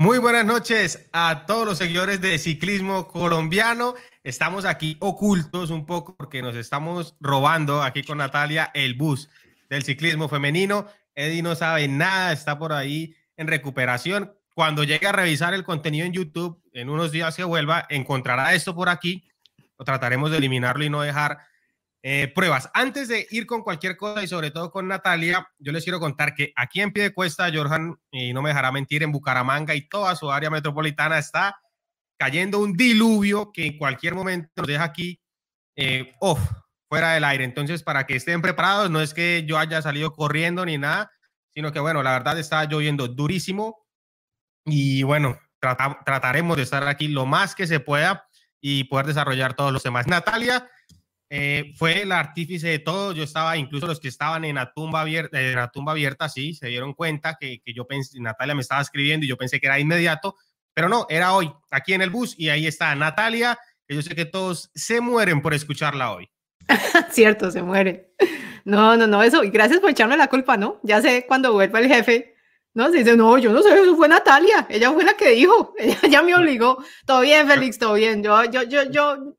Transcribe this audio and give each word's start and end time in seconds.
Muy 0.00 0.18
buenas 0.18 0.44
noches 0.44 1.08
a 1.12 1.44
todos 1.44 1.66
los 1.66 1.76
seguidores 1.76 2.20
de 2.20 2.38
ciclismo 2.38 3.08
colombiano. 3.08 3.94
Estamos 4.22 4.64
aquí 4.64 4.96
ocultos 5.00 5.70
un 5.70 5.86
poco 5.86 6.14
porque 6.16 6.40
nos 6.40 6.54
estamos 6.54 7.16
robando 7.18 7.82
aquí 7.82 8.04
con 8.04 8.18
Natalia 8.18 8.70
el 8.74 8.94
bus 8.94 9.28
del 9.68 9.82
ciclismo 9.82 10.28
femenino. 10.28 10.86
Eddie 11.16 11.42
no 11.42 11.56
sabe 11.56 11.88
nada, 11.88 12.30
está 12.30 12.60
por 12.60 12.72
ahí 12.72 13.16
en 13.36 13.48
recuperación. 13.48 14.32
Cuando 14.54 14.84
llegue 14.84 15.08
a 15.08 15.12
revisar 15.12 15.52
el 15.52 15.64
contenido 15.64 16.06
en 16.06 16.12
YouTube, 16.12 16.62
en 16.72 16.90
unos 16.90 17.10
días 17.10 17.34
que 17.34 17.42
vuelva, 17.42 17.84
encontrará 17.88 18.54
esto 18.54 18.76
por 18.76 18.88
aquí. 18.88 19.28
Lo 19.80 19.84
trataremos 19.84 20.30
de 20.30 20.36
eliminarlo 20.36 20.84
y 20.84 20.90
no 20.90 21.00
dejar 21.02 21.40
eh, 22.02 22.30
pruebas. 22.34 22.70
Antes 22.74 23.08
de 23.08 23.26
ir 23.30 23.46
con 23.46 23.62
cualquier 23.62 23.96
cosa 23.96 24.22
y 24.22 24.28
sobre 24.28 24.50
todo 24.50 24.70
con 24.70 24.86
Natalia, 24.86 25.48
yo 25.58 25.72
les 25.72 25.82
quiero 25.82 25.98
contar 25.98 26.34
que 26.34 26.52
aquí 26.54 26.80
en 26.80 26.92
pie 26.92 27.04
de 27.04 27.14
cuesta, 27.14 27.50
Jorjan, 27.52 27.96
y 28.12 28.32
no 28.32 28.40
me 28.40 28.50
dejará 28.50 28.70
mentir, 28.70 29.02
en 29.02 29.10
Bucaramanga 29.10 29.74
y 29.74 29.88
toda 29.88 30.14
su 30.14 30.30
área 30.30 30.48
metropolitana 30.50 31.18
está 31.18 31.60
cayendo 32.16 32.60
un 32.60 32.74
diluvio 32.74 33.50
que 33.52 33.66
en 33.66 33.78
cualquier 33.78 34.14
momento 34.14 34.50
nos 34.56 34.66
deja 34.66 34.84
aquí 34.84 35.20
eh, 35.76 36.14
off, 36.20 36.40
fuera 36.88 37.12
del 37.12 37.24
aire. 37.24 37.44
Entonces, 37.44 37.82
para 37.82 38.06
que 38.06 38.16
estén 38.16 38.42
preparados, 38.42 38.90
no 38.90 39.00
es 39.00 39.12
que 39.12 39.44
yo 39.46 39.58
haya 39.58 39.82
salido 39.82 40.12
corriendo 40.12 40.64
ni 40.64 40.78
nada, 40.78 41.10
sino 41.54 41.72
que 41.72 41.80
bueno, 41.80 42.02
la 42.02 42.12
verdad 42.12 42.38
está 42.38 42.64
lloviendo 42.64 43.08
durísimo 43.08 43.86
y 44.64 45.02
bueno, 45.02 45.38
trataremos 45.60 46.56
de 46.56 46.62
estar 46.62 46.86
aquí 46.86 47.08
lo 47.08 47.26
más 47.26 47.54
que 47.54 47.66
se 47.66 47.80
pueda 47.80 48.28
y 48.60 48.84
poder 48.84 49.06
desarrollar 49.06 49.54
todos 49.54 49.72
los 49.72 49.82
temas. 49.82 50.06
Natalia 50.06 50.68
eh, 51.30 51.72
fue 51.76 52.02
el 52.02 52.12
artífice 52.12 52.68
de 52.68 52.78
todo. 52.78 53.12
Yo 53.12 53.22
estaba, 53.22 53.56
incluso 53.56 53.86
los 53.86 54.00
que 54.00 54.08
estaban 54.08 54.44
en 54.44 54.56
la 54.56 54.72
tumba 54.72 55.02
abierta, 55.02 55.40
en 55.40 55.56
la 55.56 55.70
tumba 55.70 55.92
abierta, 55.92 56.28
sí, 56.28 56.54
se 56.54 56.68
dieron 56.68 56.94
cuenta 56.94 57.36
que, 57.38 57.60
que 57.64 57.74
yo 57.74 57.86
pensé, 57.86 58.20
Natalia 58.20 58.54
me 58.54 58.62
estaba 58.62 58.80
escribiendo 58.80 59.24
y 59.24 59.28
yo 59.28 59.36
pensé 59.36 59.60
que 59.60 59.66
era 59.66 59.78
inmediato, 59.78 60.36
pero 60.74 60.88
no, 60.88 61.06
era 61.08 61.34
hoy, 61.34 61.52
aquí 61.70 61.92
en 61.92 62.02
el 62.02 62.10
bus, 62.10 62.34
y 62.38 62.48
ahí 62.48 62.66
está 62.66 62.94
Natalia, 62.94 63.58
que 63.86 63.94
yo 63.94 64.02
sé 64.02 64.14
que 64.14 64.24
todos 64.24 64.70
se 64.74 65.00
mueren 65.00 65.42
por 65.42 65.52
escucharla 65.52 66.12
hoy. 66.12 66.30
Cierto, 67.10 67.50
se 67.50 67.62
mueren. 67.62 68.06
No, 68.64 68.96
no, 68.96 69.06
no, 69.06 69.22
eso, 69.22 69.44
y 69.44 69.50
gracias 69.50 69.80
por 69.80 69.90
echarme 69.90 70.16
la 70.16 70.28
culpa, 70.28 70.56
¿no? 70.56 70.78
Ya 70.82 71.00
sé 71.00 71.24
cuando 71.26 71.52
vuelva 71.52 71.80
el 71.80 71.88
jefe, 71.88 72.34
¿no? 72.74 72.90
Se 72.90 72.98
dice, 72.98 73.16
no, 73.16 73.38
yo 73.38 73.52
no 73.52 73.62
sé, 73.62 73.72
eso 73.72 73.96
fue 73.96 74.08
Natalia, 74.08 74.66
ella 74.68 74.92
fue 74.92 75.04
la 75.04 75.14
que 75.14 75.30
dijo, 75.30 75.74
ella 75.78 75.98
ya 76.08 76.22
me 76.22 76.34
obligó. 76.34 76.82
Todo 77.06 77.20
bien, 77.22 77.48
Félix, 77.48 77.78
todo 77.78 77.94
bien, 77.94 78.22
yo, 78.22 78.44
yo, 78.44 78.62
yo, 78.64 78.90
yo 78.90 79.37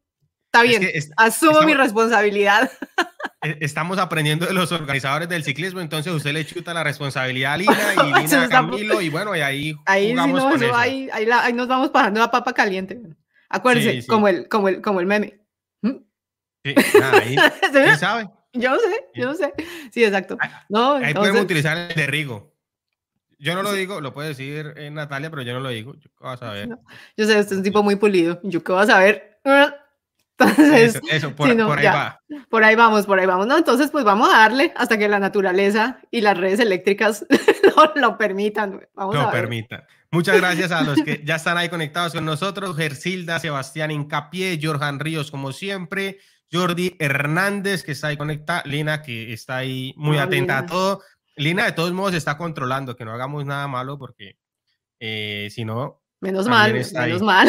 Está 0.51 0.63
bien, 0.63 0.89
asumo 1.15 1.61
mi 1.61 1.73
responsabilidad. 1.75 2.71
E, 3.41 3.57
estamos 3.61 3.97
aprendiendo 3.99 4.45
de 4.45 4.53
los 4.53 4.69
organizadores 4.73 5.29
del 5.29 5.45
ciclismo, 5.45 5.79
entonces 5.79 6.11
usted 6.11 6.33
le 6.33 6.45
chuta 6.45 6.73
la 6.73 6.83
responsabilidad 6.83 7.53
a 7.53 7.57
Lina 7.57 7.73
y 7.95 8.21
Lina 8.21 8.43
a 8.43 8.49
Camilo 8.49 9.01
y 9.01 9.09
bueno, 9.09 9.33
y 9.33 9.39
ahí 9.39 9.75
ahí, 9.85 10.11
jugamos 10.11 10.43
con 10.43 10.63
eso. 10.63 10.75
Ahí, 10.75 11.09
ahí, 11.11 11.53
nos 11.53 11.67
vamos 11.67 11.89
pasando 11.89 12.19
la 12.19 12.31
papa 12.31 12.51
caliente. 12.51 12.99
Acuérdense, 13.47 14.05
Como, 14.07 14.27
el, 14.27 14.49
como, 14.49 14.67
el, 14.67 14.81
como 14.81 14.99
el 14.99 15.05
meme. 15.05 15.39
¿Mm? 15.81 15.97
Sí, 16.65 16.75
ahí, 17.01 17.37
¿quién 17.71 17.97
sabe? 17.97 18.29
Yo 18.51 18.77
sé, 18.77 19.05
yo 19.15 19.33
sé. 19.35 19.53
Sí, 19.91 20.03
exacto. 20.03 20.37
No, 20.67 20.95
ahí 20.95 21.13
podemos 21.13 21.41
utilizar 21.41 21.77
el 21.77 21.95
de 21.95 22.07
Rigo. 22.07 22.53
Yo 23.37 23.55
no 23.55 23.63
lo 23.63 23.71
digo, 23.71 24.01
lo 24.01 24.13
puede 24.13 24.29
decir 24.29 24.73
eh, 24.75 24.89
Natalia, 24.91 25.29
pero 25.29 25.43
yo 25.43 25.53
no 25.53 25.61
lo 25.61 25.69
digo. 25.69 25.95
Yo 25.95 26.09
qué 26.09 26.25
vas 26.25 26.41
a 26.41 26.51
ver. 26.51 26.67
Yo 27.15 27.25
sé, 27.25 27.39
usted 27.39 27.53
es 27.53 27.57
un 27.57 27.63
tipo 27.63 27.81
muy 27.83 27.95
pulido. 27.95 28.39
Yo 28.43 28.61
qué 28.63 28.73
vas 28.73 28.89
a 28.89 28.99
ver. 28.99 29.39
Entonces, 30.39 31.01
eso, 31.11 31.35
por, 31.35 31.49
ahí 31.49 31.57
va. 31.57 32.21
Por 32.49 32.63
ahí 32.63 32.75
vamos, 32.75 33.05
por 33.05 33.19
ahí 33.19 33.25
vamos. 33.25 33.45
No, 33.47 33.57
entonces, 33.57 33.91
pues 33.91 34.05
vamos 34.05 34.33
a 34.33 34.37
darle 34.37 34.73
hasta 34.75 34.97
que 34.97 35.09
la 35.09 35.19
naturaleza 35.19 35.99
y 36.11 36.21
las 36.21 36.37
redes 36.37 36.59
eléctricas 36.59 37.25
lo, 37.95 38.17
permitan. 38.17 38.87
Vamos 38.93 39.15
lo 39.15 39.29
permitan. 39.31 39.83
Muchas 40.11 40.37
gracias 40.37 40.71
a 40.71 40.81
los 40.81 41.01
que 41.01 41.21
ya 41.25 41.35
están 41.35 41.57
ahí 41.57 41.69
conectados 41.69 42.13
con 42.13 42.25
nosotros. 42.25 42.75
Gersilda, 42.77 43.39
Sebastián 43.39 43.91
Incapié, 43.91 44.59
Jorjan 44.61 44.99
Ríos, 44.99 45.29
como 45.29 45.51
siempre. 45.51 46.19
Jordi 46.51 46.95
Hernández, 46.99 47.83
que 47.83 47.91
está 47.91 48.07
ahí 48.07 48.17
conectada. 48.17 48.63
Lina, 48.65 49.01
que 49.01 49.33
está 49.33 49.57
ahí 49.57 49.93
muy 49.97 50.17
atenta 50.17 50.59
a 50.59 50.65
todo. 50.65 51.01
Lina, 51.35 51.65
de 51.65 51.73
todos 51.73 51.91
modos, 51.91 52.13
está 52.13 52.37
controlando 52.37 52.95
que 52.95 53.05
no 53.05 53.11
hagamos 53.13 53.45
nada 53.45 53.67
malo 53.67 53.99
porque 53.99 54.37
eh, 54.99 55.49
si 55.51 55.65
no. 55.65 55.98
Menos 56.21 56.47
mal, 56.47 56.73
menos 56.73 57.21
mal. 57.21 57.47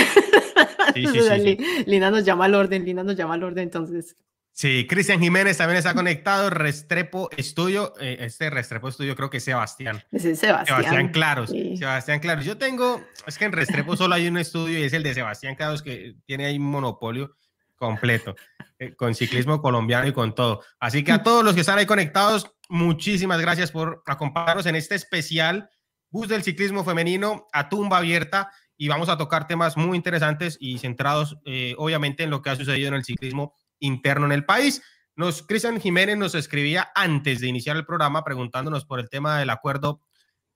Lina 1.86 2.10
nos 2.10 2.24
llama 2.24 2.44
al 2.44 2.54
orden, 2.54 2.84
Lina 2.84 3.02
nos 3.02 3.16
llama 3.16 3.34
al 3.34 3.42
orden, 3.42 3.64
entonces. 3.64 4.16
Sí, 4.52 4.86
Cristian 4.88 5.20
Jiménez 5.20 5.56
también 5.56 5.78
está 5.78 5.94
conectado, 5.94 6.50
Restrepo 6.50 7.30
Estudio, 7.36 7.94
eh, 8.00 8.18
este 8.20 8.50
Restrepo 8.50 8.88
Estudio 8.88 9.16
creo 9.16 9.30
que 9.30 9.38
es 9.38 9.44
Sebastián. 9.44 10.02
Es 10.12 10.22
Sebastián. 10.22 10.66
Sebastián 10.66 11.08
Claros, 11.12 11.50
Sebastián 11.50 12.20
Claros. 12.20 12.44
Yo 12.44 12.58
tengo, 12.58 13.00
es 13.26 13.38
que 13.38 13.46
en 13.46 13.52
Restrepo 13.52 13.96
solo 13.96 14.14
hay 14.14 14.28
un 14.28 14.36
estudio 14.36 14.78
y 14.78 14.82
es 14.82 14.92
el 14.92 15.02
de 15.02 15.14
Sebastián 15.14 15.54
Claros 15.54 15.82
que 15.82 16.16
tiene 16.26 16.46
ahí 16.46 16.58
un 16.58 16.66
monopolio 16.66 17.36
completo, 17.76 18.36
eh, 18.78 18.94
con 18.94 19.14
ciclismo 19.14 19.62
colombiano 19.62 20.06
y 20.06 20.12
con 20.12 20.34
todo. 20.34 20.62
Así 20.78 21.02
que 21.02 21.12
a 21.12 21.22
todos 21.22 21.42
los 21.42 21.54
que 21.54 21.60
están 21.60 21.78
ahí 21.78 21.86
conectados, 21.86 22.52
muchísimas 22.68 23.40
gracias 23.40 23.72
por 23.72 24.02
acompañarnos 24.04 24.66
en 24.66 24.76
este 24.76 24.94
especial 24.94 25.70
Bus 26.10 26.28
del 26.28 26.42
Ciclismo 26.42 26.84
Femenino 26.84 27.46
a 27.52 27.68
tumba 27.68 27.98
abierta 27.98 28.50
y 28.76 28.88
vamos 28.88 29.08
a 29.08 29.18
tocar 29.18 29.46
temas 29.46 29.76
muy 29.76 29.96
interesantes 29.96 30.56
y 30.60 30.78
centrados 30.78 31.36
eh, 31.44 31.74
obviamente 31.78 32.22
en 32.22 32.30
lo 32.30 32.42
que 32.42 32.50
ha 32.50 32.56
sucedido 32.56 32.88
en 32.88 32.94
el 32.94 33.04
ciclismo 33.04 33.54
interno 33.78 34.26
en 34.26 34.32
el 34.32 34.44
país. 34.44 34.82
Nos, 35.16 35.42
Cristian 35.42 35.80
Jiménez 35.80 36.16
nos 36.16 36.34
escribía 36.34 36.90
antes 36.94 37.40
de 37.40 37.48
iniciar 37.48 37.76
el 37.76 37.84
programa 37.84 38.24
preguntándonos 38.24 38.86
por 38.86 38.98
el 39.00 39.10
tema 39.10 39.38
del 39.38 39.50
acuerdo 39.50 40.00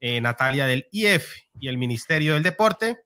eh, 0.01 0.21
Natalia 0.21 0.67
del 0.67 0.89
IF 0.91 1.35
y 1.59 1.69
el 1.69 1.79
Ministerio 1.79 2.35
del 2.35 2.43
Deporte. 2.43 3.05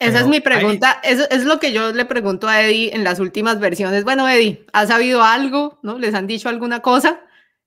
Esa 0.00 0.20
es 0.20 0.26
mi 0.28 0.40
pregunta, 0.40 1.00
eso 1.02 1.28
es 1.30 1.44
lo 1.44 1.58
que 1.58 1.72
yo 1.72 1.92
le 1.92 2.04
pregunto 2.04 2.46
a 2.46 2.62
Eddie 2.62 2.94
en 2.94 3.02
las 3.02 3.18
últimas 3.18 3.58
versiones. 3.58 4.04
Bueno, 4.04 4.28
Eddie, 4.28 4.64
¿has 4.72 4.88
sabido 4.88 5.24
algo? 5.24 5.80
¿No? 5.82 5.98
¿Les 5.98 6.14
han 6.14 6.28
dicho 6.28 6.48
alguna 6.48 6.80
cosa? 6.80 7.20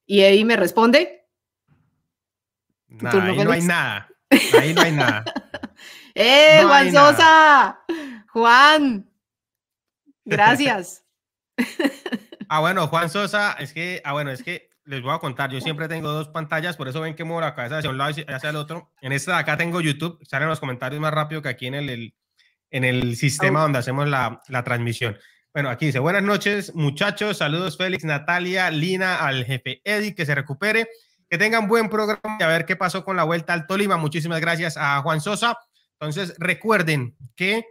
Y 0.05 0.21
Eddie 0.21 0.45
me 0.45 0.55
responde. 0.55 1.20
Ahí 3.03 3.43
no 3.43 3.51
hay 3.51 3.61
nada. 3.61 4.09
Ahí 4.59 4.73
no 4.73 4.81
hay 4.81 4.91
nada. 4.91 5.23
¡Eh, 6.15 6.61
Juan 6.63 6.91
Sosa! 6.91 7.79
Juan, 8.31 9.09
gracias. 10.25 11.05
ah, 12.49 12.59
bueno, 12.59 12.87
Juan 12.87 13.09
Sosa, 13.09 13.53
es 13.59 13.73
que, 13.73 14.01
ah, 14.03 14.13
bueno, 14.13 14.31
es 14.31 14.43
que 14.43 14.69
les 14.85 15.01
voy 15.01 15.13
a 15.13 15.19
contar, 15.19 15.51
yo 15.51 15.61
siempre 15.61 15.87
tengo 15.87 16.11
dos 16.11 16.29
pantallas, 16.29 16.75
por 16.75 16.87
eso 16.87 17.01
ven 17.01 17.15
que 17.15 17.23
muevo 17.23 17.41
la 17.41 17.53
cabeza 17.53 17.77
hacia 17.77 17.89
un 17.89 17.97
lado 17.97 18.11
y 18.17 18.31
hacia 18.31 18.49
el 18.49 18.55
otro. 18.55 18.91
En 19.01 19.11
esta 19.11 19.33
de 19.33 19.39
acá 19.39 19.57
tengo 19.57 19.79
YouTube, 19.79 20.19
salen 20.25 20.49
los 20.49 20.59
comentarios 20.59 20.99
más 20.99 21.13
rápido 21.13 21.41
que 21.41 21.49
aquí 21.49 21.67
en 21.67 21.75
el, 21.75 22.13
en 22.71 22.83
el 22.83 23.15
sistema 23.15 23.61
donde 23.61 23.79
hacemos 23.79 24.07
la, 24.07 24.41
la 24.47 24.63
transmisión. 24.63 25.17
Bueno, 25.53 25.69
aquí 25.69 25.87
dice, 25.87 25.99
buenas 25.99 26.23
noches 26.23 26.73
muchachos, 26.75 27.37
saludos 27.37 27.77
Félix, 27.77 28.05
Natalia, 28.05 28.71
Lina, 28.71 29.17
al 29.17 29.45
jefe 29.45 29.81
Eddie, 29.83 30.15
que 30.15 30.25
se 30.25 30.33
recupere, 30.33 30.87
que 31.31 31.37
tengan 31.37 31.69
buen 31.69 31.87
programa 31.87 32.37
y 32.37 32.43
a 32.43 32.47
ver 32.47 32.65
qué 32.65 32.75
pasó 32.75 33.05
con 33.05 33.15
la 33.15 33.23
vuelta 33.23 33.53
al 33.53 33.65
Tolima. 33.65 33.95
Muchísimas 33.95 34.41
gracias 34.41 34.75
a 34.75 35.01
Juan 35.01 35.21
Sosa. 35.21 35.57
Entonces, 35.97 36.35
recuerden 36.37 37.15
que, 37.37 37.63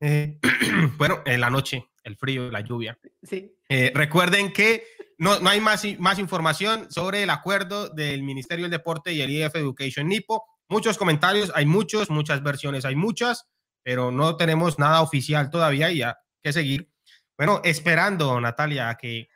eh, 0.00 0.38
bueno, 0.98 1.22
en 1.24 1.40
la 1.40 1.48
noche, 1.48 1.88
el 2.04 2.16
frío, 2.16 2.50
la 2.50 2.60
lluvia. 2.60 2.98
Sí. 3.22 3.56
Eh, 3.70 3.92
recuerden 3.94 4.52
que 4.52 4.84
no, 5.16 5.40
no 5.40 5.48
hay 5.48 5.58
más, 5.58 5.86
más 5.98 6.18
información 6.18 6.92
sobre 6.92 7.22
el 7.22 7.30
acuerdo 7.30 7.88
del 7.88 8.22
Ministerio 8.22 8.66
del 8.66 8.72
Deporte 8.72 9.10
y 9.10 9.22
el 9.22 9.30
IF 9.30 9.54
Education 9.54 10.06
Nipo. 10.06 10.44
Muchos 10.68 10.98
comentarios, 10.98 11.50
hay 11.54 11.64
muchos, 11.64 12.10
muchas 12.10 12.42
versiones, 12.42 12.84
hay 12.84 12.94
muchas, 12.94 13.48
pero 13.82 14.10
no 14.10 14.36
tenemos 14.36 14.78
nada 14.78 15.00
oficial 15.00 15.48
todavía 15.48 15.90
y 15.90 16.02
hay 16.02 16.12
que 16.42 16.52
seguir. 16.52 16.90
Bueno, 17.38 17.62
esperando, 17.64 18.38
Natalia, 18.38 18.90
a 18.90 18.98
que 18.98 19.30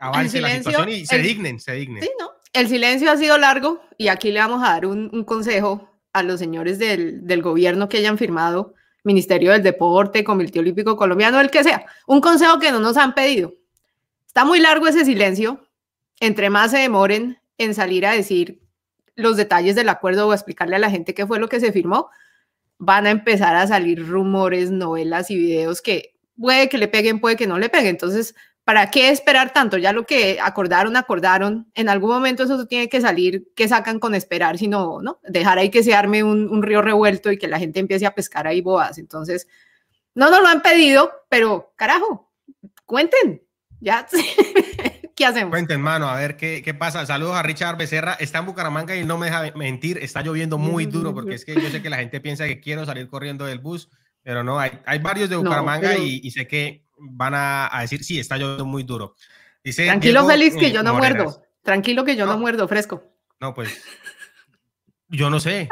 avance 0.00 0.40
la 0.40 0.50
situación 0.50 0.88
y 0.88 1.06
se 1.06 1.18
dignen, 1.18 1.60
se 1.60 1.74
dignen. 1.74 2.02
Sí, 2.02 2.10
¿no? 2.18 2.41
El 2.52 2.68
silencio 2.68 3.10
ha 3.10 3.16
sido 3.16 3.38
largo 3.38 3.82
y 3.96 4.08
aquí 4.08 4.30
le 4.30 4.40
vamos 4.40 4.62
a 4.62 4.72
dar 4.72 4.86
un, 4.86 5.24
consejo 5.24 5.88
a 6.12 6.22
los 6.22 6.38
señores 6.38 6.78
del, 6.78 7.26
del 7.26 7.42
gobierno 7.42 7.88
que 7.88 7.98
hayan 7.98 8.18
firmado 8.18 8.74
Ministerio 9.04 9.52
del 9.52 9.62
Deporte, 9.62 10.22
Comité 10.22 10.60
Olímpico 10.60 10.96
Colombiano, 10.96 11.40
el 11.40 11.50
que 11.50 11.64
sea. 11.64 11.86
Un 12.06 12.20
consejo 12.20 12.58
que 12.58 12.70
no 12.70 12.78
nos 12.78 12.96
han 12.96 13.14
pedido. 13.14 13.54
Está 14.26 14.44
muy 14.44 14.60
largo 14.60 14.86
ese 14.86 15.04
silencio. 15.04 15.66
Entre 16.20 16.50
más 16.50 16.70
se 16.70 16.78
demoren 16.78 17.38
en 17.58 17.74
salir 17.74 18.06
a 18.06 18.12
decir 18.12 18.62
los 19.14 19.36
detalles 19.36 19.74
del 19.74 19.88
acuerdo 19.88 20.28
o 20.28 20.32
explicarle 20.32 20.76
a 20.76 20.78
la 20.78 20.90
gente 20.90 21.14
qué 21.14 21.26
fue 21.26 21.38
lo 21.38 21.48
que 21.48 21.60
se 21.60 21.72
firmó, 21.72 22.10
van 22.78 23.06
a 23.06 23.10
empezar 23.10 23.56
a 23.56 23.66
salir 23.66 24.06
rumores, 24.06 24.70
novelas 24.70 25.30
y 25.30 25.36
videos 25.36 25.82
que 25.82 26.14
puede 26.38 26.68
que 26.68 26.78
le 26.78 26.88
peguen, 26.88 27.20
puede 27.20 27.36
que 27.36 27.46
no 27.46 27.58
le 27.58 27.68
peguen. 27.68 27.90
Entonces, 27.90 28.34
¿para 28.64 28.90
qué 28.90 29.10
esperar 29.10 29.52
tanto? 29.52 29.78
Ya 29.78 29.92
lo 29.92 30.04
que 30.04 30.38
acordaron, 30.40 30.96
acordaron. 30.96 31.70
En 31.74 31.88
algún 31.88 32.10
momento 32.10 32.44
eso 32.44 32.66
tiene 32.66 32.88
que 32.88 33.00
salir, 33.00 33.48
que 33.56 33.68
sacan 33.68 33.98
con 33.98 34.14
esperar, 34.14 34.58
sino, 34.58 35.00
¿no? 35.02 35.20
Dejar 35.24 35.58
ahí 35.58 35.70
que 35.70 35.82
se 35.82 35.94
arme 35.94 36.22
un, 36.22 36.62
río 36.62 36.82
revuelto 36.82 37.32
y 37.32 37.38
que 37.38 37.48
la 37.48 37.58
gente 37.58 37.80
empiece 37.80 38.06
a 38.06 38.14
pescar 38.14 38.46
ahí 38.46 38.60
boas. 38.60 38.98
Entonces, 38.98 39.48
no 40.14 40.30
nos 40.30 40.40
lo 40.40 40.48
han 40.48 40.62
pedido, 40.62 41.10
pero 41.28 41.72
carajo, 41.76 42.32
cuenten. 42.84 43.42
Ya, 43.80 44.06
¿Qué 45.16 45.26
hacemos? 45.26 45.50
Cuenten, 45.50 45.80
mano, 45.80 46.08
a 46.08 46.16
ver 46.16 46.36
qué, 46.36 46.62
qué 46.64 46.72
pasa. 46.72 47.04
Saludos 47.04 47.34
a 47.34 47.42
Richard 47.42 47.76
Becerra. 47.76 48.14
Está 48.14 48.38
en 48.38 48.46
Bucaramanga 48.46 48.96
y 48.96 49.04
no 49.04 49.18
me 49.18 49.26
deja 49.26 49.50
mentir. 49.56 49.98
Está 49.98 50.22
lloviendo 50.22 50.56
muy 50.56 50.86
duro 50.86 51.12
porque 51.14 51.34
es 51.34 51.44
que 51.44 51.54
yo 51.54 51.68
sé 51.68 51.82
que 51.82 51.90
la 51.90 51.98
gente 51.98 52.20
piensa 52.20 52.46
que 52.46 52.60
quiero 52.60 52.86
salir 52.86 53.08
corriendo 53.08 53.44
del 53.44 53.58
bus, 53.58 53.90
pero 54.22 54.44
no, 54.44 54.58
hay, 54.58 54.78
hay 54.86 55.00
varios 55.00 55.28
de 55.28 55.36
Bucaramanga 55.36 55.96
y, 55.98 56.30
sé 56.30 56.46
que 56.46 56.86
van 57.10 57.34
a, 57.34 57.70
decir, 57.80 58.04
sí, 58.04 58.18
está 58.18 58.36
lloviendo 58.36 58.64
muy 58.64 58.82
duro. 58.82 59.14
Dice 59.62 59.86
Tranquilo, 59.86 60.26
Félix, 60.26 60.56
que 60.56 60.72
yo 60.72 60.82
no 60.82 60.94
muerdo. 60.94 61.42
Tranquilo, 61.62 62.04
que 62.04 62.16
yo 62.16 62.26
no 62.26 62.38
muerdo, 62.38 62.66
fresco. 62.66 63.02
No, 63.40 63.54
pues, 63.54 63.82
yo 65.08 65.30
no 65.30 65.40
sé. 65.40 65.68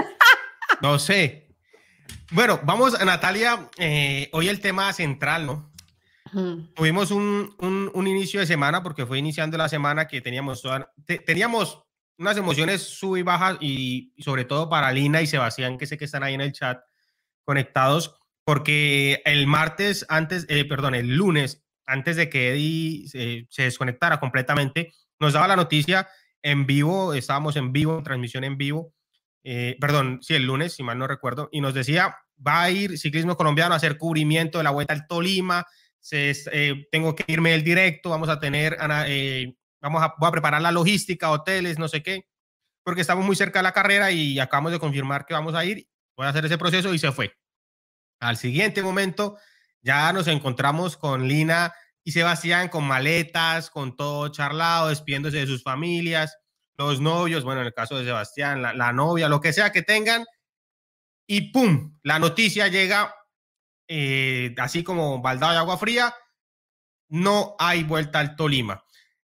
No 0.82 0.98
sé. 0.98 1.48
Bueno, 2.30 2.60
vamos, 2.64 2.98
Natalia. 3.04 3.68
Eh, 3.76 4.28
hoy 4.32 4.48
el 4.48 4.60
tema 4.60 4.92
central, 4.92 5.46
¿no? 5.46 5.70
Tuvimos 6.76 7.10
un, 7.10 7.56
un, 7.58 8.06
inicio 8.06 8.38
de 8.38 8.46
semana 8.46 8.84
porque 8.84 9.04
fue 9.04 9.18
iniciando 9.18 9.58
la 9.58 9.68
semana 9.68 10.06
que 10.06 10.20
teníamos, 10.20 10.62
teníamos 11.26 11.82
unas 12.18 12.36
emociones 12.36 12.82
sub 12.82 13.16
y 13.16 13.22
bajas 13.22 13.56
y, 13.60 14.14
sobre 14.18 14.44
todo 14.44 14.68
para 14.68 14.92
Lina 14.92 15.22
y 15.22 15.26
Sebastián, 15.26 15.76
que 15.76 15.86
sé 15.86 15.98
que 15.98 16.04
están 16.04 16.22
ahí 16.22 16.34
en 16.34 16.42
el 16.42 16.52
chat 16.52 16.80
conectados, 17.44 18.19
porque 18.50 19.22
el 19.26 19.46
martes 19.46 20.04
antes, 20.08 20.44
eh, 20.48 20.64
perdón, 20.64 20.96
el 20.96 21.14
lunes, 21.14 21.62
antes 21.86 22.16
de 22.16 22.28
que 22.28 22.50
Eddie 22.50 23.46
se 23.48 23.62
desconectara 23.62 24.18
completamente, 24.18 24.92
nos 25.20 25.34
daba 25.34 25.46
la 25.46 25.54
noticia 25.54 26.08
en 26.42 26.66
vivo, 26.66 27.14
estábamos 27.14 27.54
en 27.54 27.70
vivo, 27.70 28.02
transmisión 28.02 28.42
en 28.42 28.58
vivo, 28.58 28.92
eh, 29.44 29.76
perdón, 29.80 30.18
sí, 30.20 30.34
el 30.34 30.46
lunes, 30.46 30.72
si 30.72 30.82
mal 30.82 30.98
no 30.98 31.06
recuerdo, 31.06 31.48
y 31.52 31.60
nos 31.60 31.74
decía, 31.74 32.16
va 32.44 32.62
a 32.62 32.72
ir 32.72 32.98
ciclismo 32.98 33.36
colombiano 33.36 33.72
a 33.72 33.76
hacer 33.76 33.96
cubrimiento 33.96 34.58
de 34.58 34.64
la 34.64 34.70
vuelta 34.70 34.94
al 34.94 35.06
Tolima, 35.06 35.64
se, 36.00 36.32
eh, 36.50 36.88
tengo 36.90 37.14
que 37.14 37.22
irme 37.28 37.52
del 37.52 37.62
directo, 37.62 38.10
vamos 38.10 38.30
a 38.30 38.40
tener, 38.40 38.76
eh, 39.06 39.54
vamos 39.80 40.02
a, 40.02 40.12
voy 40.18 40.28
a 40.28 40.32
preparar 40.32 40.60
la 40.60 40.72
logística, 40.72 41.30
hoteles, 41.30 41.78
no 41.78 41.86
sé 41.86 42.02
qué, 42.02 42.26
porque 42.82 43.02
estamos 43.02 43.24
muy 43.24 43.36
cerca 43.36 43.60
de 43.60 43.62
la 43.62 43.72
carrera 43.72 44.10
y 44.10 44.40
acabamos 44.40 44.72
de 44.72 44.80
confirmar 44.80 45.24
que 45.24 45.34
vamos 45.34 45.54
a 45.54 45.64
ir, 45.64 45.86
voy 46.16 46.26
a 46.26 46.30
hacer 46.30 46.44
ese 46.44 46.58
proceso 46.58 46.92
y 46.92 46.98
se 46.98 47.12
fue. 47.12 47.32
Al 48.20 48.36
siguiente 48.36 48.82
momento, 48.82 49.38
ya 49.82 50.12
nos 50.12 50.28
encontramos 50.28 50.96
con 50.96 51.26
Lina 51.26 51.74
y 52.04 52.12
Sebastián 52.12 52.68
con 52.68 52.84
maletas, 52.84 53.70
con 53.70 53.96
todo 53.96 54.28
charlado, 54.28 54.88
despidiéndose 54.88 55.38
de 55.38 55.46
sus 55.46 55.62
familias 55.62 56.36
los 56.80 57.00
novios, 57.00 57.44
bueno, 57.44 57.60
en 57.60 57.66
el 57.66 57.74
caso 57.74 57.98
de 57.98 58.06
Sebastián, 58.06 58.62
la, 58.62 58.92
novia, 58.92 59.28
lo 59.28 59.40
que 59.40 59.52
sea 59.52 59.70
que 59.70 59.82
tengan, 59.82 60.24
y 61.26 61.52
¡pum! 61.52 61.98
La 62.02 62.18
noticia 62.18 62.68
llega 62.68 63.14
eh, 63.86 64.54
así 64.56 64.82
como 64.82 65.20
baldado 65.20 65.52
de 65.52 65.58
agua 65.58 65.76
fría, 65.76 66.14
no 67.08 67.54
hay 67.58 67.82
vuelta 67.82 68.18
al 68.18 68.34
Tolima. 68.34 68.82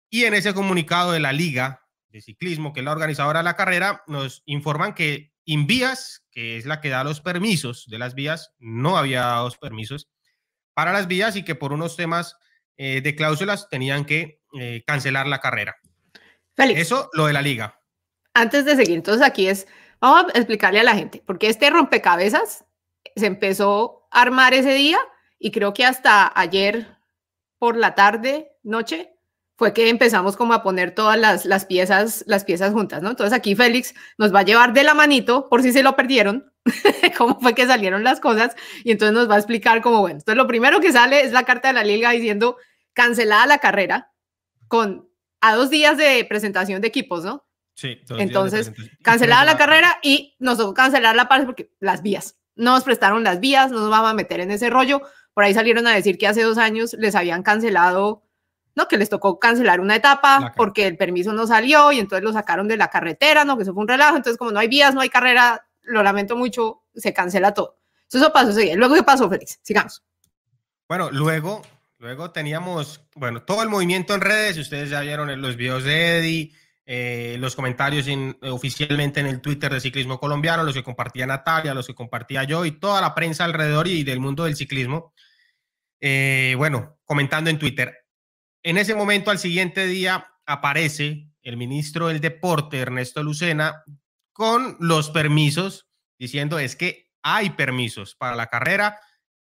Y 0.10 0.26
en 0.26 0.34
ese 0.34 0.54
comunicado 0.54 1.14
de 1.14 1.22
la 1.22 1.32
Liga 1.32 1.88
de 2.10 2.22
Ciclismo, 2.22 2.74
que 2.74 2.82
es 2.82 2.86
la 2.86 2.92
organizadora 2.92 3.40
de 3.40 3.46
la 3.46 3.56
carrera, 3.56 4.04
nos 4.08 4.44
informan 4.46 4.94
que 4.94 5.34
Invías, 5.46 6.26
que 6.32 6.58
es 6.58 6.66
la 6.66 6.82
que 6.82 6.90
da 6.90 7.04
los 7.04 7.22
permisos 7.22 7.86
de 7.88 8.00
las 8.00 8.16
vías, 8.16 8.54
no 8.60 8.98
había 8.98 9.22
dado 9.22 9.50
permisos 9.62 10.10
para 10.74 10.92
las 10.92 11.08
vías 11.08 11.36
y 11.36 11.44
que 11.44 11.56
por 11.56 11.72
unos 11.72 11.96
temas 11.96 12.38
eh, 12.78 13.02
de 13.02 13.16
cláusulas 13.16 13.70
tenían 13.70 14.06
que 14.06 14.42
eh, 14.60 14.84
cancelar 14.86 15.28
la 15.28 15.40
carrera. 15.40 15.78
Eso, 16.58 17.10
lo 17.14 17.28
de 17.28 17.34
la 17.34 17.42
liga. 17.42 17.82
Antes 18.34 18.66
de 18.66 18.76
seguir, 18.76 18.96
entonces 18.96 19.26
aquí 19.26 19.48
es, 19.48 19.68
vamos 20.00 20.34
a 20.34 20.38
explicarle 20.38 20.80
a 20.82 20.84
la 20.84 20.96
gente, 20.96 21.24
porque 21.26 21.48
este 21.48 21.70
rompecabezas 21.70 22.66
se 23.16 23.26
empezó 23.26 24.08
a 24.12 24.22
armar 24.22 24.54
ese 24.54 24.74
día 24.74 25.00
y 25.40 25.52
creo 25.52 25.74
que 25.74 25.86
hasta 25.86 26.32
ayer 26.36 26.98
por 27.58 27.78
la 27.78 27.96
tarde, 27.96 28.52
noche, 28.64 29.15
fue 29.58 29.74
que 29.74 29.90
empezamos 29.90 30.36
como 30.36 30.54
a 30.54 30.64
poner 30.64 30.92
todas 30.92 31.18
las, 31.18 31.46
las, 31.46 31.66
piezas, 31.66 32.24
las 32.28 32.44
piezas 32.44 32.74
juntas, 32.74 33.02
¿no? 33.02 33.12
Entonces 33.12 33.34
aquí 33.34 33.56
Félix 33.56 33.94
nos 34.18 34.34
va 34.34 34.40
a 34.40 34.46
llevar 34.46 34.74
de 34.74 34.84
la 34.84 34.94
manito 34.94 35.48
por 35.50 35.62
si 35.62 35.72
se 35.72 35.84
lo 35.84 35.96
perdieron, 35.96 36.52
cómo 37.18 37.40
fue 37.40 37.56
que 37.56 37.66
salieron 37.66 38.04
las 38.04 38.20
cosas 38.20 38.56
y 38.84 38.92
entonces 38.92 39.14
nos 39.14 39.30
va 39.30 39.36
a 39.36 39.40
explicar 39.40 39.82
cómo, 39.82 40.02
bueno, 40.02 40.18
entonces 40.18 40.38
lo 40.38 40.48
primero 40.48 40.80
que 40.82 40.92
sale 40.92 41.22
es 41.22 41.32
la 41.32 41.44
carta 41.44 41.70
de 41.70 41.76
la 41.76 41.84
liga 41.84 42.12
diciendo 42.12 42.58
cancelada 42.94 43.46
la 43.46 43.60
carrera 43.60 44.12
con 44.68 45.10
a 45.42 45.56
dos 45.56 45.70
días 45.70 45.98
de 45.98 46.26
presentación 46.28 46.82
de 46.82 46.88
equipos, 46.88 47.24
¿no? 47.24 47.46
Sí. 47.76 48.02
Entonces, 48.18 48.72
cancelada 49.04 49.46
la 49.46 49.58
carrera 49.58 50.00
y 50.02 50.36
nos 50.40 50.58
tocó 50.58 50.74
cancelar 50.74 51.16
la 51.16 51.28
parte 51.28 51.46
porque 51.46 51.72
las 51.80 52.02
vías. 52.02 52.38
No 52.56 52.72
nos 52.72 52.84
prestaron 52.84 53.24
las 53.24 53.42
vías, 53.42 53.70
no 53.70 53.82
nos 53.82 53.90
vamos 53.90 54.10
a 54.10 54.14
meter 54.14 54.40
en 54.40 54.50
ese 54.50 54.70
rollo. 54.70 55.02
Por 55.34 55.44
ahí 55.44 55.54
salieron 55.54 55.86
a 55.86 55.94
decir 55.94 56.18
que 56.18 56.28
hace 56.28 56.42
dos 56.42 56.58
años 56.58 56.96
les 56.98 57.16
habían 57.16 57.44
cancelado, 57.44 58.24
no, 58.76 58.88
que 58.88 58.98
les 58.98 59.10
tocó 59.10 59.40
cancelar 59.40 59.80
una 59.80 59.96
etapa 59.96 60.54
porque 60.56 60.86
el 60.86 60.98
permiso 60.98 61.34
no 61.34 61.48
salió 61.48 61.92
y 61.92 62.00
entonces 62.00 62.24
lo 62.24 62.34
sacaron 62.34 62.68
de 62.68 62.78
la 62.78 62.90
carretera, 62.90 63.46
no, 63.46 63.58
que 63.58 63.64
eso 63.64 63.74
fue 63.74 63.82
un 63.82 63.88
relajo. 63.88 64.18
Entonces, 64.18 64.38
como 64.38 64.52
no 64.52 64.60
hay 64.60 64.68
vías, 64.68 64.94
no 64.94 65.02
hay 65.02 65.10
carrera, 65.10 65.66
lo 65.84 66.04
lamento 66.04 66.36
mucho, 66.36 66.84
se 66.94 67.14
cancela 67.14 67.54
todo. 67.54 67.78
Eso 68.12 68.32
pasó, 68.32 68.52
Luego, 68.76 68.96
¿qué 68.96 69.04
pasó, 69.04 69.30
Félix? 69.30 69.60
Sigamos. 69.64 70.04
Bueno, 70.88 71.10
luego 71.12 71.62
Luego 71.98 72.32
teníamos, 72.32 73.02
bueno, 73.16 73.42
todo 73.44 73.64
el 73.64 73.70
movimiento 73.70 74.14
en 74.14 74.22
redes, 74.22 74.58
ustedes 74.58 74.90
ya 74.90 75.02
vieron 75.02 75.42
los 75.42 75.56
videos 75.56 75.84
de 75.84 76.20
Eddie, 76.20 76.52
eh, 76.86 77.38
los 77.40 77.56
comentarios 77.56 78.06
oficialmente 78.42 79.22
en 79.22 79.28
el 79.28 79.42
Twitter 79.42 79.74
de 79.74 79.80
Ciclismo 79.80 80.20
Colombiano, 80.20 80.64
los 80.64 80.74
que 80.74 80.84
compartía 80.84 81.26
Natalia, 81.26 81.74
los 81.74 81.88
que 81.88 81.96
compartía 81.96 82.44
yo 82.44 82.66
y 82.66 82.72
toda 82.72 83.02
la 83.02 83.16
prensa 83.16 83.46
alrededor 83.46 83.88
y 83.88 84.04
del 84.04 84.20
mundo 84.20 84.44
del 84.44 84.56
ciclismo. 84.56 85.14
Eh, 86.00 86.54
bueno, 86.58 87.00
comentando 87.06 87.50
en 87.50 87.58
Twitter. 87.58 88.05
En 88.66 88.80
ese 88.80 88.96
momento, 88.96 89.30
al 89.30 89.38
siguiente 89.38 89.86
día, 89.86 90.28
aparece 90.44 91.30
el 91.44 91.56
ministro 91.56 92.08
del 92.08 92.20
Deporte, 92.20 92.80
Ernesto 92.80 93.22
Lucena, 93.22 93.84
con 94.34 94.76
los 94.80 95.12
permisos, 95.12 95.88
diciendo 96.18 96.58
es 96.58 96.76
que 96.76 97.12
hay 97.22 97.52
permisos 97.52 98.16
para 98.16 98.36
la 98.36 98.48
carrera. 98.48 99.00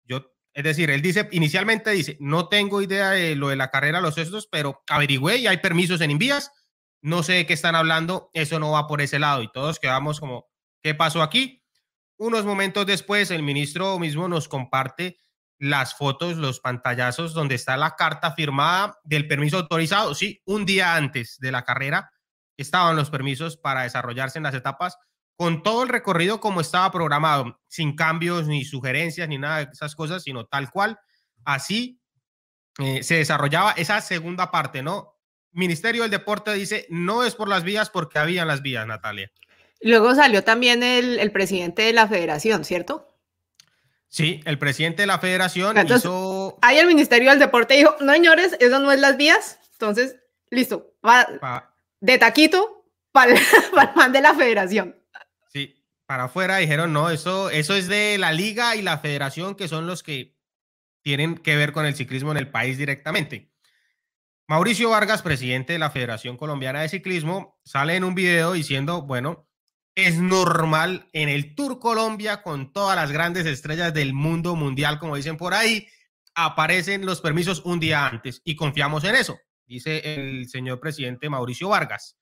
Yo 0.05 0.31
es 0.53 0.63
decir, 0.63 0.89
él 0.89 1.01
dice, 1.01 1.27
inicialmente 1.33 1.91
dice, 1.91 2.15
no 2.21 2.47
tengo 2.47 2.81
idea 2.81 3.09
de 3.09 3.35
lo 3.35 3.49
de 3.49 3.57
la 3.57 3.69
carrera 3.69 3.99
los 3.99 4.17
estos, 4.17 4.47
pero 4.47 4.83
averigüé 4.89 5.35
y 5.35 5.47
hay 5.47 5.57
permisos 5.57 5.99
en 5.99 6.11
Invías, 6.11 6.53
no 7.01 7.21
sé 7.21 7.33
de 7.33 7.45
qué 7.45 7.51
están 7.51 7.75
hablando, 7.75 8.29
eso 8.33 8.57
no 8.57 8.71
va 8.71 8.87
por 8.87 9.01
ese 9.01 9.19
lado 9.19 9.43
y 9.43 9.51
todos 9.51 9.81
quedamos 9.81 10.21
como, 10.21 10.47
¿qué 10.81 10.95
pasó 10.95 11.21
aquí? 11.21 11.61
Unos 12.15 12.45
momentos 12.45 12.85
después, 12.85 13.31
el 13.31 13.43
ministro 13.43 13.99
mismo 13.99 14.29
nos 14.29 14.47
comparte 14.47 15.19
las 15.59 15.93
fotos, 15.93 16.37
los 16.37 16.59
pantallazos 16.59 17.33
donde 17.33 17.55
está 17.55 17.77
la 17.77 17.95
carta 17.95 18.31
firmada 18.31 18.97
del 19.03 19.27
permiso 19.27 19.57
autorizado. 19.57 20.15
Sí, 20.15 20.41
un 20.45 20.65
día 20.65 20.95
antes 20.95 21.37
de 21.39 21.51
la 21.51 21.63
carrera 21.63 22.11
estaban 22.57 22.95
los 22.95 23.09
permisos 23.09 23.57
para 23.57 23.83
desarrollarse 23.83 24.39
en 24.39 24.43
las 24.43 24.55
etapas 24.55 24.97
con 25.35 25.63
todo 25.63 25.83
el 25.83 25.89
recorrido 25.89 26.41
como 26.41 26.59
estaba 26.59 26.91
programado, 26.91 27.61
sin 27.67 27.95
cambios 27.95 28.47
ni 28.47 28.65
sugerencias 28.65 29.29
ni 29.29 29.37
nada 29.37 29.59
de 29.59 29.71
esas 29.71 29.95
cosas, 29.95 30.23
sino 30.23 30.45
tal 30.45 30.69
cual. 30.69 30.97
Así 31.45 32.01
eh, 32.77 33.03
se 33.03 33.15
desarrollaba 33.15 33.71
esa 33.71 34.01
segunda 34.01 34.51
parte, 34.51 34.83
¿no? 34.83 35.15
Ministerio 35.51 36.03
del 36.03 36.11
Deporte 36.11 36.53
dice, 36.53 36.85
no 36.89 37.23
es 37.23 37.35
por 37.35 37.47
las 37.47 37.63
vías 37.63 37.89
porque 37.89 38.19
habían 38.19 38.47
las 38.47 38.61
vías, 38.61 38.85
Natalia. 38.85 39.31
Luego 39.81 40.13
salió 40.13 40.43
también 40.43 40.83
el, 40.83 41.31
presidente 41.31 41.83
de 41.83 41.93
la 41.93 42.07
federación, 42.07 42.65
¿cierto? 42.65 43.07
Sí, 44.09 44.41
el 44.45 44.57
presidente 44.57 45.03
de 45.03 45.07
la 45.07 45.19
federación 45.19 45.77
hizo... 45.87 46.57
Ahí 46.61 46.77
el 46.77 46.87
Ministerio 46.87 47.29
del 47.29 47.39
Deporte 47.39 47.75
dijo, 47.75 47.95
no 48.01 48.11
señores, 48.11 48.57
eso 48.59 48.79
no 48.79 48.91
es 48.91 48.99
las 48.99 49.17
vías, 49.17 49.59
entonces, 49.73 50.17
listo, 50.49 50.93
va, 51.05 51.73
de 52.01 52.17
taquito 52.17 52.85
para 53.11 53.33
el 53.33 53.39
man 53.95 54.11
de 54.11 54.21
la 54.21 54.33
federación 54.33 54.99
para 56.09 56.23
afuera 56.23 56.57
dijeron, 56.57 56.91
no, 56.91 57.11
eso, 57.11 57.51
eso 57.51 57.75
es 57.75 57.87
de 57.87 58.17
la 58.17 58.31
liga 58.31 58.75
y 58.75 58.81
la 58.81 58.97
federación, 58.97 59.53
que 59.53 59.67
son 59.67 59.85
los 59.85 60.01
que 60.01 60.35
tienen 61.03 61.37
que 61.37 61.55
ver 61.55 61.71
con 61.71 61.85
el 61.85 61.93
ciclismo 61.93 62.31
en 62.31 62.37
el 62.37 62.49
país 62.49 62.79
directamente. 62.79 63.53
Mauricio 64.47 64.89
Vargas, 64.89 65.21
presidente 65.21 65.73
de 65.73 65.77
la 65.77 65.91
Federación 65.91 66.35
Colombiana 66.35 66.81
de 66.81 66.89
Ciclismo, 66.89 67.59
sale 67.63 67.95
en 67.95 68.03
un 68.03 68.15
video 68.15 68.53
diciendo, 68.53 69.03
bueno, 69.03 69.48
es 70.07 70.17
normal 70.17 71.09
en 71.13 71.29
el 71.29 71.55
Tour 71.55 71.79
Colombia 71.79 72.41
con 72.41 72.73
todas 72.73 72.95
las 72.95 73.11
grandes 73.11 73.45
estrellas 73.45 73.93
del 73.93 74.13
mundo 74.13 74.55
mundial, 74.55 74.99
como 74.99 75.15
dicen 75.15 75.37
por 75.37 75.53
ahí, 75.53 75.87
aparecen 76.35 77.05
los 77.05 77.21
permisos 77.21 77.61
un 77.65 77.79
día 77.79 78.05
antes 78.05 78.41
y 78.43 78.55
confiamos 78.55 79.03
en 79.03 79.15
eso, 79.15 79.39
dice 79.65 80.15
el 80.15 80.49
señor 80.49 80.79
presidente 80.79 81.29
Mauricio 81.29 81.69
Vargas. 81.69 82.17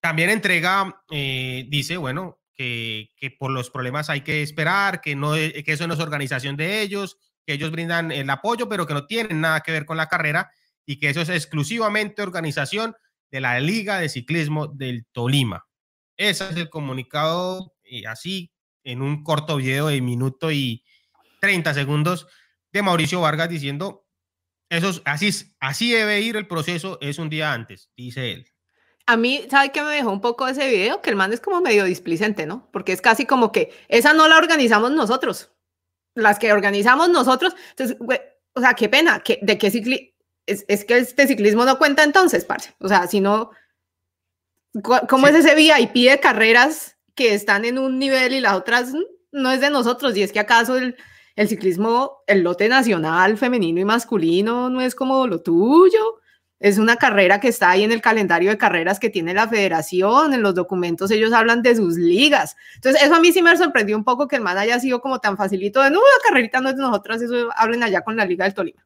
También 0.00 0.30
entrega, 0.30 1.02
eh, 1.10 1.66
dice, 1.68 1.96
bueno, 1.96 2.40
que, 2.54 3.10
por 3.38 3.50
los 3.50 3.70
problemas 3.70 4.10
hay 4.10 4.22
que 4.22 4.42
esperar, 4.42 5.00
que, 5.00 5.14
no, 5.14 5.34
que 5.34 5.64
eso 5.66 5.86
no 5.86 5.94
es 5.94 6.00
organización 6.00 6.56
de 6.56 6.82
ellos, 6.82 7.18
que 7.46 7.54
ellos 7.54 7.70
brindan 7.70 8.12
el 8.12 8.28
apoyo, 8.30 8.68
pero 8.68 8.86
que 8.86 8.94
no 8.94 9.06
tienen 9.06 9.40
nada 9.40 9.60
que 9.60 9.72
ver 9.72 9.86
con 9.86 9.96
la 9.96 10.08
carrera 10.08 10.50
y 10.84 10.98
que 10.98 11.10
eso 11.10 11.20
es 11.20 11.28
exclusivamente 11.28 12.22
organización 12.22 12.96
de 13.30 13.40
la 13.40 13.60
Liga 13.60 14.00
de 14.00 14.08
Ciclismo 14.08 14.66
del 14.66 15.06
Tolima. 15.12 15.67
Ese 16.18 16.50
es 16.50 16.56
el 16.56 16.68
comunicado 16.68 17.72
y 17.84 18.04
así 18.04 18.52
en 18.84 19.00
un 19.00 19.24
corto 19.24 19.56
video 19.56 19.86
de 19.86 20.00
minuto 20.02 20.52
y 20.52 20.84
30 21.40 21.72
segundos 21.72 22.26
de 22.72 22.82
Mauricio 22.82 23.20
Vargas 23.20 23.48
diciendo 23.48 24.04
Eso 24.68 25.00
así, 25.04 25.30
así 25.60 25.92
debe 25.92 26.20
ir 26.20 26.36
el 26.36 26.46
proceso, 26.46 26.98
es 27.00 27.18
un 27.18 27.30
día 27.30 27.52
antes, 27.52 27.90
dice 27.96 28.32
él. 28.32 28.46
A 29.06 29.16
mí, 29.16 29.46
¿sabe 29.48 29.72
qué 29.72 29.80
me 29.82 29.92
dejó 29.92 30.10
un 30.10 30.20
poco 30.20 30.46
ese 30.48 30.68
video? 30.68 31.00
Que 31.00 31.08
el 31.08 31.16
man 31.16 31.32
es 31.32 31.40
como 31.40 31.62
medio 31.62 31.84
displicente, 31.84 32.44
¿no? 32.44 32.68
Porque 32.72 32.92
es 32.92 33.00
casi 33.00 33.24
como 33.24 33.52
que 33.52 33.72
esa 33.88 34.12
no 34.12 34.28
la 34.28 34.36
organizamos 34.36 34.90
nosotros. 34.90 35.50
Las 36.14 36.38
que 36.38 36.52
organizamos 36.52 37.08
nosotros. 37.08 37.56
Entonces, 37.70 37.96
o 38.52 38.60
sea, 38.60 38.74
qué 38.74 38.90
pena. 38.90 39.20
Que, 39.20 39.38
¿De 39.40 39.56
qué? 39.56 40.12
Es, 40.44 40.66
es, 40.68 40.84
que 40.84 40.98
este 40.98 41.26
ciclismo 41.26 41.64
no 41.64 41.78
cuenta 41.78 42.04
entonces, 42.04 42.44
parce. 42.44 42.74
O 42.80 42.88
sea, 42.88 43.06
si 43.06 43.20
no. 43.20 43.50
¿Cómo 44.82 45.26
es 45.26 45.34
ese 45.34 45.54
VIP 45.54 46.10
de 46.10 46.20
carreras 46.20 46.96
que 47.14 47.34
están 47.34 47.64
en 47.64 47.78
un 47.78 47.98
nivel 47.98 48.32
y 48.34 48.40
las 48.40 48.54
otras 48.54 48.92
no 49.32 49.50
es 49.50 49.60
de 49.60 49.70
nosotros? 49.70 50.16
Y 50.16 50.22
es 50.22 50.32
que 50.32 50.40
acaso 50.40 50.76
el, 50.76 50.96
el 51.36 51.48
ciclismo, 51.48 52.18
el 52.26 52.42
lote 52.42 52.68
nacional 52.68 53.38
femenino 53.38 53.80
y 53.80 53.84
masculino 53.84 54.70
no 54.70 54.80
es 54.80 54.94
como 54.94 55.26
lo 55.26 55.40
tuyo. 55.40 56.20
Es 56.60 56.78
una 56.78 56.96
carrera 56.96 57.38
que 57.38 57.46
está 57.48 57.70
ahí 57.70 57.84
en 57.84 57.92
el 57.92 58.00
calendario 58.00 58.50
de 58.50 58.58
carreras 58.58 58.98
que 58.98 59.10
tiene 59.10 59.32
la 59.32 59.46
federación, 59.46 60.34
en 60.34 60.42
los 60.42 60.56
documentos 60.56 61.12
ellos 61.12 61.32
hablan 61.32 61.62
de 61.62 61.76
sus 61.76 61.96
ligas. 61.96 62.56
Entonces, 62.74 63.00
eso 63.02 63.14
a 63.14 63.20
mí 63.20 63.30
sí 63.30 63.42
me 63.42 63.56
sorprendió 63.56 63.96
un 63.96 64.02
poco 64.02 64.26
que 64.26 64.34
el 64.34 64.42
man 64.42 64.58
haya 64.58 64.80
sido 64.80 65.00
como 65.00 65.20
tan 65.20 65.36
facilito 65.36 65.80
de, 65.80 65.90
no, 65.90 66.00
la 66.00 66.28
carrerita 66.28 66.60
no 66.60 66.70
es 66.70 66.76
de 66.76 66.82
nosotras, 66.82 67.22
eso 67.22 67.48
hablen 67.54 67.84
allá 67.84 68.00
con 68.00 68.16
la 68.16 68.24
Liga 68.24 68.44
del 68.44 68.54
Tolima. 68.54 68.84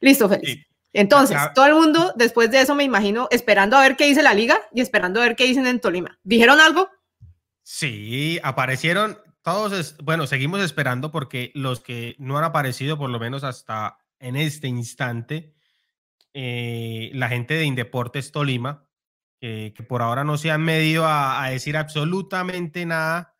Listo, 0.00 0.28
feliz. 0.28 0.66
Entonces, 0.96 1.36
todo 1.54 1.66
el 1.66 1.74
mundo, 1.74 2.12
después 2.16 2.50
de 2.50 2.60
eso, 2.60 2.74
me 2.74 2.84
imagino, 2.84 3.28
esperando 3.30 3.76
a 3.76 3.82
ver 3.82 3.96
qué 3.96 4.06
dice 4.06 4.22
la 4.22 4.32
liga 4.32 4.58
y 4.72 4.80
esperando 4.80 5.20
a 5.20 5.24
ver 5.24 5.36
qué 5.36 5.44
dicen 5.44 5.66
en 5.66 5.78
Tolima. 5.78 6.18
¿Dijeron 6.22 6.58
algo? 6.58 6.88
Sí, 7.62 8.40
aparecieron 8.42 9.18
todos, 9.42 9.96
bueno, 10.02 10.26
seguimos 10.26 10.60
esperando 10.60 11.12
porque 11.12 11.52
los 11.54 11.80
que 11.80 12.16
no 12.18 12.38
han 12.38 12.44
aparecido, 12.44 12.96
por 12.96 13.10
lo 13.10 13.20
menos 13.20 13.44
hasta 13.44 13.98
en 14.18 14.36
este 14.36 14.68
instante, 14.68 15.54
eh, 16.32 17.10
la 17.12 17.28
gente 17.28 17.54
de 17.54 17.64
Indeportes 17.64 18.32
Tolima, 18.32 18.86
que 19.38 19.84
por 19.86 20.02
ahora 20.02 20.24
no 20.24 20.38
se 20.38 20.50
han 20.50 20.62
medido 20.62 21.04
a, 21.06 21.48
decir 21.50 21.76
absolutamente 21.76 22.84
nada 22.86 23.34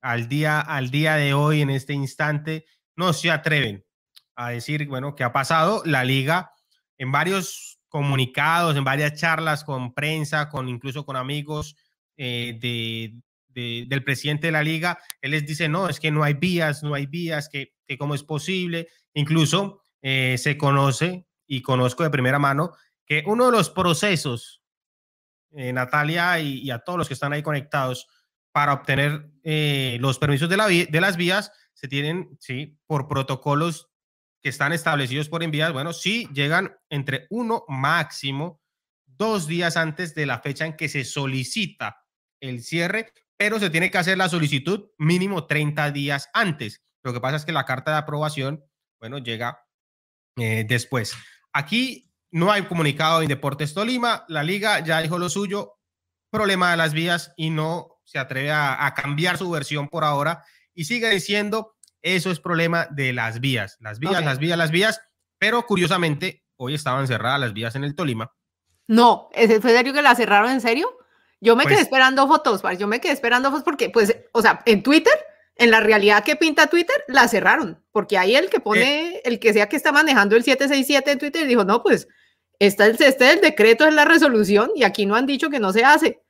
al 0.00 0.28
día, 0.28 0.60
al 0.60 0.90
día 0.90 1.16
de 1.16 1.34
hoy, 1.34 1.62
en 1.62 1.70
este 1.70 1.94
instante, 1.94 2.66
no 2.94 3.12
se 3.12 3.30
atreven 3.30 3.84
a 4.36 4.50
decir, 4.50 4.86
bueno, 4.86 5.14
qué 5.16 5.24
ha 5.24 5.32
pasado. 5.32 5.82
La 5.84 6.04
liga, 6.04 6.52
en 6.98 7.10
varios 7.12 7.78
comunicados, 7.88 8.76
en 8.76 8.84
varias 8.84 9.14
charlas 9.14 9.64
con 9.64 9.94
prensa, 9.94 10.48
con 10.48 10.68
incluso 10.68 11.06
con 11.06 11.16
amigos 11.16 11.76
eh, 12.16 12.58
de, 12.60 13.14
del 13.86 14.04
presidente 14.04 14.48
de 14.48 14.52
la 14.52 14.62
liga, 14.62 14.98
él 15.20 15.32
les 15.32 15.46
dice, 15.46 15.68
no, 15.68 15.88
es 15.88 15.98
que 15.98 16.10
no 16.10 16.22
hay 16.22 16.34
vías, 16.34 16.82
no 16.82 16.94
hay 16.94 17.06
vías, 17.06 17.48
que, 17.48 17.74
que 17.86 17.98
cómo 17.98 18.14
es 18.14 18.22
posible. 18.22 18.88
Incluso 19.14 19.82
eh, 20.02 20.36
se 20.38 20.56
conoce 20.56 21.26
y 21.46 21.62
conozco 21.62 22.04
de 22.04 22.10
primera 22.10 22.38
mano 22.38 22.72
que 23.04 23.24
uno 23.26 23.46
de 23.46 23.52
los 23.52 23.70
procesos, 23.70 24.62
eh, 25.52 25.72
Natalia 25.72 26.38
y, 26.40 26.70
a 26.70 26.78
todos 26.78 26.98
los 26.98 27.08
que 27.08 27.14
están 27.14 27.32
ahí 27.32 27.42
conectados, 27.42 28.06
para 28.52 28.74
obtener 28.74 29.30
eh, 29.42 29.96
los 30.00 30.18
permisos 30.18 30.48
de, 30.48 30.56
la, 30.56 30.68
de 30.68 31.00
las 31.00 31.16
vías, 31.16 31.52
se 31.72 31.88
tienen, 31.88 32.36
sí, 32.40 32.78
por 32.86 33.08
protocolos 33.08 33.87
que 34.40 34.48
están 34.48 34.72
establecidos 34.72 35.28
por 35.28 35.42
envías, 35.42 35.72
bueno, 35.72 35.92
sí 35.92 36.28
llegan 36.32 36.76
entre 36.90 37.26
uno 37.30 37.64
máximo 37.68 38.60
dos 39.06 39.46
días 39.46 39.76
antes 39.76 40.14
de 40.14 40.26
la 40.26 40.40
fecha 40.40 40.64
en 40.64 40.76
que 40.76 40.88
se 40.88 41.04
solicita 41.04 42.04
el 42.40 42.62
cierre, 42.62 43.12
pero 43.36 43.58
se 43.58 43.70
tiene 43.70 43.90
que 43.90 43.98
hacer 43.98 44.16
la 44.16 44.28
solicitud 44.28 44.90
mínimo 44.98 45.46
30 45.46 45.90
días 45.90 46.28
antes. 46.32 46.84
Lo 47.02 47.12
que 47.12 47.20
pasa 47.20 47.36
es 47.36 47.44
que 47.44 47.52
la 47.52 47.64
carta 47.64 47.92
de 47.92 47.98
aprobación, 47.98 48.64
bueno, 49.00 49.18
llega 49.18 49.64
eh, 50.36 50.64
después. 50.68 51.14
Aquí 51.52 52.12
no 52.30 52.52
hay 52.52 52.62
comunicado 52.62 53.22
en 53.22 53.28
Deportes 53.28 53.74
Tolima, 53.74 54.24
la 54.28 54.42
liga 54.42 54.80
ya 54.80 55.00
dijo 55.00 55.18
lo 55.18 55.28
suyo, 55.28 55.78
problema 56.30 56.70
de 56.70 56.76
las 56.76 56.92
vías 56.92 57.32
y 57.36 57.50
no 57.50 58.00
se 58.04 58.18
atreve 58.18 58.52
a, 58.52 58.92
cambiar 58.94 59.38
su 59.38 59.50
versión 59.50 59.88
por 59.88 60.04
ahora 60.04 60.44
y 60.74 60.84
sigue 60.84 61.10
diciendo 61.10 61.76
eso 62.02 62.30
es 62.30 62.40
problema 62.40 62.86
de 62.90 63.12
las 63.12 63.40
vías, 63.40 63.76
las 63.80 63.98
vías, 63.98 64.24
las 64.24 64.38
vías, 64.38 64.58
las 64.58 64.70
vías, 64.70 65.00
pero 65.38 65.66
curiosamente 65.66 66.44
hoy 66.56 66.74
estaban 66.74 67.06
cerradas 67.06 67.40
las 67.40 67.52
vías 67.52 67.74
en 67.76 67.84
el 67.84 67.94
Tolima. 67.94 68.32
No, 68.86 69.28
¿es 69.32 69.62
serio 69.62 69.92
que 69.92 70.02
la 70.02 70.14
cerraron 70.14 70.50
en 70.50 70.60
serio? 70.60 70.96
Yo 71.40 71.54
me 71.54 71.64
quedé 71.64 71.74
pues 71.74 71.84
esperando 71.84 72.26
fotos, 72.26 72.62
yo 72.78 72.88
me 72.88 73.00
quedé 73.00 73.12
esperando 73.12 73.50
fotos 73.50 73.64
porque, 73.64 73.90
pues, 73.90 74.16
o 74.32 74.42
sea, 74.42 74.62
en 74.64 74.82
Twitter 74.82 75.12
en 75.58 75.72
la 75.72 75.80
realidad 75.80 76.24
que 76.24 76.36
pinta 76.36 76.68
Twitter, 76.68 77.04
la 77.08 77.26
cerraron, 77.26 77.82
porque 77.90 78.16
ahí 78.16 78.36
el 78.36 78.48
que 78.48 78.60
pone, 78.60 79.20
el 79.24 79.40
que 79.40 79.52
sea 79.52 79.68
que 79.68 79.76
está 79.76 79.90
manejando 79.90 80.36
el 80.36 80.44
767 80.44 81.10
en 81.10 81.18
Twitter, 81.18 81.46
dijo, 81.46 81.64
no, 81.64 81.82
pues, 81.82 82.06
está 82.60 82.86
el, 82.86 82.96
este 82.98 83.32
el 83.32 83.40
decreto, 83.40 83.84
es 83.84 83.92
la 83.92 84.04
resolución, 84.04 84.70
y 84.76 84.84
aquí 84.84 85.04
no 85.04 85.16
han 85.16 85.26
dicho 85.26 85.50
que 85.50 85.58
no 85.58 85.72
se 85.72 85.84
hace. 85.84 86.22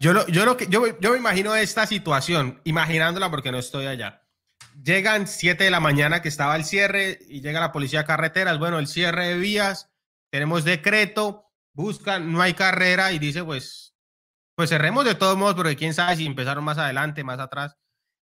Yo, 0.00 0.14
lo, 0.14 0.26
yo, 0.28 0.46
lo 0.46 0.56
que, 0.56 0.66
yo, 0.68 0.98
yo 1.00 1.12
me 1.12 1.18
imagino 1.18 1.54
esta 1.54 1.86
situación, 1.86 2.60
imaginándola 2.64 3.30
porque 3.30 3.52
no 3.52 3.58
estoy 3.58 3.86
allá. 3.86 4.25
Llegan 4.82 5.26
7 5.26 5.64
de 5.64 5.70
la 5.70 5.80
mañana 5.80 6.20
que 6.22 6.28
estaba 6.28 6.56
el 6.56 6.64
cierre 6.64 7.18
y 7.28 7.40
llega 7.40 7.60
la 7.60 7.72
policía 7.72 8.00
de 8.00 8.06
carreteras, 8.06 8.58
bueno, 8.58 8.78
el 8.78 8.86
cierre 8.86 9.28
de 9.28 9.38
vías, 9.38 9.90
tenemos 10.30 10.64
decreto, 10.64 11.50
buscan, 11.72 12.30
no 12.32 12.42
hay 12.42 12.54
carrera 12.54 13.12
y 13.12 13.18
dice, 13.18 13.42
pues, 13.42 13.94
pues 14.54 14.70
cerremos 14.70 15.04
de 15.04 15.14
todos 15.14 15.36
modos, 15.36 15.54
porque 15.54 15.76
quién 15.76 15.94
sabe 15.94 16.16
si 16.16 16.26
empezaron 16.26 16.64
más 16.64 16.78
adelante, 16.78 17.24
más 17.24 17.38
atrás. 17.38 17.76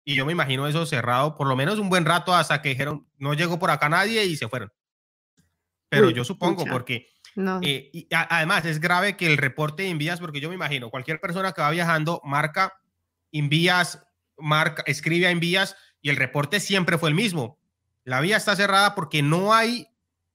Y 0.05 0.15
yo 0.15 0.27
me 0.27 0.33
imagino 0.33 0.67
eso 0.67 0.87
cerrado 0.87 1.37
por 1.37 1.47
lo 1.47 1.57
menos 1.57 1.79
un 1.79 1.89
buen 1.89 2.05
rato 2.05 2.35
hasta 2.35 2.63
que 2.63 2.71
dijeron, 2.71 3.07
no 3.17 3.35
llegó 3.35 3.59
por 3.59 3.71
acá 3.71 3.89
nadie 3.89 4.25
y 4.25 4.37
se 4.37 4.49
fueron. 4.49 4.73
Pero 5.89 6.11
yo 6.11 6.25
supongo, 6.25 6.65
porque 6.67 7.09
eh, 7.63 7.91
y 7.93 8.09
además 8.11 8.65
es 8.65 8.81
grave 8.81 9.17
que 9.17 9.27
el 9.27 9.37
reporte 9.37 9.85
de 9.85 9.91
envías, 9.91 10.21
porque 10.21 10.41
yo 10.41 10.49
me 10.49 10.55
imagino, 10.55 10.91
cualquier 10.91 11.21
persona 11.21 11.53
que 11.53 11.63
va 11.63 11.71
viajando 11.71 12.21
marca 12.25 12.75
envías, 13.33 14.05
marca, 14.37 14.83
escribe 14.87 15.27
a 15.27 15.31
envías 15.31 15.77
y 16.03 16.11
el 16.11 16.17
reporte 16.17 16.61
siempre 16.61 16.99
fue 16.99 17.09
el 17.09 17.15
mismo. 17.15 17.59
La 18.05 18.21
vía 18.21 18.37
está 18.37 18.57
cerrada 18.57 18.95
porque 18.95 19.23
no 19.23 19.53
hay, 19.53 19.89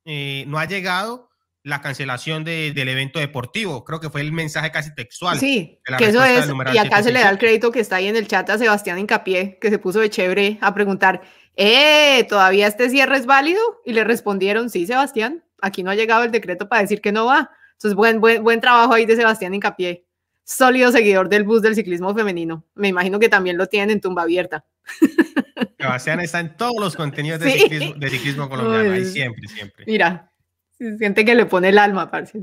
eh, 0.05 0.45
no 0.47 0.59
ha 0.59 0.65
llegado 0.65 1.29
la 1.65 1.81
cancelación 1.81 2.43
del 2.43 2.87
evento 2.87 3.17
deportivo. 3.17 3.83
Creo 3.83 3.99
que 3.99 4.11
fue 4.11 4.21
el 4.21 4.31
mensaje 4.31 4.71
casi 4.71 4.93
textual. 4.93 5.39
Sí, 5.39 5.79
que 5.97 6.05
eso 6.05 6.23
es, 6.23 6.47
y 6.71 6.77
acá 6.77 7.01
se 7.01 7.11
le 7.11 7.21
da 7.21 7.29
el 7.31 7.39
crédito 7.39 7.71
que 7.71 7.79
está 7.79 7.95
ahí 7.95 8.07
en 8.07 8.15
el 8.15 8.27
chat 8.27 8.47
a 8.51 8.59
Sebastián 8.59 8.99
Incapié, 8.99 9.57
que 9.59 9.71
se 9.71 9.79
puso 9.79 9.99
de 9.99 10.11
chévere 10.11 10.59
a 10.61 10.75
preguntar, 10.75 11.21
¿eh, 11.55 12.23
todavía 12.29 12.67
este 12.67 12.87
cierre 12.91 13.17
es 13.17 13.25
válido? 13.25 13.61
Y 13.83 13.93
le 13.93 14.03
respondieron, 14.03 14.69
sí, 14.69 14.85
Sebastián, 14.85 15.43
aquí 15.59 15.81
no 15.81 15.89
ha 15.89 15.95
llegado 15.95 16.23
el 16.23 16.31
decreto 16.31 16.69
para 16.69 16.83
decir 16.83 17.01
que 17.01 17.11
no 17.11 17.25
va. 17.25 17.49
Entonces, 17.71 17.95
buen, 17.95 18.21
buen, 18.21 18.43
buen 18.43 18.61
trabajo 18.61 18.93
ahí 18.93 19.07
de 19.07 19.15
Sebastián 19.15 19.55
Incapié, 19.55 20.04
sólido 20.45 20.91
seguidor 20.91 21.27
del 21.27 21.43
bus 21.43 21.61
del 21.61 21.75
ciclismo 21.75 22.13
femenino. 22.15 22.63
Me 22.75 22.87
imagino 22.87 23.19
que 23.19 23.27
también 23.27 23.57
lo 23.57 23.67
tienen 23.67 23.89
en 23.89 24.01
tumba 24.01 24.21
abierta. 24.21 24.63
Sebastián 25.77 26.19
está 26.21 26.39
en 26.39 26.55
todos 26.55 26.79
los 26.79 26.95
contenidos 26.95 27.39
de, 27.39 27.51
ciclismo, 27.51 27.93
de 27.95 28.09
ciclismo 28.09 28.49
colombiano, 28.49 28.91
ahí 28.91 29.05
siempre, 29.05 29.47
siempre. 29.47 29.83
Mira, 29.87 30.31
siente 30.77 31.25
que 31.25 31.35
le 31.35 31.45
pone 31.45 31.69
el 31.69 31.77
alma, 31.77 32.09
parce. 32.09 32.39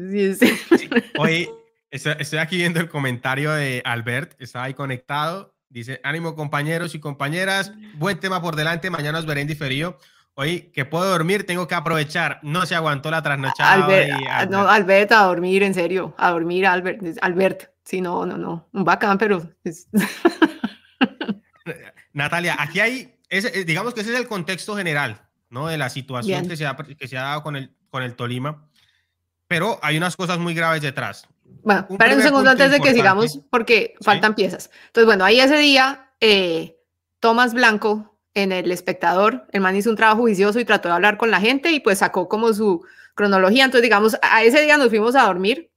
Hoy 1.19 1.49
estoy, 1.91 2.39
aquí 2.39 2.57
viendo 2.57 2.81
el 2.81 2.89
comentario 2.89 3.53
de 3.53 3.83
Albert, 3.85 4.35
está 4.41 4.65
ahí 4.65 4.75
conectado. 4.75 5.55
Dice, 5.69 6.01
ánimo 6.05 6.35
compañeros 6.35 6.95
y 6.95 7.01
compañeras, 7.01 7.73
buen 7.95 8.21
tema 8.21 8.43
por 8.43 8.57
delante, 8.57 8.91
mañana 8.91 9.19
os 9.19 9.27
veré 9.27 9.41
en 9.41 9.49
diferido. 9.49 9.99
Hoy 10.35 10.71
que 10.73 10.85
puedo 10.85 11.11
dormir, 11.11 11.47
tengo 11.47 11.67
que 11.69 11.75
aprovechar. 11.75 12.41
No 12.43 12.65
se 12.67 12.75
aguantó 12.75 13.11
la 13.11 13.23
trasnochada. 13.23 13.73
Albert, 13.73 14.51
No, 14.51 14.69
Albert, 14.69 15.13
a 15.13 15.25
dormir, 15.25 15.63
en 15.63 15.75
serio, 15.75 16.15
a 16.17 16.31
dormir, 16.31 16.67
Albert. 16.67 17.03
Albert, 17.21 17.72
sí, 17.85 18.01
no, 18.01 18.27
no, 18.27 18.37
no, 18.37 18.69
un 18.73 18.85
bacán, 18.85 19.19
pero... 19.19 19.49
Natalia, 22.13 22.57
aquí 22.59 22.81
hay, 22.81 23.15
eh, 23.31 23.65
digamos 23.65 23.95
que 23.95 24.03
ese 24.03 24.13
es 24.13 24.21
el 24.21 24.27
contexto 24.27 24.77
general, 24.77 25.23
¿no? 25.49 25.69
De 25.69 25.79
la 25.79 25.89
situación 25.89 26.47
que 26.47 26.57
se, 26.57 26.67
ha, 26.67 26.77
que 26.77 27.09
se 27.09 27.17
ha 27.17 27.23
dado 27.23 27.43
con 27.43 27.57
el, 27.57 27.75
con 27.89 28.03
el 28.03 28.15
Tolima, 28.15 28.69
pero 29.49 29.79
hay 29.83 29.97
unas 29.97 30.17
cosas 30.17 30.39
muy 30.39 30.55
graves 30.55 30.83
detrás. 30.83 31.27
Bueno, 31.63 31.87
espera 31.89 32.15
un 32.15 32.23
segundo 32.23 32.51
antes 32.51 32.71
de 32.71 32.81
que 32.81 32.93
sigamos, 32.93 33.41
porque 33.51 33.95
faltan 34.01 34.35
piezas. 34.35 34.71
Entonces, 34.87 35.07
bueno, 35.07 35.25
ahí 35.25 35.41
ese 35.41 35.57
día, 35.57 36.11
eh, 36.21 36.77
Tomás 37.21 37.55
Blanco, 37.55 38.13
en 38.35 38.53
El 38.53 38.73
Espectador, 38.73 39.47
el 39.53 39.61
man 39.61 39.77
hizo 39.77 39.91
un 39.91 39.97
trabajo 39.97 40.23
juicioso 40.23 40.59
y 40.59 40.65
trató 40.65 40.89
de 40.89 40.95
hablar 40.95 41.19
con 41.19 41.31
la 41.31 41.41
gente 41.41 41.71
y 41.71 41.81
pues 41.81 41.99
sacó 41.99 42.29
como 42.29 42.53
su 42.53 42.85
cronología. 43.15 43.65
Entonces, 43.65 43.83
digamos, 43.83 44.17
a 44.23 44.43
ese 44.43 44.63
día 44.63 44.77
nos 44.77 44.89
fuimos 44.89 45.15
a 45.17 45.25
dormir 45.25 45.71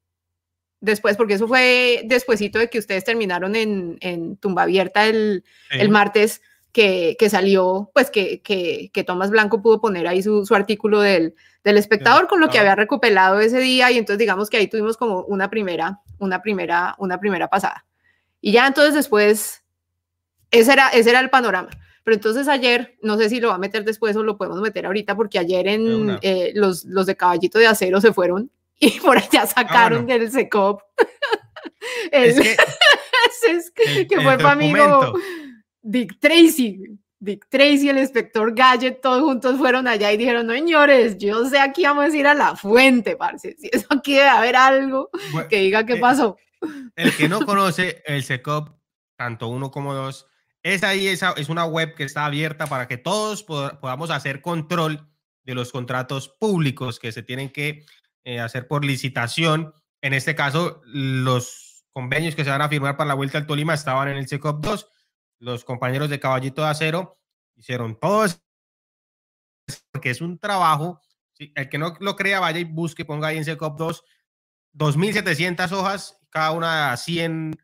después, 0.86 1.18
porque 1.18 1.34
eso 1.34 1.48
fue 1.48 2.04
despuesito 2.06 2.60
de 2.60 2.70
que 2.70 2.80
ustedes 2.80 3.04
terminaron 3.04 3.56
en, 3.56 3.98
en 4.01 4.38
Tumba 4.38 4.63
Abierta 4.63 5.08
el, 5.08 5.44
el 5.72 5.89
martes 5.89 6.42
que, 6.72 7.27
salió, 7.30 7.89
pues 7.94 8.12
que, 8.12 8.42
que, 8.42 9.04
Tomás 9.06 9.32
Blanco 9.32 9.62
pudo 9.62 9.80
poner 9.80 10.08
ahí 10.08 10.22
su, 10.22 10.46
artículo 10.51 11.00
del, 11.00 11.34
del 11.63 11.77
espectador 11.77 12.27
con 12.27 12.42
lo 12.42 12.50
que 12.50 12.60
había 12.60 12.75
recuperado 12.75 13.39
ese 13.39 13.60
día 13.60 13.92
y 13.92 13.98
entonces 13.98 14.20
digamos 14.20 14.50
que 14.50 14.58
ahí 14.58 14.68
tuvimos 14.68 14.98
como 14.98 15.22
una 15.22 15.50
primera, 15.50 16.01
una 16.20 16.42
primera, 16.42 16.96
una 16.98 17.18
primera 17.18 17.48
pasada. 17.48 17.86
Y 18.42 18.51
ya 18.51 18.68
entonces 18.68 18.94
después, 18.94 19.63
ese 20.51 20.74
era, 20.74 20.89
ese 20.89 21.10
era 21.10 21.22
el 21.22 21.30
panorama. 21.30 21.70
Pero 22.04 22.15
entonces 22.15 22.48
ayer, 22.48 22.98
no 23.01 23.18
sé 23.18 23.30
si 23.30 23.39
lo 23.39 23.50
va 23.50 23.56
a 23.56 23.58
meter 23.60 23.84
después 23.84 24.15
o 24.15 24.22
lo 24.22 24.38
podemos 24.38 24.62
meter 24.62 24.86
ahorita, 24.86 25.15
porque 25.15 25.39
ayer 25.39 25.68
en 25.68 26.20
eh, 26.22 26.51
los, 26.56 26.84
los 26.84 27.06
de 27.06 27.15
caballito 27.15 27.58
de 27.58 27.68
acero 27.68 28.00
se 28.01 28.13
fueron 28.13 28.51
y 28.79 29.00
por 29.00 29.17
allá 29.17 29.44
ah, 29.44 29.48
sacaron 29.48 30.05
del 30.05 30.32
SECOP. 30.32 30.82
es 32.12 32.39
que, 33.72 34.08
que 34.08 34.22
fue 34.22 34.38
para 34.38 34.51
amigo 34.51 35.13
Dick 35.82 36.20
Tracy. 36.20 36.82
Dick 37.17 37.48
Tracy, 37.50 37.89
el 37.89 37.98
inspector 37.98 38.53
Gadget, 38.53 39.01
todos 39.01 39.24
juntos 39.24 39.58
fueron 39.58 39.88
allá 39.88 40.12
y 40.12 40.17
dijeron, 40.17 40.46
no 40.46 40.53
señores, 40.53 41.17
yo 41.17 41.46
sé 41.46 41.60
aquí 41.60 41.84
vamos 41.84 42.13
a 42.13 42.17
ir 42.17 42.27
a 42.27 42.34
la 42.34 42.55
fuente, 42.55 43.15
parce. 43.15 43.55
Si 43.58 43.70
eso 43.72 43.88
aquí 43.89 44.13
debe 44.13 44.27
haber 44.27 44.55
algo 44.55 45.10
que 45.50 45.58
diga 45.58 45.86
qué 45.86 45.94
eh, 45.94 46.00
pasó. 46.00 46.38
El 46.96 47.15
que 47.15 47.29
no 47.29 47.39
conoce 47.46 48.03
el 48.05 48.24
SECOP, 48.24 48.70
tanto 49.15 49.48
uno 49.48 49.72
como 49.72 49.94
dos, 49.94 50.27
es 50.62 50.84
ahí, 50.84 51.08
esa, 51.08 51.32
es 51.38 51.50
una 51.50 51.65
web 51.65 51.96
que 51.96 52.03
está 52.03 52.25
abierta 52.25 52.67
para 52.67 52.88
que 52.88 52.98
todos 52.98 53.44
podamos 53.44 54.10
hacer 54.12 54.41
control 54.41 55.08
de 55.44 55.55
los 55.55 55.72
contratos 55.72 56.27
públicos 56.27 57.00
que 57.00 57.12
se 57.12 57.24
tienen 57.24 57.50
que 57.50 57.86
eh, 58.25 58.41
hacer 58.41 58.67
por 58.67 58.84
licitación. 58.84 59.74
En 60.01 60.13
este 60.13 60.36
caso, 60.36 60.82
los 60.84 61.86
convenios 61.94 62.36
que 62.36 62.44
se 62.44 62.50
van 62.50 62.62
a 62.62 62.70
firmar 62.70 62.98
para 62.98 63.08
la 63.08 63.13
vuelta 63.13 63.38
al 63.38 63.48
Tolima 63.48 63.74
estaban 63.74 64.10
en 64.10 64.17
el 64.17 64.27
SECOP 64.27 64.63
2 64.63 64.89
los 65.39 65.65
compañeros 65.65 66.10
de 66.10 66.20
Caballito 66.20 66.62
de 66.62 66.70
Acero 66.70 67.20
hicieron 67.55 67.98
todo 68.00 68.25
eso, 68.25 68.38
porque 69.91 70.10
es 70.10 70.22
un 70.22 70.39
trabajo. 70.39 71.01
el 71.38 71.70
que 71.70 71.77
no 71.77 71.96
lo 72.00 72.15
crea, 72.15 72.39
vaya 72.39 72.60
y 72.60 72.63
busque, 72.63 73.05
ponga 73.05 73.27
ahí 73.29 73.38
en 73.38 73.46
SECOP 73.46 73.77
2, 73.77 74.03
2.700 74.74 75.72
hojas, 75.72 76.20
cada 76.29 76.51
una 76.51 76.96
100 76.96 77.55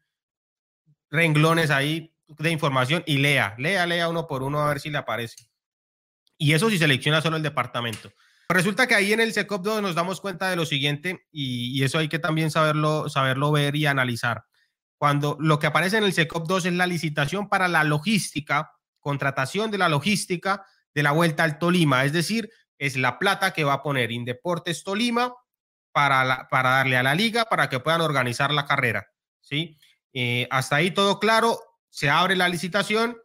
renglones 1.10 1.72
ahí 1.72 2.16
de 2.28 2.52
información 2.52 3.04
y 3.06 3.18
lea, 3.18 3.56
lea, 3.58 3.86
lea 3.86 4.08
uno 4.08 4.28
por 4.28 4.44
uno 4.44 4.60
a 4.60 4.70
ver 4.70 4.80
si 4.80 4.90
le 4.90 4.98
aparece. 4.98 5.50
Y 6.38 6.54
eso 6.54 6.70
si 6.70 6.78
selecciona 6.78 7.22
solo 7.22 7.38
el 7.38 7.44
departamento. 7.44 8.12
Resulta 8.54 8.88
que 8.88 8.96
ahí 8.96 9.14
en 9.14 9.20
el 9.20 9.34
SECOP 9.34 9.64
2 9.64 9.82
nos 9.82 9.96
damos 9.96 10.22
cuenta 10.22 10.50
de 10.50 10.56
lo 10.56 10.66
siguiente 10.66 11.28
y, 11.32 11.78
y 11.78 11.84
eso 11.84 11.98
hay 11.98 12.10
que 12.10 12.20
también 12.20 12.52
saberlo, 12.52 13.10
saberlo 13.10 13.52
ver 13.52 13.76
y 13.76 13.86
analizar 13.86 14.46
cuando 15.02 15.36
lo 15.40 15.58
que 15.58 15.66
aparece 15.66 15.98
en 15.98 16.04
el 16.04 16.14
SECOP 16.14 16.48
2 16.48 16.68
es 16.68 16.74
la 16.74 16.86
licitación 16.86 17.50
para 17.50 17.68
la 17.68 17.84
logística, 17.84 18.72
contratación 19.00 19.72
de 19.72 19.80
la 19.80 19.90
logística 19.90 20.64
de 20.94 21.02
la 21.02 21.12
vuelta 21.12 21.44
al 21.44 21.58
Tolima, 21.58 22.06
es 22.06 22.14
decir, 22.14 22.52
es 22.78 22.98
la 22.98 23.18
plata 23.18 23.52
que 23.52 23.64
va 23.64 23.74
a 23.74 23.82
poner 23.82 24.12
Indeportes 24.12 24.84
Tolima 24.84 25.34
para, 25.92 26.48
para 26.52 26.70
darle 26.70 26.98
a 26.98 27.02
la 27.02 27.16
liga 27.16 27.46
para 27.46 27.68
que 27.68 27.80
puedan 27.80 28.02
organizar 28.02 28.54
la 28.54 28.68
carrera. 28.68 29.08
¿sí? 29.40 29.76
Eh, 30.14 30.48
hasta 30.52 30.76
ahí 30.76 30.92
todo 30.92 31.20
claro, 31.20 31.60
se 31.90 32.12
abre 32.12 32.36
la 32.36 32.48
licitación 32.48 33.18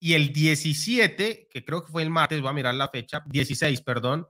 y 0.00 0.14
el 0.14 0.32
17, 0.32 1.46
que 1.48 1.64
creo 1.64 1.84
que 1.84 1.92
fue 1.92 2.02
el 2.02 2.10
martes, 2.10 2.40
voy 2.40 2.50
a 2.50 2.52
mirar 2.52 2.74
la 2.74 2.88
fecha, 2.88 3.22
16, 3.26 3.80
perdón, 3.82 4.26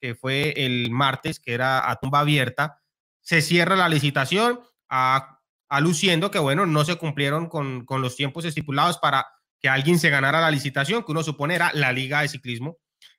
que 0.00 0.14
fue 0.14 0.54
el 0.56 0.90
martes, 0.90 1.40
que 1.40 1.54
era 1.54 1.90
a 1.90 1.96
tumba 1.96 2.20
abierta, 2.20 2.82
se 3.20 3.42
cierra 3.42 3.76
la 3.76 3.88
licitación 3.88 4.60
a 4.88 5.40
aluciendo 5.68 6.30
que, 6.30 6.38
bueno, 6.38 6.64
no 6.66 6.84
se 6.84 6.96
cumplieron 6.96 7.48
con, 7.48 7.84
con, 7.84 8.00
los 8.00 8.14
tiempos 8.14 8.44
estipulados 8.44 8.98
para 8.98 9.26
que 9.60 9.68
alguien 9.68 9.98
se 9.98 10.10
ganara 10.10 10.40
la 10.40 10.50
licitación, 10.50 11.02
que 11.02 11.12
uno 11.12 11.22
supone 11.22 11.56
era 11.56 11.72
la 11.74 11.92
Liga 11.92 12.22
de 12.22 12.28
Ciclismo, 12.28 12.78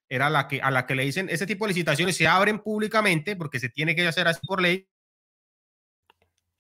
era 0.09 0.29
la 0.29 0.47
que, 0.47 0.61
a 0.61 0.71
la 0.71 0.85
que 0.85 0.95
le 0.95 1.03
dicen, 1.03 1.29
ese 1.29 1.45
tipo 1.45 1.65
de 1.65 1.73
licitaciones 1.73 2.15
se 2.15 2.27
abren 2.27 2.59
públicamente 2.59 3.35
porque 3.35 3.59
se 3.59 3.69
tiene 3.69 3.95
que 3.95 4.07
hacer 4.07 4.27
así 4.27 4.39
por 4.45 4.61
ley. 4.61 4.87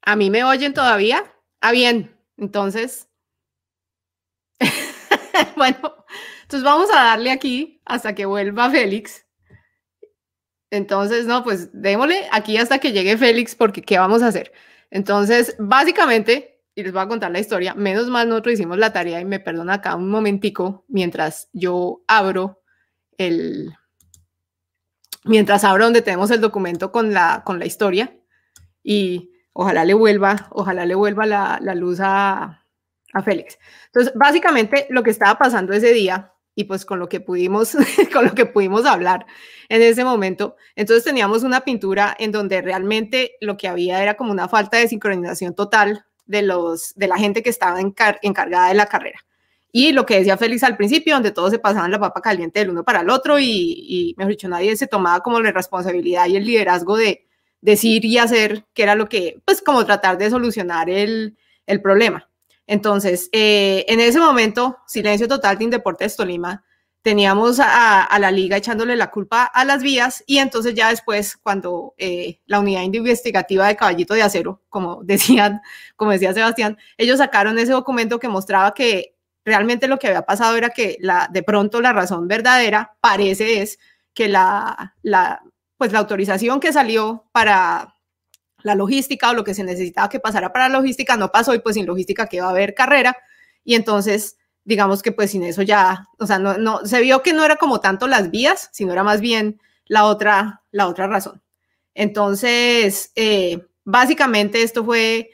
¿A 0.01 0.15
mí 0.15 0.29
me 0.29 0.43
oyen 0.43 0.73
todavía? 0.73 1.23
Ah, 1.61 1.71
bien, 1.71 2.17
entonces. 2.37 3.09
bueno, 5.55 6.05
entonces 6.41 6.63
vamos 6.63 6.89
a 6.89 7.03
darle 7.03 7.31
aquí 7.31 7.81
hasta 7.85 8.15
que 8.15 8.25
vuelva 8.25 8.69
Félix. 8.69 9.26
Entonces, 10.69 11.25
no, 11.25 11.43
pues 11.43 11.69
démosle 11.73 12.27
aquí 12.31 12.57
hasta 12.57 12.79
que 12.79 12.91
llegue 12.91 13.17
Félix, 13.17 13.55
porque 13.55 13.81
¿qué 13.81 13.97
vamos 13.97 14.21
a 14.21 14.27
hacer? 14.27 14.51
Entonces, 14.91 15.55
básicamente, 15.59 16.61
y 16.75 16.83
les 16.83 16.91
voy 16.91 17.01
a 17.01 17.07
contar 17.07 17.31
la 17.31 17.39
historia, 17.39 17.73
menos 17.73 18.07
mal 18.09 18.27
nosotros 18.29 18.53
hicimos 18.53 18.77
la 18.77 18.93
tarea 18.93 19.19
y 19.19 19.25
me 19.25 19.39
perdona 19.39 19.75
acá 19.75 19.95
un 19.95 20.09
momentico 20.09 20.85
mientras 20.87 21.49
yo 21.53 22.03
abro 22.07 22.61
el, 23.17 23.73
mientras 25.23 25.63
abro 25.63 25.85
donde 25.85 26.01
tenemos 26.01 26.31
el 26.31 26.41
documento 26.41 26.91
con 26.91 27.13
la, 27.13 27.43
con 27.45 27.59
la 27.59 27.65
historia 27.65 28.15
y 28.83 29.31
ojalá 29.53 29.85
le 29.85 29.93
vuelva, 29.93 30.47
ojalá 30.51 30.85
le 30.85 30.95
vuelva 30.95 31.25
la, 31.25 31.59
la 31.61 31.75
luz 31.75 31.99
a, 32.01 32.65
a 33.13 33.23
Félix. 33.23 33.57
Entonces, 33.87 34.13
básicamente 34.15 34.87
lo 34.89 35.03
que 35.03 35.11
estaba 35.11 35.37
pasando 35.37 35.73
ese 35.73 35.93
día 35.93 36.33
y 36.57 36.63
pues 36.63 36.85
con 36.85 36.97
lo 36.97 37.07
que 37.07 37.19
pudimos, 37.19 37.77
con 38.11 38.25
lo 38.25 38.33
que 38.33 38.47
pudimos 38.47 38.83
hablar 38.87 39.27
en 39.69 39.83
ese 39.83 40.03
momento. 40.03 40.55
Entonces 40.75 41.03
teníamos 41.03 41.43
una 41.43 41.61
pintura 41.61 42.17
en 42.17 42.31
donde 42.31 42.63
realmente 42.63 43.35
lo 43.41 43.57
que 43.57 43.67
había 43.67 44.01
era 44.01 44.17
como 44.17 44.31
una 44.31 44.49
falta 44.49 44.77
de 44.77 44.87
sincronización 44.87 45.53
total 45.53 46.03
de, 46.25 46.41
los, 46.41 46.95
de 46.95 47.07
la 47.07 47.17
gente 47.17 47.43
que 47.43 47.51
estaba 47.51 47.79
encargada 47.79 48.69
de 48.69 48.73
la 48.73 48.87
carrera. 48.87 49.19
Y 49.71 49.91
lo 49.91 50.07
que 50.07 50.17
decía 50.17 50.35
Félix 50.35 50.63
al 50.63 50.77
principio, 50.77 51.13
donde 51.13 51.29
todos 51.29 51.51
se 51.51 51.59
pasaban 51.59 51.91
la 51.91 51.99
papa 51.99 52.21
caliente 52.21 52.59
del 52.59 52.71
uno 52.71 52.83
para 52.83 53.01
el 53.01 53.11
otro 53.11 53.37
y, 53.37 53.45
y 53.45 54.15
mejor 54.17 54.31
dicho, 54.31 54.49
nadie 54.49 54.75
se 54.77 54.87
tomaba 54.87 55.19
como 55.19 55.39
la 55.39 55.51
responsabilidad 55.51 56.25
y 56.25 56.37
el 56.37 56.45
liderazgo 56.45 56.97
de 56.97 57.27
decir 57.61 58.03
y 58.03 58.17
hacer, 58.17 58.65
que 58.73 58.81
era 58.81 58.95
lo 58.95 59.07
que, 59.07 59.39
pues 59.45 59.61
como 59.61 59.85
tratar 59.85 60.17
de 60.17 60.31
solucionar 60.31 60.89
el, 60.89 61.37
el 61.67 61.83
problema. 61.83 62.27
Entonces, 62.67 63.29
eh, 63.31 63.85
en 63.87 64.01
ese 64.01 64.19
momento, 64.19 64.77
silencio 64.85 65.27
total 65.27 65.57
de 65.57 65.63
Indeportes 65.63 66.15
Tolima, 66.15 66.63
teníamos 67.01 67.61
a, 67.61 68.17
la 68.19 68.31
liga 68.31 68.57
echándole 68.57 68.97
la 68.97 69.09
culpa 69.09 69.45
a 69.45 69.63
las 69.63 69.81
vías 69.81 70.25
y 70.27 70.39
entonces 70.39 70.75
ya 70.75 70.89
después, 70.89 71.37
cuando 71.37 71.95
eh, 71.97 72.41
la 72.45 72.59
unidad 72.59 72.81
investigativa 72.81 73.65
de 73.65 73.77
Caballito 73.77 74.13
de 74.13 74.23
Acero, 74.23 74.61
como 74.67 75.01
decían, 75.05 75.61
como 75.95 76.11
decía 76.11 76.33
Sebastián, 76.33 76.77
ellos 76.97 77.19
sacaron 77.19 77.57
ese 77.57 77.71
documento 77.71 78.19
que 78.19 78.27
mostraba 78.27 78.73
que 78.73 79.15
realmente 79.45 79.87
lo 79.87 79.97
que 79.97 80.07
había 80.07 80.23
pasado 80.23 80.57
era 80.57 80.71
que 80.71 80.97
la, 80.99 81.29
de 81.31 81.43
pronto 81.43 81.79
la 81.79 81.93
razón 81.93 82.27
verdadera 82.27 82.97
parece 82.99 83.61
es 83.61 83.79
que 84.13 84.27
la, 84.27 84.95
la, 85.01 85.41
pues 85.77 85.93
la 85.93 85.99
autorización 85.99 86.59
que 86.59 86.73
salió 86.73 87.29
para 87.31 87.96
la 88.67 88.75
logística 88.75 89.31
o 89.31 89.33
lo 89.33 89.43
que 89.43 89.55
se 89.55 89.63
necesitaba 89.63 90.09
que 90.09 90.19
pasara 90.19 90.53
para 90.53 90.69
la 90.69 90.77
logística 90.77 91.17
no 91.17 91.31
pasó 91.31 91.55
y 91.55 91.59
pues 91.59 91.73
sin 91.73 91.87
logística 91.87 92.27
que 92.27 92.41
va 92.41 92.47
a 92.47 92.51
haber 92.51 92.75
carrera 92.75 93.17
y 93.63 93.73
entonces 93.75 94.37
digamos 94.67 95.01
que 95.01 95.13
pues 95.13 95.31
sin 95.31 95.43
eso 95.43 95.61
ya, 95.61 96.09
o 96.19 96.27
sea, 96.27 96.39
no, 96.39 96.57
no, 96.57 96.85
se 96.85 96.99
vio 96.99 97.23
que 97.23 97.31
no 97.31 97.45
era 97.45 97.55
como 97.55 97.79
tanto 97.79 98.05
las 98.05 98.31
vías, 98.31 98.69
sino 98.73 98.91
era 98.91 99.01
más 99.01 99.21
bien 99.21 99.61
la 99.85 100.03
otra, 100.03 100.61
la 100.71 100.87
otra 100.87 101.07
razón. 101.07 101.41
Entonces, 101.93 103.13
eh, 103.15 103.65
básicamente 103.85 104.63
esto 104.63 104.83
fue 104.83 105.31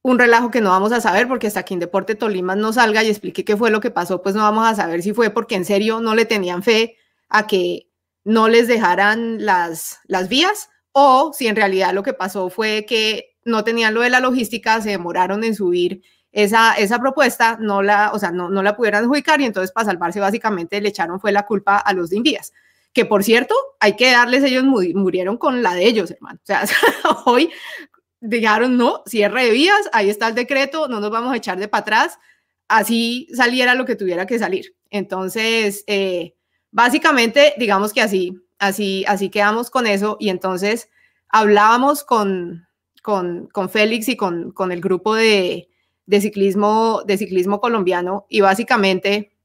un 0.00 0.18
relajo 0.18 0.50
que 0.50 0.62
no 0.62 0.70
vamos 0.70 0.92
a 0.92 1.02
saber 1.02 1.28
porque 1.28 1.46
hasta 1.46 1.62
que 1.62 1.74
en 1.74 1.80
Deporte 1.80 2.14
Tolima 2.14 2.56
no 2.56 2.72
salga 2.72 3.02
y 3.02 3.10
explique 3.10 3.44
qué 3.44 3.54
fue 3.54 3.70
lo 3.70 3.80
que 3.80 3.90
pasó, 3.90 4.22
pues 4.22 4.34
no 4.34 4.40
vamos 4.40 4.66
a 4.66 4.74
saber 4.74 5.02
si 5.02 5.12
fue 5.12 5.28
porque 5.28 5.56
en 5.56 5.66
serio 5.66 6.00
no 6.00 6.14
le 6.14 6.24
tenían 6.24 6.62
fe 6.62 6.96
a 7.28 7.46
que 7.46 7.90
no 8.24 8.48
les 8.48 8.66
dejaran 8.66 9.44
las, 9.44 10.00
las 10.06 10.30
vías 10.30 10.70
o 10.96 11.32
si 11.34 11.48
en 11.48 11.56
realidad 11.56 11.92
lo 11.92 12.04
que 12.04 12.12
pasó 12.12 12.48
fue 12.48 12.86
que 12.88 13.36
no 13.44 13.64
tenían 13.64 13.94
lo 13.94 14.02
de 14.02 14.10
la 14.10 14.20
logística, 14.20 14.80
se 14.80 14.90
demoraron 14.90 15.42
en 15.42 15.56
subir 15.56 16.02
esa, 16.30 16.74
esa 16.74 17.00
propuesta, 17.00 17.58
no 17.60 17.82
la, 17.82 18.12
o 18.12 18.18
sea, 18.18 18.30
no, 18.30 18.48
no 18.48 18.62
la 18.62 18.76
pudieran 18.76 19.02
adjudicar 19.04 19.40
y 19.40 19.44
entonces 19.44 19.72
para 19.72 19.86
salvarse 19.86 20.20
básicamente 20.20 20.80
le 20.80 20.90
echaron 20.90 21.20
fue 21.20 21.32
la 21.32 21.44
culpa 21.44 21.78
a 21.78 21.92
los 21.92 22.10
de 22.10 22.16
Invías. 22.16 22.52
Que 22.92 23.04
por 23.04 23.24
cierto, 23.24 23.56
hay 23.80 23.96
que 23.96 24.12
darles, 24.12 24.44
ellos 24.44 24.62
murieron 24.62 25.36
con 25.36 25.64
la 25.64 25.74
de 25.74 25.84
ellos, 25.84 26.12
hermano. 26.12 26.38
O 26.40 26.46
sea, 26.46 26.64
hoy 27.26 27.50
dijeron, 28.20 28.76
no, 28.76 29.02
cierre 29.04 29.46
de 29.46 29.50
vías, 29.50 29.90
ahí 29.92 30.10
está 30.10 30.28
el 30.28 30.36
decreto, 30.36 30.86
no 30.86 31.00
nos 31.00 31.10
vamos 31.10 31.32
a 31.32 31.36
echar 31.36 31.58
de 31.58 31.66
para 31.66 31.80
atrás, 31.82 32.18
así 32.68 33.26
saliera 33.34 33.74
lo 33.74 33.84
que 33.84 33.96
tuviera 33.96 34.26
que 34.26 34.38
salir. 34.38 34.76
Entonces, 34.90 35.82
eh, 35.88 36.36
básicamente, 36.70 37.54
digamos 37.58 37.92
que 37.92 38.00
así, 38.00 38.43
Así, 38.64 39.04
así 39.06 39.28
quedamos 39.28 39.68
con 39.68 39.86
eso 39.86 40.16
y 40.18 40.30
entonces 40.30 40.88
hablábamos 41.28 42.02
con, 42.02 42.66
con, 43.02 43.46
con 43.48 43.68
Félix 43.68 44.08
y 44.08 44.16
con, 44.16 44.52
con 44.52 44.72
el 44.72 44.80
grupo 44.80 45.14
de, 45.14 45.68
de, 46.06 46.20
ciclismo, 46.22 47.02
de 47.06 47.18
ciclismo 47.18 47.60
colombiano 47.60 48.24
y 48.30 48.40
básicamente 48.40 49.36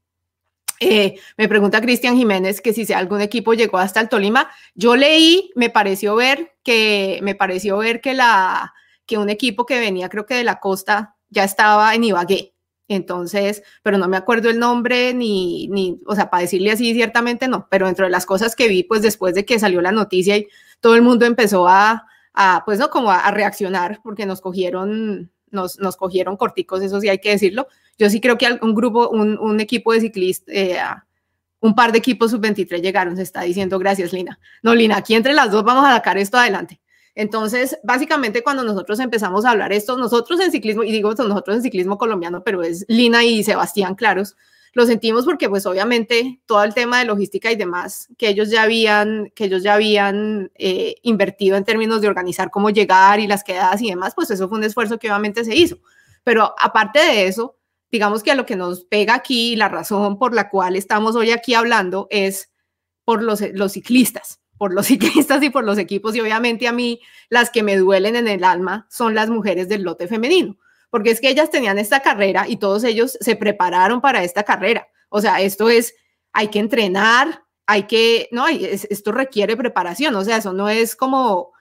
eh, 0.80 1.16
me 1.36 1.48
pregunta 1.48 1.82
Cristian 1.82 2.16
Jiménez 2.16 2.62
que 2.62 2.72
si 2.72 2.90
algún 2.94 3.20
equipo 3.20 3.52
llegó 3.52 3.76
hasta 3.76 4.00
el 4.00 4.08
Tolima. 4.08 4.50
Yo 4.74 4.96
leí, 4.96 5.50
me 5.54 5.68
pareció 5.68 6.16
ver 6.16 6.54
que 6.62 7.20
me 7.22 7.34
pareció 7.34 7.76
ver 7.76 8.00
que 8.00 8.14
la 8.14 8.72
que 9.04 9.18
un 9.18 9.28
equipo 9.28 9.66
que 9.66 9.80
venía 9.80 10.08
creo 10.08 10.24
que 10.24 10.36
de 10.36 10.44
la 10.44 10.60
costa 10.60 11.16
ya 11.28 11.44
estaba 11.44 11.94
en 11.94 12.04
Ibagué. 12.04 12.54
Entonces, 12.90 13.62
pero 13.84 13.98
no 13.98 14.08
me 14.08 14.16
acuerdo 14.16 14.50
el 14.50 14.58
nombre 14.58 15.14
ni, 15.14 15.68
ni, 15.68 16.00
o 16.06 16.16
sea, 16.16 16.28
para 16.28 16.40
decirle 16.40 16.72
así, 16.72 16.92
ciertamente 16.92 17.46
no, 17.46 17.68
pero 17.70 17.86
dentro 17.86 18.04
de 18.04 18.10
las 18.10 18.26
cosas 18.26 18.56
que 18.56 18.66
vi, 18.66 18.82
pues 18.82 19.00
después 19.00 19.32
de 19.36 19.44
que 19.44 19.60
salió 19.60 19.80
la 19.80 19.92
noticia 19.92 20.36
y 20.36 20.48
todo 20.80 20.96
el 20.96 21.02
mundo 21.02 21.24
empezó 21.24 21.68
a, 21.68 22.08
a 22.34 22.64
pues 22.64 22.80
no, 22.80 22.90
como 22.90 23.12
a, 23.12 23.30
reaccionar, 23.30 24.00
porque 24.02 24.26
nos 24.26 24.40
cogieron, 24.40 25.30
nos, 25.52 25.78
nos 25.78 25.96
cogieron 25.96 26.36
corticos, 26.36 26.82
eso 26.82 27.00
sí 27.00 27.08
hay 27.08 27.18
que 27.18 27.30
decirlo. 27.30 27.68
Yo 27.96 28.10
sí 28.10 28.20
creo 28.20 28.36
que 28.36 28.58
un 28.60 28.74
grupo, 28.74 29.08
un, 29.08 29.38
un 29.38 29.60
equipo 29.60 29.92
de 29.92 30.00
ciclistas, 30.00 30.52
eh, 30.52 30.76
un 31.60 31.76
par 31.76 31.92
de 31.92 31.98
equipos 31.98 32.32
sub-23 32.32 32.80
llegaron, 32.80 33.14
se 33.14 33.22
está 33.22 33.42
diciendo, 33.42 33.78
gracias 33.78 34.12
Lina. 34.12 34.40
No, 34.64 34.74
Lina, 34.74 34.96
aquí 34.96 35.14
entre 35.14 35.32
las 35.32 35.52
dos 35.52 35.62
vamos 35.62 35.84
a 35.84 35.94
sacar 35.94 36.18
esto 36.18 36.38
adelante. 36.38 36.79
Entonces, 37.14 37.78
básicamente 37.82 38.42
cuando 38.42 38.64
nosotros 38.64 39.00
empezamos 39.00 39.44
a 39.44 39.50
hablar 39.50 39.72
esto, 39.72 39.96
nosotros 39.96 40.40
en 40.40 40.52
ciclismo, 40.52 40.84
y 40.84 40.92
digo 40.92 41.10
nosotros 41.10 41.56
en 41.56 41.62
ciclismo 41.62 41.98
colombiano, 41.98 42.42
pero 42.44 42.62
es 42.62 42.84
Lina 42.88 43.24
y 43.24 43.42
Sebastián 43.42 43.94
Claros, 43.94 44.36
lo 44.72 44.86
sentimos 44.86 45.24
porque 45.24 45.48
pues 45.48 45.66
obviamente 45.66 46.40
todo 46.46 46.62
el 46.62 46.74
tema 46.74 47.00
de 47.00 47.04
logística 47.04 47.50
y 47.50 47.56
demás 47.56 48.08
que 48.16 48.28
ellos 48.28 48.50
ya 48.50 48.62
habían, 48.62 49.30
que 49.34 49.46
ellos 49.46 49.62
ya 49.62 49.74
habían 49.74 50.52
eh, 50.54 50.94
invertido 51.02 51.56
en 51.56 51.64
términos 51.64 52.00
de 52.00 52.08
organizar 52.08 52.50
cómo 52.50 52.70
llegar 52.70 53.18
y 53.18 53.26
las 53.26 53.42
quedadas 53.42 53.82
y 53.82 53.90
demás, 53.90 54.14
pues 54.14 54.30
eso 54.30 54.48
fue 54.48 54.58
un 54.58 54.64
esfuerzo 54.64 54.98
que 54.98 55.08
obviamente 55.08 55.44
se 55.44 55.56
hizo. 55.56 55.78
Pero 56.22 56.54
aparte 56.58 57.00
de 57.00 57.26
eso, 57.26 57.56
digamos 57.90 58.22
que 58.22 58.30
a 58.30 58.36
lo 58.36 58.46
que 58.46 58.56
nos 58.56 58.84
pega 58.84 59.14
aquí, 59.14 59.56
la 59.56 59.68
razón 59.68 60.18
por 60.18 60.34
la 60.34 60.48
cual 60.48 60.76
estamos 60.76 61.16
hoy 61.16 61.32
aquí 61.32 61.54
hablando 61.54 62.06
es 62.10 62.50
por 63.04 63.22
los, 63.22 63.40
los 63.54 63.72
ciclistas, 63.72 64.40
por 64.60 64.74
los 64.74 64.86
ciclistas 64.88 65.42
y 65.42 65.48
por 65.48 65.64
los 65.64 65.78
equipos 65.78 66.14
y 66.14 66.20
obviamente 66.20 66.68
a 66.68 66.72
mí 66.72 67.00
las 67.30 67.48
que 67.48 67.62
me 67.62 67.78
duelen 67.78 68.14
en 68.14 68.28
el 68.28 68.44
alma 68.44 68.86
son 68.90 69.14
las 69.14 69.30
mujeres 69.30 69.70
del 69.70 69.84
lote 69.84 70.06
femenino 70.06 70.58
porque 70.90 71.10
es 71.10 71.20
que 71.20 71.30
ellas 71.30 71.50
tenían 71.50 71.78
esta 71.78 72.00
carrera 72.00 72.46
y 72.46 72.56
todos 72.56 72.84
ellos 72.84 73.16
se 73.20 73.36
prepararon 73.36 74.00
para 74.00 74.22
esta 74.22 74.42
carrera. 74.42 74.88
O 75.08 75.20
sea, 75.20 75.40
esto 75.40 75.70
es, 75.70 75.94
hay 76.32 76.48
que 76.48 76.58
entrenar, 76.58 77.44
hay 77.66 77.84
que, 77.84 78.28
no, 78.32 78.48
esto 78.48 79.12
requiere 79.12 79.56
preparación, 79.56 80.14
o 80.16 80.24
sea, 80.24 80.36
eso 80.38 80.52
no 80.52 80.68
es 80.68 80.96
como 80.96 81.52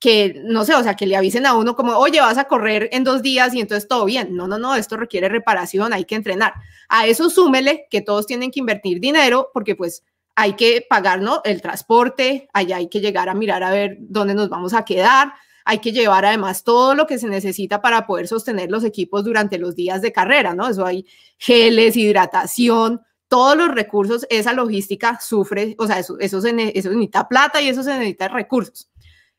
que, 0.00 0.42
no 0.44 0.64
sé, 0.64 0.74
o 0.74 0.82
sea, 0.82 0.96
que 0.96 1.06
le 1.06 1.16
avisen 1.16 1.46
a 1.46 1.54
uno 1.54 1.76
como, 1.76 1.92
oye, 1.92 2.20
vas 2.20 2.36
a 2.36 2.44
correr 2.44 2.88
en 2.90 3.04
dos 3.04 3.22
días 3.22 3.54
y 3.54 3.60
entonces 3.60 3.86
todo 3.86 4.04
bien. 4.04 4.34
No, 4.34 4.48
no, 4.48 4.58
no, 4.58 4.74
esto 4.74 4.96
requiere 4.96 5.28
reparación, 5.28 5.92
hay 5.92 6.04
que 6.04 6.16
entrenar. 6.16 6.54
A 6.88 7.06
eso 7.06 7.30
súmele 7.30 7.86
que 7.88 8.00
todos 8.00 8.26
tienen 8.26 8.50
que 8.50 8.58
invertir 8.58 8.98
dinero 8.98 9.50
porque 9.54 9.76
pues 9.76 10.02
hay 10.34 10.54
que 10.54 10.86
pagar, 10.88 11.20
¿no? 11.20 11.40
El 11.44 11.60
transporte, 11.60 12.48
allá 12.52 12.76
hay 12.76 12.88
que 12.88 13.00
llegar 13.00 13.28
a 13.28 13.34
mirar 13.34 13.62
a 13.62 13.70
ver 13.70 13.96
dónde 14.00 14.34
nos 14.34 14.48
vamos 14.48 14.74
a 14.74 14.84
quedar, 14.84 15.34
hay 15.64 15.78
que 15.78 15.92
llevar 15.92 16.24
además 16.24 16.64
todo 16.64 16.94
lo 16.94 17.06
que 17.06 17.18
se 17.18 17.28
necesita 17.28 17.80
para 17.80 18.06
poder 18.06 18.26
sostener 18.26 18.70
los 18.70 18.84
equipos 18.84 19.24
durante 19.24 19.58
los 19.58 19.76
días 19.76 20.02
de 20.02 20.12
carrera, 20.12 20.54
¿no? 20.54 20.68
Eso 20.68 20.84
hay 20.84 21.06
geles, 21.38 21.96
hidratación, 21.96 23.02
todos 23.28 23.56
los 23.56 23.68
recursos, 23.68 24.26
esa 24.28 24.52
logística 24.52 25.18
sufre, 25.20 25.74
o 25.78 25.86
sea, 25.86 25.98
eso, 25.98 26.18
eso, 26.18 26.40
se, 26.40 26.52
necesita 26.52 27.28
plata 27.28 27.62
y 27.62 27.68
eso 27.68 27.82
se 27.82 27.92
necesita 27.92 28.28
recursos. 28.28 28.90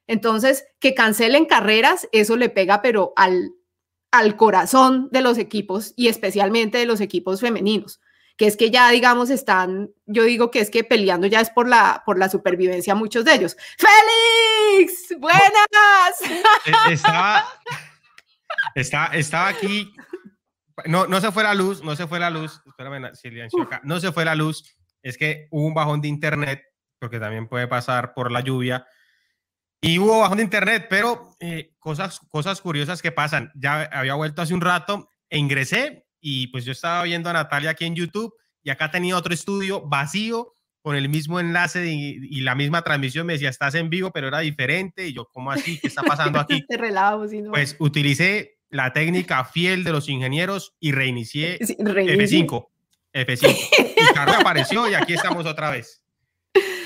Entonces, 0.07 0.65
que 0.79 0.93
cancelen 0.93 1.45
carreras, 1.45 2.07
eso 2.11 2.35
le 2.35 2.49
pega, 2.49 2.81
pero 2.81 3.13
al, 3.15 3.51
al 4.11 4.35
corazón 4.35 5.09
de 5.11 5.21
los 5.21 5.37
equipos 5.37 5.93
y 5.95 6.07
especialmente 6.07 6.77
de 6.77 6.85
los 6.85 7.01
equipos 7.01 7.41
femeninos 7.41 7.99
que 8.35 8.47
es 8.47 8.57
que 8.57 8.71
ya, 8.71 8.89
digamos, 8.89 9.29
están, 9.29 9.91
yo 10.05 10.23
digo 10.23 10.49
que 10.49 10.59
es 10.59 10.69
que 10.69 10.83
peleando 10.83 11.27
ya 11.27 11.39
es 11.39 11.49
por 11.49 11.67
la, 11.67 12.03
por 12.05 12.17
la 12.17 12.29
supervivencia 12.29 12.95
muchos 12.95 13.25
de 13.25 13.35
ellos. 13.35 13.55
¡Félix! 13.77 15.19
¡Buenas! 15.19 16.21
Eh, 16.65 16.73
estaba, 16.91 17.45
estaba, 18.75 19.05
estaba 19.15 19.47
aquí, 19.49 19.93
no, 20.85 21.07
no 21.07 21.21
se 21.21 21.31
fue 21.31 21.43
la 21.43 21.53
luz, 21.53 21.83
no 21.83 21.95
se 21.95 22.07
fue 22.07 22.19
la 22.19 22.29
luz, 22.29 22.61
espérame, 22.65 23.13
silencio 23.15 23.61
acá, 23.63 23.81
no 23.83 23.99
se 23.99 24.11
fue 24.11 24.25
la 24.25 24.35
luz, 24.35 24.75
es 25.01 25.17
que 25.17 25.47
hubo 25.51 25.65
un 25.65 25.73
bajón 25.73 26.01
de 26.01 26.07
internet, 26.07 26.63
porque 26.99 27.19
también 27.19 27.47
puede 27.47 27.67
pasar 27.67 28.13
por 28.13 28.31
la 28.31 28.41
lluvia, 28.41 28.87
y 29.83 29.99
hubo 29.99 30.21
bajón 30.21 30.37
de 30.37 30.45
internet, 30.45 30.87
pero 30.89 31.35
eh, 31.41 31.75
cosas, 31.77 32.21
cosas 32.29 32.61
curiosas 32.61 33.01
que 33.01 33.11
pasan. 33.11 33.51
Ya 33.53 33.81
había 33.91 34.13
vuelto 34.15 34.41
hace 34.41 34.53
un 34.53 34.61
rato 34.61 35.09
e 35.29 35.37
ingresé 35.37 36.02
y 36.25 36.47
pues 36.47 36.63
yo 36.63 36.71
estaba 36.71 37.03
viendo 37.03 37.29
a 37.29 37.33
Natalia 37.33 37.71
aquí 37.71 37.83
en 37.83 37.95
YouTube 37.95 38.33
y 38.63 38.69
acá 38.69 38.89
tenía 38.89 39.17
otro 39.17 39.33
estudio 39.33 39.81
vacío 39.81 40.53
con 40.81 40.95
el 40.95 41.09
mismo 41.09 41.39
enlace 41.41 41.85
y, 41.85 42.41
la 42.41 42.55
misma 42.55 42.81
transmisión. 42.81 43.27
Me 43.27 43.33
decía, 43.33 43.49
estás 43.49 43.75
en 43.75 43.89
vivo, 43.89 44.11
pero 44.11 44.29
era 44.29 44.39
diferente. 44.39 45.07
Y 45.07 45.13
yo, 45.13 45.27
¿cómo 45.33 45.51
así? 45.51 45.79
¿Qué 45.79 45.87
está 45.87 46.01
pasando 46.01 46.39
aquí? 46.39 46.65
Pues 47.51 47.75
utilicé 47.79 48.57
la 48.69 48.93
técnica 48.93 49.43
fiel 49.43 49.83
de 49.83 49.91
los 49.91 50.07
ingenieros 50.07 50.73
y 50.79 50.93
reinicié 50.93 51.59
F5. 51.59 52.67
F5. 53.13 53.57
Y 53.79 54.13
Carlos 54.13 54.37
apareció 54.39 54.89
y 54.89 54.93
aquí 54.93 55.13
estamos 55.13 55.45
otra 55.45 55.71
vez. 55.71 56.03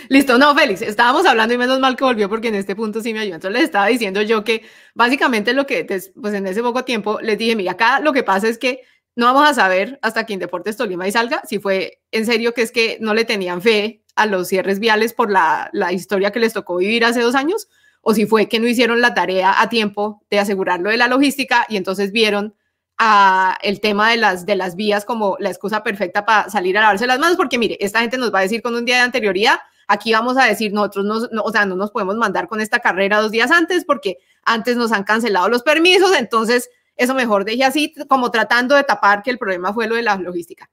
Listo, 0.10 0.38
no, 0.38 0.56
Félix, 0.56 0.82
estábamos 0.82 1.26
hablando 1.26 1.54
y 1.54 1.58
menos 1.58 1.80
mal 1.80 1.96
que 1.96 2.04
volvió 2.04 2.30
porque 2.30 2.48
en 2.48 2.56
este 2.56 2.76
punto 2.76 3.02
sí 3.02 3.14
me 3.14 3.20
ayudó. 3.20 3.36
Entonces 3.36 3.60
les 3.60 3.66
estaba 3.66 3.88
diciendo 3.88 4.22
yo 4.22 4.44
que 4.44 4.64
básicamente 4.96 5.54
lo 5.54 5.68
que, 5.68 5.86
pues 5.86 6.34
en 6.34 6.48
ese 6.48 6.62
poco 6.62 6.86
tiempo 6.86 7.20
les 7.22 7.38
dije, 7.38 7.56
mira, 7.56 7.74
acá 7.74 8.00
lo 8.00 8.14
que 8.14 8.24
pasa 8.24 8.48
es 8.48 8.58
que 8.58 8.82
no 9.18 9.26
vamos 9.26 9.50
a 9.50 9.54
saber 9.56 9.98
hasta 10.04 10.28
que 10.28 10.34
Indeportes 10.34 10.78
Tolima 10.78 11.08
y 11.08 11.12
salga 11.12 11.42
si 11.44 11.58
fue 11.58 12.04
en 12.12 12.28
serio 12.28 12.54
que 12.54 12.62
es 12.62 12.72
que 12.72 13.00
no 13.02 13.16
le 13.16 13.26
tenían 13.26 13.64
fe 13.64 14.04
a 14.16 14.28
los 14.28 14.48
cierres 14.48 14.80
viales 14.80 15.12
por 15.12 15.32
la, 15.32 15.72
historia 15.92 16.32
que 16.32 16.40
les 16.40 16.54
tocó 16.54 16.78
vivir 16.78 17.04
hace 17.04 17.22
dos 17.22 17.34
años, 17.34 17.68
o 18.02 18.14
si 18.14 18.28
fue 18.28 18.48
que 18.48 18.60
no 18.60 18.68
hicieron 18.68 19.02
la 19.02 19.16
tarea 19.16 19.60
a 19.60 19.70
tiempo 19.70 20.22
de 20.30 20.38
asegurarlo 20.38 20.92
de 20.92 20.98
la 20.98 21.08
logística 21.08 21.66
y 21.68 21.78
entonces 21.78 22.12
vieron 22.12 22.54
a 23.00 23.58
el 23.64 23.82
tema 23.82 24.12
de 24.12 24.18
las, 24.18 24.46
de 24.46 24.56
las 24.56 24.76
vías 24.76 25.04
como 25.04 25.36
la 25.40 25.50
excusa 25.50 25.82
perfecta 25.82 26.24
para 26.24 26.50
salir 26.52 26.78
a 26.78 26.82
lavarse 26.82 27.08
las 27.08 27.18
manos, 27.18 27.38
porque 27.38 27.58
mire, 27.58 27.76
esta 27.80 28.02
gente 28.02 28.20
nos 28.20 28.32
va 28.32 28.40
a 28.40 28.44
decir 28.44 28.62
con 28.62 28.76
un 28.76 28.86
día 28.86 28.98
de 28.98 29.02
anterioridad, 29.02 29.58
aquí 29.88 30.14
vamos 30.14 30.38
a 30.38 30.46
decir, 30.46 30.74
nosotros 30.74 31.30
no, 31.32 31.42
o 31.42 31.52
sea, 31.52 31.66
no 31.66 31.76
nos 31.76 31.90
podemos 31.90 32.18
mandar 32.18 32.48
con 32.48 32.62
esta 32.62 32.80
carrera 32.80 33.20
dos 33.20 33.32
días 33.32 33.50
antes 33.50 33.84
porque 33.84 34.20
antes 34.44 34.78
nos 34.78 34.92
han 34.92 35.04
cancelado 35.04 35.50
los 35.50 35.64
permisos, 35.64 36.16
entonces 36.16 36.70
eso 36.98 37.14
mejor 37.14 37.46
deje 37.46 37.64
así, 37.64 37.94
como 38.08 38.32
tratando 38.32 38.76
de 38.76 38.84
tapar 38.84 39.24
que 39.24 39.30
el 39.30 39.38
problema 39.38 39.74
fue 39.74 39.88
lo 39.88 39.96
de 39.96 40.04
la 40.04 40.16
logística. 40.16 40.70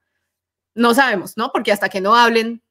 No 0.75 0.95
sabemos, 0.95 1.37
¿no? 1.37 1.53
Porque 1.53 1.71
hasta 1.71 1.89
que 1.89 2.01
no 2.01 2.17
hablen. 2.17 2.63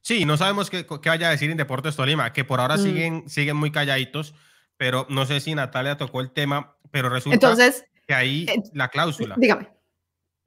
Sí, 0.00 0.24
no 0.24 0.36
sabemos 0.36 0.70
qué, 0.70 0.84
vaya 1.06 1.28
a 1.28 1.30
decir 1.30 1.50
en 1.50 1.56
Deportes 1.56 1.96
Tolima, 1.96 2.32
que 2.32 2.44
por 2.44 2.60
ahora 2.60 2.76
mm. 2.76 2.82
siguen, 2.82 3.28
siguen 3.28 3.56
muy 3.56 3.70
calladitos, 3.70 4.34
pero 4.76 5.06
no 5.08 5.24
sé 5.26 5.40
si 5.40 5.54
Natalia 5.54 5.96
tocó 5.96 6.20
el 6.20 6.32
tema, 6.32 6.76
pero 6.90 7.08
resulta 7.08 7.34
entonces, 7.34 7.84
que 8.06 8.14
ahí 8.14 8.46
eh, 8.48 8.62
la 8.72 8.88
cláusula. 8.88 9.34
Dígame. 9.38 9.73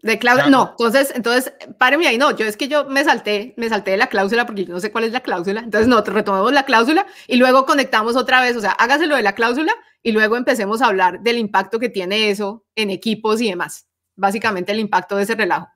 De 0.03 0.19
cláusula, 0.19 0.49
no, 0.49 0.69
entonces, 0.77 1.11
entonces, 1.15 1.53
páreme 1.79 2.07
ahí, 2.07 2.19
no, 2.19 2.35
yo 2.35 2.45
es 2.45 2.55
que 2.55 2.67
yo 2.67 2.85
me 2.85 3.03
salté, 3.03 3.55
me 3.57 3.67
salté 3.67 3.91
de 3.91 3.97
la 3.97 4.07
cláusula 4.07 4.45
porque 4.45 4.63
yo 4.63 4.73
no 4.73 4.79
sé 4.79 4.91
cuál 4.91 5.05
es 5.05 5.11
la 5.11 5.21
cláusula, 5.21 5.61
entonces 5.61 5.87
no, 5.87 6.01
retomamos 6.01 6.53
la 6.53 6.65
cláusula 6.65 7.07
y 7.27 7.37
luego 7.37 7.65
conectamos 7.65 8.15
otra 8.15 8.39
vez, 8.39 8.55
o 8.55 8.61
sea, 8.61 8.71
hágase 8.71 9.07
lo 9.07 9.15
de 9.15 9.23
la 9.23 9.33
cláusula 9.33 9.73
y 10.03 10.11
luego 10.11 10.37
empecemos 10.37 10.83
a 10.83 10.85
hablar 10.85 11.21
del 11.21 11.39
impacto 11.39 11.79
que 11.79 11.89
tiene 11.89 12.29
eso 12.29 12.63
en 12.75 12.91
equipos 12.91 13.41
y 13.41 13.49
demás, 13.49 13.87
básicamente 14.15 14.71
el 14.71 14.79
impacto 14.79 15.17
de 15.17 15.23
ese 15.23 15.33
relajo. 15.33 15.67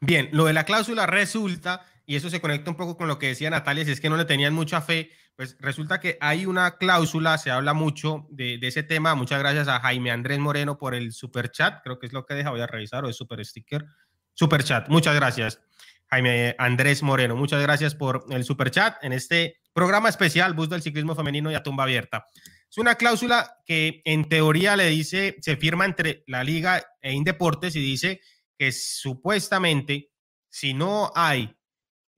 Bien, 0.00 0.28
lo 0.30 0.44
de 0.44 0.52
la 0.52 0.64
cláusula 0.64 1.06
resulta, 1.06 1.84
y 2.08 2.16
eso 2.16 2.30
se 2.30 2.40
conecta 2.40 2.70
un 2.70 2.76
poco 2.78 2.96
con 2.96 3.06
lo 3.06 3.18
que 3.18 3.26
decía 3.26 3.50
Natalia, 3.50 3.84
si 3.84 3.90
es 3.90 4.00
que 4.00 4.08
no 4.08 4.16
le 4.16 4.24
tenían 4.24 4.54
mucha 4.54 4.80
fe, 4.80 5.10
pues 5.36 5.58
resulta 5.60 6.00
que 6.00 6.16
hay 6.22 6.46
una 6.46 6.78
cláusula, 6.78 7.36
se 7.36 7.50
habla 7.50 7.74
mucho 7.74 8.26
de, 8.30 8.58
ese 8.62 8.82
tema. 8.82 9.14
Muchas 9.14 9.38
gracias 9.40 9.68
a 9.68 9.78
Jaime 9.80 10.10
Andrés 10.10 10.38
Moreno 10.38 10.78
por 10.78 10.94
el 10.94 11.12
super 11.12 11.50
chat, 11.50 11.82
creo 11.84 11.98
que 11.98 12.06
es 12.06 12.14
lo 12.14 12.24
que 12.24 12.32
deja, 12.32 12.48
voy 12.48 12.62
a 12.62 12.66
revisar, 12.66 13.04
o 13.04 13.10
es 13.10 13.16
super 13.16 13.44
sticker. 13.44 13.84
Super 14.32 14.64
chat, 14.64 14.88
muchas 14.88 15.14
gracias. 15.16 15.60
Jaime 16.06 16.56
Andrés 16.58 17.02
Moreno, 17.02 17.36
muchas 17.36 17.60
gracias 17.60 17.94
por 17.94 18.24
el 18.30 18.42
super 18.42 18.70
chat 18.70 18.96
en 19.04 19.12
este 19.12 19.60
programa 19.74 20.08
especial 20.08 20.54
Bus 20.54 20.70
del 20.70 20.80
Ciclismo 20.80 21.14
Femenino 21.14 21.52
y 21.52 21.56
a 21.56 21.62
Tumba 21.62 21.84
Abierta. 21.84 22.24
Es 22.70 22.78
una 22.78 22.94
cláusula 22.94 23.58
que 23.66 24.00
en 24.06 24.30
teoría 24.30 24.76
le 24.76 24.86
dice, 24.86 25.36
se 25.42 25.58
firma 25.58 25.84
entre 25.84 26.24
la 26.26 26.42
liga 26.42 26.82
e 27.02 27.12
Indeportes 27.12 27.76
y 27.76 27.80
dice 27.80 28.22
que 28.56 28.72
supuestamente 28.72 30.10
si 30.48 30.72
no 30.72 31.12
hay 31.14 31.57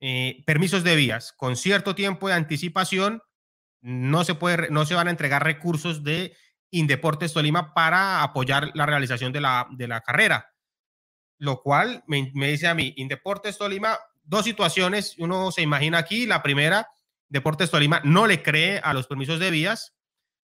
eh, 0.01 0.43
permisos 0.47 0.83
de 0.83 0.97
vías 0.97 1.33
con 1.37 1.57
cierto 1.57 1.95
tiempo 1.95 2.29
de 2.29 2.35
anticipación, 2.35 3.23
no 3.83 4.25
se, 4.25 4.35
puede, 4.35 4.71
no 4.71 4.85
se 4.87 4.95
van 4.95 5.09
a 5.09 5.11
entregar 5.11 5.45
recursos 5.45 6.03
de 6.05 6.35
Indeportes 6.71 7.33
Tolima 7.33 7.75
para 7.75 8.23
apoyar 8.23 8.71
la 8.75 8.87
realización 8.87 9.33
de 9.33 9.41
la, 9.41 9.67
de 9.73 9.89
la 9.89 10.01
carrera. 10.01 10.53
Lo 11.39 11.63
cual 11.63 12.05
me, 12.07 12.31
dice 12.33 12.69
a 12.69 12.75
mí, 12.75 12.93
Indeportes 12.97 13.59
Tolima, 13.59 13.99
dos 14.23 14.45
situaciones, 14.45 15.17
uno 15.19 15.51
se 15.51 15.63
imagina 15.63 15.99
aquí, 15.99 16.27
la 16.27 16.43
primera, 16.43 16.89
Deportes 17.29 17.71
Tolima 17.71 18.01
no 18.05 18.27
le 18.27 18.43
cree 18.43 18.81
a 18.83 18.93
los 18.93 19.07
permisos 19.07 19.39
de 19.39 19.51
vías 19.51 19.95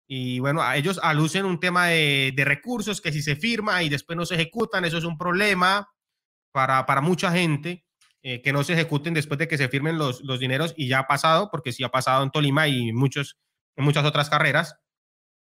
y 0.06 0.38
bueno, 0.38 0.62
a 0.62 0.76
ellos 0.76 1.00
alucen 1.02 1.46
un 1.46 1.60
tema 1.60 1.86
de, 1.86 2.32
de, 2.36 2.44
recursos 2.44 3.00
que 3.00 3.12
si 3.12 3.22
se 3.22 3.36
firma 3.36 3.82
y 3.82 3.88
después 3.88 4.16
no 4.16 4.26
se 4.26 4.34
ejecutan, 4.34 4.84
eso 4.84 4.98
es 4.98 5.04
un 5.04 5.16
problema 5.16 5.88
para, 6.52 6.84
para 6.84 7.00
mucha 7.00 7.32
gente. 7.32 7.84
Eh, 8.26 8.40
que 8.40 8.54
no 8.54 8.64
se 8.64 8.72
ejecuten 8.72 9.12
después 9.12 9.38
de 9.38 9.46
que 9.46 9.58
se 9.58 9.68
firmen 9.68 9.98
los, 9.98 10.22
los 10.22 10.40
dineros 10.40 10.72
y 10.78 10.88
ya 10.88 11.00
ha 11.00 11.06
pasado, 11.06 11.50
porque 11.50 11.72
sí 11.72 11.84
ha 11.84 11.90
pasado 11.90 12.22
en 12.22 12.30
Tolima 12.30 12.66
y 12.68 12.90
muchos, 12.90 13.36
en 13.76 13.84
muchas 13.84 14.02
otras 14.06 14.30
carreras, 14.30 14.76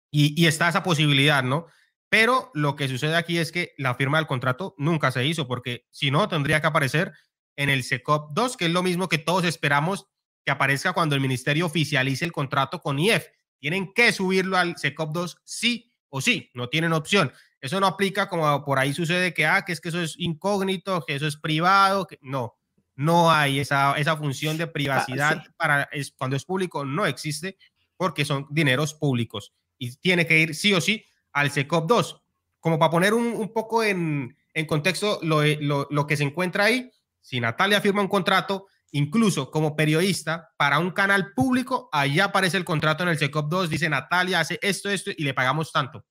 y, 0.10 0.34
y 0.42 0.48
está 0.48 0.70
esa 0.70 0.82
posibilidad, 0.82 1.44
¿no? 1.44 1.68
Pero 2.10 2.50
lo 2.56 2.76
que 2.76 2.88
sucede 2.88 3.16
aquí 3.16 3.38
es 3.38 3.52
que 3.52 3.76
la 3.78 3.94
firma 3.94 4.18
del 4.18 4.26
contrato 4.26 4.74
nunca 4.80 5.12
se 5.12 5.24
hizo, 5.24 5.48
porque 5.48 5.86
si 5.92 6.10
no, 6.10 6.28
tendría 6.28 6.62
que 6.62 6.68
aparecer 6.68 7.14
en 7.58 7.70
el 7.70 7.84
SECOP 7.84 8.34
2, 8.34 8.58
que 8.58 8.66
es 8.66 8.72
lo 8.72 8.82
mismo 8.82 9.08
que 9.08 9.20
todos 9.20 9.46
esperamos 9.46 10.08
que 10.44 10.52
aparezca 10.52 10.94
cuando 10.94 11.14
el 11.14 11.22
ministerio 11.22 11.68
oficialice 11.68 12.26
el 12.26 12.32
contrato 12.32 12.82
con 12.82 12.98
IEF. 12.98 13.28
Tienen 13.60 13.94
que 13.94 14.12
subirlo 14.12 14.58
al 14.58 14.78
SECOP 14.78 15.14
2 15.14 15.38
sí 15.44 15.94
o 16.10 16.22
sí, 16.22 16.50
no 16.56 16.70
tienen 16.70 16.94
opción. 16.94 17.32
Eso 17.62 17.80
no 17.80 17.86
aplica 17.86 18.28
como 18.30 18.66
por 18.66 18.80
ahí 18.80 18.94
sucede 18.94 19.32
que, 19.34 19.46
ah, 19.46 19.64
que 19.64 19.74
es 19.74 19.80
que 19.80 19.90
eso 19.90 20.02
es 20.02 20.16
incógnito, 20.18 21.04
que 21.06 21.14
eso 21.14 21.28
es 21.28 21.38
privado, 21.38 22.08
no, 22.22 22.56
no 22.96 23.32
hay 23.32 23.60
esa, 23.60 23.94
esa 23.98 24.18
función 24.18 24.58
de 24.58 24.68
privacidad 24.68 25.44
para 25.58 25.84
es, 25.92 26.12
cuando 26.12 26.36
es 26.36 26.46
público, 26.46 26.86
no 26.86 27.06
existe 27.06 27.58
porque 27.98 28.26
son 28.26 28.48
dineros 28.50 28.94
públicos 28.94 29.54
y 29.78 29.96
tiene 29.98 30.28
que 30.28 30.40
ir 30.40 30.56
sí 30.56 30.74
o 30.74 30.82
sí 30.82 31.06
al 31.32 31.52
SECOP 31.52 31.88
2. 31.88 32.22
Como 32.60 32.80
para 32.80 32.92
poner 32.92 33.14
un, 33.14 33.28
un 33.28 33.52
poco 33.52 33.84
en, 33.84 34.38
en 34.54 34.66
contexto 34.66 35.20
lo, 35.22 35.44
lo, 35.44 35.88
lo 35.90 36.08
que 36.08 36.16
se 36.16 36.24
encuentra 36.24 36.66
ahí, 36.66 36.90
si 37.20 37.40
Natalia 37.40 37.82
firma 37.82 38.02
un 38.02 38.08
contrato, 38.08 38.68
incluso 38.92 39.50
como 39.50 39.76
periodista, 39.76 40.52
para 40.58 40.80
un 40.80 40.92
canal 40.92 41.34
público, 41.34 41.90
allá 41.92 42.26
aparece 42.26 42.58
el 42.58 42.66
contrato 42.66 43.04
en 43.04 43.10
el 43.10 43.18
SECOP 43.18 43.50
2, 43.50 43.70
dice 43.70 43.90
Natalia 43.90 44.40
hace 44.40 44.60
esto, 44.62 44.90
esto 44.90 45.12
y 45.16 45.24
le 45.24 45.34
pagamos 45.34 45.72
tanto. 45.72 46.06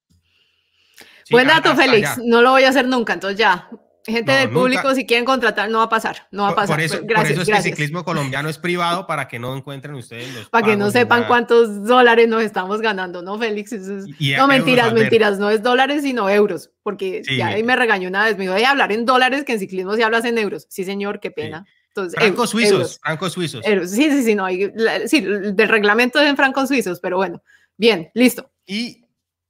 Buen 1.31 1.47
dato, 1.47 1.75
Félix. 1.77 2.18
No 2.18 2.42
lo 2.42 2.51
voy 2.51 2.64
a 2.64 2.71
hacer 2.71 2.87
nunca, 2.87 3.12
entonces 3.14 3.38
ya. 3.38 3.68
Gente 4.05 4.33
del 4.33 4.51
público, 4.51 4.95
si 4.95 5.07
quieren 5.07 5.25
contratar, 5.25 5.71
no 5.71 5.79
va 5.79 5.85
a 5.85 5.88
pasar, 5.88 6.27
no 6.33 6.43
va 6.43 6.51
a 6.51 6.55
pasar. 6.55 6.77
Por 6.77 6.81
eso, 6.85 7.01
gracias, 7.03 7.17
por 7.17 7.27
eso 7.31 7.43
es 7.43 7.49
que 7.49 7.57
el 7.57 7.62
ciclismo 7.62 8.05
colombiano 8.05 8.49
es 8.49 8.59
privado 8.59 9.07
para 9.07 9.29
que 9.29 9.38
no 9.38 9.57
encuentren 9.57 9.95
ustedes 9.95 10.35
los 10.35 10.49
Para 10.49 10.67
que 10.67 10.77
no 10.77 10.91
sepan 10.91 11.27
cuántos 11.29 11.85
dólares 11.85 12.29
nos 12.29 12.43
estamos 12.43 12.81
ganando, 12.81 13.23
¿no, 13.23 13.38
Félix? 13.38 13.73
no, 13.73 14.49
mentiras, 14.49 14.93
mentiras, 14.93 15.38
no 15.38 15.51
es 15.51 15.62
dólares, 15.62 16.03
sino 16.03 16.29
euros, 16.29 16.71
porque 16.83 17.23
ya 17.37 17.49
ahí 17.49 17.62
me 17.62 17.77
regañó 17.77 18.09
una 18.09 18.25
vez, 18.25 18.37
me 18.37 18.49
dijo, 18.49 18.67
hablar 18.67 18.91
en 18.91 19.07
dólares, 19.07 19.45
que 19.45 19.53
en 19.53 19.61
ciclismo 19.61 19.95
se 19.95 20.03
hablas 20.03 20.25
en 20.25 20.37
euros. 20.37 20.67
Sí, 20.69 20.85
señor, 20.85 21.21
qué 21.21 21.31
pena. 21.31 21.65
Entonces, 21.88 22.19
francos 22.19 22.51
suizos, 22.51 22.99
francos 23.01 23.33
suizos. 23.35 23.65
Sí, 23.65 24.11
sí, 24.11 24.23
sí, 24.25 24.35
no, 24.35 24.47
sí, 25.07 25.21
del 25.21 25.69
reglamento 25.69 26.19
es 26.21 26.29
en 26.29 26.37
francos 26.37 26.69
suizos, 26.69 26.99
pero 27.01 27.19
bueno, 27.19 27.43
bien, 27.77 28.11
listo. 28.15 28.51
Y 28.67 29.02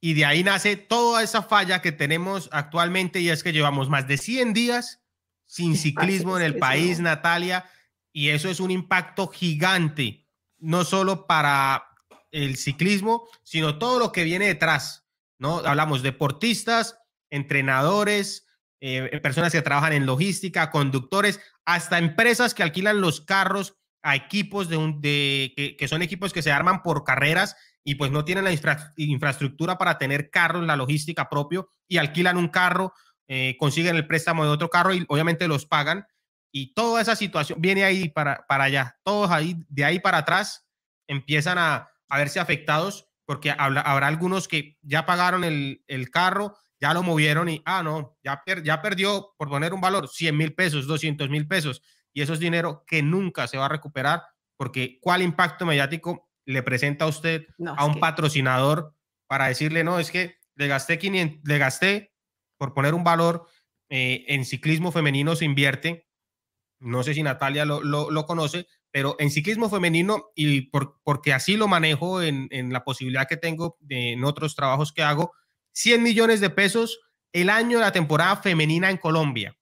y 0.05 0.15
de 0.15 0.25
ahí 0.25 0.43
nace 0.43 0.75
toda 0.75 1.23
esa 1.23 1.43
falla 1.43 1.81
que 1.81 1.93
tenemos 1.93 2.49
actualmente 2.51 3.21
y 3.21 3.29
es 3.29 3.41
que 3.41 3.53
llevamos 3.53 3.87
más 3.87 4.05
de 4.05 4.17
100 4.17 4.51
días 4.51 5.01
sin 5.45 5.77
ciclismo 5.77 6.35
en 6.35 6.43
el 6.43 6.57
país, 6.57 6.99
Natalia, 6.99 7.63
y 8.11 8.27
eso 8.27 8.49
es 8.49 8.59
un 8.59 8.69
impacto 8.69 9.29
gigante, 9.29 10.27
no 10.57 10.83
solo 10.83 11.25
para 11.25 11.85
el 12.31 12.57
ciclismo, 12.57 13.29
sino 13.43 13.79
todo 13.79 13.97
lo 13.97 14.11
que 14.11 14.25
viene 14.25 14.47
detrás, 14.47 15.07
¿no? 15.39 15.59
Hablamos 15.59 16.03
deportistas, 16.03 16.97
entrenadores, 17.29 18.45
eh, 18.81 19.21
personas 19.23 19.53
que 19.53 19.61
trabajan 19.61 19.93
en 19.93 20.05
logística, 20.05 20.69
conductores, 20.69 21.39
hasta 21.63 21.97
empresas 21.97 22.53
que 22.53 22.63
alquilan 22.63 22.99
los 22.99 23.21
carros 23.21 23.77
a 24.01 24.17
equipos 24.17 24.67
de, 24.67 24.75
un, 24.75 24.99
de 24.99 25.53
que, 25.55 25.77
que 25.77 25.87
son 25.87 26.01
equipos 26.01 26.33
que 26.33 26.41
se 26.41 26.51
arman 26.51 26.83
por 26.83 27.05
carreras 27.05 27.55
y 27.83 27.95
pues 27.95 28.11
no 28.11 28.23
tienen 28.23 28.45
la 28.45 28.51
infraestructura 28.97 29.77
para 29.77 29.97
tener 29.97 30.29
carros, 30.29 30.65
la 30.65 30.75
logística 30.75 31.29
propio 31.29 31.69
y 31.87 31.97
alquilan 31.97 32.37
un 32.37 32.47
carro, 32.47 32.93
eh, 33.27 33.55
consiguen 33.59 33.95
el 33.95 34.07
préstamo 34.07 34.43
de 34.45 34.51
otro 34.51 34.69
carro 34.69 34.93
y 34.93 35.05
obviamente 35.07 35.47
los 35.47 35.65
pagan. 35.65 36.05
Y 36.51 36.73
toda 36.73 37.01
esa 37.01 37.15
situación 37.15 37.59
viene 37.61 37.83
ahí 37.83 38.09
para, 38.09 38.45
para 38.47 38.65
allá. 38.65 38.97
Todos 39.03 39.31
ahí, 39.31 39.57
de 39.69 39.83
ahí 39.83 39.99
para 39.99 40.19
atrás, 40.19 40.67
empiezan 41.07 41.57
a, 41.57 41.89
a 42.07 42.17
verse 42.17 42.39
afectados 42.39 43.07
porque 43.25 43.51
habrá, 43.51 43.81
habrá 43.81 44.07
algunos 44.07 44.47
que 44.47 44.77
ya 44.81 45.05
pagaron 45.05 45.43
el, 45.43 45.83
el, 45.87 46.09
carro, 46.09 46.55
ya 46.79 46.93
lo 46.93 47.03
movieron 47.03 47.49
y, 47.49 47.61
ah, 47.65 47.81
no, 47.81 48.17
ya, 48.23 48.43
ya 48.63 48.81
perdió, 48.81 49.33
por 49.37 49.49
poner 49.49 49.73
un 49.73 49.81
valor, 49.81 50.07
100 50.07 50.37
mil 50.37 50.53
pesos, 50.53 50.87
200 50.87 51.29
mil 51.29 51.47
pesos. 51.47 51.81
Y 52.13 52.21
eso 52.21 52.33
es 52.33 52.39
dinero 52.39 52.83
que 52.85 53.01
nunca 53.01 53.47
se 53.47 53.57
va 53.57 53.65
a 53.65 53.69
recuperar 53.69 54.23
porque 54.57 54.99
cuál 55.01 55.21
impacto 55.21 55.65
mediático 55.65 56.29
le 56.45 56.63
presenta 56.63 57.05
a 57.05 57.07
usted 57.07 57.45
a 57.65 57.85
un 57.85 57.99
patrocinador 57.99 58.95
para 59.27 59.47
decirle, 59.47 59.83
no, 59.83 59.99
es 59.99 60.11
que 60.11 60.37
le 60.55 60.67
gasté 60.67 60.99
500, 60.99 61.41
le 61.43 61.57
gasté, 61.57 62.13
por 62.57 62.73
poner 62.73 62.93
un 62.93 63.03
valor, 63.03 63.47
eh, 63.89 64.25
en 64.27 64.45
ciclismo 64.45 64.91
femenino 64.91 65.35
se 65.35 65.45
invierte, 65.45 66.07
no 66.79 67.03
sé 67.03 67.13
si 67.13 67.23
Natalia 67.23 67.65
lo, 67.65 67.81
lo, 67.81 68.25
conoce, 68.25 68.67
pero 68.91 69.15
en 69.19 69.31
ciclismo 69.31 69.69
femenino, 69.69 70.31
y 70.35 70.61
por, 70.61 70.99
porque 71.03 71.33
así 71.33 71.55
lo 71.55 71.67
manejo 71.67 72.21
en, 72.21 72.47
en 72.51 72.73
la 72.73 72.83
posibilidad 72.83 73.27
que 73.27 73.37
tengo 73.37 73.77
en 73.89 74.23
otros 74.23 74.55
trabajos 74.55 74.91
que 74.91 75.03
hago, 75.03 75.33
100 75.73 76.03
millones 76.03 76.41
de 76.41 76.49
pesos 76.49 76.99
el 77.31 77.49
año 77.49 77.79
de 77.79 77.85
la 77.85 77.91
temporada 77.91 78.37
femenina 78.37 78.89
en 78.89 78.97
Colombia, 78.97 79.57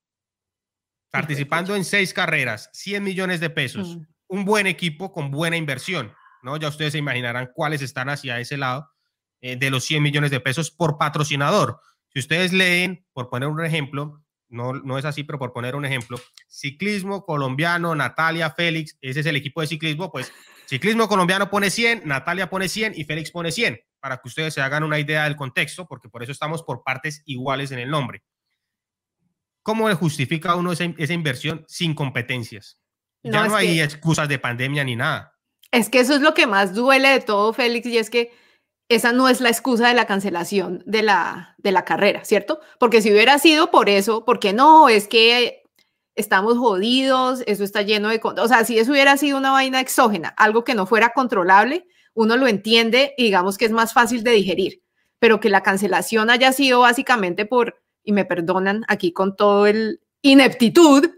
participando 1.12 1.76
en 1.76 1.86
seis 1.86 2.14
carreras, 2.14 2.70
100 2.74 3.04
millones 3.04 3.40
de 3.40 3.50
pesos, 3.50 3.96
mm. 3.96 4.02
un 4.28 4.46
buen 4.46 4.68
equipo 4.68 5.12
con 5.12 5.32
buena 5.32 5.58
inversión. 5.58 6.14
¿No? 6.44 6.58
Ya 6.58 6.68
ustedes 6.68 6.94
se 6.94 6.98
imaginarán 6.98 7.52
cuáles 7.54 7.82
están 7.82 8.10
hacia 8.10 8.40
ese 8.40 8.58
lado 8.58 8.90
eh, 9.42 9.56
de 9.56 9.70
los 9.70 9.84
100 9.86 10.04
millones 10.04 10.32
de 10.32 10.40
pesos 10.40 10.72
por 10.72 10.98
patrocinador. 10.98 11.80
Si 12.10 12.20
ustedes 12.20 12.54
leen, 12.54 13.06
por 13.14 13.30
poner 13.30 13.50
un 13.50 13.64
ejemplo, 13.64 14.22
no, 14.50 14.74
no 14.74 14.98
es 14.98 15.06
así, 15.06 15.24
pero 15.24 15.40
por 15.40 15.54
poner 15.54 15.76
un 15.76 15.86
ejemplo, 15.86 16.20
ciclismo 16.48 17.26
colombiano, 17.26 17.96
Natalia, 17.96 18.52
Félix, 18.52 18.98
ese 19.02 19.22
es 19.22 19.26
el 19.26 19.38
equipo 19.38 19.62
de 19.62 19.68
ciclismo, 19.68 20.12
pues 20.12 20.32
ciclismo 20.68 21.08
colombiano 21.08 21.50
pone 21.50 21.70
100, 21.70 22.04
Natalia 22.06 22.50
pone 22.50 22.68
100 22.68 22.94
y 22.96 23.06
Félix 23.06 23.32
pone 23.32 23.52
100, 23.52 23.80
para 24.00 24.18
que 24.18 24.28
ustedes 24.28 24.54
se 24.54 24.62
hagan 24.62 24.84
una 24.84 25.00
idea 25.00 25.24
del 25.24 25.38
contexto, 25.38 25.88
porque 25.88 26.10
por 26.10 26.22
eso 26.22 26.34
estamos 26.34 26.64
por 26.64 26.84
partes 26.84 27.24
iguales 27.26 27.72
en 27.72 27.80
el 27.80 27.90
nombre. 27.90 28.24
¿Cómo 29.64 29.94
justifica 29.96 30.56
uno 30.56 30.72
esa, 30.74 30.86
esa 30.98 31.14
inversión 31.14 31.64
sin 31.68 31.94
competencias? 31.94 32.82
Ya 33.24 33.48
no, 33.48 33.56
hay 33.56 33.80
excusas 33.80 34.28
de 34.28 34.40
pandemia 34.40 34.84
ni 34.84 34.96
nada. 34.96 35.31
Es 35.72 35.90
que 35.90 36.00
eso 36.00 36.14
es 36.14 36.22
lo 36.22 36.34
que 36.34 36.48
más 36.48 36.74
duele 36.74 37.10
de 37.10 37.20
todo, 37.22 37.54
Félix, 37.54 37.88
y 37.88 37.98
es 37.98 38.10
que 38.10 38.32
esa 38.90 39.14
no 39.14 39.30
es 39.30 39.40
la 39.40 39.50
excusa 39.50 39.88
de 39.88 39.94
la 39.94 40.06
cancelación 40.06 40.84
de 40.86 41.02
la, 41.02 41.56
de 41.58 41.72
la 41.72 41.86
carrera, 41.86 42.26
¿cierto? 42.26 42.60
Porque 42.78 43.02
si 43.02 43.12
hubiera 43.12 43.40
sido 43.40 43.72
por 43.72 43.88
eso, 43.88 44.26
porque 44.26 44.52
no, 44.52 44.90
es 44.90 45.08
que 45.08 45.64
estamos 46.16 46.58
jodidos, 46.58 47.42
eso 47.48 47.64
está 47.64 47.84
lleno 47.84 48.10
de... 48.10 48.20
O 48.22 48.48
sea, 48.50 48.66
si 48.66 48.78
eso 48.78 48.92
hubiera 48.92 49.16
sido 49.16 49.38
una 49.38 49.52
vaina 49.52 49.80
exógena, 49.80 50.30
algo 50.30 50.66
que 50.66 50.76
no 50.76 50.86
fuera 50.86 51.12
controlable, 51.14 51.88
uno 52.14 52.36
lo 52.36 52.48
entiende 52.48 53.14
y 53.18 53.24
digamos 53.24 53.58
que 53.58 53.66
es 53.66 53.72
más 53.72 53.94
fácil 53.94 54.24
de 54.24 54.32
digerir, 54.32 54.84
pero 55.20 55.40
que 55.40 55.50
la 55.50 55.64
cancelación 55.64 56.30
haya 56.30 56.52
sido 56.52 56.82
básicamente 56.82 57.46
por, 57.46 57.82
y 58.04 58.12
me 58.12 58.26
perdonan 58.26 58.84
aquí 58.90 59.14
con 59.14 59.38
todo 59.38 59.68
el 59.68 60.02
ineptitud, 60.22 61.10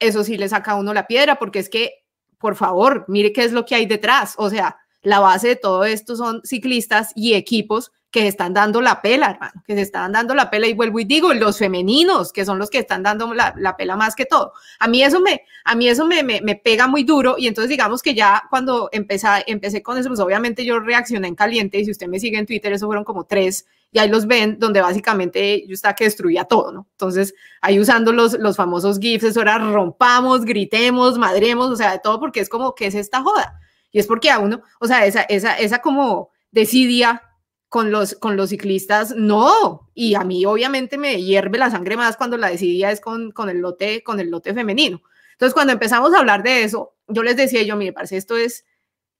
eso 0.00 0.24
sí 0.24 0.36
le 0.36 0.48
saca 0.48 0.72
a 0.72 0.76
uno 0.76 0.94
la 0.94 1.06
piedra, 1.06 1.38
porque 1.38 1.60
es 1.60 1.68
que 1.68 2.04
por 2.40 2.56
favor, 2.56 3.04
mire 3.06 3.32
qué 3.32 3.44
es 3.44 3.52
lo 3.52 3.66
que 3.66 3.74
hay 3.74 3.86
detrás. 3.86 4.34
O 4.38 4.48
sea, 4.50 4.78
la 5.02 5.20
base 5.20 5.48
de 5.48 5.56
todo 5.56 5.84
esto 5.84 6.16
son 6.16 6.40
ciclistas 6.42 7.12
y 7.14 7.34
equipos 7.34 7.92
que 8.10 8.26
están 8.26 8.52
dando 8.52 8.80
la 8.80 9.00
pela, 9.02 9.30
hermano, 9.30 9.62
que 9.64 9.74
se 9.74 9.82
están 9.82 10.12
dando 10.12 10.34
la 10.34 10.50
pela 10.50 10.66
y 10.66 10.74
vuelvo 10.74 10.98
y 10.98 11.04
digo, 11.04 11.32
los 11.32 11.58
femeninos, 11.58 12.32
que 12.32 12.44
son 12.44 12.58
los 12.58 12.68
que 12.68 12.78
están 12.78 13.04
dando 13.04 13.32
la, 13.32 13.54
la 13.56 13.76
pela 13.76 13.96
más 13.96 14.16
que 14.16 14.26
todo. 14.26 14.52
A 14.80 14.88
mí 14.88 15.02
eso 15.02 15.20
me, 15.20 15.42
a 15.64 15.76
mí 15.76 15.88
eso 15.88 16.04
me, 16.06 16.24
me, 16.24 16.40
me, 16.40 16.56
pega 16.56 16.88
muy 16.88 17.04
duro 17.04 17.36
y 17.38 17.46
entonces 17.46 17.70
digamos 17.70 18.02
que 18.02 18.14
ya 18.14 18.42
cuando 18.50 18.88
empecé, 18.90 19.28
empecé 19.46 19.82
con 19.82 19.96
eso, 19.96 20.08
pues 20.08 20.18
obviamente 20.18 20.64
yo 20.64 20.80
reaccioné 20.80 21.28
en 21.28 21.36
caliente 21.36 21.78
y 21.78 21.84
si 21.84 21.92
usted 21.92 22.08
me 22.08 22.18
sigue 22.18 22.36
en 22.36 22.46
Twitter, 22.46 22.72
eso 22.72 22.86
fueron 22.86 23.04
como 23.04 23.24
tres 23.24 23.66
y 23.92 24.00
ahí 24.00 24.08
los 24.08 24.26
ven 24.26 24.58
donde 24.58 24.80
básicamente 24.80 25.64
yo 25.66 25.74
estaba 25.74 25.94
que 25.94 26.04
destruía 26.04 26.44
todo, 26.44 26.72
¿no? 26.72 26.88
Entonces 26.92 27.34
ahí 27.60 27.78
usando 27.78 28.12
los, 28.12 28.32
los 28.34 28.56
famosos 28.56 28.98
GIFs, 28.98 29.24
eso 29.24 29.40
era 29.40 29.58
rompamos, 29.58 30.44
gritemos, 30.44 31.16
madremos, 31.16 31.70
o 31.70 31.76
sea, 31.76 31.92
de 31.92 32.00
todo 32.00 32.18
porque 32.18 32.40
es 32.40 32.48
como, 32.48 32.74
¿qué 32.74 32.86
es 32.86 32.96
esta 32.96 33.22
joda? 33.22 33.60
Y 33.92 34.00
es 34.00 34.06
porque 34.08 34.30
a 34.30 34.40
uno, 34.40 34.62
o 34.80 34.86
sea, 34.88 35.06
esa, 35.06 35.22
esa, 35.22 35.54
esa 35.54 35.80
como 35.80 36.30
decidia 36.50 37.22
con 37.70 37.92
los, 37.92 38.16
con 38.16 38.36
los 38.36 38.50
ciclistas, 38.50 39.14
no. 39.16 39.88
Y 39.94 40.16
a 40.16 40.24
mí 40.24 40.44
obviamente 40.44 40.98
me 40.98 41.22
hierve 41.22 41.56
la 41.56 41.70
sangre 41.70 41.96
más 41.96 42.16
cuando 42.16 42.36
la 42.36 42.50
decidía 42.50 42.90
es 42.90 43.00
con, 43.00 43.30
con, 43.30 43.48
el, 43.48 43.58
lote, 43.58 44.02
con 44.02 44.18
el 44.18 44.28
lote 44.28 44.52
femenino. 44.52 45.00
Entonces, 45.32 45.54
cuando 45.54 45.72
empezamos 45.72 46.12
a 46.12 46.18
hablar 46.18 46.42
de 46.42 46.64
eso, 46.64 46.96
yo 47.06 47.22
les 47.22 47.36
decía 47.36 47.62
yo, 47.62 47.76
mire, 47.76 47.92
parece 47.92 48.16
esto 48.16 48.36
es, 48.36 48.64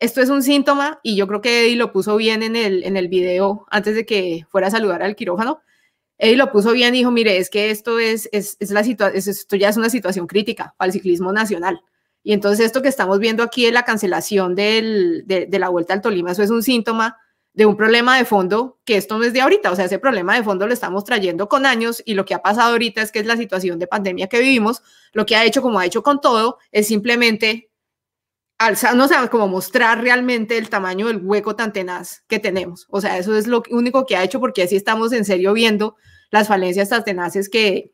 esto 0.01 0.21
es 0.21 0.31
un 0.31 0.43
síntoma 0.43 0.99
y 1.05 1.15
yo 1.15 1.29
creo 1.29 1.41
que 1.41 1.65
Eddie 1.65 1.77
lo 1.77 1.93
puso 1.93 2.17
bien 2.17 2.43
en 2.43 2.57
el, 2.57 2.83
en 2.83 2.97
el 2.97 3.07
video 3.07 3.67
antes 3.71 3.95
de 3.95 4.05
que 4.05 4.45
fuera 4.51 4.67
a 4.67 4.73
saludar 4.73 5.05
al 5.05 5.15
quirófano. 5.15 5.63
Eddie 6.19 6.37
lo 6.37 6.51
puso 6.51 6.73
bien 6.73 6.93
y 6.97 6.99
dijo, 6.99 7.13
mire, 7.13 7.37
es 7.37 7.51
que 7.51 7.71
esto, 7.71 8.01
es, 8.01 8.29
es, 8.33 8.57
es 8.59 8.73
la 8.73 8.81
esto 8.81 9.57
ya 9.57 9.69
es 9.69 9.77
una 9.77 9.91
situación 9.91 10.27
crítica 10.27 10.75
para 10.77 10.89
el 10.89 10.93
ciclismo 10.93 11.33
nacional. 11.33 11.83
Y 12.25 12.33
entonces 12.33 12.67
esto 12.67 12.83
que 12.83 12.89
estamos 12.89 13.21
viendo 13.21 13.45
aquí 13.45 13.67
es 13.67 13.73
la 13.73 13.85
cancelación 13.85 14.57
del, 14.57 15.23
de, 15.27 15.47
de 15.47 15.59
la 15.61 15.69
Vuelta 15.69 15.95
al 15.95 16.01
Tolima, 16.01 16.33
eso 16.33 16.43
es 16.43 16.51
un 16.51 16.65
síntoma 16.65 17.17
de 17.61 17.67
un 17.67 17.77
problema 17.77 18.17
de 18.17 18.25
fondo 18.25 18.81
que 18.87 18.97
esto 18.97 19.19
no 19.19 19.25
es 19.25 19.35
de 19.35 19.43
ahorita, 19.43 19.71
o 19.71 19.77
sea, 19.77 19.85
ese 19.85 19.99
problema 19.99 20.35
de 20.35 20.43
fondo 20.43 20.67
lo 20.67 20.73
estamos 20.73 21.05
trayendo 21.05 21.47
con 21.47 21.67
años 21.67 22.03
y 22.07 22.15
lo 22.15 22.25
que 22.25 22.33
ha 22.33 22.41
pasado 22.41 22.71
ahorita 22.71 23.03
es 23.03 23.13
que 23.13 23.19
es 23.19 23.27
la 23.27 23.37
situación 23.37 23.79
de 23.79 23.87
pandemia 23.87 24.29
que 24.29 24.41
vivimos, 24.41 24.83
lo 25.13 25.27
que 25.27 25.37
ha 25.37 25.45
hecho, 25.45 25.61
como 25.61 25.79
ha 25.79 25.85
hecho 25.85 26.03
con 26.03 26.23
todo, 26.23 26.57
es 26.73 26.87
simplemente 26.87 27.71
alzar, 28.57 28.97
no 28.97 29.09
sabemos 29.09 29.29
como 29.29 29.47
mostrar 29.47 30.01
realmente 30.01 30.57
el 30.57 30.71
tamaño 30.71 31.09
del 31.09 31.19
hueco 31.23 31.55
tan 31.55 31.71
tenaz 31.71 32.25
que 32.29 32.39
tenemos. 32.39 32.87
O 32.89 33.03
sea, 33.03 33.19
eso 33.19 33.37
es 33.37 33.47
lo 33.47 33.63
único 33.71 34.07
que 34.07 34.17
ha 34.17 34.25
hecho 34.25 34.41
porque 34.41 34.63
así 34.63 34.77
estamos 34.77 35.13
en 35.13 35.27
serio 35.27 35.53
viendo 35.53 35.97
las 36.31 36.49
falencias 36.49 36.89
tan 36.89 37.05
tenaces 37.05 37.51
que, 37.51 37.93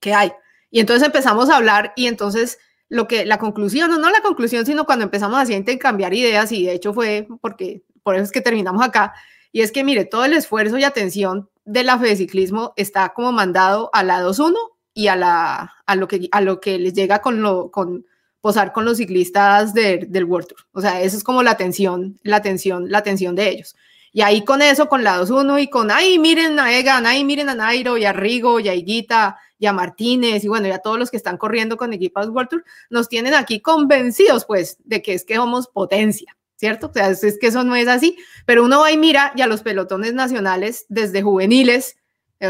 que 0.00 0.14
hay. 0.14 0.30
Y 0.70 0.78
entonces 0.78 1.04
empezamos 1.04 1.50
a 1.50 1.56
hablar 1.56 1.92
y 1.96 2.06
entonces 2.06 2.60
lo 2.88 3.08
que 3.08 3.26
la 3.26 3.38
conclusión, 3.38 3.90
no, 3.90 3.98
no 3.98 4.10
la 4.10 4.20
conclusión, 4.20 4.64
sino 4.64 4.86
cuando 4.86 5.04
empezamos 5.04 5.40
así 5.40 5.54
a 5.54 5.56
intercambiar 5.56 6.14
ideas 6.14 6.52
y 6.52 6.66
de 6.66 6.74
hecho 6.74 6.94
fue 6.94 7.26
porque 7.40 7.82
por 8.06 8.14
eso 8.14 8.22
es 8.22 8.30
que 8.30 8.40
terminamos 8.40 8.84
acá, 8.84 9.14
Y 9.50 9.62
es 9.62 9.72
que, 9.72 9.82
mire, 9.82 10.04
todo 10.04 10.24
el 10.24 10.32
esfuerzo 10.32 10.78
y 10.78 10.84
atención 10.84 11.50
de 11.64 11.82
la 11.82 11.98
Fede 11.98 12.14
Ciclismo 12.14 12.72
está 12.76 13.08
como 13.08 13.32
mandado 13.32 13.90
a 13.92 14.04
la 14.04 14.22
2-1 14.22 14.54
y 14.94 15.08
a, 15.08 15.16
la, 15.16 15.74
a, 15.86 15.96
lo 15.96 16.06
que, 16.06 16.28
a 16.30 16.40
lo 16.40 16.60
que 16.60 16.78
les 16.78 16.92
llega 16.92 17.20
con, 17.20 17.42
lo, 17.42 17.72
con 17.72 18.06
posar 18.40 18.72
con 18.72 18.84
los 18.84 18.98
ciclistas 18.98 19.74
del 19.74 20.24
World 20.24 20.46
Tour. 20.46 20.60
O 20.70 20.80
sea, 20.80 21.02
esa 21.02 21.16
es 21.16 21.24
como 21.24 21.42
la 21.42 21.50
atención, 21.50 22.16
la 22.22 22.36
atención, 22.36 22.92
la 22.92 22.98
atención 22.98 23.34
de 23.34 23.48
ellos. 23.48 23.74
Y 24.12 24.22
ahí 24.22 24.44
con 24.44 24.62
eso, 24.62 24.88
con 24.88 25.02
la 25.02 25.20
2-1 25.20 25.60
y 25.60 25.68
con, 25.68 25.90
ay, 25.90 26.20
miren 26.20 26.60
a 26.60 26.72
Egan, 26.78 27.06
ay, 27.06 27.24
miren 27.24 27.48
a 27.48 27.56
Nairo 27.56 27.98
y 27.98 28.04
a 28.04 28.12
Rigo 28.12 28.60
y 28.60 28.68
a 28.68 28.74
Higuita 28.76 29.36
y 29.58 29.66
a 29.66 29.72
Martínez 29.72 30.44
y 30.44 30.48
bueno, 30.48 30.68
ya 30.68 30.78
todos 30.78 30.96
los 30.96 31.10
que 31.10 31.16
están 31.16 31.38
corriendo 31.38 31.76
con 31.76 31.92
equipas 31.92 32.28
World 32.28 32.50
Tour, 32.50 32.64
nos 32.88 33.08
tienen 33.08 33.34
aquí 33.34 33.60
convencidos 33.60 34.44
pues 34.44 34.78
de 34.84 35.02
que 35.02 35.14
es 35.14 35.24
que 35.24 35.34
somos 35.34 35.66
potencia. 35.66 36.36
¿Cierto? 36.56 36.88
O 36.88 36.92
sea, 36.92 37.10
es, 37.10 37.38
que 37.40 37.46
eso 37.46 37.64
no 37.64 37.76
es 37.76 37.88
así, 37.88 38.16
pero 38.44 38.64
uno 38.64 38.80
va 38.80 38.92
y 38.92 38.96
mira 38.96 39.32
ya 39.36 39.46
los 39.46 39.62
pelotones 39.62 40.14
nacionales 40.14 40.86
desde 40.88 41.22
juveniles, 41.22 41.96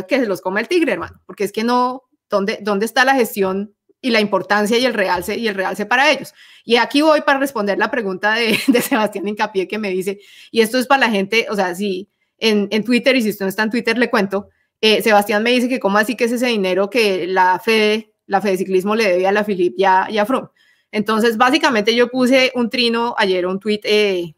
que 0.09 0.19
se 0.19 0.27
los 0.27 0.40
come 0.40 0.61
el 0.61 0.69
tigre, 0.69 0.92
hermano, 0.92 1.21
porque 1.27 1.45
es 1.45 1.53
que 1.53 1.64
no, 1.64 2.03
¿dónde, 2.29 2.59
dónde 2.61 2.87
está 2.87 3.05
la 3.05 3.14
gestión 3.14 3.75
y 4.01 4.11
la 4.11 4.21
importancia 4.21 4.79
y 4.79 4.85
el 4.85 4.95
realce 4.95 5.37
y 5.37 5.49
el 5.49 5.55
realce 5.55 5.87
para 5.87 6.11
ellos? 6.11 6.35
Y 6.64 6.77
aquí 6.77 7.03
voy 7.03 7.21
para 7.21 7.38
responder 7.38 7.79
la 7.79 7.90
pregunta 7.90 8.35
de, 8.35 8.59
de 8.66 8.81
Sebastián 8.81 9.29
Incapié 9.29 9.69
que 9.69 9.79
me 9.79 9.90
dice, 9.90 10.19
y 10.51 10.61
esto 10.61 10.79
es 10.79 10.87
para 10.87 11.07
la 11.07 11.11
gente, 11.11 11.47
o 11.51 11.55
sea, 11.55 11.75
si 11.75 12.09
en, 12.38 12.69
en 12.71 12.85
Twitter, 12.85 13.16
y 13.16 13.23
si 13.23 13.31
usted 13.31 13.45
no 13.45 13.49
está 13.49 13.62
en 13.62 13.71
Twitter, 13.71 13.97
le 13.97 14.11
cuento, 14.11 14.49
eh, 14.81 15.03
Sebastián 15.03 15.42
me 15.42 15.51
dice 15.51 15.69
que 15.69 15.81
cómo 15.81 15.99
así 15.99 16.16
que 16.16 16.25
es 16.25 16.33
ese 16.33 16.47
dinero 16.47 16.90
que 16.90 17.27
la 17.27 17.59
Fede, 17.59 18.12
la 18.27 18.40
Fede 18.40 18.59
Ciclismo 18.59 18.95
le 18.95 19.09
debe 19.09 19.27
a 19.27 19.33
la 19.33 19.45
Filip 19.45 19.75
y 19.79 19.85
a, 19.85 20.07
y 20.11 20.19
a 20.19 20.27
Froome. 20.27 20.49
Entonces, 20.92 21.37
básicamente 21.37 21.94
yo 21.94 22.09
puse 22.09 22.53
un 22.55 22.70
trino 22.70 23.14
ayer, 23.18 23.46
un 23.46 23.61
tweet 23.61 23.81
eh, 23.85 24.35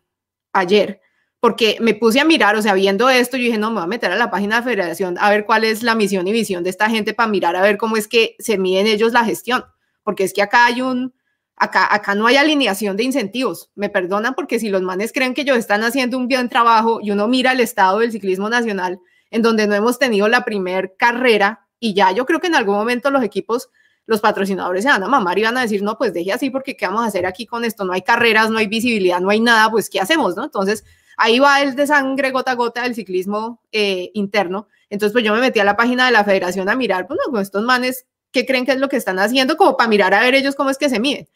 ayer, 0.53 1.01
porque 1.41 1.79
me 1.81 1.95
puse 1.95 2.21
a 2.21 2.25
mirar, 2.25 2.57
o 2.57 2.63
sea, 2.63 2.75
viendo 2.75 3.09
esto, 3.09 3.37
yo 3.37 3.45
dije, 3.45 3.59
no, 3.59 3.71
me 3.71 3.77
voy 3.77 3.85
a 3.85 3.87
meter 3.87 4.11
a 4.11 4.17
la 4.17 4.31
página 4.31 4.57
de 4.57 4.71
Federación 4.71 5.17
a 5.21 5.31
ver 5.31 5.47
cuál 5.47 5.65
es 5.65 5.83
la 5.83 5.95
misión 5.95 6.27
y 6.27 6.33
visión 6.33 6.65
de 6.65 6.71
esta 6.71 6.91
gente 6.91 7.15
para 7.15 7.29
mirar 7.29 7.55
a 7.55 7.63
ver 7.63 7.79
cómo 7.79 7.97
es 7.97 8.09
que 8.09 8.35
se 8.39 8.59
miden 8.59 8.87
ellos 8.87 9.13
la 9.13 9.25
gestión, 9.25 9.65
porque 10.03 10.25
es 10.25 10.33
que 10.33 10.43
acá 10.43 10.67
hay 10.67 10.83
un, 10.83 11.15
acá, 11.55 11.93
acá 11.95 12.15
no 12.17 12.27
hay 12.27 12.37
alineación 12.37 12.97
de 12.97 13.05
incentivos, 13.05 13.71
me 13.77 13.89
perdonan 13.89 14.35
porque 14.35 14.59
si 14.59 14.69
los 14.69 14.83
manes 14.83 15.13
creen 15.13 15.35
que 15.35 15.43
ellos 15.43 15.59
están 15.59 15.85
haciendo 15.85 16.19
un 16.19 16.27
bien 16.27 16.49
trabajo 16.49 16.99
y 17.01 17.13
uno 17.13 17.29
mira 17.29 17.53
el 17.53 17.61
estado 17.61 18.01
del 18.01 18.11
ciclismo 18.11 18.49
nacional, 18.49 18.99
en 19.31 19.43
donde 19.43 19.67
no 19.67 19.75
hemos 19.75 19.99
tenido 19.99 20.27
la 20.27 20.45
primer 20.45 20.97
carrera 20.97 21.67
y 21.79 21.95
ya 21.95 22.11
yo 22.11 22.27
creo 22.27 22.41
que 22.41 22.49
en 22.49 22.57
algún 22.57 22.75
momento 22.75 23.11
los 23.11 23.23
equipos 23.23 23.71
los 24.09 24.23
patrocinadores 24.23 24.85
se 24.85 24.89
van 24.89 25.03
a 25.03 25.07
mamar 25.07 25.39
y 25.39 25.43
van 25.43 25.59
a 25.59 25.61
decir, 25.61 25.83
no, 25.83 25.99
pues 25.99 26.15
deje 26.15 26.33
así 26.33 26.49
porque 26.49 26.75
¿qué 26.75 26.87
vamos 26.87 27.03
a 27.03 27.09
hacer 27.09 27.27
aquí 27.27 27.45
con 27.45 27.63
esto? 27.67 27.85
No 27.85 27.93
hay 27.93 28.01
carreras, 28.01 28.49
no 28.49 28.57
hay 28.57 28.67
visibilidad, 28.67 29.21
no 29.21 29.29
hay 29.29 29.39
nada, 29.39 29.71
pues 29.71 29.91
¿qué 29.91 30.01
hacemos? 30.01 30.35
¿no? 30.35 30.45
Entonces, 30.45 30.83
ahí 31.19 31.39
va 31.39 31.61
el 31.61 31.77
de 31.77 31.87
sangre 31.87 32.31
gota 32.31 32.53
a 32.53 32.55
gota 32.55 32.83
del 32.85 32.95
ciclismo 32.95 33.61
eh, 33.71 34.11
interno. 34.15 34.67
Entonces, 34.89 35.13
pues 35.13 35.27
yo 35.27 35.35
me 35.35 35.43
metí 35.43 35.61
a 35.61 35.65
la 35.65 35.77
página 35.77 36.07
de 36.07 36.13
la 36.13 36.25
federación 36.25 36.71
a 36.71 36.75
mirar, 36.75 37.07
pues 37.07 37.21
con 37.31 37.39
estos 37.39 37.63
manes, 37.65 38.07
¿qué 38.33 38.47
creen 38.47 38.65
que 38.65 38.73
es 38.73 38.79
lo 38.79 38.89
que 38.89 38.97
están 38.97 39.19
haciendo? 39.19 39.59
Como 39.59 39.77
para 39.77 39.91
mirar 39.91 40.15
a 40.15 40.23
ver 40.23 40.35
ellos 40.35 40.55
cómo 40.55 40.71
es 40.71 40.79
que 40.79 40.89
se 40.89 41.01
miden. 41.01 41.29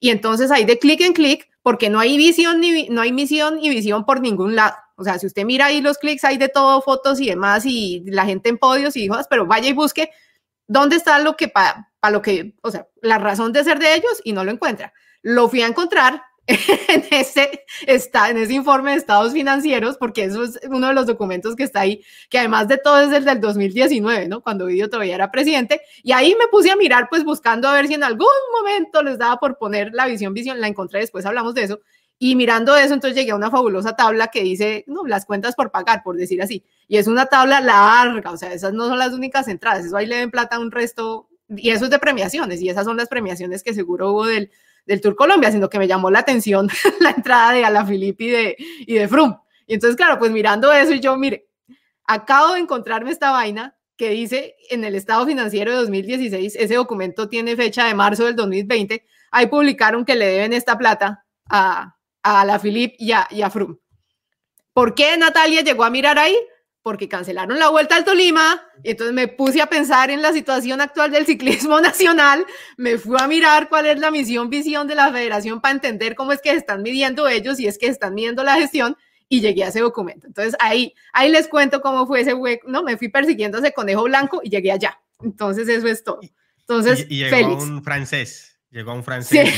Y 0.00 0.10
entonces 0.10 0.50
ahí 0.50 0.64
de 0.64 0.80
clic 0.80 1.02
en 1.02 1.12
clic, 1.12 1.48
porque 1.62 1.90
no 1.90 2.00
hay 2.00 2.16
visión 2.16 2.60
ni 2.60 2.88
no 2.88 3.02
hay 3.02 3.12
misión 3.12 3.60
y 3.62 3.68
visión 3.68 4.04
por 4.04 4.20
ningún 4.20 4.56
lado. 4.56 4.74
O 4.96 5.04
sea, 5.04 5.20
si 5.20 5.28
usted 5.28 5.44
mira 5.44 5.66
ahí 5.66 5.80
los 5.80 5.98
clics, 5.98 6.24
hay 6.24 6.38
de 6.38 6.48
todo, 6.48 6.82
fotos 6.82 7.20
y 7.20 7.26
demás, 7.26 7.64
y 7.66 8.02
la 8.06 8.24
gente 8.24 8.48
en 8.48 8.58
podios 8.58 8.96
y 8.96 9.04
hijos, 9.04 9.26
pero 9.30 9.46
vaya 9.46 9.68
y 9.68 9.74
busque 9.74 10.10
dónde 10.66 10.96
está 10.96 11.18
lo 11.18 11.36
que 11.36 11.48
para 11.48 11.88
lo 12.10 12.22
que, 12.22 12.54
o 12.62 12.70
sea, 12.70 12.86
la 13.02 13.18
razón 13.18 13.52
de 13.52 13.64
ser 13.64 13.78
de 13.78 13.94
ellos 13.94 14.20
y 14.24 14.32
no 14.32 14.44
lo 14.44 14.52
encuentra. 14.52 14.92
Lo 15.22 15.48
fui 15.48 15.62
a 15.62 15.66
encontrar 15.66 16.22
en 16.46 17.04
ese, 17.10 17.64
está, 17.86 18.30
en 18.30 18.36
ese 18.36 18.54
informe 18.54 18.92
de 18.92 18.98
estados 18.98 19.32
financieros, 19.32 19.96
porque 19.96 20.24
eso 20.24 20.44
es 20.44 20.60
uno 20.68 20.86
de 20.88 20.94
los 20.94 21.06
documentos 21.06 21.56
que 21.56 21.64
está 21.64 21.80
ahí, 21.80 22.04
que 22.30 22.38
además 22.38 22.68
de 22.68 22.78
todo 22.78 23.00
es 23.00 23.12
el 23.12 23.24
del 23.24 23.40
2019, 23.40 24.28
¿no? 24.28 24.42
Cuando 24.42 24.66
Guido 24.66 24.88
todavía 24.88 25.16
era 25.16 25.32
presidente, 25.32 25.80
y 26.04 26.12
ahí 26.12 26.36
me 26.38 26.46
puse 26.46 26.70
a 26.70 26.76
mirar, 26.76 27.08
pues 27.08 27.24
buscando 27.24 27.66
a 27.66 27.72
ver 27.72 27.88
si 27.88 27.94
en 27.94 28.04
algún 28.04 28.28
momento 28.52 29.02
les 29.02 29.18
daba 29.18 29.38
por 29.38 29.58
poner 29.58 29.90
la 29.92 30.06
visión, 30.06 30.34
visión, 30.34 30.60
la 30.60 30.68
encontré, 30.68 31.00
después 31.00 31.26
hablamos 31.26 31.54
de 31.54 31.64
eso, 31.64 31.80
y 32.18 32.34
mirando 32.34 32.74
eso, 32.76 32.94
entonces 32.94 33.16
llegué 33.16 33.32
a 33.32 33.36
una 33.36 33.50
fabulosa 33.50 33.94
tabla 33.94 34.28
que 34.28 34.42
dice, 34.42 34.84
no, 34.86 35.04
las 35.06 35.26
cuentas 35.26 35.54
por 35.54 35.70
pagar, 35.70 36.02
por 36.02 36.16
decir 36.16 36.40
así, 36.40 36.64
y 36.88 36.96
es 36.96 37.06
una 37.06 37.26
tabla 37.26 37.60
larga, 37.60 38.30
o 38.30 38.36
sea, 38.36 38.52
esas 38.52 38.72
no 38.72 38.88
son 38.88 38.98
las 38.98 39.12
únicas 39.12 39.48
entradas, 39.48 39.84
eso 39.84 39.96
ahí 39.96 40.06
le 40.06 40.16
den 40.16 40.30
plata 40.30 40.56
a 40.56 40.60
un 40.60 40.70
resto 40.70 41.28
y 41.48 41.70
eso 41.70 41.84
es 41.84 41.90
de 41.90 41.98
premiaciones, 41.98 42.62
y 42.62 42.68
esas 42.68 42.84
son 42.84 42.96
las 42.96 43.08
premiaciones 43.08 43.62
que 43.62 43.74
seguro 43.74 44.12
hubo 44.12 44.26
del, 44.26 44.50
del 44.86 45.00
Tour 45.00 45.14
Colombia, 45.14 45.52
sino 45.52 45.68
que 45.68 45.78
me 45.78 45.86
llamó 45.86 46.10
la 46.10 46.20
atención 46.20 46.68
la 47.00 47.10
entrada 47.10 47.52
de 47.52 47.64
Alaphilippe 47.64 48.24
y 48.24 48.30
de, 48.30 48.56
y 48.80 48.94
de 48.94 49.08
Froome. 49.08 49.36
Y 49.66 49.74
entonces, 49.74 49.96
claro, 49.96 50.18
pues 50.18 50.30
mirando 50.30 50.72
eso, 50.72 50.92
y 50.92 51.00
yo, 51.00 51.16
mire, 51.16 51.48
acabo 52.04 52.54
de 52.54 52.60
encontrarme 52.60 53.10
esta 53.10 53.30
vaina 53.30 53.76
que 53.96 54.10
dice 54.10 54.56
en 54.70 54.84
el 54.84 54.94
estado 54.94 55.26
financiero 55.26 55.70
de 55.70 55.78
2016, 55.78 56.56
ese 56.56 56.74
documento 56.74 57.28
tiene 57.28 57.56
fecha 57.56 57.86
de 57.86 57.94
marzo 57.94 58.24
del 58.24 58.36
2020, 58.36 59.04
ahí 59.30 59.46
publicaron 59.46 60.04
que 60.04 60.16
le 60.16 60.26
deben 60.26 60.52
esta 60.52 60.76
plata 60.78 61.24
a, 61.48 61.95
a 62.26 62.40
Alaphilippe 62.40 62.96
y 62.98 63.12
a, 63.12 63.26
y 63.30 63.42
a 63.42 63.50
Froome. 63.50 63.76
¿Por 64.72 64.94
qué 64.94 65.16
Natalia 65.16 65.62
llegó 65.62 65.84
a 65.84 65.90
mirar 65.90 66.18
ahí? 66.18 66.36
porque 66.86 67.08
cancelaron 67.08 67.58
la 67.58 67.68
vuelta 67.68 67.96
al 67.96 68.04
Tolima, 68.04 68.62
y 68.84 68.92
entonces 68.92 69.12
me 69.12 69.26
puse 69.26 69.60
a 69.60 69.66
pensar 69.66 70.08
en 70.08 70.22
la 70.22 70.32
situación 70.32 70.80
actual 70.80 71.10
del 71.10 71.26
ciclismo 71.26 71.80
nacional, 71.80 72.46
me 72.76 72.96
fui 72.96 73.16
a 73.18 73.26
mirar 73.26 73.68
cuál 73.68 73.86
es 73.86 73.98
la 73.98 74.12
misión, 74.12 74.50
visión 74.50 74.86
de 74.86 74.94
la 74.94 75.10
federación 75.10 75.60
para 75.60 75.74
entender 75.74 76.14
cómo 76.14 76.30
es 76.30 76.40
que 76.40 76.52
están 76.52 76.82
midiendo 76.82 77.26
ellos 77.26 77.58
y 77.58 77.66
es 77.66 77.76
que 77.76 77.88
están 77.88 78.14
midiendo 78.14 78.44
la 78.44 78.54
gestión 78.54 78.96
y 79.28 79.40
llegué 79.40 79.64
a 79.64 79.68
ese 79.70 79.80
documento. 79.80 80.28
Entonces 80.28 80.54
ahí, 80.60 80.94
ahí 81.12 81.28
les 81.28 81.48
cuento 81.48 81.80
cómo 81.80 82.06
fue 82.06 82.20
ese 82.20 82.34
hueco, 82.34 82.68
no, 82.68 82.84
me 82.84 82.96
fui 82.96 83.08
persiguiendo 83.08 83.58
ese 83.58 83.72
conejo 83.72 84.04
blanco 84.04 84.40
y 84.44 84.50
llegué 84.50 84.70
allá. 84.70 85.00
Entonces 85.20 85.66
eso 85.66 85.88
es 85.88 86.04
todo. 86.04 86.20
Entonces, 86.60 87.04
y, 87.08 87.16
llegó 87.16 87.60
un 87.60 87.82
francés. 87.82 88.55
Llegó 88.70 88.94
un 88.94 89.04
francés. 89.04 89.48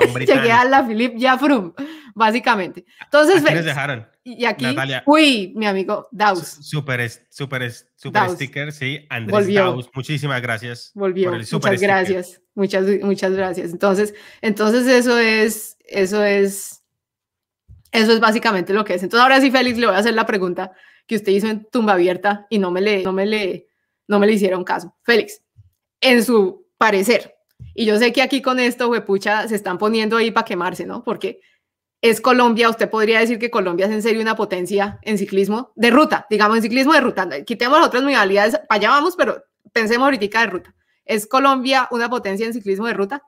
a 0.00 0.04
un 0.06 0.14
Llegué 0.18 0.52
a 0.52 0.64
la 0.64 0.86
Philippe 0.86 1.16
Jafrum, 1.20 1.72
básicamente. 2.14 2.84
Entonces, 3.02 3.42
les 3.42 3.64
dejaron? 3.64 4.06
Y 4.22 4.46
aquí, 4.46 4.64
uy, 5.04 5.52
mi 5.54 5.66
amigo 5.66 6.08
Daus. 6.10 6.58
Súper, 6.62 7.10
súper, 7.28 7.70
súper 7.94 8.30
sticker, 8.30 8.72
sí. 8.72 9.06
Andrés 9.10 9.52
Daus, 9.52 9.90
muchísimas 9.94 10.40
gracias. 10.40 10.92
Volvió. 10.94 11.30
muchas 11.30 11.80
gracias. 11.80 12.40
Muchas, 12.54 12.86
muchas 13.02 13.32
gracias. 13.32 13.72
Entonces, 13.72 14.14
entonces 14.40 14.86
eso 14.86 15.18
es, 15.18 15.76
eso 15.80 16.24
es, 16.24 16.82
eso 17.92 18.12
es 18.12 18.20
básicamente 18.20 18.72
lo 18.72 18.84
que 18.84 18.94
es. 18.94 19.02
Entonces, 19.02 19.22
ahora 19.22 19.40
sí, 19.40 19.50
Félix, 19.50 19.76
le 19.78 19.86
voy 19.86 19.94
a 19.94 19.98
hacer 19.98 20.14
la 20.14 20.24
pregunta 20.24 20.72
que 21.06 21.16
usted 21.16 21.32
hizo 21.32 21.48
en 21.48 21.68
tumba 21.70 21.94
abierta 21.94 22.46
y 22.48 22.58
no 22.58 22.70
me 22.70 22.80
le, 22.80 23.02
no 23.02 23.12
me 23.12 23.26
le, 23.26 23.66
no 24.08 24.18
me 24.18 24.26
le 24.26 24.32
hicieron 24.32 24.64
caso. 24.64 24.96
Félix, 25.02 25.42
en 26.00 26.24
su 26.24 26.66
parecer, 26.78 27.34
y 27.74 27.86
yo 27.86 27.98
sé 27.98 28.12
que 28.12 28.22
aquí 28.22 28.42
con 28.42 28.60
esto, 28.60 28.88
huepucha, 28.88 29.48
se 29.48 29.54
están 29.54 29.78
poniendo 29.78 30.16
ahí 30.16 30.30
para 30.30 30.44
quemarse, 30.44 30.86
¿no? 30.86 31.02
Porque 31.02 31.40
es 32.00 32.20
Colombia, 32.20 32.68
usted 32.68 32.90
podría 32.90 33.20
decir 33.20 33.38
que 33.38 33.50
Colombia 33.50 33.86
es 33.86 33.92
en 33.92 34.02
serio 34.02 34.20
una 34.20 34.36
potencia 34.36 34.98
en 35.02 35.16
ciclismo 35.16 35.72
de 35.74 35.90
ruta, 35.90 36.26
digamos 36.28 36.56
en 36.58 36.62
ciclismo 36.62 36.92
de 36.92 37.00
ruta. 37.00 37.44
Quitemos 37.44 37.78
las 37.78 37.88
otras 37.88 38.02
modalidades, 38.02 38.58
para 38.68 38.78
allá 38.78 38.90
vamos, 38.90 39.16
pero 39.16 39.42
pensemos 39.72 40.04
ahorita 40.04 40.40
de 40.40 40.46
ruta. 40.46 40.74
¿Es 41.04 41.26
Colombia 41.26 41.88
una 41.90 42.08
potencia 42.08 42.46
en 42.46 42.52
ciclismo 42.52 42.86
de 42.86 42.94
ruta? 42.94 43.22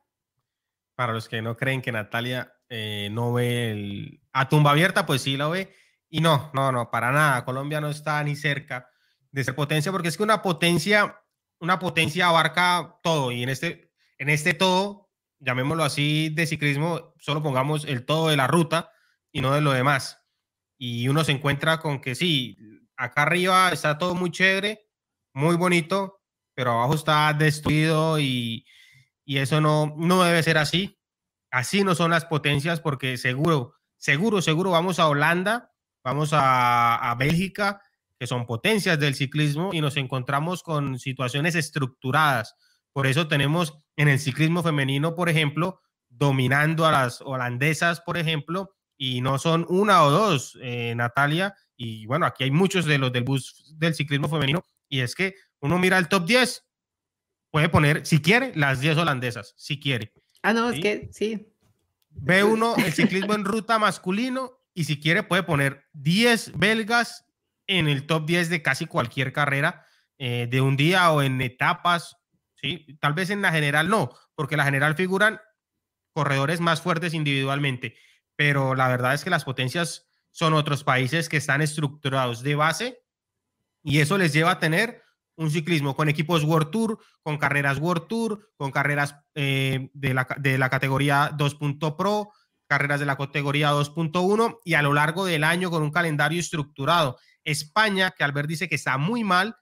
Para 0.95 1.13
los 1.13 1.29
que 1.29 1.43
no 1.43 1.57
creen 1.57 1.83
que 1.83 1.93
Natalia 1.93 2.55
eh, 2.69 3.09
no 3.13 3.33
ve 3.33 4.21
a 4.33 4.49
tumba 4.49 4.71
abierta, 4.73 5.07
pues 5.07 5.23
sí 5.23 5.37
lo 5.37 5.51
ve. 5.51 5.75
Y 6.09 6.21
no, 6.21 6.51
no, 6.55 6.73
no, 6.73 6.91
para 6.91 7.13
nada. 7.13 7.45
Colombia 7.45 7.81
no 7.81 7.91
está 7.91 8.23
ni 8.23 8.37
cerca 8.37 8.89
de 9.31 9.45
ser 9.45 9.55
potencia, 9.55 9.93
porque 9.93 10.09
es 10.09 10.17
que 10.17 10.23
una 10.23 10.41
potencia, 10.41 11.21
una 11.61 11.79
potencia 11.79 12.29
abarca 12.29 12.99
todo. 13.03 13.33
Y 13.33 13.43
en 13.43 13.49
este, 13.51 13.86
en 14.19 14.29
este 14.29 14.55
todo 14.55 15.07
llamémoslo 15.39 15.85
así, 15.85 16.31
de 16.31 16.47
ciclismo, 16.47 17.15
solo 17.19 17.43
pongamos 17.43 17.85
el 17.85 18.05
todo 18.05 18.29
de 18.29 18.37
la 18.37 18.47
ruta 18.47 18.91
y 19.33 19.41
no 19.41 19.53
de 19.53 19.61
lo 19.61 19.73
demás. 19.73 20.23
Y 20.79 21.09
uno 21.09 21.25
se 21.25 21.33
encuentra 21.33 21.79
con 21.79 22.01
que 22.01 22.15
sí, 22.15 22.57
acá 22.97 23.23
arriba 23.23 23.71
está 23.71 23.99
todo 23.99 24.15
muy 24.15 24.31
chévere, 24.31 24.89
muy 25.33 25.57
bonito, 25.57 26.23
pero 26.55 26.73
abajo 26.73 26.95
está 26.95 27.33
destruido 27.33 28.19
y, 28.19 28.65
eso 29.27 29.61
no, 29.61 29.95
no 29.97 30.23
debe 30.23 30.43
ser 30.43 30.57
así. 30.57 30.99
Así 31.51 31.83
no 31.85 31.95
son 31.95 32.11
las 32.11 32.25
potencias 32.25 32.81
porque 32.81 33.17
seguro, 33.17 33.75
seguro, 33.97 34.41
seguro 34.41 34.71
vamos 34.71 34.99
a 34.99 35.09
Holanda, 35.09 35.73
vamos 36.05 36.33
a, 36.33 36.97
a 36.97 37.15
Bélgica, 37.17 37.83
que 38.19 38.27
son 38.27 38.47
potencias 38.47 38.99
del 38.99 39.15
ciclismo 39.15 39.71
y 39.73 39.81
nos 39.81 39.97
encontramos 39.97 40.63
con 40.63 40.99
situaciones 40.99 41.55
estructuradas 41.55 42.55
por 42.97 43.07
eso 43.07 43.29
tenemos 43.29 43.79
en 43.97 44.09
el 44.09 44.19
ciclismo 44.19 44.63
femenino, 44.63 45.15
por 45.15 45.29
ejemplo, 45.29 45.81
dominando 46.09 46.87
a 46.87 46.93
las 46.93 47.21
holandesas, 47.21 48.01
por 48.01 48.17
ejemplo, 48.17 48.75
y 48.97 49.21
no 49.21 49.39
son 49.39 49.67
una 49.69 50.03
o 50.05 50.11
dos, 50.11 50.59
eh, 50.63 50.95
Natalia, 50.97 51.55
y 51.77 52.07
bueno, 52.07 52.27
aquí 52.27 52.45
hay 52.45 52.51
muchos 52.51 52.85
de 52.85 52.99
los 52.99 53.13
del 53.13 53.25
bus 53.25 53.75
del 53.77 53.95
ciclismo 53.95 54.29
femenino, 54.29 54.63
y 54.89 55.01
es 55.01 55.15
que 55.15 55.35
uno 55.61 55.79
mira 55.79 55.99
el 55.99 56.09
top 56.09 56.27
10, 56.27 56.65
puede 57.51 57.69
poner, 57.69 58.07
si 58.07 58.21
quiere, 58.21 58.53
las 58.55 58.81
10 58.81 58.99
holandesas, 58.99 59.55
si 59.57 59.81
quiere. 59.81 60.13
Ah, 60.43 60.53
no, 60.53 60.71
es 60.71 60.81
que 60.81 61.09
sí. 61.13 61.53
Ve 62.11 62.45
uno 62.45 62.75
el 62.77 62.93
ciclismo 62.93 63.35
en 63.35 63.45
ruta 63.45 63.79
masculino 63.79 64.53
y 64.73 64.85
si 64.85 65.01
quiere 65.01 65.23
puede 65.23 65.43
poner 65.43 65.87
10 65.93 66.57
belgas 66.57 67.27
en 67.67 67.89
el 67.89 68.07
top 68.07 68.27
10 68.27 68.49
de 68.49 68.63
casi 68.63 68.87
cualquier 68.87 69.33
carrera 69.33 69.87
eh, 70.19 70.47
de 70.51 70.61
un 70.61 70.77
día 70.77 71.11
o 71.11 71.23
en 71.23 71.41
etapas, 71.41 72.16
¿sí? 72.57 72.99
Tal 73.01 73.15
vez 73.15 73.31
en 73.31 73.43
la 73.43 73.53
general 73.53 73.89
no, 73.89 74.11
porque 74.35 74.57
la 74.57 74.65
general 74.65 74.95
figuran 74.95 75.41
corredores 76.13 76.61
más 76.61 76.81
fuertes 76.81 77.15
individualmente, 77.15 77.97
pero 78.37 78.75
la 78.75 78.89
verdad 78.89 79.15
es 79.15 79.25
que 79.25 79.31
las 79.31 79.45
potencias 79.45 80.09
son 80.31 80.55
otros 80.55 80.85
países 80.85 81.29
que 81.29 81.37
están 81.37 81.63
estructurados 81.63 82.43
de 82.43 82.55
base 82.55 83.03
y 83.83 84.01
eso 84.01 84.19
les 84.19 84.33
lleva 84.33 84.53
a 84.53 84.59
tener 84.59 85.03
un 85.37 85.51
ciclismo 85.51 85.95
con 85.95 86.09
equipos 86.09 86.45
World 86.45 86.71
Tour, 86.71 86.99
con 87.23 87.39
carreras 87.39 87.79
World 87.79 88.07
Tour, 88.07 88.51
con 88.57 88.71
carreras 88.71 89.17
eh, 89.35 89.91
de, 89.93 90.15
la, 90.15 90.27
de 90.39 90.59
la 90.59 90.71
categoría 90.71 91.31
2.pro, 91.37 92.33
carreras 92.67 93.01
de 93.01 93.07
la 93.07 93.17
categoría 93.17 93.73
2.1 93.73 94.59
y 94.65 94.75
a 94.75 94.83
lo 94.83 94.95
largo 94.95 95.25
del 95.25 95.45
año 95.45 95.71
con 95.71 95.83
un 95.83 95.91
calendario 95.91 96.41
estructurado. 96.41 97.19
España, 97.45 98.11
que 98.11 98.25
Albert 98.25 98.49
dice 98.49 98.69
que 98.69 98.75
está 98.75 98.99
muy 98.99 99.25
mal, 99.25 99.57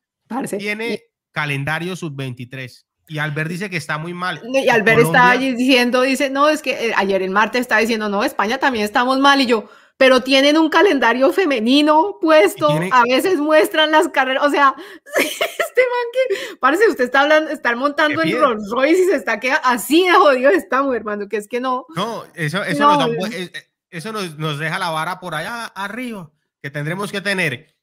tiene 0.58 1.02
calendario 1.34 1.96
sub-23. 1.96 2.84
Y 3.06 3.18
Albert 3.18 3.50
dice 3.50 3.68
que 3.68 3.76
está 3.76 3.98
muy 3.98 4.14
mal. 4.14 4.40
Y 4.44 4.68
Albert 4.70 5.00
está 5.00 5.30
allí 5.30 5.54
diciendo, 5.54 6.00
dice, 6.00 6.30
no, 6.30 6.48
es 6.48 6.62
que 6.62 6.88
eh, 6.88 6.92
ayer 6.96 7.20
el 7.20 7.30
martes 7.30 7.60
está 7.60 7.76
diciendo, 7.76 8.08
no, 8.08 8.24
España 8.24 8.56
también 8.56 8.86
estamos 8.86 9.18
mal. 9.18 9.42
Y 9.42 9.46
yo, 9.46 9.68
pero 9.98 10.22
tienen 10.22 10.56
un 10.56 10.70
calendario 10.70 11.32
femenino 11.32 12.16
puesto, 12.20 12.68
a 12.68 13.02
veces 13.02 13.38
muestran 13.38 13.90
las 13.90 14.08
carreras, 14.08 14.44
o 14.44 14.50
sea, 14.50 14.74
este 15.16 15.82
man 15.82 16.06
que, 16.12 16.56
parece 16.56 16.88
usted 16.88 17.04
está 17.04 17.20
hablando, 17.20 17.50
está 17.50 17.76
montando 17.76 18.22
en 18.22 18.38
Rolls 18.38 18.70
Royce 18.70 19.02
y 19.02 19.06
se 19.06 19.16
está 19.16 19.38
quedando 19.38 19.62
así 19.64 20.04
de 20.04 20.12
jodido 20.12 20.50
estamos, 20.50 20.94
hermano, 20.96 21.28
que 21.28 21.36
es 21.36 21.46
que 21.46 21.60
no. 21.60 21.86
No, 21.94 22.24
eso, 22.34 22.64
eso, 22.64 22.96
nos, 22.96 23.32
eh, 23.32 23.50
eh, 23.54 23.62
eso 23.90 24.12
nos, 24.12 24.58
deja 24.58 24.78
la 24.78 24.90
vara 24.90 25.20
por 25.20 25.34
allá 25.34 25.66
arriba, 25.66 26.30
que 26.62 26.70
tendremos 26.70 27.12
que 27.12 27.20
tener 27.20 27.73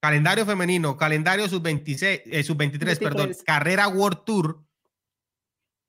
calendario 0.00 0.46
femenino, 0.46 0.96
calendario 0.96 1.48
sub-26, 1.48 2.22
eh, 2.26 2.42
sub-23, 2.42 2.98
perdón, 2.98 3.32
carrera 3.44 3.88
World 3.88 4.24
Tour, 4.24 4.64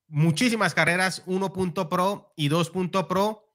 muchísimas 0.07 0.74
carreras 0.74 1.26
1.pro 1.26 2.34
y 2.36 2.49
2.pro 2.49 3.53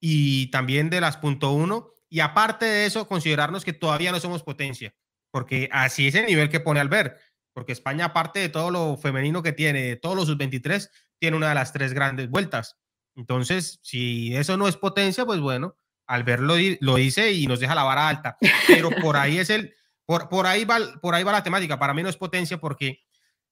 y 0.00 0.50
también 0.50 0.90
de 0.90 1.00
las 1.00 1.16
punto 1.16 1.52
.1 1.52 1.92
y 2.08 2.20
aparte 2.20 2.64
de 2.64 2.86
eso 2.86 3.06
considerarnos 3.08 3.64
que 3.64 3.72
todavía 3.72 4.12
no 4.12 4.20
somos 4.20 4.42
potencia, 4.42 4.94
porque 5.30 5.68
así 5.72 6.08
es 6.08 6.14
el 6.14 6.26
nivel 6.26 6.48
que 6.48 6.60
pone 6.60 6.80
Albert, 6.80 7.18
porque 7.52 7.72
España 7.72 8.06
aparte 8.06 8.40
de 8.40 8.48
todo 8.48 8.70
lo 8.70 8.96
femenino 8.96 9.42
que 9.42 9.52
tiene, 9.52 9.82
de 9.82 9.96
todos 9.96 10.16
los 10.16 10.26
sub-23, 10.26 10.88
tiene 11.18 11.36
una 11.36 11.48
de 11.50 11.54
las 11.54 11.72
tres 11.72 11.92
grandes 11.92 12.28
vueltas. 12.30 12.76
Entonces, 13.16 13.80
si 13.82 14.36
eso 14.36 14.56
no 14.56 14.68
es 14.68 14.76
potencia, 14.76 15.24
pues 15.24 15.40
bueno, 15.40 15.76
Albert 16.06 16.42
lo, 16.42 16.54
lo 16.80 16.96
dice 16.96 17.32
y 17.32 17.46
nos 17.46 17.60
deja 17.60 17.74
la 17.74 17.84
vara 17.84 18.08
alta, 18.08 18.36
pero 18.66 18.90
por 18.90 19.16
ahí 19.16 19.38
es 19.38 19.50
el, 19.50 19.74
por, 20.04 20.28
por, 20.28 20.46
ahí 20.46 20.64
va, 20.64 20.78
por 21.00 21.14
ahí 21.14 21.24
va 21.24 21.32
la 21.32 21.42
temática, 21.42 21.78
para 21.78 21.94
mí 21.94 22.02
no 22.02 22.08
es 22.08 22.16
potencia 22.16 22.58
porque 22.58 23.00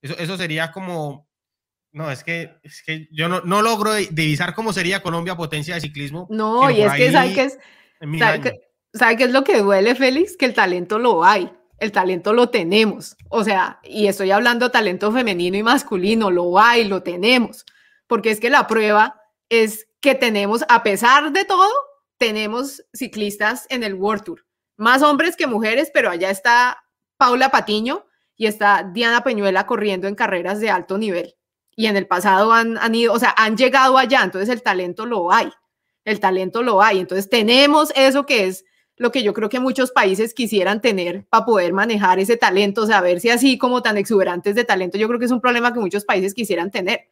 eso, 0.01 0.17
eso 0.19 0.37
sería 0.37 0.71
como 0.73 1.29
no, 1.95 2.11
es 2.11 2.25
que, 2.25 2.57
es 2.65 2.83
que 2.83 3.09
yo 3.13 3.29
no, 3.29 3.41
no 3.43 3.63
logro 3.63 3.95
divisar 3.95 4.53
cómo 4.57 4.73
sería 4.73 5.01
Colombia 5.01 5.37
potencia 5.37 5.77
de 5.77 5.81
ciclismo. 5.81 6.27
No, 6.29 6.69
y 6.69 6.83
es 6.83 6.93
que 6.95 7.13
sabe 7.13 7.33
que 7.33 7.43
es, 7.45 7.59
sabe 8.93 9.17
qué 9.17 9.25
es 9.25 9.31
lo 9.31 9.45
que 9.45 9.61
duele, 9.61 9.95
Félix, 9.95 10.37
que 10.37 10.47
el 10.47 10.55
talento 10.55 10.99
lo 10.99 11.25
hay, 11.25 11.53
el 11.79 11.93
talento 11.93 12.33
lo 12.33 12.49
tenemos. 12.49 13.17
O 13.29 13.45
sea, 13.45 13.79
y 13.85 14.09
estoy 14.09 14.33
hablando 14.33 14.73
talento 14.73 15.13
femenino 15.13 15.57
y 15.57 15.63
masculino, 15.63 16.33
lo 16.33 16.59
hay, 16.59 16.85
lo 16.85 17.05
tenemos. 17.05 17.65
Porque 18.09 18.33
es 18.33 18.41
que 18.41 18.51
la 18.51 18.67
prueba 18.67 19.23
es 19.49 19.87
que 20.01 20.17
tenemos, 20.17 20.65
a 20.69 20.83
pesar 20.83 21.33
de 21.33 21.45
todo, 21.45 21.71
tenemos 22.19 22.85
ciclistas 22.93 23.67
en 23.69 23.83
el 23.83 23.95
World 23.95 24.25
Tour. 24.25 24.47
Más 24.77 25.03
hombres 25.03 25.37
que 25.37 25.47
mujeres, 25.47 25.91
pero 25.93 26.11
allá 26.11 26.31
está 26.31 26.85
Paula 27.17 27.51
Patiño 27.51 28.07
y 28.37 28.47
está 28.47 28.91
Diana 28.93 29.23
Peñuela 29.23 29.67
corriendo 29.67 30.09
en 30.09 30.15
carreras 30.15 30.61
de 30.61 30.71
alto 30.71 30.99
nivel 30.99 31.37
y 31.77 31.87
en 31.87 31.97
el 31.97 32.07
pasado 32.07 32.53
han, 32.53 32.79
han 32.79 32.95
ido, 32.95 33.13
o 33.13 33.19
sea, 33.19 33.35
han 33.37 33.57
llegado 33.57 33.99
allá, 33.99 34.23
entonces 34.23 34.49
el 34.49 34.63
talento 34.63 35.07
lo 35.07 35.33
hay, 35.33 35.51
el 36.05 36.21
talento 36.21 36.63
lo 36.63 36.83
hay, 36.83 37.01
entonces 37.01 37.29
tenemos 37.29 37.93
eso 37.97 38.27
que 38.27 38.47
es 38.47 38.65
lo 38.97 39.11
que 39.11 39.25
yo 39.25 39.35
creo 39.35 39.49
que 39.49 39.59
muchos 39.59 39.91
países 39.91 40.35
quisieran 40.35 40.81
tener 40.81 41.27
para 41.29 41.45
poder 41.45 41.73
manejar 41.73 42.21
ese 42.21 42.37
talento, 42.37 42.83
o 42.83 42.87
sea, 42.87 43.01
ver 43.01 43.21
si 43.21 43.31
así 43.31 43.59
como 43.59 43.83
tan 43.83 43.97
exuberantes 43.97 44.55
de 44.55 44.65
talento, 44.65 44.99
yo 44.99 45.09
creo 45.09 45.19
que 45.19 45.25
es 45.27 45.33
un 45.33 45.41
problema 45.41 45.73
que 45.73 45.81
muchos 45.81 46.05
países 46.05 46.33
quisieran 46.33 46.71
tener. 46.71 47.09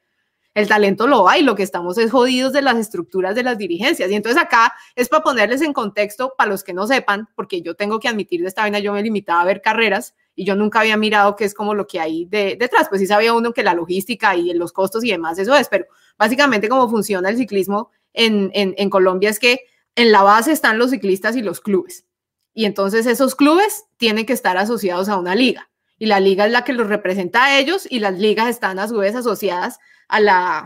El 0.55 0.69
talento 0.69 1.07
lo 1.07 1.29
hay, 1.29 1.43
lo 1.43 1.55
que 1.55 1.63
estamos 1.63 1.97
es 1.99 2.11
jodidos 2.11 2.53
de 2.53 2.63
las 2.63 2.77
estructuras 2.77 3.35
de 3.35 3.43
las 3.43 3.57
dirigencias. 3.57 4.11
Y 4.11 4.15
entonces 4.15 4.41
acá 4.41 4.75
es 4.95 5.09
para 5.09 5.23
ponerles 5.23 5.63
en 5.63 5.73
contexto, 5.73 6.35
para 6.37 6.51
los 6.51 6.63
que 6.63 6.75
no 6.75 6.87
sepan, 6.87 7.29
porque 7.35 7.63
yo 7.63 7.75
tengo 7.75 7.99
que 8.01 8.09
admitir 8.09 8.43
de 8.43 8.49
esta 8.49 8.63
vaina, 8.63 8.79
yo 8.79 8.93
me 8.93 9.03
limitaba 9.03 9.41
a 9.41 9.47
ver 9.47 9.63
carreras, 9.63 10.15
y 10.35 10.45
yo 10.45 10.57
nunca 10.57 10.81
había 10.81 10.97
mirado 10.97 11.37
qué 11.37 11.45
es 11.45 11.55
como 11.55 11.75
lo 11.75 11.87
que 11.87 12.01
hay 12.01 12.25
de, 12.27 12.57
detrás, 12.59 12.89
pues 12.89 13.01
sí 13.01 13.07
sabía 13.07 13.35
uno 13.35 13.53
que 13.53 13.63
la 13.63 13.75
logística 13.75 14.35
y 14.35 14.53
los 14.55 14.73
costos 14.73 15.05
y 15.05 15.11
demás, 15.11 15.39
eso 15.39 15.55
es, 15.55 15.69
pero 15.69 15.87
básicamente 16.19 16.69
cómo 16.69 16.89
funciona 16.89 17.29
el 17.29 17.37
ciclismo 17.37 17.91
en, 18.13 18.51
en, 18.55 18.75
en 18.77 18.91
Colombia 18.91 19.31
es 19.31 19.39
que 19.39 19.61
en 19.95 20.11
la 20.11 20.23
base 20.23 20.53
están 20.53 20.79
los 20.79 20.91
ciclistas 20.91 21.37
y 21.37 21.43
los 21.43 21.61
clubes, 21.61 22.07
y 22.55 22.65
entonces 22.65 23.07
esos 23.07 23.35
clubes 23.35 23.85
tienen 23.97 24.27
que 24.27 24.33
estar 24.33 24.57
asociados 24.57 25.09
a 25.09 25.19
una 25.19 25.35
liga, 25.35 25.71
y 26.03 26.07
la 26.07 26.19
liga 26.19 26.47
es 26.47 26.51
la 26.51 26.65
que 26.65 26.73
los 26.73 26.89
representa 26.89 27.45
a 27.45 27.59
ellos, 27.61 27.87
y 27.89 28.01
las 28.01 28.19
ligas 28.19 28.49
están 28.49 28.81
a 28.81 28.89
su 28.89 28.97
vez 28.97 29.15
asociadas 29.15 29.79
a 30.09 30.19
la 30.19 30.59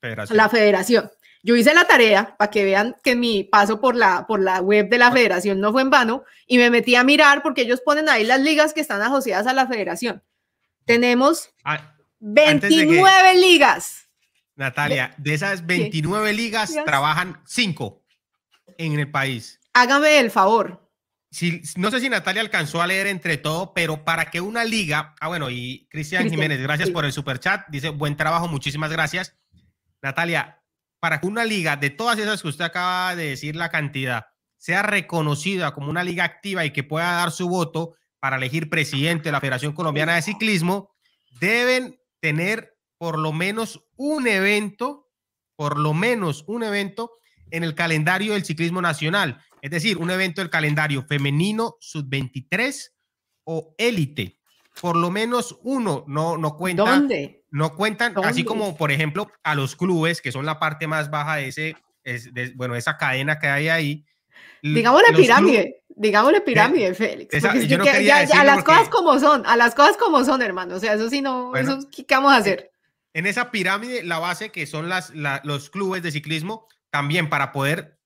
A 0.00 0.24
la 0.30 0.48
federación. 0.48 1.10
Yo 1.42 1.54
hice 1.54 1.74
la 1.74 1.86
tarea 1.86 2.34
para 2.38 2.50
que 2.50 2.64
vean 2.64 2.96
que 3.04 3.14
mi 3.14 3.44
paso 3.44 3.78
por 3.78 3.94
la, 3.94 4.26
por 4.26 4.40
la 4.40 4.62
web 4.62 4.88
de 4.88 4.96
la 4.96 5.12
federación 5.12 5.60
no 5.60 5.72
fue 5.72 5.82
en 5.82 5.90
vano 5.90 6.24
y 6.46 6.56
me 6.56 6.70
metí 6.70 6.94
a 6.94 7.04
mirar 7.04 7.42
porque 7.42 7.60
ellos 7.60 7.82
ponen 7.82 8.08
ahí 8.08 8.24
las 8.24 8.40
ligas 8.40 8.72
que 8.72 8.80
están 8.80 9.02
asociadas 9.02 9.46
a 9.46 9.52
la 9.52 9.66
federación. 9.66 10.22
Tenemos 10.86 11.50
29 12.20 13.06
ah, 13.06 13.34
ligas. 13.34 14.08
Natalia, 14.56 15.12
de 15.18 15.34
esas 15.34 15.66
29 15.66 16.32
ligas 16.32 16.74
trabajan 16.86 17.38
5 17.44 18.02
en 18.78 18.98
el 18.98 19.10
país. 19.10 19.60
Hágame 19.74 20.20
el 20.20 20.30
favor. 20.30 20.89
Si, 21.30 21.62
no 21.76 21.90
sé 21.90 22.00
si 22.00 22.08
Natalia 22.08 22.42
alcanzó 22.42 22.82
a 22.82 22.86
leer 22.86 23.06
entre 23.06 23.36
todo, 23.36 23.72
pero 23.72 24.04
para 24.04 24.30
que 24.30 24.40
una 24.40 24.64
liga, 24.64 25.14
ah 25.20 25.28
bueno, 25.28 25.48
y 25.48 25.86
Cristian 25.88 26.28
Jiménez, 26.28 26.60
gracias 26.60 26.90
por 26.90 27.04
el 27.04 27.12
super 27.12 27.38
chat, 27.38 27.66
dice 27.68 27.90
buen 27.90 28.16
trabajo, 28.16 28.48
muchísimas 28.48 28.90
gracias. 28.90 29.36
Natalia, 30.02 30.60
para 30.98 31.20
que 31.20 31.26
una 31.26 31.44
liga 31.44 31.76
de 31.76 31.90
todas 31.90 32.18
esas 32.18 32.42
que 32.42 32.48
usted 32.48 32.64
acaba 32.64 33.14
de 33.14 33.30
decir 33.30 33.54
la 33.54 33.70
cantidad 33.70 34.26
sea 34.56 34.82
reconocida 34.82 35.72
como 35.72 35.88
una 35.88 36.04
liga 36.04 36.24
activa 36.24 36.64
y 36.64 36.72
que 36.72 36.84
pueda 36.84 37.12
dar 37.12 37.30
su 37.30 37.48
voto 37.48 37.94
para 38.18 38.36
elegir 38.36 38.68
presidente 38.68 39.24
de 39.24 39.32
la 39.32 39.40
Federación 39.40 39.72
Colombiana 39.72 40.14
de 40.14 40.22
Ciclismo, 40.22 40.94
deben 41.40 41.98
tener 42.20 42.76
por 42.98 43.18
lo 43.18 43.32
menos 43.32 43.82
un 43.96 44.26
evento, 44.26 45.08
por 45.56 45.78
lo 45.78 45.94
menos 45.94 46.44
un 46.46 46.62
evento 46.62 47.12
en 47.50 47.64
el 47.64 47.74
calendario 47.74 48.34
del 48.34 48.44
ciclismo 48.44 48.82
nacional, 48.82 49.42
es 49.62 49.70
decir, 49.70 49.98
un 49.98 50.10
evento 50.10 50.40
del 50.40 50.50
calendario 50.50 51.02
femenino 51.02 51.76
sub-23 51.80 52.90
o 53.44 53.74
élite. 53.78 54.38
Por 54.80 54.96
lo 54.96 55.10
menos 55.10 55.58
uno, 55.62 56.04
no, 56.06 56.38
no 56.38 56.56
cuenta. 56.56 56.84
¿Dónde? 56.84 57.40
no 57.50 57.74
cuentan, 57.74 58.14
así 58.24 58.44
como 58.44 58.76
por 58.76 58.92
ejemplo 58.92 59.30
a 59.42 59.54
los 59.54 59.76
clubes, 59.76 60.20
que 60.20 60.32
son 60.32 60.46
la 60.46 60.58
parte 60.58 60.86
más 60.86 61.10
baja 61.10 61.36
de 61.36 61.48
ese, 61.48 61.76
bueno, 62.54 62.76
esa 62.76 62.96
cadena 62.96 63.38
que 63.38 63.48
hay 63.48 63.68
ahí. 63.68 64.06
Digámosle 64.62 65.12
pirámide, 65.14 65.82
digámosle 65.88 66.40
pirámide, 66.42 66.94
Félix. 66.94 67.44
a 67.44 68.44
las 68.44 68.64
cosas 68.64 68.88
como 68.88 69.18
son, 69.18 69.44
a 69.46 69.56
las 69.56 69.74
cosas 69.74 69.96
como 69.96 70.24
son, 70.24 70.42
hermano. 70.42 70.76
O 70.76 70.80
sea, 70.80 70.94
eso 70.94 71.10
sí 71.10 71.20
no, 71.20 71.54
eso, 71.56 71.78
¿qué 71.90 72.04
vamos 72.08 72.32
a 72.32 72.36
hacer? 72.36 72.70
En 73.12 73.26
esa 73.26 73.50
pirámide, 73.50 74.04
la 74.04 74.20
base 74.20 74.50
que 74.50 74.66
son 74.66 74.88
las, 74.88 75.12
los 75.42 75.70
clubes 75.70 76.02
de 76.02 76.12
ciclismo, 76.12 76.68
también 76.90 77.28
para 77.28 77.50
poder 77.50 77.98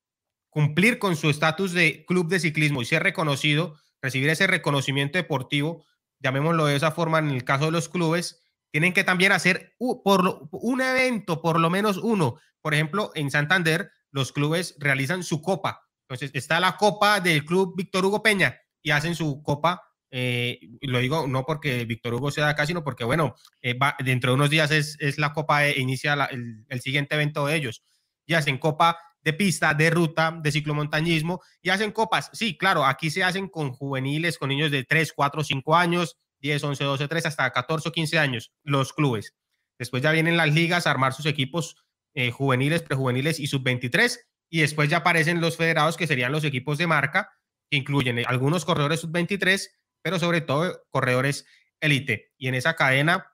cumplir 0.55 0.99
con 0.99 1.17
su 1.17 1.29
estatus 1.29 1.73
de 1.73 2.05
club 2.05 2.29
de 2.29 2.39
ciclismo 2.39 2.81
y 2.81 2.85
ser 2.85 3.03
reconocido, 3.03 3.75
recibir 4.01 4.29
ese 4.29 4.47
reconocimiento 4.47 5.17
deportivo, 5.17 5.85
llamémoslo 6.21 6.65
de 6.65 6.77
esa 6.77 6.91
forma 6.91 7.19
en 7.19 7.29
el 7.29 7.43
caso 7.43 7.65
de 7.65 7.71
los 7.71 7.89
clubes, 7.89 8.41
tienen 8.71 8.93
que 8.93 9.03
también 9.03 9.33
hacer 9.33 9.75
por 9.77 10.47
un 10.51 10.79
evento, 10.79 11.41
por 11.41 11.59
lo 11.59 11.69
menos 11.69 11.97
uno. 11.97 12.39
Por 12.61 12.73
ejemplo, 12.73 13.11
en 13.15 13.31
Santander, 13.31 13.91
los 14.11 14.31
clubes 14.31 14.77
realizan 14.79 15.23
su 15.23 15.41
copa. 15.41 15.81
Entonces, 16.07 16.31
está 16.33 16.61
la 16.61 16.77
copa 16.77 17.19
del 17.19 17.43
club 17.43 17.73
Víctor 17.75 18.05
Hugo 18.05 18.23
Peña 18.23 18.57
y 18.81 18.91
hacen 18.91 19.13
su 19.13 19.43
copa. 19.43 19.81
Eh, 20.09 20.57
lo 20.83 20.99
digo 20.99 21.27
no 21.27 21.43
porque 21.45 21.83
Víctor 21.83 22.13
Hugo 22.13 22.31
sea 22.31 22.47
acá, 22.47 22.65
sino 22.65 22.81
porque, 22.81 23.03
bueno, 23.03 23.35
eh, 23.61 23.77
dentro 24.05 24.31
de 24.31 24.35
unos 24.35 24.49
días 24.49 24.71
es, 24.71 24.95
es 25.01 25.17
la 25.17 25.33
copa, 25.33 25.65
e 25.65 25.81
inicia 25.81 26.13
el, 26.31 26.63
el 26.69 26.79
siguiente 26.79 27.15
evento 27.15 27.45
de 27.45 27.57
ellos. 27.57 27.83
Y 28.25 28.35
hacen 28.35 28.57
copa 28.57 28.97
de 29.25 29.33
pista, 29.33 29.73
de 29.73 29.89
ruta, 29.89 30.39
de 30.39 30.51
ciclomontañismo 30.51 31.41
y 31.61 31.69
hacen 31.69 31.91
copas. 31.91 32.29
Sí, 32.31 32.57
claro, 32.57 32.85
aquí 32.85 33.09
se 33.09 33.23
hacen 33.23 33.49
con 33.49 33.71
juveniles, 33.71 34.37
con 34.37 34.49
niños 34.49 34.69
de 34.69 34.83
3, 34.83 35.13
4, 35.13 35.43
5 35.43 35.75
años, 35.75 36.17
10, 36.41 36.63
11, 36.63 36.83
12, 36.83 37.07
13, 37.07 37.27
hasta 37.27 37.51
14 37.51 37.89
o 37.89 37.91
15 37.91 38.19
años, 38.19 38.53
los 38.63 38.93
clubes. 38.93 39.33
Después 39.79 40.03
ya 40.03 40.11
vienen 40.11 40.37
las 40.37 40.53
ligas 40.53 40.85
a 40.85 40.91
armar 40.91 41.13
sus 41.13 41.25
equipos 41.25 41.75
eh, 42.13 42.29
juveniles, 42.29 42.83
prejuveniles 42.83 43.39
y 43.39 43.47
sub-23. 43.47 44.19
Y 44.49 44.61
después 44.61 44.89
ya 44.89 44.97
aparecen 44.97 45.41
los 45.41 45.57
federados, 45.57 45.97
que 45.97 46.05
serían 46.05 46.31
los 46.31 46.43
equipos 46.43 46.77
de 46.77 46.85
marca, 46.85 47.31
que 47.69 47.77
incluyen 47.77 48.23
algunos 48.27 48.63
corredores 48.63 48.99
sub-23, 48.99 49.69
pero 50.03 50.19
sobre 50.19 50.41
todo 50.41 50.83
corredores 50.91 51.47
élite. 51.81 52.31
Y 52.37 52.47
en 52.47 52.53
esa 52.53 52.75
cadena 52.75 53.33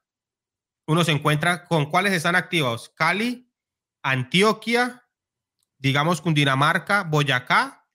uno 0.88 1.04
se 1.04 1.12
encuentra 1.12 1.66
con 1.66 1.90
cuáles 1.92 2.14
están 2.14 2.38
activos. 2.38 2.94
Cali, 2.96 3.52
Antioquia, 4.02 5.01
digamos 5.82 6.22
Cundinamarca, 6.22 7.04
Boyacá, 7.04 7.88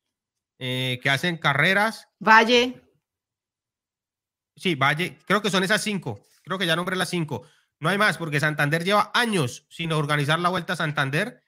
eh, 0.58 0.98
que 1.02 1.08
hacen 1.08 1.38
carreras. 1.38 2.08
Valle. 2.18 2.82
Sí, 4.56 4.74
Valle, 4.74 5.18
creo 5.24 5.40
que 5.40 5.50
son 5.50 5.62
esas 5.62 5.82
cinco. 5.82 6.20
Creo 6.42 6.58
que 6.58 6.66
ya 6.66 6.76
nombré 6.76 6.96
las 6.96 7.10
cinco. 7.10 7.46
No 7.78 7.88
hay 7.88 7.98
más, 7.98 8.18
porque 8.18 8.40
Santander 8.40 8.84
lleva 8.84 9.10
años 9.14 9.66
sin 9.70 9.92
organizar 9.92 10.38
la 10.40 10.48
Vuelta 10.48 10.72
a 10.72 10.76
Santander. 10.76 11.42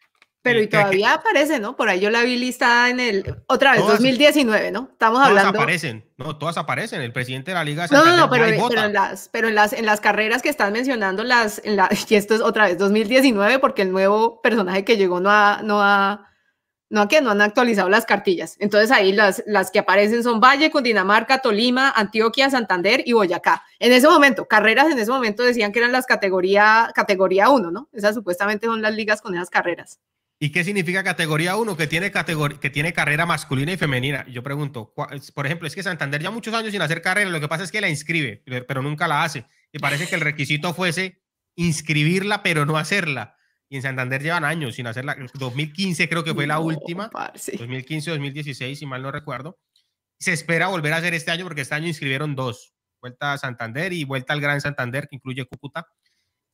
Pero 0.48 0.62
y 0.62 0.66
todavía 0.66 1.14
aparece, 1.14 1.60
¿no? 1.60 1.76
Por 1.76 1.88
ahí 1.88 2.00
yo 2.00 2.10
la 2.10 2.22
vi 2.22 2.36
listada 2.36 2.90
en 2.90 3.00
el, 3.00 3.36
otra 3.46 3.72
vez, 3.72 3.86
2019, 3.86 4.70
¿no? 4.70 4.88
Estamos 4.92 5.20
hablando. 5.20 5.52
Todas 5.52 5.62
aparecen, 5.62 6.04
no, 6.16 6.36
todas 6.36 6.56
aparecen. 6.56 7.00
El 7.00 7.12
presidente 7.12 7.50
de 7.50 7.54
la 7.54 7.64
Liga 7.64 7.82
de 7.82 7.88
Santander. 7.88 8.18
No, 8.18 8.26
no, 8.26 8.30
pero, 8.30 8.68
pero, 8.68 8.84
en 8.84 8.92
las, 8.92 9.28
pero 9.30 9.48
en 9.48 9.54
las, 9.54 9.72
en 9.72 9.86
las 9.86 10.00
carreras 10.00 10.42
que 10.42 10.48
están 10.48 10.72
mencionando, 10.72 11.24
las, 11.24 11.60
en 11.64 11.76
la, 11.76 11.88
y 12.08 12.14
esto 12.14 12.34
es 12.34 12.40
otra 12.40 12.66
vez 12.66 12.78
2019, 12.78 13.58
porque 13.58 13.82
el 13.82 13.92
nuevo 13.92 14.40
personaje 14.42 14.84
que 14.84 14.96
llegó 14.96 15.20
no 15.20 15.30
ha, 15.30 15.60
no 15.62 15.82
ha, 15.82 16.28
no 16.90 17.06
no 17.22 17.30
han 17.30 17.40
actualizado 17.40 17.88
las 17.88 18.06
cartillas. 18.06 18.56
Entonces 18.58 18.90
ahí 18.90 19.12
las, 19.12 19.42
las 19.46 19.70
que 19.70 19.78
aparecen 19.78 20.22
son 20.22 20.40
Valle, 20.40 20.70
Cundinamarca, 20.70 21.38
Tolima, 21.38 21.90
Antioquia, 21.90 22.50
Santander 22.50 23.02
y 23.04 23.12
Boyacá. 23.12 23.62
En 23.78 23.92
ese 23.92 24.08
momento, 24.08 24.46
carreras 24.46 24.90
en 24.90 24.98
ese 24.98 25.10
momento 25.10 25.42
decían 25.42 25.72
que 25.72 25.80
eran 25.80 25.92
las 25.92 26.06
categoría, 26.06 26.90
categoría 26.94 27.50
1, 27.50 27.70
¿no? 27.70 27.88
Esas 27.92 28.14
supuestamente 28.14 28.66
son 28.66 28.82
las 28.82 28.94
ligas 28.94 29.20
con 29.20 29.34
esas 29.34 29.50
carreras. 29.50 30.00
¿Y 30.40 30.50
qué 30.50 30.62
significa 30.62 31.02
categoría 31.02 31.56
1? 31.56 31.76
Que 31.76 31.88
tiene, 31.88 32.12
que 32.12 32.70
tiene 32.70 32.92
carrera 32.92 33.26
masculina 33.26 33.72
y 33.72 33.76
femenina. 33.76 34.24
Yo 34.28 34.42
pregunto, 34.42 34.94
por 34.94 35.46
ejemplo, 35.46 35.66
es 35.66 35.74
que 35.74 35.82
Santander 35.82 36.22
ya 36.22 36.30
muchos 36.30 36.54
años 36.54 36.70
sin 36.70 36.80
hacer 36.80 37.02
carrera, 37.02 37.28
lo 37.30 37.40
que 37.40 37.48
pasa 37.48 37.64
es 37.64 37.72
que 37.72 37.80
la 37.80 37.88
inscribe, 37.88 38.44
pero 38.66 38.80
nunca 38.82 39.08
la 39.08 39.24
hace. 39.24 39.46
Y 39.72 39.80
parece 39.80 40.06
que 40.06 40.14
el 40.14 40.20
requisito 40.20 40.72
fuese 40.74 41.20
inscribirla, 41.56 42.42
pero 42.44 42.64
no 42.66 42.78
hacerla. 42.78 43.36
Y 43.68 43.76
en 43.76 43.82
Santander 43.82 44.22
llevan 44.22 44.44
años 44.44 44.76
sin 44.76 44.86
hacerla. 44.86 45.16
2015 45.34 46.08
creo 46.08 46.22
que 46.22 46.32
fue 46.32 46.46
la 46.46 46.60
última. 46.60 47.10
2015, 47.34 48.10
2016, 48.12 48.78
si 48.78 48.86
mal 48.86 49.02
no 49.02 49.10
recuerdo. 49.10 49.58
Se 50.20 50.32
espera 50.32 50.68
volver 50.68 50.92
a 50.92 50.98
hacer 50.98 51.14
este 51.14 51.32
año 51.32 51.44
porque 51.44 51.62
este 51.62 51.74
año 51.74 51.88
inscribieron 51.88 52.36
dos. 52.36 52.72
Vuelta 53.00 53.32
a 53.32 53.38
Santander 53.38 53.92
y 53.92 54.04
vuelta 54.04 54.32
al 54.32 54.40
Gran 54.40 54.60
Santander, 54.60 55.08
que 55.08 55.16
incluye 55.16 55.44
Cúcuta. 55.46 55.86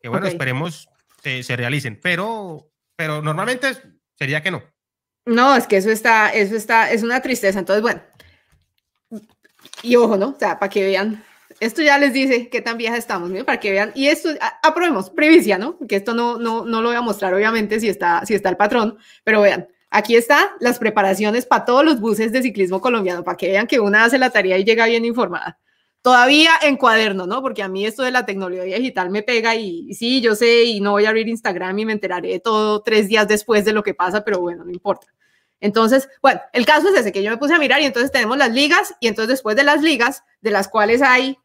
Que 0.01 0.09
bueno, 0.09 0.27
esperemos 0.27 0.89
se, 1.23 1.43
se 1.43 1.57
realicen. 1.57 2.01
Pero, 2.03 2.74
pero 2.97 3.23
normalmente 3.23 3.77
sería 4.17 4.43
que 4.43 4.51
no. 4.51 4.63
No, 5.27 5.57
es 5.57 5.67
que 5.67 5.79
eso 5.79 5.91
está, 5.91 6.31
eso 6.31 6.55
está, 6.55 6.91
es 6.91 7.03
una 7.03 7.21
tristeza. 7.21 7.59
Entonces, 7.59 7.83
bueno. 7.83 8.03
Y 9.83 9.97
ojo, 9.97 10.17
¿no? 10.17 10.31
O 10.31 10.39
sea, 10.39 10.59
para 10.59 10.71
que 10.71 10.85
vean 10.85 11.25
esto 11.61 11.83
ya 11.83 11.99
les 11.99 12.13
dice 12.13 12.49
qué 12.49 12.61
tan 12.61 12.77
vieja 12.77 12.97
estamos, 12.97 13.31
para 13.45 13.61
que 13.61 13.71
vean. 13.71 13.93
Y 13.95 14.09
esto, 14.09 14.31
aprobemos, 14.63 15.11
primicia, 15.11 15.59
¿no? 15.59 15.79
Que 15.89 15.97
esto 15.97 16.15
no, 16.15 16.39
no, 16.39 16.65
no 16.65 16.83
lo 16.83 16.89
voy 16.89 16.97
a 16.97 17.01
mostrar, 17.01 17.35
obviamente, 17.35 17.81
si 17.81 17.89
está, 17.89 18.25
si 18.27 18.35
está 18.35 18.49
el 18.49 18.57
patrón, 18.57 18.99
pero 19.23 19.41
vean, 19.41 19.69
aquí 19.91 20.17
está 20.17 20.53
las 20.61 20.79
preparaciones 20.79 21.47
para 21.47 21.65
todos 21.65 21.85
los 21.85 22.01
buses 22.01 22.33
de 22.33 22.43
ciclismo 22.43 22.81
colombiano, 22.81 23.23
para 23.25 23.37
que 23.37 23.49
vean 23.49 23.67
que 23.67 23.81
una 23.81 24.05
hace 24.05 24.19
la 24.19 24.31
tarea 24.31 24.59
y 24.59 24.65
llega 24.65 24.87
bien 24.87 25.05
informada. 25.05 25.59
Todavía 26.05 26.51
en 26.61 26.77
cuaderno, 26.77 27.27
¿no? 27.27 27.41
Porque 27.41 27.63
a 27.63 27.69
mí 27.69 27.87
esto 27.87 28.03
de 28.03 28.11
la 28.11 28.27
tecnología 28.27 28.77
digital 28.77 29.09
me 29.09 29.23
pega 29.23 29.55
y, 29.55 29.95
sí, 29.95 30.21
yo 30.21 30.35
sé, 30.35 30.65
y 30.65 30.81
no 30.81 30.91
voy 30.91 31.07
a 31.07 31.09
abrir 31.09 31.27
Instagram 31.29 31.79
y 31.79 31.87
me 31.87 31.95
enteraré 31.95 32.29
de 32.29 32.41
todo 32.41 32.83
tres 32.83 33.09
días 33.09 33.27
después 33.27 33.65
de 33.65 33.73
lo 33.73 33.83
que 33.83 33.95
pasa, 33.95 34.23
pero 34.23 34.39
bueno, 34.39 34.67
no 34.67 34.71
importa. 34.71 35.07
Entonces, 35.61 36.11
bueno, 36.21 36.43
el 36.53 36.67
caso 36.67 36.91
es 36.91 36.95
ese, 37.01 37.11
que 37.11 37.23
yo 37.23 37.31
me 37.31 37.39
puse 37.39 37.55
a 37.55 37.59
mirar 37.59 37.81
y 37.81 37.87
entonces 37.87 38.13
tenemos 38.13 38.37
las 38.37 38.53
ligas 38.53 38.95
y 39.01 39.09
entonces 39.09 39.31
después 39.31 39.57
de 39.57 39.65
las 39.65 39.81
ligas, 39.81 40.25
de 40.43 40.51
las 40.51 40.69
cuales 40.69 41.01
hay 41.01 41.39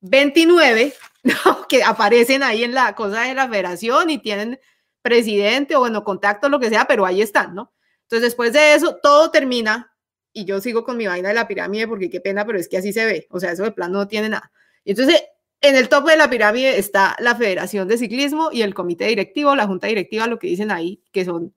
29 0.00 0.94
que 1.68 1.84
aparecen 1.84 2.42
ahí 2.42 2.64
en 2.64 2.72
la 2.72 2.94
cosa 2.94 3.24
de 3.24 3.34
la 3.34 3.50
federación 3.50 4.08
y 4.08 4.16
tienen 4.16 4.58
presidente 5.02 5.76
o 5.76 5.80
bueno, 5.80 6.04
contacto, 6.04 6.48
lo 6.48 6.58
que 6.58 6.70
sea, 6.70 6.86
pero 6.86 7.04
ahí 7.04 7.20
están, 7.20 7.54
¿no? 7.54 7.70
Entonces, 8.04 8.30
después 8.30 8.54
de 8.54 8.76
eso, 8.76 8.96
todo 9.02 9.30
termina 9.30 9.89
y 10.32 10.44
yo 10.44 10.60
sigo 10.60 10.84
con 10.84 10.96
mi 10.96 11.06
vaina 11.06 11.28
de 11.28 11.34
la 11.34 11.48
pirámide 11.48 11.88
porque 11.88 12.10
qué 12.10 12.20
pena, 12.20 12.46
pero 12.46 12.58
es 12.58 12.68
que 12.68 12.78
así 12.78 12.92
se 12.92 13.04
ve, 13.04 13.26
o 13.30 13.40
sea, 13.40 13.52
eso 13.52 13.64
de 13.64 13.72
plano 13.72 13.98
no 14.00 14.08
tiene 14.08 14.28
nada. 14.28 14.50
entonces, 14.84 15.22
en 15.62 15.76
el 15.76 15.88
tope 15.90 16.12
de 16.12 16.16
la 16.16 16.30
pirámide 16.30 16.78
está 16.78 17.16
la 17.18 17.36
Federación 17.36 17.86
de 17.86 17.98
Ciclismo 17.98 18.50
y 18.50 18.62
el 18.62 18.72
comité 18.72 19.06
directivo, 19.06 19.54
la 19.54 19.66
junta 19.66 19.88
directiva, 19.88 20.26
lo 20.26 20.38
que 20.38 20.46
dicen 20.46 20.70
ahí, 20.70 21.02
que 21.12 21.24
son 21.24 21.54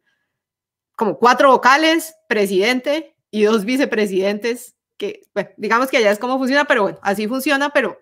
como 0.96 1.18
cuatro 1.18 1.52
vocales, 1.52 2.14
presidente 2.28 3.16
y 3.32 3.44
dos 3.44 3.64
vicepresidentes, 3.64 4.76
que, 4.98 5.22
bueno, 5.34 5.50
digamos 5.58 5.90
que 5.90 5.98
allá 5.98 6.12
es 6.12 6.20
como 6.20 6.38
funciona, 6.38 6.66
pero 6.66 6.84
bueno, 6.84 7.00
así 7.02 7.28
funciona, 7.28 7.70
pero 7.70 7.98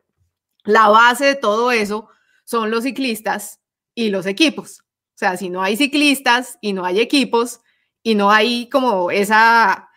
la 0.63 0.89
base 0.89 1.25
de 1.25 1.35
todo 1.35 1.71
eso 1.71 2.09
son 2.43 2.71
los 2.71 2.83
ciclistas 2.83 3.59
y 3.95 4.09
los 4.09 4.25
equipos. 4.25 4.81
O 4.81 5.17
sea, 5.21 5.37
si 5.37 5.49
no 5.49 5.61
hay 5.61 5.77
ciclistas 5.77 6.57
y 6.61 6.73
no 6.73 6.83
hay 6.83 6.99
equipos 6.99 7.61
y 8.03 8.15
no 8.15 8.31
hay 8.31 8.69
como 8.69 9.11
esa, 9.11 9.90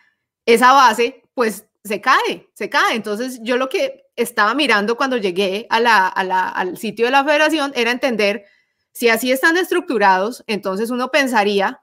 esa 0.45 0.73
base, 0.73 1.23
pues 1.33 1.65
se 1.83 2.01
cae, 2.01 2.49
se 2.53 2.69
cae. 2.69 2.95
Entonces 2.95 3.39
yo 3.41 3.57
lo 3.57 3.69
que 3.69 4.05
estaba 4.15 4.53
mirando 4.53 4.97
cuando 4.97 5.17
llegué 5.17 5.67
a 5.69 5.79
la, 5.79 6.07
al 6.07 6.77
sitio 6.77 7.05
de 7.05 7.11
la 7.11 7.23
federación 7.23 7.71
era 7.75 7.91
entender 7.91 8.45
si 8.91 9.09
así 9.09 9.31
están 9.31 9.57
estructurados, 9.57 10.43
entonces 10.47 10.89
uno 10.89 11.11
pensaría 11.11 11.81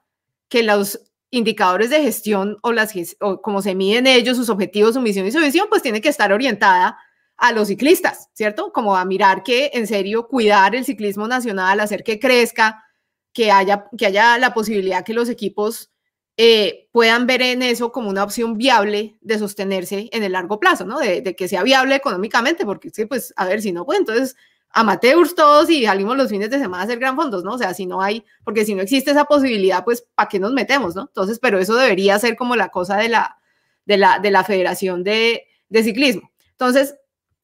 que 0.49 0.63
los 0.63 0.99
indicadores 1.29 1.91
de 1.91 2.01
gestión 2.01 2.57
o, 2.63 2.71
las, 2.71 2.91
o 3.19 3.39
como 3.41 3.61
se 3.61 3.75
miden 3.75 4.07
ellos, 4.07 4.35
sus 4.35 4.49
objetivos, 4.49 4.95
su 4.95 5.01
misión 5.01 5.27
y 5.27 5.31
su 5.31 5.39
visión, 5.39 5.67
pues 5.69 5.83
tiene 5.83 6.01
que 6.01 6.09
estar 6.09 6.33
orientada 6.33 6.97
a 7.37 7.51
los 7.51 7.67
ciclistas, 7.67 8.29
¿cierto? 8.33 8.71
Como 8.71 8.95
a 8.95 9.05
mirar 9.05 9.43
que 9.43 9.69
en 9.73 9.85
serio 9.85 10.27
cuidar 10.27 10.75
el 10.75 10.85
ciclismo 10.85 11.27
nacional, 11.27 11.79
hacer 11.79 12.03
que 12.03 12.19
crezca, 12.19 12.83
que 13.31 13.51
haya, 13.51 13.85
que 13.95 14.07
haya 14.07 14.37
la 14.39 14.53
posibilidad 14.53 15.03
que 15.03 15.13
los 15.13 15.29
equipos 15.29 15.92
eh, 16.35 16.89
puedan 16.91 17.27
ver 17.27 17.43
en 17.43 17.61
eso 17.61 17.91
como 17.91 18.09
una 18.09 18.23
opción 18.23 18.57
viable 18.57 19.17
de 19.21 19.37
sostenerse 19.37 20.09
en 20.11 20.23
el 20.23 20.31
largo 20.31 20.59
plazo, 20.59 20.85
¿no? 20.85 20.99
De, 20.99 21.35
que 21.35 21.47
sea 21.47 21.61
viable 21.63 21.95
económicamente, 21.95 22.65
porque 22.65 22.89
sí, 22.89 23.05
pues, 23.05 23.33
a 23.35 23.45
ver, 23.45 23.61
si 23.61 23.71
no, 23.71 23.85
pues 23.85 23.99
entonces 23.99 24.35
amateurs 24.75 25.35
todos 25.35 25.69
y 25.69 25.85
salimos 25.85 26.17
los 26.17 26.29
fines 26.29 26.49
de 26.49 26.57
semana 26.57 26.81
a 26.81 26.85
hacer 26.85 26.97
gran 26.97 27.15
fondos, 27.15 27.43
¿no? 27.43 27.53
O 27.53 27.57
sea, 27.59 27.75
si 27.75 27.85
no 27.85 28.01
hay, 28.01 28.25
porque 28.43 28.65
si 28.65 28.73
no 28.73 28.81
existe 28.81 29.11
esa 29.11 29.25
posibilidad, 29.25 29.83
pues, 29.83 30.05
¿para 30.15 30.27
qué 30.27 30.39
nos 30.39 30.53
metemos, 30.53 30.95
no? 30.95 31.03
Entonces, 31.03 31.37
pero 31.39 31.59
eso 31.59 31.75
debería 31.75 32.17
ser 32.17 32.35
como 32.35 32.55
la 32.55 32.69
cosa 32.69 32.97
de 32.97 33.09
la, 33.09 33.37
de 33.85 33.97
la, 33.97 34.17
de 34.17 34.31
la 34.31 34.43
Federación 34.43 35.03
de, 35.03 35.45
de 35.69 35.83
Ciclismo. 35.83 36.31
Entonces, 36.51 36.95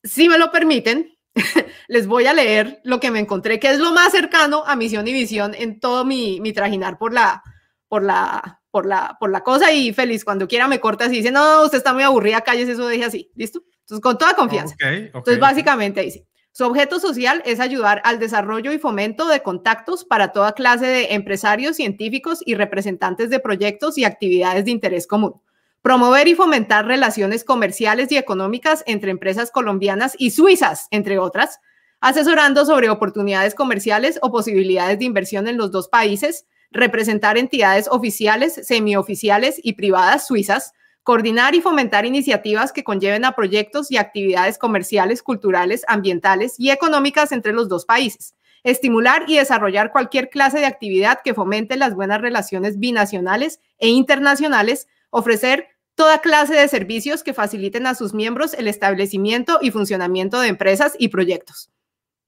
si 0.03 0.27
me 0.27 0.39
lo 0.39 0.51
permiten, 0.51 1.15
les 1.87 2.07
voy 2.07 2.25
a 2.25 2.33
leer 2.33 2.81
lo 2.83 2.99
que 2.99 3.11
me 3.11 3.19
encontré, 3.19 3.59
que 3.59 3.69
es 3.69 3.77
lo 3.77 3.91
más 3.91 4.11
cercano 4.11 4.63
a 4.65 4.75
misión 4.75 5.07
y 5.07 5.13
visión 5.13 5.53
en 5.53 5.79
todo 5.79 6.05
mi, 6.05 6.39
mi 6.41 6.53
trajinar 6.53 6.97
por 6.97 7.13
la, 7.13 7.43
por 7.87 8.03
la, 8.03 8.58
por 8.71 8.85
la, 8.85 9.17
por 9.19 9.31
la 9.31 9.41
cosa 9.41 9.71
y 9.71 9.93
feliz 9.93 10.23
cuando 10.23 10.47
quiera 10.47 10.67
me 10.67 10.79
cortas 10.79 11.11
y 11.11 11.17
dice, 11.17 11.31
no, 11.31 11.63
usted 11.63 11.77
está 11.77 11.93
muy 11.93 12.03
aburrida, 12.03 12.41
calles, 12.41 12.69
eso 12.69 12.87
deje 12.87 13.05
así, 13.05 13.31
¿listo? 13.35 13.63
Entonces, 13.81 14.01
con 14.01 14.17
toda 14.17 14.35
confianza. 14.35 14.75
Entonces, 14.79 15.39
básicamente 15.39 16.01
dice, 16.01 16.27
su 16.51 16.65
objeto 16.65 16.99
social 16.99 17.41
es 17.45 17.59
ayudar 17.59 18.01
al 18.03 18.19
desarrollo 18.19 18.71
y 18.71 18.79
fomento 18.79 19.27
de 19.27 19.41
contactos 19.41 20.05
para 20.05 20.31
toda 20.31 20.53
clase 20.53 20.85
de 20.85 21.13
empresarios, 21.13 21.75
científicos 21.75 22.41
y 22.45 22.55
representantes 22.55 23.29
de 23.29 23.39
proyectos 23.39 23.97
y 23.97 24.03
actividades 24.03 24.65
de 24.65 24.71
interés 24.71 25.07
común 25.07 25.41
Promover 25.81 26.27
y 26.27 26.35
fomentar 26.35 26.85
relaciones 26.85 27.45
comerciales 27.45 28.11
y 28.11 28.17
económicas 28.17 28.83
entre 28.85 29.11
empresas 29.11 29.49
colombianas 29.49 30.13
y 30.17 30.31
suizas, 30.31 30.87
entre 30.91 31.19
otras, 31.19 31.59
asesorando 32.01 32.65
sobre 32.65 32.89
oportunidades 32.89 33.55
comerciales 33.55 34.19
o 34.21 34.29
posibilidades 34.29 34.99
de 34.99 35.05
inversión 35.05 35.47
en 35.47 35.57
los 35.57 35.71
dos 35.71 35.87
países, 35.87 36.45
representar 36.71 37.37
entidades 37.37 37.87
oficiales, 37.89 38.59
semioficiales 38.67 39.59
y 39.61 39.73
privadas 39.73 40.27
suizas, 40.27 40.73
coordinar 41.03 41.55
y 41.55 41.61
fomentar 41.61 42.05
iniciativas 42.05 42.71
que 42.71 42.83
conlleven 42.83 43.25
a 43.25 43.31
proyectos 43.31 43.91
y 43.91 43.97
actividades 43.97 44.57
comerciales, 44.57 45.23
culturales, 45.23 45.83
ambientales 45.87 46.59
y 46.59 46.69
económicas 46.69 47.31
entre 47.31 47.53
los 47.53 47.67
dos 47.67 47.85
países, 47.85 48.35
estimular 48.63 49.23
y 49.27 49.37
desarrollar 49.37 49.91
cualquier 49.91 50.29
clase 50.29 50.59
de 50.59 50.65
actividad 50.65 51.21
que 51.23 51.33
fomente 51.33 51.77
las 51.77 51.95
buenas 51.95 52.21
relaciones 52.21 52.77
binacionales 52.77 53.59
e 53.79 53.87
internacionales 53.87 54.87
ofrecer 55.09 55.67
toda 55.95 56.21
clase 56.21 56.53
de 56.53 56.67
servicios 56.67 57.23
que 57.23 57.33
faciliten 57.33 57.87
a 57.87 57.95
sus 57.95 58.13
miembros 58.13 58.53
el 58.53 58.67
establecimiento 58.67 59.59
y 59.61 59.71
funcionamiento 59.71 60.39
de 60.39 60.49
empresas 60.49 60.93
y 60.97 61.09
proyectos. 61.09 61.71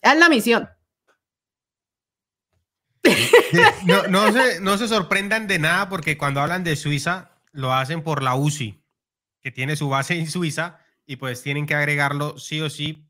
Es 0.02 0.18
la 0.18 0.28
misión. 0.28 0.70
No, 4.10 4.32
se, 4.32 4.62
no 4.62 4.78
se 4.78 4.88
sorprendan 4.88 5.48
de 5.48 5.60
nada 5.60 5.90
porque 5.90 6.18
cuando 6.18 6.40
hablan 6.42 6.64
de 6.64 6.76
Suiza 6.76 7.32
lo 7.52 7.74
hacen 7.74 8.04
por 8.04 8.24
la 8.24 8.36
UCI, 8.36 8.84
que 9.42 9.52
tiene 9.52 9.76
su 9.76 9.90
base 9.90 10.18
en 10.18 10.30
Suiza 10.30 10.80
y 11.06 11.18
pues 11.18 11.42
tienen 11.42 11.66
que 11.66 11.76
agregarlo 11.76 12.38
sí 12.38 12.62
o 12.62 12.70
sí 12.70 13.10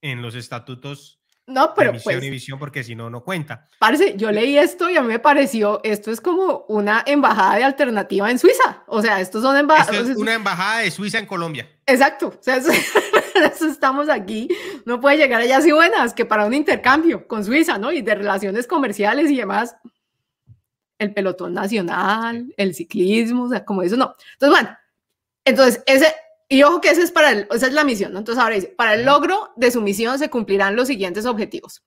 en 0.00 0.22
los 0.22 0.34
estatutos 0.34 1.17
No, 1.48 1.72
pero 1.74 1.94
misión 1.94 2.16
pues, 2.16 2.24
y 2.26 2.30
visión 2.30 2.58
porque 2.58 2.84
si 2.84 2.94
no, 2.94 3.08
no 3.08 3.24
cuenta. 3.24 3.66
Parece, 3.78 4.14
yo 4.18 4.30
leí 4.30 4.58
esto 4.58 4.90
y 4.90 4.98
a 4.98 5.00
mí 5.00 5.08
me 5.08 5.18
pareció, 5.18 5.80
esto 5.82 6.10
es 6.10 6.20
como 6.20 6.66
una 6.68 7.02
embajada 7.06 7.56
de 7.56 7.64
alternativa 7.64 8.30
en 8.30 8.38
Suiza. 8.38 8.82
O 8.86 9.00
sea, 9.00 9.18
estos 9.18 9.42
son 9.42 9.56
embajadas. 9.56 9.96
Esto 9.96 10.12
es 10.12 10.16
una 10.18 10.34
embajada 10.34 10.80
de 10.80 10.90
Suiza 10.90 11.18
en 11.18 11.24
Colombia. 11.24 11.66
Exacto. 11.86 12.34
O 12.38 12.42
sea, 12.42 12.56
eso, 12.56 12.70
eso 13.34 13.66
estamos 13.66 14.10
aquí. 14.10 14.48
No 14.84 15.00
puede 15.00 15.16
llegar 15.16 15.40
allá 15.40 15.56
así 15.56 15.72
buenas 15.72 16.12
que 16.12 16.26
para 16.26 16.44
un 16.44 16.52
intercambio 16.52 17.26
con 17.26 17.42
Suiza, 17.42 17.78
¿no? 17.78 17.92
Y 17.92 18.02
de 18.02 18.14
relaciones 18.14 18.66
comerciales 18.66 19.30
y 19.30 19.38
demás. 19.38 19.74
El 20.98 21.14
pelotón 21.14 21.54
nacional, 21.54 22.52
el 22.58 22.74
ciclismo, 22.74 23.44
o 23.44 23.48
sea, 23.48 23.64
como 23.64 23.82
eso 23.82 23.96
no. 23.96 24.14
Entonces, 24.34 24.50
bueno, 24.50 24.76
entonces 25.46 25.82
ese, 25.86 26.14
y 26.48 26.62
ojo 26.62 26.80
que 26.80 26.90
ese 26.90 27.02
es 27.02 27.12
para 27.12 27.32
el, 27.32 27.48
esa 27.50 27.66
es 27.66 27.74
la 27.74 27.84
misión, 27.84 28.12
¿no? 28.12 28.20
Entonces 28.20 28.42
ahora 28.42 28.54
dice, 28.54 28.68
para 28.68 28.94
el 28.94 29.04
logro 29.04 29.52
de 29.56 29.70
su 29.70 29.82
misión 29.82 30.18
se 30.18 30.30
cumplirán 30.30 30.76
los 30.76 30.88
siguientes 30.88 31.26
objetivos. 31.26 31.82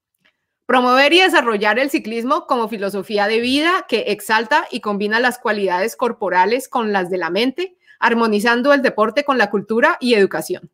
Promover 0.67 1.11
y 1.13 1.21
desarrollar 1.21 1.79
el 1.79 1.89
ciclismo 1.89 2.45
como 2.45 2.69
filosofía 2.69 3.27
de 3.27 3.39
vida 3.39 3.85
que 3.89 4.05
exalta 4.07 4.67
y 4.69 4.79
combina 4.79 5.19
las 5.19 5.39
cualidades 5.39 5.95
corporales 5.95 6.69
con 6.69 6.93
las 6.93 7.09
de 7.09 7.17
la 7.17 7.31
mente, 7.31 7.75
armonizando 7.99 8.71
el 8.71 8.83
deporte 8.83 9.23
con 9.25 9.39
la 9.39 9.49
cultura 9.49 9.97
y 9.99 10.13
educación. 10.13 10.71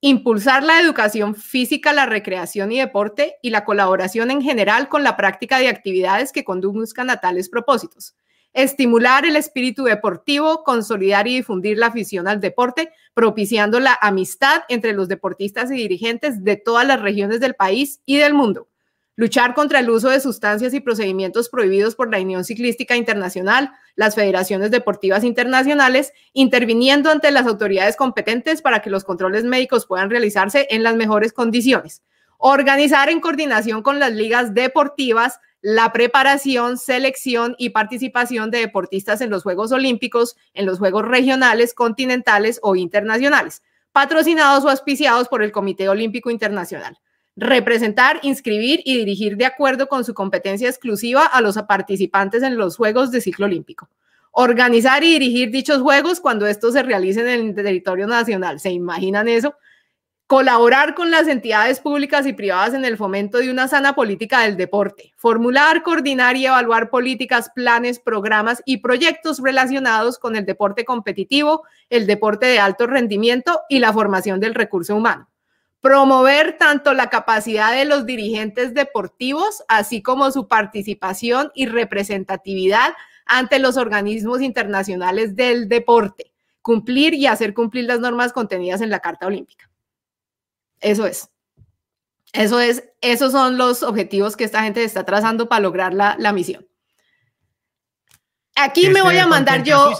Impulsar 0.00 0.62
la 0.62 0.80
educación 0.80 1.34
física, 1.34 1.92
la 1.92 2.06
recreación 2.06 2.70
y 2.70 2.78
deporte 2.78 3.36
y 3.42 3.50
la 3.50 3.64
colaboración 3.64 4.30
en 4.30 4.42
general 4.42 4.88
con 4.88 5.02
la 5.02 5.16
práctica 5.16 5.58
de 5.58 5.68
actividades 5.68 6.30
que 6.30 6.44
conduzcan 6.44 7.10
a 7.10 7.20
tales 7.20 7.48
propósitos 7.48 8.14
estimular 8.54 9.26
el 9.26 9.36
espíritu 9.36 9.84
deportivo, 9.84 10.62
consolidar 10.62 11.26
y 11.28 11.36
difundir 11.36 11.76
la 11.76 11.88
afición 11.88 12.28
al 12.28 12.40
deporte, 12.40 12.92
propiciando 13.12 13.80
la 13.80 13.98
amistad 14.00 14.62
entre 14.68 14.92
los 14.92 15.08
deportistas 15.08 15.70
y 15.70 15.74
dirigentes 15.74 16.42
de 16.44 16.56
todas 16.56 16.86
las 16.86 17.00
regiones 17.02 17.40
del 17.40 17.54
país 17.54 18.00
y 18.06 18.16
del 18.16 18.32
mundo. 18.32 18.68
Luchar 19.16 19.54
contra 19.54 19.78
el 19.78 19.90
uso 19.90 20.08
de 20.08 20.18
sustancias 20.18 20.74
y 20.74 20.80
procedimientos 20.80 21.48
prohibidos 21.48 21.94
por 21.94 22.10
la 22.10 22.20
Unión 22.20 22.44
Ciclística 22.44 22.96
Internacional, 22.96 23.70
las 23.94 24.16
federaciones 24.16 24.72
deportivas 24.72 25.22
internacionales, 25.22 26.12
interviniendo 26.32 27.10
ante 27.10 27.30
las 27.30 27.46
autoridades 27.46 27.94
competentes 27.94 28.60
para 28.60 28.82
que 28.82 28.90
los 28.90 29.04
controles 29.04 29.44
médicos 29.44 29.86
puedan 29.86 30.10
realizarse 30.10 30.66
en 30.70 30.82
las 30.82 30.96
mejores 30.96 31.32
condiciones. 31.32 32.02
Organizar 32.38 33.08
en 33.08 33.20
coordinación 33.20 33.82
con 33.82 34.00
las 34.00 34.12
ligas 34.12 34.52
deportivas 34.52 35.38
la 35.64 35.94
preparación, 35.94 36.76
selección 36.76 37.54
y 37.56 37.70
participación 37.70 38.50
de 38.50 38.58
deportistas 38.58 39.22
en 39.22 39.30
los 39.30 39.44
Juegos 39.44 39.72
Olímpicos, 39.72 40.36
en 40.52 40.66
los 40.66 40.78
Juegos 40.78 41.06
regionales, 41.08 41.72
continentales 41.72 42.60
o 42.62 42.76
internacionales, 42.76 43.62
patrocinados 43.90 44.62
o 44.66 44.68
auspiciados 44.68 45.26
por 45.26 45.42
el 45.42 45.52
Comité 45.52 45.88
Olímpico 45.88 46.30
Internacional. 46.30 46.98
Representar, 47.34 48.20
inscribir 48.20 48.82
y 48.84 48.98
dirigir 48.98 49.38
de 49.38 49.46
acuerdo 49.46 49.88
con 49.88 50.04
su 50.04 50.12
competencia 50.12 50.68
exclusiva 50.68 51.24
a 51.24 51.40
los 51.40 51.56
participantes 51.62 52.42
en 52.42 52.58
los 52.58 52.76
Juegos 52.76 53.10
de 53.10 53.22
Ciclo 53.22 53.46
Olímpico. 53.46 53.88
Organizar 54.32 55.02
y 55.02 55.12
dirigir 55.12 55.50
dichos 55.50 55.80
Juegos 55.80 56.20
cuando 56.20 56.46
estos 56.46 56.74
se 56.74 56.82
realicen 56.82 57.26
en 57.26 57.40
el 57.40 57.54
territorio 57.54 58.06
nacional. 58.06 58.60
¿Se 58.60 58.70
imaginan 58.70 59.28
eso? 59.28 59.54
Colaborar 60.34 60.96
con 60.96 61.12
las 61.12 61.28
entidades 61.28 61.78
públicas 61.78 62.26
y 62.26 62.32
privadas 62.32 62.74
en 62.74 62.84
el 62.84 62.96
fomento 62.96 63.38
de 63.38 63.52
una 63.52 63.68
sana 63.68 63.94
política 63.94 64.40
del 64.40 64.56
deporte. 64.56 65.12
Formular, 65.16 65.84
coordinar 65.84 66.36
y 66.36 66.44
evaluar 66.44 66.90
políticas, 66.90 67.52
planes, 67.54 68.00
programas 68.00 68.60
y 68.66 68.78
proyectos 68.78 69.38
relacionados 69.38 70.18
con 70.18 70.34
el 70.34 70.44
deporte 70.44 70.84
competitivo, 70.84 71.62
el 71.88 72.08
deporte 72.08 72.46
de 72.46 72.58
alto 72.58 72.88
rendimiento 72.88 73.60
y 73.68 73.78
la 73.78 73.92
formación 73.92 74.40
del 74.40 74.56
recurso 74.56 74.96
humano. 74.96 75.30
Promover 75.80 76.58
tanto 76.58 76.94
la 76.94 77.10
capacidad 77.10 77.70
de 77.70 77.84
los 77.84 78.04
dirigentes 78.04 78.74
deportivos, 78.74 79.62
así 79.68 80.02
como 80.02 80.32
su 80.32 80.48
participación 80.48 81.52
y 81.54 81.66
representatividad 81.66 82.94
ante 83.24 83.60
los 83.60 83.76
organismos 83.76 84.42
internacionales 84.42 85.36
del 85.36 85.68
deporte. 85.68 86.32
Cumplir 86.60 87.14
y 87.14 87.28
hacer 87.28 87.54
cumplir 87.54 87.84
las 87.84 88.00
normas 88.00 88.32
contenidas 88.32 88.80
en 88.80 88.90
la 88.90 88.98
Carta 88.98 89.28
Olímpica. 89.28 89.70
Eso 90.80 91.06
es. 91.06 91.28
Eso 92.34 92.58
es, 92.58 92.84
esos 93.00 93.30
son 93.30 93.56
los 93.56 93.84
objetivos 93.84 94.36
que 94.36 94.42
esta 94.42 94.62
gente 94.64 94.82
está 94.82 95.04
trazando 95.04 95.48
para 95.48 95.60
lograr 95.60 95.94
la, 95.94 96.32
misión. 96.32 96.66
Aquí 98.56 98.88
me 98.88 99.02
voy 99.02 99.18
a 99.18 99.26
mandar 99.28 99.62
yo 99.62 99.92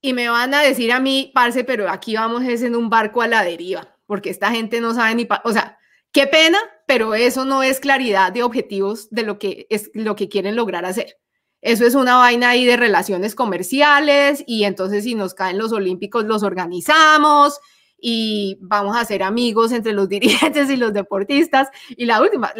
y 0.00 0.12
me 0.12 0.28
van 0.28 0.54
a 0.54 0.62
decir 0.62 0.90
a 0.90 0.98
mí, 0.98 1.30
parce, 1.32 1.62
pero 1.62 1.88
aquí 1.88 2.14
vamos 2.14 2.42
es 2.42 2.62
en 2.62 2.74
un 2.74 2.90
barco 2.90 3.22
a 3.22 3.28
la 3.28 3.44
deriva, 3.44 3.96
porque 4.06 4.30
esta 4.30 4.50
gente 4.50 4.80
no 4.80 4.92
sabe 4.92 5.14
ni, 5.14 5.28
o 5.44 5.52
sea, 5.52 5.78
qué 6.10 6.26
pena, 6.26 6.58
pero 6.86 7.14
eso 7.14 7.44
no 7.44 7.62
es 7.62 7.78
claridad 7.78 8.32
de 8.32 8.42
objetivos 8.42 9.08
de 9.10 9.22
lo 9.22 9.38
que 9.38 9.68
es 9.70 9.90
lo 9.94 10.16
que 10.16 10.28
quieren 10.28 10.56
lograr 10.56 10.84
hacer. 10.84 11.16
Eso 11.60 11.86
es 11.86 11.94
una 11.94 12.16
vaina 12.16 12.50
ahí 12.50 12.64
de 12.64 12.76
relaciones 12.76 13.36
comerciales 13.36 14.42
y 14.46 14.64
entonces 14.64 15.04
si 15.04 15.14
nos 15.14 15.34
caen 15.34 15.58
los 15.58 15.72
olímpicos 15.72 16.24
los 16.24 16.42
organizamos 16.42 17.60
y 18.00 18.58
vamos 18.60 18.96
a 18.96 19.04
ser 19.04 19.22
amigos 19.22 19.72
entre 19.72 19.92
los 19.92 20.08
dirigentes 20.10 20.70
y 20.70 20.76
los 20.76 20.92
deportistas. 20.92 21.68
Y 21.90 22.06
la 22.06 22.20
última, 22.20 22.52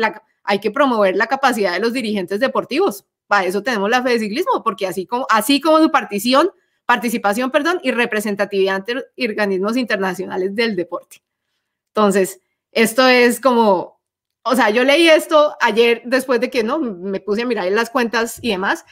hay 0.44 0.58
que 0.60 0.70
promover 0.70 1.16
la 1.16 1.26
capacidad 1.26 1.72
de 1.72 1.80
los 1.80 1.92
dirigentes 1.92 2.40
deportivos. 2.40 3.06
Para 3.26 3.44
eso 3.44 3.62
tenemos 3.62 3.90
la 3.90 4.02
fe 4.02 4.10
de 4.10 4.20
ciclismo, 4.20 4.62
porque 4.64 4.86
así 4.86 5.06
como, 5.06 5.26
así 5.30 5.60
como 5.60 5.78
su 5.78 5.90
partición, 5.90 6.50
participación 6.86 7.50
perdón, 7.50 7.80
y 7.82 7.90
representatividad 7.90 8.76
ante 8.76 8.94
organismos 9.18 9.76
internacionales 9.76 10.54
del 10.54 10.74
deporte. 10.74 11.22
Entonces, 11.88 12.40
esto 12.72 13.06
es 13.06 13.40
como, 13.40 14.00
o 14.42 14.56
sea, 14.56 14.70
yo 14.70 14.84
leí 14.84 15.08
esto 15.08 15.54
ayer 15.60 16.02
después 16.06 16.40
de 16.40 16.48
que 16.48 16.62
no 16.62 16.78
me 16.78 17.20
puse 17.20 17.42
a 17.42 17.46
mirar 17.46 17.70
las 17.72 17.90
cuentas 17.90 18.38
y 18.40 18.50
demás, 18.50 18.86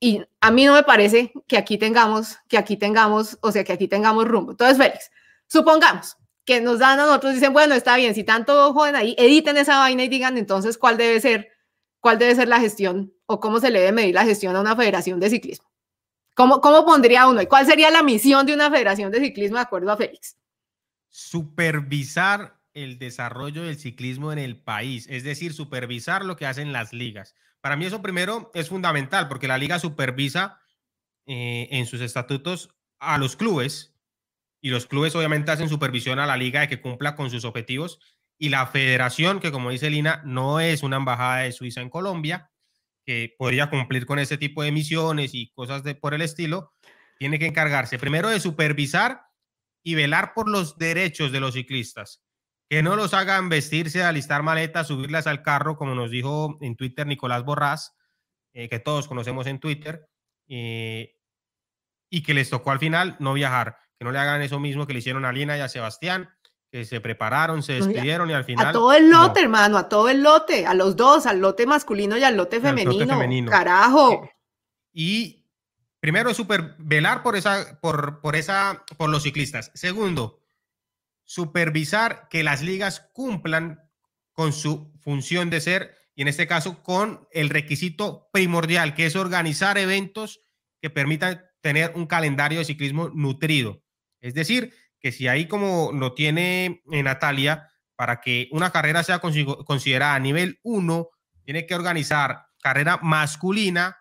y 0.00 0.22
a 0.40 0.50
mí 0.50 0.64
no 0.64 0.72
me 0.72 0.82
parece 0.82 1.32
que 1.46 1.56
aquí 1.56 1.78
tengamos, 1.78 2.38
que 2.48 2.58
aquí 2.58 2.76
tengamos, 2.76 3.38
o 3.40 3.52
sea, 3.52 3.62
que 3.62 3.72
aquí 3.72 3.86
tengamos 3.86 4.26
rumbo. 4.26 4.52
Entonces, 4.52 4.76
Félix, 4.76 5.10
Supongamos 5.52 6.16
que 6.46 6.62
nos 6.62 6.78
dan 6.78 6.98
a 6.98 7.04
nosotros, 7.04 7.34
dicen, 7.34 7.52
bueno, 7.52 7.74
está 7.74 7.94
bien, 7.98 8.14
si 8.14 8.24
tanto 8.24 8.72
joden 8.72 8.96
ahí, 8.96 9.14
editen 9.18 9.58
esa 9.58 9.80
vaina 9.80 10.02
y 10.02 10.08
digan 10.08 10.38
entonces 10.38 10.78
cuál 10.78 10.96
debe 10.96 11.20
ser, 11.20 11.50
cuál 12.00 12.18
debe 12.18 12.34
ser 12.34 12.48
la 12.48 12.58
gestión 12.58 13.12
o 13.26 13.38
cómo 13.38 13.60
se 13.60 13.70
le 13.70 13.80
debe 13.80 13.92
medir 13.92 14.14
la 14.14 14.24
gestión 14.24 14.56
a 14.56 14.62
una 14.62 14.74
federación 14.74 15.20
de 15.20 15.28
ciclismo. 15.28 15.70
¿Cómo, 16.34 16.62
cómo 16.62 16.86
pondría 16.86 17.26
uno? 17.26 17.42
¿Y 17.42 17.46
cuál 17.48 17.66
sería 17.66 17.90
la 17.90 18.02
misión 18.02 18.46
de 18.46 18.54
una 18.54 18.70
federación 18.70 19.12
de 19.12 19.20
ciclismo 19.20 19.58
de 19.58 19.64
acuerdo 19.64 19.92
a 19.92 19.98
Félix? 19.98 20.38
Supervisar 21.10 22.58
el 22.72 22.98
desarrollo 22.98 23.64
del 23.64 23.78
ciclismo 23.78 24.32
en 24.32 24.38
el 24.38 24.58
país, 24.58 25.06
es 25.10 25.22
decir, 25.22 25.52
supervisar 25.52 26.24
lo 26.24 26.36
que 26.36 26.46
hacen 26.46 26.72
las 26.72 26.94
ligas. 26.94 27.34
Para 27.60 27.76
mí 27.76 27.84
eso 27.84 28.00
primero 28.00 28.50
es 28.54 28.70
fundamental 28.70 29.28
porque 29.28 29.48
la 29.48 29.58
liga 29.58 29.78
supervisa 29.78 30.62
eh, 31.26 31.68
en 31.72 31.84
sus 31.84 32.00
estatutos 32.00 32.70
a 32.98 33.18
los 33.18 33.36
clubes 33.36 33.91
y 34.62 34.70
los 34.70 34.86
clubes 34.86 35.14
obviamente 35.16 35.50
hacen 35.50 35.68
supervisión 35.68 36.20
a 36.20 36.26
la 36.26 36.36
liga 36.36 36.60
de 36.60 36.68
que 36.68 36.80
cumpla 36.80 37.16
con 37.16 37.30
sus 37.30 37.44
objetivos 37.44 37.98
y 38.38 38.48
la 38.48 38.66
federación, 38.66 39.40
que 39.40 39.50
como 39.50 39.70
dice 39.70 39.90
Lina, 39.90 40.22
no 40.24 40.60
es 40.60 40.84
una 40.84 40.96
embajada 40.96 41.38
de 41.38 41.52
Suiza 41.52 41.80
en 41.80 41.90
Colombia, 41.90 42.50
que 43.04 43.34
podría 43.36 43.68
cumplir 43.68 44.06
con 44.06 44.20
ese 44.20 44.38
tipo 44.38 44.62
de 44.62 44.70
misiones 44.70 45.34
y 45.34 45.50
cosas 45.50 45.82
de, 45.82 45.96
por 45.96 46.14
el 46.14 46.22
estilo, 46.22 46.72
tiene 47.18 47.40
que 47.40 47.46
encargarse 47.46 47.98
primero 47.98 48.30
de 48.30 48.38
supervisar 48.38 49.22
y 49.82 49.96
velar 49.96 50.32
por 50.32 50.48
los 50.48 50.78
derechos 50.78 51.32
de 51.32 51.40
los 51.40 51.54
ciclistas, 51.54 52.24
que 52.70 52.84
no 52.84 52.94
los 52.94 53.14
hagan 53.14 53.48
vestirse, 53.48 54.04
alistar 54.04 54.44
maletas, 54.44 54.86
subirlas 54.86 55.26
al 55.26 55.42
carro, 55.42 55.76
como 55.76 55.96
nos 55.96 56.12
dijo 56.12 56.56
en 56.60 56.76
Twitter 56.76 57.06
Nicolás 57.06 57.44
Borrás, 57.44 57.96
eh, 58.52 58.68
que 58.68 58.78
todos 58.78 59.08
conocemos 59.08 59.48
en 59.48 59.58
Twitter, 59.58 60.08
eh, 60.48 61.16
y 62.08 62.22
que 62.22 62.34
les 62.34 62.48
tocó 62.50 62.70
al 62.70 62.78
final 62.78 63.16
no 63.18 63.32
viajar 63.32 63.81
que 64.02 64.04
no 64.04 64.10
le 64.10 64.18
hagan 64.18 64.42
eso 64.42 64.58
mismo 64.58 64.84
que 64.84 64.94
le 64.94 64.98
hicieron 64.98 65.24
a 65.24 65.30
Lina 65.30 65.56
y 65.56 65.60
a 65.60 65.68
Sebastián, 65.68 66.28
que 66.72 66.84
se 66.84 67.00
prepararon, 67.00 67.62
se 67.62 67.74
despidieron 67.74 68.28
y 68.28 68.32
al 68.32 68.42
final... 68.42 68.66
A 68.66 68.72
todo 68.72 68.92
el 68.92 69.08
lote, 69.08 69.40
hermano, 69.40 69.78
a 69.78 69.88
todo 69.88 70.08
el 70.08 70.24
lote, 70.24 70.66
a 70.66 70.74
los 70.74 70.96
dos, 70.96 71.24
al 71.26 71.38
lote 71.38 71.66
masculino 71.66 72.18
y 72.18 72.24
al 72.24 72.36
lote 72.36 72.60
femenino. 72.60 73.48
Carajo. 73.48 74.28
Y 74.92 75.46
primero 76.00 76.30
es 76.30 76.36
super 76.36 76.74
velar 76.78 77.22
por 77.22 77.36
esa, 77.36 77.78
por, 77.80 78.20
por 78.20 78.34
esa, 78.34 78.84
por 78.96 79.08
los 79.08 79.22
ciclistas. 79.22 79.70
Segundo, 79.72 80.40
supervisar 81.22 82.26
que 82.28 82.42
las 82.42 82.60
ligas 82.60 83.08
cumplan 83.12 83.88
con 84.32 84.52
su 84.52 84.92
función 84.98 85.48
de 85.48 85.60
ser 85.60 85.94
y 86.16 86.22
en 86.22 86.28
este 86.28 86.48
caso 86.48 86.82
con 86.82 87.28
el 87.30 87.50
requisito 87.50 88.30
primordial, 88.32 88.94
que 88.94 89.06
es 89.06 89.14
organizar 89.14 89.78
eventos 89.78 90.40
que 90.80 90.90
permitan 90.90 91.44
tener 91.60 91.92
un 91.94 92.06
calendario 92.06 92.58
de 92.58 92.64
ciclismo 92.64 93.10
nutrido. 93.10 93.81
Es 94.22 94.32
decir, 94.32 94.72
que 94.98 95.12
si 95.12 95.28
ahí 95.28 95.46
como 95.46 95.90
lo 95.92 96.14
tiene 96.14 96.82
eh, 96.90 97.02
Natalia, 97.02 97.68
para 97.96 98.20
que 98.20 98.48
una 98.52 98.70
carrera 98.70 99.02
sea 99.02 99.18
considerada 99.20 100.14
a 100.14 100.20
nivel 100.20 100.58
1, 100.62 101.08
tiene 101.44 101.66
que 101.66 101.74
organizar 101.74 102.46
carrera 102.62 102.98
masculina 103.02 103.98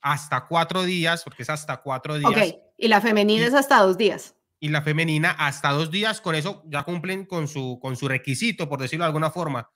hasta 0.00 0.46
cuatro 0.46 0.82
días, 0.84 1.22
porque 1.24 1.42
es 1.42 1.50
hasta 1.50 1.78
cuatro 1.78 2.18
días. 2.18 2.30
Ok, 2.30 2.56
y 2.76 2.88
la 2.88 3.00
femenina 3.00 3.46
es 3.46 3.54
hasta 3.54 3.80
dos 3.80 3.98
días. 3.98 4.34
Y 4.60 4.68
la 4.68 4.82
femenina 4.82 5.30
hasta 5.30 5.70
dos 5.70 5.90
días, 5.90 6.20
con 6.20 6.34
eso 6.34 6.62
ya 6.66 6.82
cumplen 6.82 7.26
con 7.26 7.46
su, 7.46 7.78
con 7.80 7.96
su 7.96 8.08
requisito, 8.08 8.68
por 8.68 8.80
decirlo 8.80 9.04
de 9.04 9.08
alguna 9.08 9.30
forma. 9.30 9.70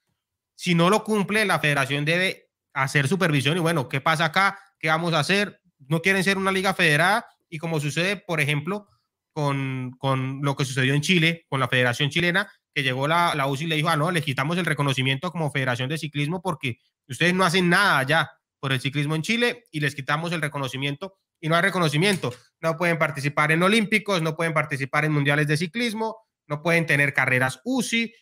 Si 0.55 0.75
no 0.75 0.91
lo 0.91 1.05
cumple, 1.05 1.45
la 1.45 1.61
federación 1.61 2.05
debe 2.05 2.51
hacer 2.73 3.09
supervisión 3.09 3.57
y 3.57 3.61
bueno, 3.61 3.89
¿qué 3.89 4.01
pasa 4.01 4.27
acá? 4.27 4.59
¿Qué 4.79 4.89
vamos 4.89 5.13
a 5.13 5.21
hacer? 5.21 5.61
No 5.79 6.01
quieren 6.01 6.25
ser 6.25 6.39
una 6.39 6.53
liga 6.53 6.75
federada 6.75 7.27
y 7.49 7.59
como 7.59 7.81
sucede, 7.81 8.17
por 8.17 8.41
ejemplo, 8.41 8.89
con, 9.33 9.93
con 9.99 10.41
lo 10.43 10.57
que 10.57 10.65
sucedió 10.65 10.95
en 10.95 11.01
Chile, 11.01 11.47
con 11.49 11.61
la 11.61 11.69
Federación 11.69 12.11
Chilena, 12.11 12.51
que 12.75 12.83
llegó 12.83 13.09
la, 13.09 13.35
la 13.35 13.47
UCI 13.47 13.65
y 13.65 13.67
le 13.69 13.77
dijo, 13.77 13.89
ah, 13.89 13.97
no, 13.97 14.11
le 14.11 14.23
quitamos 14.23 14.57
el 14.59 14.67
reconocimiento 14.67 15.31
como 15.31 15.51
Federación 15.51 15.89
de 15.89 15.99
Ciclismo 15.99 16.41
porque 16.41 16.79
ustedes 17.09 17.35
no 17.35 17.45
hacen 17.45 17.69
nada 17.69 17.99
allá 17.99 18.31
por 18.61 18.73
el 18.73 18.81
ciclismo 18.81 19.15
en 19.15 19.23
Chile 19.23 19.65
y 19.73 19.81
les 19.81 19.95
quitamos 19.95 20.33
el 20.33 20.41
reconocimiento 20.41 21.19
y 21.41 21.49
no 21.49 21.57
hay 21.57 21.63
reconocimiento. 21.63 22.33
No 22.61 22.77
pueden 22.77 22.99
participar 22.99 23.51
en 23.53 23.63
olímpicos, 23.63 24.23
no 24.23 24.37
pueden 24.37 24.55
participar 24.55 25.05
en 25.05 25.13
mundiales 25.13 25.49
de 25.49 25.57
ciclismo, 25.57 26.17
no 26.47 26.63
pueden 26.63 26.87
tener 26.87 27.13
carreras 27.13 27.61
UCI, 27.65 28.15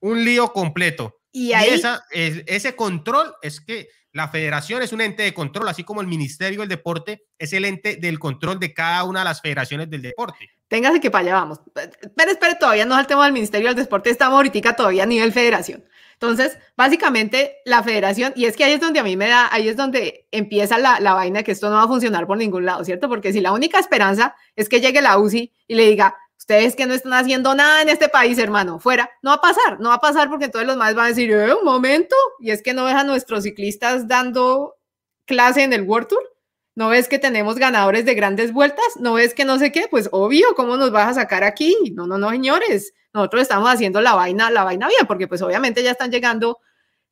un 0.00 0.24
lío 0.24 0.52
completo. 0.52 1.17
Y, 1.32 1.52
esa, 1.52 2.04
ese 2.10 2.74
control 2.74 3.34
es 3.42 3.60
que 3.60 3.88
la 4.12 4.28
federación 4.28 4.82
es 4.82 4.92
un 4.92 5.00
ente 5.00 5.22
de 5.22 5.34
control, 5.34 5.68
así 5.68 5.84
como 5.84 6.00
el 6.00 6.06
Ministerio 6.06 6.60
del 6.60 6.68
Deporte 6.68 7.26
es 7.38 7.52
el 7.52 7.64
ente 7.64 7.96
del 7.96 8.18
control 8.18 8.58
de 8.58 8.72
cada 8.72 9.04
una 9.04 9.20
de 9.20 9.26
las 9.26 9.40
federaciones 9.40 9.90
del 9.90 10.02
deporte. 10.02 10.50
Téngase 10.68 11.00
que 11.00 11.10
para 11.10 11.22
allá 11.22 11.34
vamos. 11.34 11.60
Pero 11.72 12.30
espere, 12.30 12.54
todavía 12.56 12.84
no 12.84 12.94
saltemos 12.94 13.24
al 13.24 13.32
Ministerio 13.32 13.68
del 13.68 13.76
Deporte, 13.76 14.10
estamos 14.10 14.36
ahorita 14.36 14.74
todavía 14.74 15.04
a 15.04 15.06
nivel 15.06 15.32
federación. 15.32 15.84
Entonces, 16.14 16.58
básicamente, 16.76 17.58
la 17.64 17.82
federación, 17.84 18.32
y 18.34 18.46
es 18.46 18.56
que 18.56 18.64
ahí 18.64 18.72
es 18.72 18.80
donde 18.80 18.98
a 18.98 19.04
mí 19.04 19.16
me 19.16 19.28
da, 19.28 19.48
ahí 19.52 19.68
es 19.68 19.76
donde 19.76 20.26
empieza 20.32 20.76
la, 20.76 20.98
la 20.98 21.14
vaina 21.14 21.44
que 21.44 21.52
esto 21.52 21.70
no 21.70 21.76
va 21.76 21.84
a 21.84 21.86
funcionar 21.86 22.26
por 22.26 22.38
ningún 22.38 22.64
lado, 22.64 22.84
¿cierto? 22.84 23.08
Porque 23.08 23.32
si 23.32 23.40
la 23.40 23.52
única 23.52 23.78
esperanza 23.78 24.34
es 24.56 24.68
que 24.68 24.80
llegue 24.80 25.00
la 25.00 25.16
UCI 25.16 25.52
y 25.68 25.74
le 25.76 25.86
diga, 25.86 26.16
ustedes 26.38 26.76
que 26.76 26.86
no 26.86 26.94
están 26.94 27.12
haciendo 27.12 27.54
nada 27.54 27.82
en 27.82 27.88
este 27.88 28.08
país, 28.08 28.38
hermano, 28.38 28.78
fuera, 28.78 29.10
no 29.22 29.30
va 29.30 29.36
a 29.36 29.40
pasar, 29.40 29.80
no 29.80 29.90
va 29.90 29.96
a 29.96 30.00
pasar 30.00 30.30
porque 30.30 30.48
todos 30.48 30.64
los 30.64 30.76
más 30.76 30.94
van 30.94 31.06
a 31.06 31.08
decir, 31.08 31.30
eh, 31.30 31.52
un 31.52 31.64
momento, 31.64 32.16
y 32.38 32.50
es 32.50 32.62
que 32.62 32.72
no 32.72 32.86
dejan 32.86 33.06
nuestros 33.06 33.42
ciclistas 33.42 34.06
dando 34.08 34.76
clase 35.26 35.62
en 35.62 35.72
el 35.72 35.82
World 35.82 36.08
Tour. 36.08 36.22
¿No 36.74 36.88
ves 36.90 37.08
que 37.08 37.18
tenemos 37.18 37.56
ganadores 37.56 38.04
de 38.04 38.14
grandes 38.14 38.52
vueltas? 38.52 38.86
¿No 39.00 39.14
ves 39.14 39.34
que 39.34 39.44
no 39.44 39.58
sé 39.58 39.72
qué? 39.72 39.88
Pues 39.90 40.08
obvio, 40.12 40.54
¿cómo 40.54 40.76
nos 40.76 40.92
vas 40.92 41.08
a 41.08 41.14
sacar 41.14 41.42
aquí? 41.42 41.74
No, 41.92 42.06
no, 42.06 42.18
no, 42.18 42.30
señores. 42.30 42.94
Nosotros 43.12 43.42
estamos 43.42 43.68
haciendo 43.68 44.00
la 44.00 44.14
vaina, 44.14 44.48
la 44.48 44.62
vaina 44.62 44.86
bien, 44.86 45.04
porque 45.08 45.26
pues 45.26 45.42
obviamente 45.42 45.82
ya 45.82 45.90
están 45.90 46.12
llegando 46.12 46.58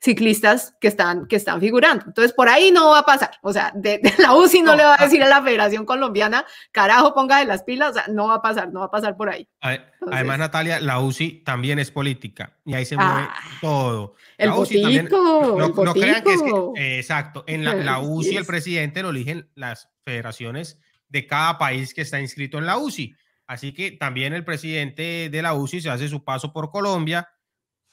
ciclistas 0.01 0.75
que 0.81 0.89
están, 0.89 1.27
que 1.27 1.37
están 1.37 1.61
figurando. 1.61 2.05
Entonces, 2.07 2.33
por 2.33 2.49
ahí 2.49 2.71
no 2.71 2.91
va 2.91 3.01
a 3.01 3.03
pasar. 3.05 3.31
O 3.43 3.53
sea, 3.53 3.73
de, 3.75 4.01
la 4.19 4.35
UCI 4.35 4.63
no, 4.63 4.75
le 4.77 4.85
va 4.85 4.97
a 4.99 5.05
decir 5.05 5.23
a 5.23 5.29
la 5.29 5.43
Federación 5.43 5.85
Colombiana, 5.85 6.45
carajo, 6.71 7.15
ponga 7.15 7.39
de 7.39 7.47
las 7.47 7.63
pilas. 7.63 7.91
O 7.91 7.95
sea, 7.95 8.07
no 8.09 8.29
va 8.29 8.37
a 8.37 8.43
pasar, 8.43 8.73
no 8.73 8.81
va 8.81 8.87
a 8.87 8.91
pasar 8.91 9.17
por 9.17 9.31
ahí. 9.31 9.49
Además, 9.61 10.39
Natalia, 10.39 10.81
la 10.81 11.01
UCI 11.01 11.43
también 11.45 11.79
es 11.79 11.91
política 11.91 12.57
y 12.65 12.75
ahí 12.75 12.85
se 12.85 12.97
mueve 12.97 13.23
ah, 13.29 13.35
todo. 13.61 14.15
El 14.39 14.51
botico, 14.51 15.57
no, 15.59 15.95
crean 15.95 16.23
que 16.23 16.35
es 16.35 16.43
que, 16.43 16.99
exacto, 16.99 17.45
en 17.47 17.65
la, 17.65 17.75
la 17.75 17.99
UCI 18.01 18.37
el 18.37 18.45
presidente 18.47 19.03
lo 19.03 19.11
eligen 19.11 19.51
las 19.55 19.91
federaciones 20.05 20.79
de 21.09 21.27
cada 21.27 21.59
país 21.59 21.95
que 21.95 22.03
está 22.03 22.21
inscrito 22.21 22.59
en 22.59 22.67
la 22.67 22.79
UCI. 22.79 23.17
Así 23.47 23.73
que 23.73 23.93
también 23.93 24.33
el 24.33 24.45
presidente 24.45 25.29
de 25.31 25.43
la 25.43 25.55
UCI 25.55 25.81
se 25.81 25.91
hace 25.91 26.09
su 26.09 26.25
paso 26.25 26.53
por 26.53 26.71
Colombia, 26.71 27.29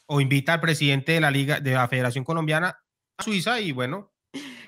o 0.06 0.22
invita 0.22 0.54
al 0.54 0.62
presidente 0.62 1.14
de 1.14 1.22
la 1.22 1.32
Liga, 1.32 1.60
de 1.60 1.74
la 1.74 1.88
Federación 1.88 2.24
Colombiana 2.24 2.80
a 3.18 3.24
Suiza 3.24 3.60
y 3.60 3.72
bueno. 3.72 4.12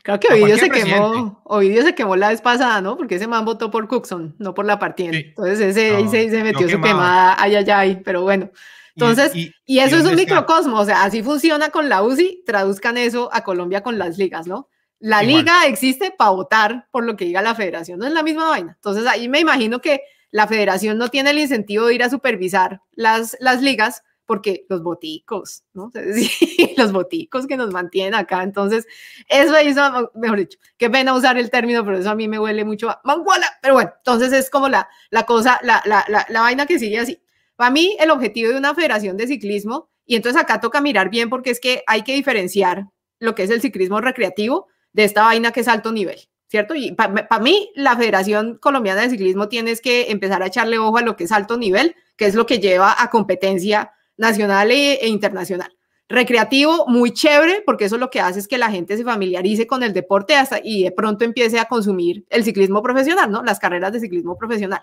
Creo 0.04 0.20
que 0.20 0.28
Ovidio 0.28 0.58
se 0.58 0.70
quemó, 0.70 1.42
Ovidio 1.46 1.82
se 1.82 1.96
quemó 1.96 2.16
la 2.16 2.30
vez 2.30 2.40
pasada, 2.42 2.80
¿no? 2.80 2.96
Porque 2.96 3.16
ese 3.16 3.28
man 3.28 3.44
votó 3.44 3.72
por 3.72 3.88
Cookson, 3.88 4.36
no 4.38 4.54
por 4.54 4.66
la 4.66 4.78
partida. 4.78 5.12
Entonces 5.12 5.60
ese 5.60 5.96
ahí 5.96 6.08
se, 6.08 6.44
metió 6.44 6.70
su 6.70 6.80
quemada, 6.80 7.36
ay, 7.40 7.56
ay, 7.56 7.66
ay, 7.72 8.02
pero 8.04 8.22
bueno. 8.22 8.52
Entonces, 8.96 9.34
y, 9.66 9.80
eso 9.80 9.98
es 9.98 10.06
un 10.06 10.16
microcosmo, 10.16 10.80
o 10.80 10.86
sea, 10.86 11.04
así 11.04 11.22
funciona 11.22 11.70
con 11.70 11.90
la 11.90 12.02
UCI, 12.02 12.44
traduzcan 12.46 12.98
eso 12.98 13.30
a 13.34 13.44
Colombia 13.44 13.82
con 13.82 13.98
las 13.98 14.18
ligas, 14.18 14.48
¿no? 14.48 14.70
La 15.00 15.22
liga 15.22 15.66
existe 15.68 16.12
para 16.18 16.30
votar 16.30 16.88
por 16.92 17.04
lo 17.04 17.18
que 17.18 17.26
diga 17.26 17.42
la 17.42 17.56
federación, 17.56 18.00
no 18.00 18.08
es 18.08 18.14
la 18.14 18.24
misma 18.24 18.48
vaina. 18.48 18.74
Entonces 18.76 19.06
ahí 19.06 19.28
me 19.28 19.40
imagino 19.40 19.82
que 19.82 20.02
la 20.32 20.48
federación 20.48 20.98
no 20.98 21.10
tiene 21.10 21.32
el 21.32 21.40
incentivo 21.40 21.88
de 21.88 21.96
ir 21.96 22.04
a 22.04 22.10
supervisar 22.10 22.82
las, 22.94 23.36
las 23.40 23.62
ligas, 23.62 24.04
porque 24.26 24.66
los 24.70 24.82
boticos, 24.82 25.64
¿no? 25.74 25.92
Los 26.78 26.92
boticos 26.92 27.48
que 27.48 27.58
nos 27.58 27.72
mantienen 27.72 28.16
acá. 28.16 28.44
Entonces, 28.44 28.86
eso 29.28 29.60
hizo, 29.62 30.12
mejor 30.16 30.40
dicho, 30.40 30.58
qué 30.78 30.90
pena 30.90 31.14
usar 31.14 31.38
el 31.38 31.50
término, 31.50 31.86
pero 31.86 31.98
eso 31.98 32.10
a 32.10 32.16
mí 32.16 32.28
me 32.28 32.40
huele 32.40 32.66
mucho 32.66 32.90
a 32.90 33.02
manguala. 33.04 33.48
Pero 33.62 33.76
bueno, 33.76 33.94
entonces 33.98 34.34
es 34.34 34.50
como 34.50 34.68
la, 34.68 34.90
la 35.10 35.24
cosa, 35.24 35.60
la, 35.64 35.82
la, 35.86 36.06
la, 36.08 36.26
la 36.30 36.42
vaina 36.42 36.66
que 36.66 36.80
sigue 36.80 37.00
así. 37.00 37.22
Para 37.56 37.70
mí, 37.72 37.96
el 38.00 38.12
objetivo 38.12 38.52
de 38.52 38.58
una 38.58 38.76
federación 38.76 39.16
de 39.16 39.28
ciclismo, 39.28 39.90
y 40.06 40.16
entonces 40.16 40.42
acá 40.42 40.60
toca 40.60 40.82
mirar 40.82 41.10
bien 41.10 41.30
porque 41.30 41.50
es 41.50 41.60
que 41.60 41.84
hay 41.88 42.04
que 42.04 42.14
diferenciar 42.14 42.88
lo 43.20 43.36
que 43.36 43.44
es 43.44 43.50
el 43.50 43.62
ciclismo 43.62 44.02
recreativo 44.02 44.68
de 44.94 45.04
esta 45.04 45.24
vaina 45.24 45.52
que 45.52 45.62
es 45.62 45.68
alto 45.68 45.92
nivel. 45.92 46.20
¿Cierto? 46.48 46.76
Y 46.76 46.92
para 46.92 47.40
mí, 47.40 47.72
la 47.76 47.98
Federación 47.98 48.60
Colombiana 48.60 49.02
de 49.02 49.10
Ciclismo 49.10 49.50
tienes 49.50 49.82
que 49.82 50.12
empezar 50.12 50.44
a 50.44 50.46
echarle 50.46 50.78
ojo 50.78 50.98
a 50.98 51.02
lo 51.02 51.16
que 51.16 51.24
es 51.24 51.32
alto 51.32 51.58
nivel, 51.58 51.96
que 52.16 52.28
es 52.28 52.36
lo 52.36 52.46
que 52.46 52.60
lleva 52.60 52.96
a 52.98 53.10
competencia 53.10 53.92
nacional 54.18 54.72
e, 54.72 54.96
e, 54.96 55.08
internacional. 55.08 55.72
Recreativo, 56.08 56.86
muy 56.88 57.12
chévere, 57.12 57.64
porque 57.66 57.86
eso 57.86 57.98
lo 57.98 58.12
que 58.12 58.20
hace 58.20 58.40
es 58.40 58.48
que 58.48 58.60
la 58.60 58.70
gente 58.70 58.96
se 58.96 59.04
familiarice 59.04 59.66
con 59.66 59.82
el 59.82 59.92
deporte 59.92 60.36
hasta, 60.36 60.60
y 60.64 60.84
de 60.84 60.92
pronto 60.92 61.26
empiece 61.26 61.60
a 61.60 61.66
consumir 61.66 62.26
el 62.30 62.44
ciclismo 62.44 62.84
profesional, 62.84 63.32
¿no? 63.32 63.44
Las 63.44 63.60
carreras 63.60 63.92
de 63.92 64.00
ciclismo 64.00 64.38
profesional. 64.38 64.82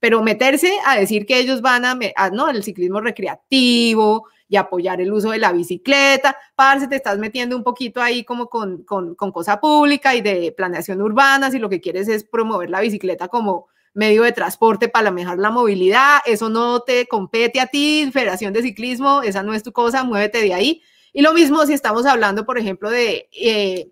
Pero 0.00 0.22
meterse 0.22 0.72
a 0.84 0.96
decir 0.96 1.26
que 1.26 1.38
ellos 1.38 1.62
van 1.62 1.84
a, 1.84 1.96
¿no? 2.30 2.50
El 2.50 2.64
ciclismo 2.64 3.00
recreativo 3.00 4.26
y 4.48 4.56
apoyar 4.56 5.00
el 5.00 5.12
uso 5.12 5.30
de 5.30 5.38
la 5.38 5.52
bicicleta, 5.52 6.36
parce, 6.56 6.88
te 6.88 6.96
estás 6.96 7.18
metiendo 7.18 7.56
un 7.56 7.62
poquito 7.62 8.02
ahí 8.02 8.24
como 8.24 8.48
con, 8.48 8.82
con, 8.82 9.14
con 9.14 9.30
cosa 9.30 9.60
pública 9.60 10.14
y 10.14 10.20
de 10.20 10.52
planeación 10.56 11.00
urbana, 11.00 11.50
si 11.50 11.58
lo 11.58 11.68
que 11.68 11.80
quieres 11.80 12.08
es 12.08 12.24
promover 12.24 12.68
la 12.68 12.80
bicicleta 12.80 13.28
como 13.28 13.68
medio 13.94 14.24
de 14.24 14.32
transporte 14.32 14.88
para 14.88 15.10
mejorar 15.10 15.38
la 15.38 15.50
movilidad, 15.50 16.18
eso 16.26 16.48
no 16.48 16.80
te 16.80 17.06
compete 17.06 17.60
a 17.60 17.66
ti, 17.66 18.10
Federación 18.12 18.52
de 18.52 18.62
Ciclismo, 18.62 19.22
esa 19.22 19.42
no 19.42 19.54
es 19.54 19.62
tu 19.62 19.72
cosa, 19.72 20.04
muévete 20.04 20.42
de 20.42 20.52
ahí. 20.52 20.82
Y 21.12 21.22
lo 21.22 21.32
mismo 21.32 21.64
si 21.64 21.72
estamos 21.72 22.04
hablando, 22.04 22.44
por 22.44 22.58
ejemplo, 22.58 22.90
de 22.90 23.28
eh, 23.32 23.88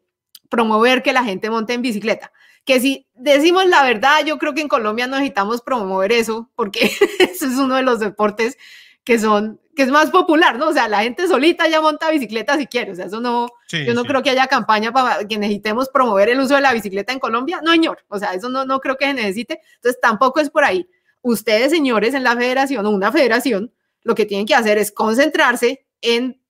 promover 0.48 1.02
que 1.02 1.12
la 1.12 1.24
gente 1.24 1.48
monte 1.48 1.72
en 1.72 1.82
bicicleta. 1.82 2.32
Que 2.64 2.80
si 2.80 3.06
decimos 3.14 3.66
la 3.66 3.82
verdad, 3.84 4.24
yo 4.26 4.38
creo 4.38 4.54
que 4.54 4.60
en 4.60 4.68
Colombia 4.68 5.06
necesitamos 5.06 5.62
promover 5.62 6.12
eso, 6.12 6.50
porque 6.56 6.90
eso 7.18 7.46
es 7.46 7.56
uno 7.56 7.76
de 7.76 7.82
los 7.82 8.00
deportes 8.00 8.58
que 9.04 9.18
son 9.18 9.60
que 9.74 9.82
es 9.82 9.90
más 9.90 10.10
popular, 10.10 10.58
¿no? 10.58 10.68
O 10.68 10.72
sea, 10.72 10.86
la 10.86 11.02
gente 11.02 11.26
solita 11.26 11.66
ya 11.66 11.80
monta 11.80 12.10
bicicleta 12.10 12.58
si 12.58 12.66
quiere, 12.66 12.92
o 12.92 12.94
sea, 12.94 13.06
eso 13.06 13.20
no, 13.20 13.48
yo 13.70 13.94
no 13.94 14.04
creo 14.04 14.22
que 14.22 14.30
haya 14.30 14.46
campaña 14.46 14.92
para 14.92 15.26
que 15.26 15.38
necesitemos 15.38 15.88
promover 15.88 16.28
el 16.28 16.40
uso 16.40 16.56
de 16.56 16.60
la 16.60 16.74
bicicleta 16.74 17.12
en 17.12 17.18
Colombia, 17.18 17.60
no, 17.64 17.72
señor, 17.72 18.04
o 18.08 18.18
sea, 18.18 18.34
eso 18.34 18.50
no, 18.50 18.66
no 18.66 18.80
creo 18.80 18.98
que 18.98 19.06
se 19.06 19.14
necesite, 19.14 19.62
entonces 19.76 19.98
tampoco 20.00 20.40
es 20.40 20.50
por 20.50 20.64
ahí. 20.64 20.86
Ustedes, 21.22 21.70
señores, 21.70 22.14
en 22.14 22.24
la 22.24 22.36
federación 22.36 22.84
o 22.84 22.90
una 22.90 23.12
federación, 23.12 23.72
lo 24.02 24.14
que 24.14 24.26
tienen 24.26 24.46
que 24.46 24.54
hacer 24.54 24.76
es 24.76 24.92
concentrarse 24.92 25.86
en 26.00 26.42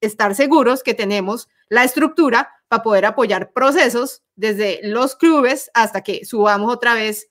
estar 0.00 0.34
seguros 0.34 0.82
que 0.82 0.94
tenemos 0.94 1.48
la 1.68 1.84
estructura 1.84 2.50
para 2.68 2.82
poder 2.82 3.04
apoyar 3.04 3.52
procesos 3.52 4.22
desde 4.36 4.80
los 4.84 5.16
clubes 5.16 5.70
hasta 5.74 6.02
que 6.02 6.24
subamos 6.24 6.72
otra 6.72 6.94
vez 6.94 7.29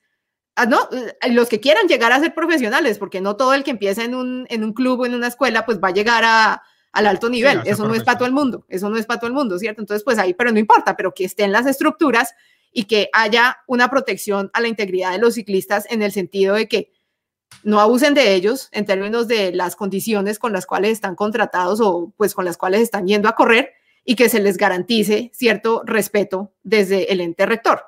no, 0.66 0.90
eh, 0.92 1.32
los 1.32 1.50
que 1.50 1.60
quieran 1.60 1.88
llegar 1.88 2.12
a 2.12 2.20
ser 2.20 2.34
profesionales, 2.34 2.98
porque 2.98 3.22
no 3.22 3.36
todo 3.36 3.54
el 3.54 3.64
que 3.64 3.72
empieza 3.72 4.04
en 4.04 4.16
un, 4.16 4.46
en 4.50 4.64
un 4.64 4.74
club 4.74 5.02
o 5.02 5.06
en 5.06 5.16
una 5.16 5.28
escuela, 5.28 5.66
pues 5.66 5.80
va 5.80 5.90
a 5.90 5.94
llegar 5.94 6.24
a, 6.24 6.64
al 6.92 7.08
alto 7.08 7.30
nivel. 7.30 7.62
eso 7.66 7.88
no 7.88 7.96
es 7.96 8.04
para 8.04 8.18
todo 8.18 8.28
el 8.28 8.34
mundo, 8.34 8.66
eso 8.70 8.90
no 8.90 8.98
es 8.98 9.06
para 9.06 9.20
todo 9.20 9.28
el 9.28 9.34
mundo, 9.34 9.58
¿cierto? 9.60 9.82
Entonces, 9.82 10.04
pues 10.04 10.18
ahí, 10.18 10.34
pero 10.34 10.52
no 10.52 10.60
importa, 10.60 10.96
pero 10.96 11.14
que 11.14 11.26
estén 11.26 11.52
las 11.52 11.66
estructuras 11.66 12.34
y 12.72 12.86
que 12.86 13.10
haya 13.14 13.58
una 13.68 13.90
protección 13.90 14.50
a 14.54 14.62
la 14.62 14.68
integridad 14.68 15.12
de 15.12 15.20
los 15.20 15.36
ciclistas 15.36 15.86
en 15.90 16.02
el 16.02 16.12
sentido 16.12 16.56
de 16.56 16.68
que 16.68 16.92
no 17.64 17.80
abusen 17.80 18.14
de 18.14 18.36
ellos 18.36 18.70
en 18.72 18.86
términos 18.86 19.28
de 19.28 19.52
las 19.52 19.76
condiciones 19.76 20.40
con 20.40 20.54
las 20.54 20.66
cuales 20.66 20.92
están 20.92 21.16
contratados 21.16 21.80
o 21.82 22.14
pues 22.16 22.34
con 22.34 22.46
las 22.46 22.58
cuales 22.58 22.82
están 22.82 23.08
yendo 23.08 23.28
a 23.28 23.36
correr 23.36 23.72
y 24.06 24.16
que 24.16 24.30
se 24.30 24.40
les 24.40 24.58
garantice 24.58 25.32
cierto 25.34 25.84
respeto 25.86 26.54
desde 26.64 27.12
el 27.12 27.22
ente 27.22 27.46
rector. 27.46 27.84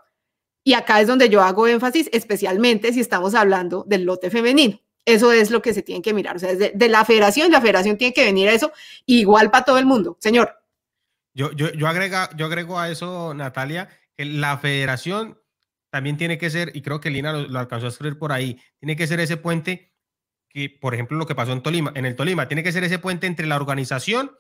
Y 0.64 0.74
acá 0.74 1.02
es 1.02 1.08
donde 1.08 1.30
yo 1.30 1.42
hago 1.42 1.68
énfasis, 1.68 2.10
especialmente 2.14 2.94
si 2.94 3.00
estamos 3.00 3.34
hablando 3.34 3.84
del 3.88 4.04
lote 4.04 4.30
femenino. 4.30 4.80
Eso 5.06 5.32
es 5.32 5.50
lo 5.50 5.62
que 5.62 5.74
se 5.74 5.82
tiene 5.82 6.02
que 6.02 6.14
mirar. 6.14 6.36
O 6.36 6.40
sea, 6.40 6.54
de, 6.54 6.90
la 6.90 7.04
federación, 7.06 7.52
la 7.52 7.62
federación 7.62 7.98
tiene 7.98 8.14
que 8.14 8.26
venir 8.26 8.48
a 8.50 8.54
eso 8.54 8.72
igual 9.06 9.50
para 9.50 9.66
todo 9.66 9.80
el 9.80 9.86
mundo. 9.86 10.18
Señor. 10.20 10.56
Yo, 11.34 11.52
yo, 11.54 11.72
yo, 11.72 11.88
agrega, 11.88 12.30
yo 12.36 12.46
agrego 12.46 12.78
a 12.78 12.90
eso, 12.90 13.34
Natalia, 13.34 13.90
que 14.16 14.26
la 14.26 14.58
federación 14.58 15.40
también 15.90 16.18
tiene 16.18 16.38
que 16.38 16.50
ser, 16.50 16.72
y 16.74 16.82
creo 16.82 17.02
que 17.02 17.10
Lina 17.10 17.34
lo, 17.34 17.60
alcanzó 17.60 17.86
a 17.86 17.90
escribir 17.90 18.18
por 18.18 18.32
ahí, 18.32 18.60
tiene 18.80 18.96
que 18.96 19.08
ser 19.08 19.20
ese 19.20 19.38
puente 19.38 19.94
que, 20.50 20.70
por 20.70 20.94
ejemplo, 20.94 21.18
lo 21.18 21.26
que 21.26 21.36
pasó 21.36 21.54
en 21.54 21.62
Tolima, 21.62 21.92
en 21.96 22.06
el 22.06 22.16
Tolima, 22.16 22.48
tiene 22.48 22.64
que 22.64 22.72
ser 22.72 22.84
ese 22.84 23.00
puente 23.00 23.28
entre 23.28 23.48
la 23.48 23.56
organización 23.56 24.32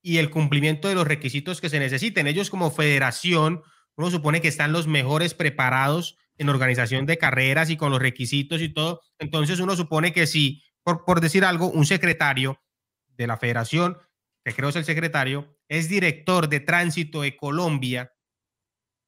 y 0.00 0.18
el 0.18 0.30
cumplimiento 0.30 0.88
de 0.88 0.94
los 0.94 1.06
requisitos 1.06 1.60
que 1.60 1.68
se 1.68 1.78
necesiten. 1.78 2.26
Ellos 2.26 2.50
como 2.50 2.70
federación 2.70 3.62
uno 3.98 4.12
supone 4.12 4.40
que 4.40 4.46
están 4.46 4.70
los 4.72 4.86
mejores 4.86 5.34
preparados 5.34 6.16
en 6.36 6.48
organización 6.48 7.04
de 7.04 7.18
carreras 7.18 7.68
y 7.68 7.76
con 7.76 7.90
los 7.90 8.00
requisitos 8.00 8.60
y 8.60 8.68
todo. 8.68 9.02
Entonces 9.18 9.58
uno 9.58 9.74
supone 9.74 10.12
que 10.12 10.28
si, 10.28 10.62
por, 10.84 11.04
por 11.04 11.20
decir 11.20 11.44
algo, 11.44 11.68
un 11.68 11.84
secretario 11.84 12.62
de 13.08 13.26
la 13.26 13.36
federación 13.36 13.98
que 14.44 14.54
creo 14.54 14.68
es 14.68 14.76
el 14.76 14.84
secretario, 14.84 15.58
es 15.68 15.88
director 15.88 16.48
de 16.48 16.60
tránsito 16.60 17.22
de 17.22 17.36
Colombia, 17.36 18.14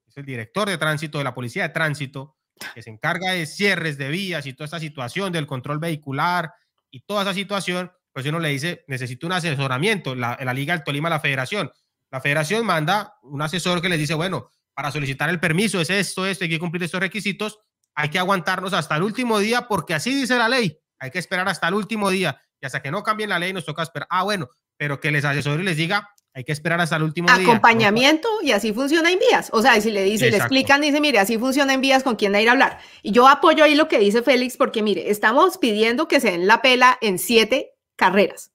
es 0.08 0.16
el 0.16 0.26
director 0.26 0.68
de 0.68 0.76
tránsito 0.76 1.18
de 1.18 1.24
la 1.24 1.34
Policía 1.34 1.62
de 1.62 1.68
Tránsito, 1.68 2.36
que 2.74 2.82
se 2.82 2.90
encarga 2.90 3.30
de 3.30 3.46
cierres 3.46 3.96
de 3.96 4.08
vías 4.08 4.44
y 4.46 4.54
toda 4.54 4.64
esta 4.64 4.80
situación 4.80 5.32
del 5.32 5.46
control 5.46 5.78
vehicular 5.78 6.52
y 6.90 7.02
toda 7.02 7.22
esa 7.22 7.32
situación, 7.32 7.92
pues 8.12 8.26
uno 8.26 8.40
le 8.40 8.48
dice, 8.48 8.84
necesito 8.88 9.28
un 9.28 9.34
asesoramiento, 9.34 10.16
la, 10.16 10.36
la 10.42 10.52
Liga 10.52 10.74
del 10.74 10.82
Tolima, 10.82 11.08
la 11.08 11.20
federación. 11.20 11.70
La 12.10 12.20
federación 12.20 12.66
manda 12.66 13.14
un 13.22 13.40
asesor 13.40 13.80
que 13.80 13.88
les 13.88 14.00
dice, 14.00 14.14
bueno, 14.14 14.50
para 14.80 14.92
solicitar 14.92 15.28
el 15.28 15.38
permiso 15.38 15.78
es 15.78 15.90
esto, 15.90 16.24
esto, 16.24 16.44
hay 16.44 16.48
que 16.48 16.58
cumplir 16.58 16.82
estos 16.82 17.00
requisitos, 17.00 17.58
hay 17.94 18.08
que 18.08 18.18
aguantarnos 18.18 18.72
hasta 18.72 18.96
el 18.96 19.02
último 19.02 19.38
día 19.38 19.68
porque 19.68 19.92
así 19.92 20.14
dice 20.14 20.38
la 20.38 20.48
ley, 20.48 20.74
hay 20.98 21.10
que 21.10 21.18
esperar 21.18 21.46
hasta 21.50 21.68
el 21.68 21.74
último 21.74 22.08
día 22.08 22.40
y 22.58 22.64
hasta 22.64 22.80
que 22.80 22.90
no 22.90 23.02
cambien 23.02 23.28
la 23.28 23.38
ley 23.38 23.52
nos 23.52 23.66
toca 23.66 23.82
esperar. 23.82 24.08
Ah, 24.10 24.22
bueno, 24.22 24.48
pero 24.78 24.98
que 24.98 25.10
les 25.10 25.22
asesore 25.22 25.62
y 25.62 25.66
les 25.66 25.76
diga, 25.76 26.08
hay 26.32 26.44
que 26.44 26.52
esperar 26.52 26.80
hasta 26.80 26.96
el 26.96 27.02
último 27.02 27.28
día. 27.28 27.46
Acompañamiento 27.46 28.26
y 28.42 28.52
así 28.52 28.72
funciona 28.72 29.10
en 29.10 29.18
vías. 29.18 29.50
O 29.52 29.60
sea, 29.60 29.78
si 29.82 29.90
le 29.90 30.02
dice, 30.02 30.30
le 30.30 30.38
explican, 30.38 30.80
dice, 30.80 30.98
mire, 30.98 31.18
así 31.18 31.36
funciona 31.36 31.74
en 31.74 31.82
vías, 31.82 32.02
con 32.02 32.16
quién 32.16 32.34
ir 32.36 32.48
a 32.48 32.52
hablar. 32.52 32.78
Y 33.02 33.12
yo 33.12 33.28
apoyo 33.28 33.62
ahí 33.64 33.74
lo 33.74 33.86
que 33.86 33.98
dice 33.98 34.22
Félix, 34.22 34.56
porque 34.56 34.82
mire, 34.82 35.10
estamos 35.10 35.58
pidiendo 35.58 36.08
que 36.08 36.20
se 36.20 36.30
den 36.30 36.46
la 36.46 36.62
pela 36.62 36.96
en 37.02 37.18
siete 37.18 37.74
carreras. 37.96 38.50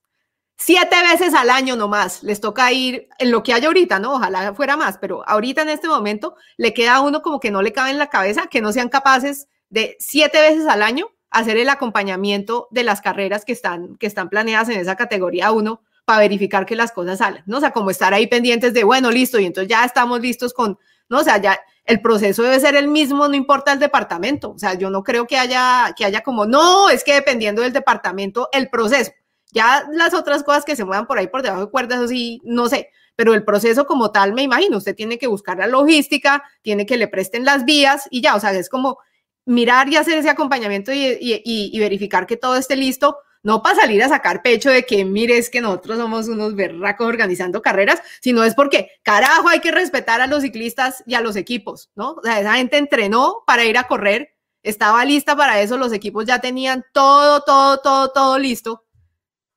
Siete 0.58 0.96
veces 1.02 1.34
al 1.34 1.50
año 1.50 1.76
nomás 1.76 2.22
les 2.22 2.40
toca 2.40 2.72
ir 2.72 3.08
en 3.18 3.30
lo 3.30 3.42
que 3.42 3.52
hay 3.52 3.64
ahorita, 3.64 3.98
¿no? 3.98 4.14
Ojalá 4.14 4.54
fuera 4.54 4.76
más, 4.76 4.96
pero 4.98 5.22
ahorita 5.28 5.62
en 5.62 5.68
este 5.68 5.86
momento 5.86 6.34
le 6.56 6.72
queda 6.72 6.96
a 6.96 7.00
uno 7.00 7.20
como 7.20 7.40
que 7.40 7.50
no 7.50 7.60
le 7.60 7.72
cabe 7.72 7.90
en 7.90 7.98
la 7.98 8.08
cabeza 8.08 8.46
que 8.46 8.62
no 8.62 8.72
sean 8.72 8.88
capaces 8.88 9.48
de 9.68 9.96
siete 10.00 10.40
veces 10.40 10.66
al 10.66 10.82
año 10.82 11.08
hacer 11.30 11.58
el 11.58 11.68
acompañamiento 11.68 12.68
de 12.70 12.84
las 12.84 13.02
carreras 13.02 13.44
que 13.44 13.52
están, 13.52 13.96
que 13.98 14.06
están 14.06 14.30
planeadas 14.30 14.70
en 14.70 14.80
esa 14.80 14.96
categoría 14.96 15.52
1 15.52 15.82
para 16.06 16.20
verificar 16.20 16.64
que 16.64 16.76
las 16.76 16.92
cosas 16.92 17.18
salen, 17.18 17.42
¿no? 17.46 17.58
O 17.58 17.60
sea, 17.60 17.72
como 17.72 17.90
estar 17.90 18.14
ahí 18.14 18.26
pendientes 18.26 18.72
de, 18.72 18.84
bueno, 18.84 19.10
listo, 19.10 19.38
y 19.38 19.44
entonces 19.44 19.68
ya 19.68 19.84
estamos 19.84 20.20
listos 20.20 20.54
con, 20.54 20.78
¿no? 21.10 21.18
O 21.18 21.24
sea, 21.24 21.36
ya 21.38 21.60
el 21.84 22.00
proceso 22.00 22.42
debe 22.42 22.60
ser 22.60 22.76
el 22.76 22.88
mismo, 22.88 23.28
no 23.28 23.34
importa 23.34 23.72
el 23.72 23.78
departamento. 23.78 24.52
O 24.52 24.58
sea, 24.58 24.74
yo 24.74 24.88
no 24.88 25.02
creo 25.02 25.26
que 25.26 25.36
haya, 25.36 25.92
que 25.96 26.04
haya 26.04 26.22
como, 26.22 26.46
no, 26.46 26.88
es 26.88 27.04
que 27.04 27.12
dependiendo 27.12 27.62
del 27.62 27.72
departamento, 27.72 28.48
el 28.52 28.70
proceso. 28.70 29.12
Ya 29.52 29.86
las 29.92 30.14
otras 30.14 30.42
cosas 30.42 30.64
que 30.64 30.76
se 30.76 30.84
muevan 30.84 31.06
por 31.06 31.18
ahí 31.18 31.28
por 31.28 31.42
debajo 31.42 31.66
de 31.66 31.70
cuerdas, 31.70 31.98
eso 31.98 32.08
sí, 32.08 32.40
no 32.44 32.68
sé. 32.68 32.90
Pero 33.14 33.34
el 33.34 33.44
proceso 33.44 33.86
como 33.86 34.10
tal, 34.10 34.34
me 34.34 34.42
imagino, 34.42 34.76
usted 34.76 34.94
tiene 34.94 35.18
que 35.18 35.26
buscar 35.26 35.58
la 35.58 35.66
logística, 35.66 36.42
tiene 36.62 36.84
que 36.86 36.96
le 36.96 37.08
presten 37.08 37.44
las 37.44 37.64
vías 37.64 38.08
y 38.10 38.20
ya, 38.20 38.34
o 38.34 38.40
sea, 38.40 38.52
es 38.52 38.68
como 38.68 38.98
mirar 39.46 39.88
y 39.88 39.96
hacer 39.96 40.18
ese 40.18 40.28
acompañamiento 40.28 40.92
y, 40.92 41.06
y, 41.20 41.40
y 41.44 41.78
verificar 41.78 42.26
que 42.26 42.36
todo 42.36 42.56
esté 42.56 42.76
listo 42.76 43.16
no 43.46 43.62
para 43.62 43.76
salir 43.76 44.02
a 44.02 44.08
sacar 44.08 44.42
pecho 44.42 44.70
de 44.70 44.84
que 44.84 45.04
mire, 45.04 45.38
es 45.38 45.50
que 45.50 45.60
nosotros 45.60 45.98
somos 45.98 46.26
unos 46.26 46.56
berracos 46.56 47.06
organizando 47.06 47.62
carreras, 47.62 48.02
sino 48.20 48.42
es 48.42 48.56
porque, 48.56 48.90
carajo, 49.04 49.48
hay 49.48 49.60
que 49.60 49.70
respetar 49.70 50.20
a 50.20 50.26
los 50.26 50.42
ciclistas 50.42 51.04
y 51.06 51.14
a 51.14 51.20
los 51.20 51.36
equipos, 51.36 51.88
¿no? 51.94 52.14
O 52.14 52.22
sea, 52.24 52.40
esa 52.40 52.54
gente 52.54 52.76
entrenó 52.76 53.44
para 53.46 53.64
ir 53.64 53.78
a 53.78 53.84
correr, 53.84 54.30
estaba 54.64 55.04
lista 55.04 55.36
para 55.36 55.60
eso, 55.60 55.76
los 55.76 55.92
equipos 55.92 56.26
ya 56.26 56.40
tenían 56.40 56.84
todo, 56.92 57.42
todo, 57.42 57.78
todo, 57.78 58.10
todo 58.10 58.36
listo. 58.36 58.84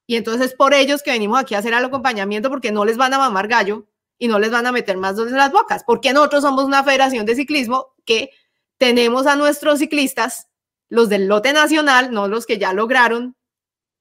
Y 0.10 0.16
entonces 0.16 0.48
es 0.48 0.54
por 0.56 0.74
ellos 0.74 1.04
que 1.04 1.12
venimos 1.12 1.40
aquí 1.40 1.54
a 1.54 1.60
hacer 1.60 1.72
el 1.72 1.86
acompañamiento 1.86 2.50
porque 2.50 2.72
no 2.72 2.84
les 2.84 2.98
van 2.98 3.14
a 3.14 3.20
mamar 3.20 3.48
gallo 3.48 3.86
y 4.18 4.28
no 4.28 4.40
les 4.40 4.50
van 4.50 4.66
a 4.66 4.72
meter 4.72 4.98
más 4.98 5.16
dos 5.16 5.28
en 5.28 5.38
las 5.38 5.52
bocas, 5.52 5.84
porque 5.86 6.14
nosotros 6.14 6.42
somos 6.42 6.66
una 6.66 6.84
federación 6.84 7.28
de 7.28 7.36
ciclismo 7.36 7.94
que 8.06 8.32
tenemos 8.80 9.28
a 9.28 9.36
nuestros 9.36 9.78
ciclistas, 9.78 10.48
los 10.88 11.10
del 11.10 11.28
lote 11.28 11.54
nacional, 11.54 12.12
no 12.12 12.28
los 12.28 12.48
que 12.48 12.58
ya 12.58 12.74
lograron 12.74 13.36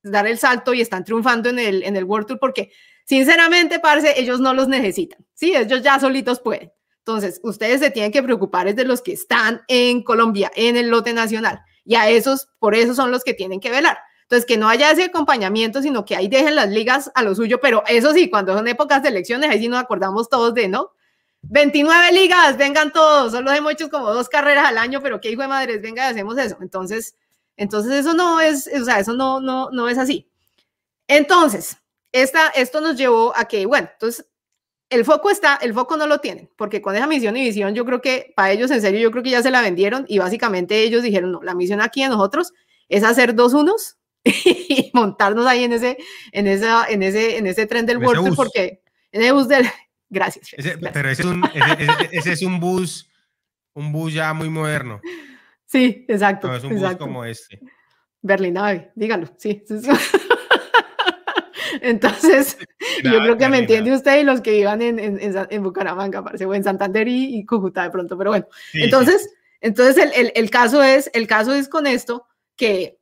dar 0.02 0.26
el 0.26 0.38
salto 0.38 0.72
y 0.72 0.80
están 0.80 1.04
triunfando 1.04 1.50
en 1.50 1.58
el, 1.58 2.04
World 2.04 2.26
Tour 2.26 2.38
porque 2.38 2.72
sinceramente, 3.04 3.78
parece 3.78 4.18
ellos 4.18 4.40
no 4.40 4.54
los 4.54 4.66
necesitan, 4.66 5.26
¿sí? 5.34 5.54
Ellos 5.54 5.82
ya 5.82 6.00
solitos 6.00 6.40
pueden. 6.40 6.72
Entonces, 7.00 7.38
ustedes 7.42 7.80
se 7.80 7.90
tienen 7.90 8.12
que 8.12 8.22
preocupar 8.22 8.66
es 8.66 8.76
de 8.76 8.86
los 8.86 9.02
que 9.02 9.12
están 9.12 9.60
en 9.68 10.02
Colombia, 10.02 10.50
en 10.56 10.78
el 10.78 10.88
lote 10.88 11.12
nacional, 11.12 11.60
y 11.84 11.96
a 11.96 12.08
esos, 12.08 12.48
por 12.58 12.74
eso 12.74 12.94
son 12.94 13.10
los 13.10 13.24
que 13.24 13.34
tienen 13.34 13.60
que 13.60 13.70
velar. 13.70 13.98
Entonces, 14.28 14.44
que 14.44 14.58
no 14.58 14.68
haya 14.68 14.90
ese 14.90 15.04
acompañamiento, 15.04 15.80
sino 15.80 16.04
que 16.04 16.14
ahí 16.14 16.28
dejen 16.28 16.54
las 16.54 16.68
ligas 16.68 17.10
a 17.14 17.22
lo 17.22 17.34
suyo, 17.34 17.60
pero 17.62 17.82
eso 17.88 18.12
sí, 18.12 18.28
cuando 18.28 18.54
son 18.54 18.68
épocas 18.68 19.02
de 19.02 19.08
elecciones, 19.08 19.48
ahí 19.48 19.58
sí 19.58 19.68
nos 19.68 19.80
acordamos 19.80 20.28
todos 20.28 20.52
de, 20.52 20.68
¿no? 20.68 20.92
29 21.40 22.12
ligas, 22.12 22.58
vengan 22.58 22.92
todos, 22.92 23.32
solo 23.32 23.50
hemos 23.52 23.72
hecho 23.72 23.88
como 23.88 24.12
dos 24.12 24.28
carreras 24.28 24.66
al 24.66 24.76
año, 24.76 25.00
pero 25.02 25.18
qué 25.18 25.30
hijo 25.30 25.40
de 25.40 25.48
madres, 25.48 25.80
venga 25.80 26.08
hacemos 26.08 26.36
eso. 26.36 26.58
Entonces, 26.60 27.16
entonces 27.56 27.90
eso 27.92 28.12
no 28.12 28.38
es, 28.38 28.68
o 28.78 28.84
sea, 28.84 28.98
eso 28.98 29.14
no, 29.14 29.40
no, 29.40 29.70
no 29.70 29.88
es 29.88 29.96
así. 29.96 30.28
Entonces, 31.06 31.78
esta, 32.12 32.48
esto 32.48 32.82
nos 32.82 32.98
llevó 32.98 33.34
a 33.34 33.46
que, 33.46 33.64
bueno, 33.64 33.88
entonces 33.90 34.26
el 34.90 35.06
foco 35.06 35.30
está, 35.30 35.56
el 35.62 35.72
foco 35.72 35.96
no 35.96 36.06
lo 36.06 36.18
tienen, 36.18 36.50
porque 36.54 36.82
con 36.82 36.94
esa 36.94 37.06
misión 37.06 37.34
y 37.38 37.44
visión 37.44 37.74
yo 37.74 37.86
creo 37.86 38.02
que 38.02 38.34
para 38.36 38.52
ellos 38.52 38.70
en 38.70 38.82
serio 38.82 39.00
yo 39.00 39.10
creo 39.10 39.22
que 39.22 39.30
ya 39.30 39.42
se 39.42 39.50
la 39.50 39.62
vendieron 39.62 40.04
y 40.06 40.18
básicamente 40.18 40.82
ellos 40.82 41.02
dijeron, 41.02 41.32
no, 41.32 41.42
la 41.42 41.54
misión 41.54 41.80
aquí 41.80 42.02
de 42.02 42.10
nosotros 42.10 42.52
es 42.90 43.04
hacer 43.04 43.34
dos 43.34 43.54
unos 43.54 43.97
y 44.44 44.90
montarnos 44.94 45.46
ahí 45.46 45.64
en 45.64 45.72
ese, 45.72 45.98
en 46.32 46.46
esa, 46.46 46.86
en 46.88 47.02
ese, 47.02 47.38
en 47.38 47.46
ese 47.46 47.66
tren 47.66 47.86
del 47.86 47.98
World 47.98 48.34
porque 48.36 48.82
en 49.12 49.22
el 49.22 49.32
bus 49.32 49.48
del, 49.48 49.66
gracias. 50.10 50.50
Pero 50.92 51.10
ese 51.10 51.22
es, 51.22 51.28
un, 51.28 51.42
ese 52.12 52.32
es 52.32 52.42
un 52.42 52.60
bus, 52.60 53.10
un 53.74 53.92
bus 53.92 54.12
ya 54.12 54.32
muy 54.34 54.48
moderno. 54.48 55.00
Sí, 55.66 56.04
exacto. 56.08 56.48
No, 56.48 56.56
es 56.56 56.64
un 56.64 56.76
bus 56.76 56.96
como 56.96 57.24
este. 57.24 57.60
Berlinabe, 58.22 58.90
dígalo, 58.94 59.28
sí. 59.36 59.62
Entonces, 61.80 62.58
yo 63.04 63.18
creo 63.20 63.36
que 63.36 63.48
me 63.48 63.58
entiende 63.58 63.92
usted 63.92 64.20
y 64.20 64.24
los 64.24 64.40
que 64.40 64.52
vivan 64.52 64.82
en, 64.82 64.98
en, 64.98 65.20
en 65.20 65.62
Bucaramanga, 65.62 66.24
parece, 66.24 66.46
o 66.46 66.54
en 66.54 66.64
Santander 66.64 67.06
y, 67.06 67.44
Cúcuta 67.44 67.84
de 67.84 67.90
pronto, 67.90 68.16
pero 68.18 68.30
bueno. 68.30 68.46
entonces, 68.72 69.30
entonces 69.60 69.96
el, 69.98 70.12
el, 70.14 70.32
el, 70.34 70.50
caso 70.50 70.82
es, 70.82 71.10
el 71.14 71.26
caso 71.26 71.54
es 71.54 71.68
con 71.68 71.86
esto 71.86 72.26
que 72.56 72.97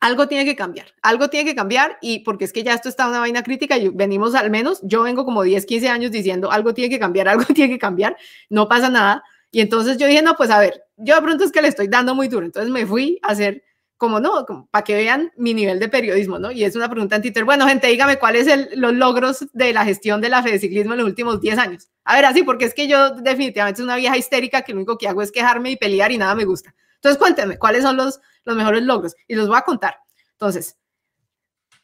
algo 0.00 0.28
tiene 0.28 0.44
que 0.44 0.54
cambiar, 0.54 0.86
algo 1.02 1.28
tiene 1.28 1.48
que 1.50 1.56
cambiar 1.56 1.98
y 2.00 2.20
porque 2.20 2.44
es 2.44 2.52
que 2.52 2.62
ya 2.62 2.74
esto 2.74 2.88
está 2.88 3.08
una 3.08 3.20
vaina 3.20 3.42
crítica 3.42 3.76
y 3.76 3.88
venimos 3.88 4.34
al 4.34 4.50
menos, 4.50 4.80
yo 4.82 5.02
vengo 5.02 5.24
como 5.24 5.42
10, 5.42 5.66
15 5.66 5.88
años 5.88 6.10
diciendo 6.10 6.52
algo 6.52 6.74
tiene 6.74 6.90
que 6.90 6.98
cambiar, 6.98 7.28
algo 7.28 7.44
tiene 7.44 7.72
que 7.72 7.78
cambiar, 7.78 8.16
no 8.48 8.68
pasa 8.68 8.88
nada. 8.88 9.22
Y 9.50 9.60
entonces 9.60 9.96
yo 9.96 10.06
dije, 10.06 10.22
no, 10.22 10.34
pues 10.36 10.50
a 10.50 10.58
ver, 10.58 10.84
yo 10.96 11.14
de 11.14 11.22
pronto 11.22 11.44
es 11.44 11.52
que 11.52 11.62
le 11.62 11.68
estoy 11.68 11.88
dando 11.88 12.14
muy 12.14 12.28
duro. 12.28 12.44
Entonces 12.44 12.70
me 12.70 12.84
fui 12.86 13.18
a 13.22 13.28
hacer, 13.28 13.62
como 13.96 14.20
no, 14.20 14.44
para 14.70 14.84
que 14.84 14.94
vean 14.94 15.32
mi 15.36 15.54
nivel 15.54 15.78
de 15.78 15.88
periodismo, 15.88 16.38
¿no? 16.38 16.52
Y 16.52 16.64
es 16.64 16.76
una 16.76 16.90
pregunta 16.90 17.16
en 17.16 17.22
Twitter. 17.22 17.44
Bueno, 17.44 17.66
gente, 17.66 17.86
dígame 17.86 18.18
cuáles 18.18 18.46
son 18.46 18.66
los 18.74 18.92
logros 18.92 19.46
de 19.54 19.72
la 19.72 19.84
gestión 19.84 20.20
de 20.20 20.28
la 20.28 20.42
Fede 20.42 20.58
Ciclismo 20.58 20.92
en 20.92 20.98
los 20.98 21.06
últimos 21.08 21.40
10 21.40 21.58
años. 21.58 21.88
A 22.04 22.14
ver, 22.14 22.26
así, 22.26 22.42
porque 22.42 22.66
es 22.66 22.74
que 22.74 22.88
yo 22.88 23.10
definitivamente 23.10 23.78
soy 23.78 23.84
una 23.84 23.96
vieja 23.96 24.18
histérica 24.18 24.62
que 24.62 24.72
lo 24.72 24.78
único 24.78 24.98
que 24.98 25.08
hago 25.08 25.22
es 25.22 25.32
quejarme 25.32 25.70
y 25.70 25.76
pelear 25.76 26.12
y 26.12 26.18
nada 26.18 26.34
me 26.34 26.44
gusta. 26.44 26.74
Entonces 26.98 27.18
cuéntenme 27.18 27.58
cuáles 27.58 27.82
son 27.82 27.96
los, 27.96 28.20
los 28.44 28.56
mejores 28.56 28.82
logros 28.82 29.14
y 29.26 29.34
los 29.34 29.48
voy 29.48 29.56
a 29.58 29.62
contar. 29.62 29.96
Entonces, 30.32 30.76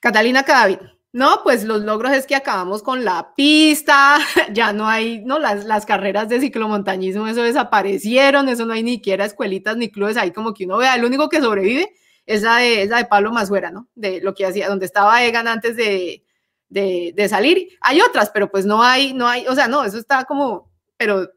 Catalina 0.01 0.43
Cadavid, 0.43 0.79
no, 1.13 1.43
pues 1.45 1.63
los 1.63 1.83
logros 1.83 2.13
es 2.13 2.27
que 2.27 2.35
acabamos 2.35 2.83
con 2.83 3.05
la 3.05 3.35
pista, 3.37 4.19
ya 4.53 4.73
no 4.73 4.89
hay, 4.89 5.25
no, 5.25 5.39
las, 5.39 5.65
las 5.65 5.87
carreras 5.87 6.29
de 6.29 6.41
ciclomontañismo, 6.41 7.29
eso 7.29 7.43
desaparecieron, 7.43 8.49
eso 8.49 8.67
no 8.67 8.73
hay 8.73 8.83
ni 8.83 8.95
siquiera 8.95 9.25
escuelitas 9.25 9.77
ni 9.77 9.93
clubes 9.93 10.17
ahí 10.17 10.33
como 10.33 10.53
que 10.53 10.65
uno 10.65 10.79
vea, 10.79 10.97
el 10.97 11.05
único 11.05 11.29
que 11.29 11.41
sobrevive 11.41 11.95
es 12.27 12.43
la 12.43 12.57
de, 12.57 12.89
de 12.89 13.05
Pablo 13.05 13.31
Masuera, 13.31 13.71
¿no? 13.71 13.89
De 13.95 14.21
lo 14.21 14.35
que 14.35 14.45
hacía, 14.45 14.69
donde 14.69 14.87
estaba 14.87 15.23
Egan 15.23 15.47
antes 15.47 15.77
de, 15.77 16.25
de, 16.69 17.13
de, 17.15 17.29
salir. 17.29 17.69
Hay 17.81 18.01
otras, 18.01 18.31
pero 18.31 18.51
pues 18.51 18.67
no 18.67 18.83
hay, 18.83 19.15
no 19.15 19.29
hay, 19.29 19.47
o 19.47 19.55
sea, 19.55 19.69
no, 19.69 19.85
eso 19.85 19.99
está 19.99 20.25
como, 20.25 20.73
pero 20.97 21.31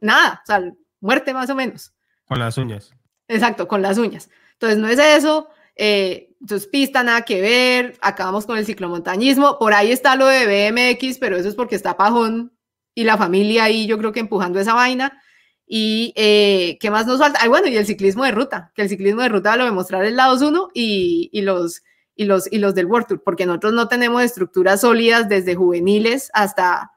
nada, 0.00 0.40
o 0.42 0.46
sea, 0.46 0.60
muerte 1.00 1.32
más 1.32 1.50
o 1.50 1.54
menos. 1.54 1.92
Con 2.26 2.38
las 2.40 2.58
uñas. 2.58 2.92
Exacto, 3.30 3.68
con 3.68 3.80
las 3.80 3.96
uñas. 3.96 4.28
Entonces 4.54 4.78
no 4.78 4.88
es 4.88 4.98
eso, 4.98 5.48
eh, 5.76 6.34
entonces, 6.40 6.68
pista, 6.68 7.02
nada 7.02 7.22
que 7.22 7.40
ver, 7.40 7.96
acabamos 8.00 8.44
con 8.44 8.58
el 8.58 8.66
ciclomontañismo, 8.66 9.58
por 9.58 9.72
ahí 9.72 9.92
está 9.92 10.16
lo 10.16 10.26
de 10.26 10.46
BMX, 10.46 11.18
pero 11.18 11.36
eso 11.36 11.48
es 11.48 11.54
porque 11.54 11.76
está 11.76 11.96
Pajón 11.96 12.52
y 12.94 13.04
la 13.04 13.16
familia 13.16 13.64
ahí, 13.64 13.86
yo 13.86 13.98
creo 13.98 14.12
que 14.12 14.20
empujando 14.20 14.58
esa 14.58 14.74
vaina. 14.74 15.22
Y 15.66 16.12
eh, 16.16 16.78
qué 16.80 16.90
más 16.90 17.06
nos 17.06 17.20
falta. 17.20 17.38
Ay, 17.40 17.48
bueno, 17.48 17.68
y 17.68 17.76
el 17.76 17.86
ciclismo 17.86 18.24
de 18.24 18.32
ruta, 18.32 18.72
que 18.74 18.82
el 18.82 18.88
ciclismo 18.88 19.22
de 19.22 19.28
ruta 19.28 19.56
lo 19.56 19.64
a 19.64 19.72
mostrar 19.72 20.04
el 20.04 20.16
lado 20.16 20.36
1 20.44 20.70
y, 20.74 21.30
y, 21.32 21.42
los, 21.42 21.82
y, 22.16 22.24
los, 22.24 22.52
y 22.52 22.58
los 22.58 22.74
del 22.74 22.86
World 22.86 23.06
Tour, 23.06 23.22
porque 23.22 23.46
nosotros 23.46 23.74
no 23.74 23.86
tenemos 23.86 24.22
estructuras 24.22 24.80
sólidas 24.80 25.28
desde 25.28 25.54
juveniles 25.54 26.30
hasta 26.34 26.90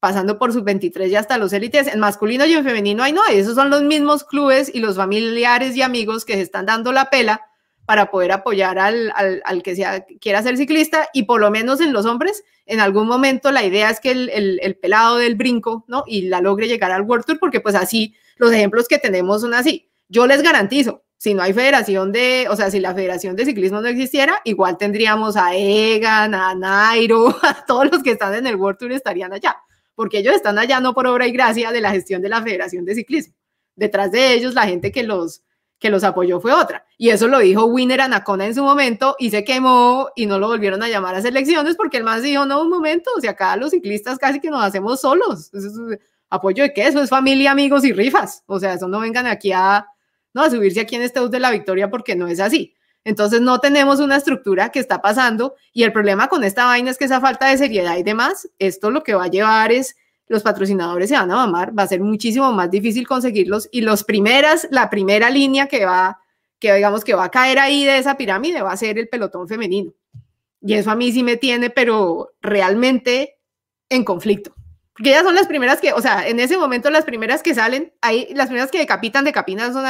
pasando 0.00 0.38
por 0.38 0.52
sus 0.52 0.64
23 0.64 1.10
y 1.10 1.16
hasta 1.16 1.38
los 1.38 1.52
élites. 1.52 1.86
En 1.86 2.00
masculino 2.00 2.46
y 2.46 2.52
en 2.54 2.64
femenino 2.64 3.02
hay 3.02 3.12
no. 3.12 3.22
Esos 3.30 3.54
son 3.54 3.70
los 3.70 3.82
mismos 3.82 4.24
clubes 4.24 4.70
y 4.72 4.80
los 4.80 4.96
familiares 4.96 5.76
y 5.76 5.82
amigos 5.82 6.24
que 6.24 6.34
se 6.34 6.42
están 6.42 6.66
dando 6.66 6.92
la 6.92 7.10
pela 7.10 7.42
para 7.86 8.10
poder 8.10 8.32
apoyar 8.32 8.78
al, 8.78 9.12
al, 9.16 9.40
al 9.46 9.62
que 9.62 9.74
sea, 9.74 10.04
quiera 10.20 10.42
ser 10.42 10.58
ciclista 10.58 11.08
y 11.14 11.22
por 11.22 11.40
lo 11.40 11.50
menos 11.50 11.80
en 11.80 11.94
los 11.94 12.04
hombres, 12.04 12.44
en 12.66 12.80
algún 12.80 13.06
momento 13.06 13.50
la 13.50 13.64
idea 13.64 13.88
es 13.88 13.98
que 13.98 14.10
el, 14.10 14.28
el, 14.28 14.60
el, 14.62 14.76
pelado 14.76 15.16
del 15.16 15.36
brinco, 15.36 15.86
¿no? 15.88 16.04
Y 16.06 16.28
la 16.28 16.42
logre 16.42 16.68
llegar 16.68 16.92
al 16.92 17.02
World 17.02 17.24
Tour 17.24 17.38
porque 17.38 17.60
pues 17.60 17.74
así 17.74 18.14
los 18.36 18.52
ejemplos 18.52 18.88
que 18.88 18.98
tenemos 18.98 19.40
son 19.40 19.54
así. 19.54 19.90
Yo 20.10 20.26
les 20.26 20.42
garantizo 20.42 21.02
si 21.18 21.34
no 21.34 21.42
hay 21.42 21.52
federación 21.52 22.12
de, 22.12 22.46
o 22.48 22.56
sea, 22.56 22.70
si 22.70 22.78
la 22.78 22.94
federación 22.94 23.34
de 23.34 23.44
ciclismo 23.44 23.80
no 23.80 23.88
existiera, 23.88 24.40
igual 24.44 24.78
tendríamos 24.78 25.36
a 25.36 25.54
Egan, 25.54 26.34
a 26.34 26.54
Nairo, 26.54 27.36
a 27.42 27.64
todos 27.66 27.90
los 27.90 28.02
que 28.02 28.12
están 28.12 28.34
en 28.34 28.46
el 28.46 28.56
World 28.56 28.78
Tour 28.78 28.92
estarían 28.92 29.32
allá, 29.32 29.56
porque 29.98 30.18
ellos 30.18 30.36
están 30.36 30.56
allá 30.60 30.78
no 30.78 30.94
por 30.94 31.08
obra 31.08 31.26
y 31.26 31.32
gracia 31.32 31.72
de 31.72 31.80
la 31.80 31.90
gestión 31.90 32.22
de 32.22 32.28
la 32.28 32.40
federación 32.40 32.84
de 32.84 32.94
ciclismo. 32.94 33.34
Detrás 33.74 34.12
de 34.12 34.32
ellos, 34.32 34.54
la 34.54 34.62
gente 34.62 34.92
que 34.92 35.02
los, 35.02 35.42
que 35.80 35.90
los 35.90 36.04
apoyó 36.04 36.38
fue 36.38 36.52
otra. 36.52 36.86
Y 36.96 37.08
eso 37.08 37.26
lo 37.26 37.40
dijo 37.40 37.64
Winner 37.64 38.02
Anacona 38.02 38.46
en 38.46 38.54
su 38.54 38.62
momento 38.62 39.16
y 39.18 39.30
se 39.30 39.42
quemó 39.42 40.10
y 40.14 40.26
no 40.26 40.38
lo 40.38 40.46
volvieron 40.46 40.84
a 40.84 40.88
llamar 40.88 41.16
a 41.16 41.20
selecciones 41.20 41.74
porque 41.74 41.96
el 41.96 42.04
más 42.04 42.22
dijo, 42.22 42.46
no, 42.46 42.62
un 42.62 42.70
momento, 42.70 43.10
o 43.16 43.20
sea, 43.20 43.32
acá 43.32 43.56
los 43.56 43.72
ciclistas 43.72 44.18
casi 44.18 44.38
que 44.38 44.50
nos 44.50 44.62
hacemos 44.62 45.00
solos. 45.00 45.50
¿Apoyo 46.30 46.62
de 46.62 46.72
qué? 46.72 46.86
Eso 46.86 47.02
es 47.02 47.10
familia, 47.10 47.50
amigos 47.50 47.84
y 47.84 47.92
rifas. 47.92 48.44
O 48.46 48.60
sea, 48.60 48.74
eso 48.74 48.86
no 48.86 49.00
vengan 49.00 49.26
aquí 49.26 49.50
a, 49.50 49.84
no, 50.32 50.42
a 50.42 50.50
subirse 50.50 50.78
aquí 50.78 50.94
en 50.94 51.02
este 51.02 51.18
bus 51.18 51.32
de 51.32 51.40
la 51.40 51.50
victoria 51.50 51.90
porque 51.90 52.14
no 52.14 52.28
es 52.28 52.38
así. 52.38 52.72
Entonces 53.04 53.40
no 53.40 53.60
tenemos 53.60 54.00
una 54.00 54.16
estructura 54.16 54.70
que 54.70 54.80
está 54.80 55.00
pasando 55.00 55.54
y 55.72 55.84
el 55.84 55.92
problema 55.92 56.28
con 56.28 56.44
esta 56.44 56.66
vaina 56.66 56.90
es 56.90 56.98
que 56.98 57.06
esa 57.06 57.20
falta 57.20 57.48
de 57.48 57.56
seriedad 57.56 57.96
y 57.96 58.02
demás, 58.02 58.48
esto 58.58 58.90
lo 58.90 59.02
que 59.02 59.14
va 59.14 59.24
a 59.24 59.28
llevar 59.28 59.72
es 59.72 59.96
los 60.26 60.42
patrocinadores 60.42 61.08
se 61.08 61.16
van 61.16 61.30
a 61.30 61.36
mamar, 61.36 61.76
va 61.76 61.84
a 61.84 61.88
ser 61.88 62.00
muchísimo 62.00 62.52
más 62.52 62.70
difícil 62.70 63.06
conseguirlos 63.06 63.68
y 63.72 63.80
los 63.80 64.04
primeras, 64.04 64.68
la 64.70 64.90
primera 64.90 65.30
línea 65.30 65.68
que 65.68 65.86
va, 65.86 66.20
que 66.58 66.74
digamos 66.74 67.02
que 67.02 67.14
va 67.14 67.24
a 67.24 67.30
caer 67.30 67.58
ahí 67.58 67.84
de 67.84 67.98
esa 67.98 68.16
pirámide 68.16 68.62
va 68.62 68.72
a 68.72 68.76
ser 68.76 68.98
el 68.98 69.08
pelotón 69.08 69.48
femenino. 69.48 69.92
Y 70.60 70.74
eso 70.74 70.90
a 70.90 70.96
mí 70.96 71.12
sí 71.12 71.22
me 71.22 71.36
tiene, 71.36 71.70
pero 71.70 72.32
realmente 72.40 73.38
en 73.88 74.04
conflicto. 74.04 74.54
Porque 74.92 75.10
ellas 75.10 75.22
son 75.22 75.36
las 75.36 75.46
primeras 75.46 75.80
que, 75.80 75.92
o 75.92 76.00
sea, 76.00 76.26
en 76.26 76.40
ese 76.40 76.58
momento 76.58 76.90
las 76.90 77.04
primeras 77.04 77.42
que 77.42 77.54
salen, 77.54 77.92
ahí 78.00 78.28
las 78.34 78.46
primeras 78.46 78.70
que 78.70 78.78
decapitan, 78.78 79.24
decapitan 79.24 79.72
son 79.72 79.86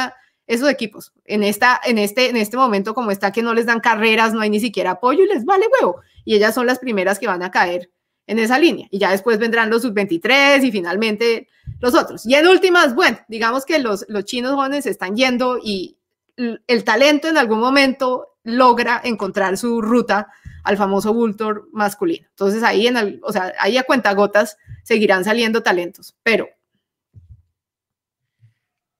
esos 0.49 0.67
equipos. 0.67 1.13
En, 1.25 1.43
esta, 1.43 1.79
en, 1.85 1.99
este, 1.99 2.27
en 2.27 2.35
este 2.35 2.57
momento 2.57 2.95
como 2.95 3.11
está 3.11 3.31
que 3.31 3.43
no 3.43 3.53
les 3.53 3.67
dan 3.67 3.79
carreras, 3.79 4.33
no 4.33 4.41
hay 4.41 4.49
ni 4.49 4.59
siquiera 4.59 4.91
apoyo 4.91 5.23
y 5.23 5.27
les 5.27 5.45
vale 5.45 5.67
huevo. 5.79 6.01
Y 6.25 6.35
ellas 6.35 6.55
son 6.55 6.65
las 6.65 6.79
primeras 6.79 7.19
que 7.19 7.27
van 7.27 7.43
a 7.43 7.51
caer 7.51 7.91
en 8.25 8.39
esa 8.39 8.57
línea. 8.57 8.87
Y 8.89 8.97
ya 8.97 9.11
después 9.11 9.37
vendrán 9.37 9.69
los 9.69 9.83
sub-23 9.83 10.63
y 10.63 10.71
finalmente 10.71 11.47
los 11.79 11.93
otros. 11.93 12.25
Y 12.25 12.33
en 12.33 12.47
últimas, 12.47 12.95
bueno, 12.95 13.19
digamos 13.27 13.63
que 13.63 13.77
los, 13.77 14.05
los 14.09 14.25
chinos 14.25 14.53
jóvenes 14.53 14.87
están 14.87 15.15
yendo 15.15 15.59
y 15.63 15.99
el 16.35 16.83
talento 16.83 17.27
en 17.27 17.37
algún 17.37 17.59
momento 17.59 18.35
logra 18.43 18.99
encontrar 19.03 19.55
su 19.55 19.83
ruta 19.83 20.29
al 20.63 20.77
famoso 20.77 21.13
Vultor 21.13 21.69
masculino. 21.73 22.25
Entonces 22.27 22.63
ahí, 22.63 22.87
en 22.87 22.97
el, 22.97 23.19
o 23.21 23.31
sea, 23.31 23.53
ahí 23.59 23.77
a 23.77 23.83
cuentagotas 23.83 24.57
seguirán 24.83 25.23
saliendo 25.23 25.61
talentos, 25.61 26.15
pero... 26.23 26.47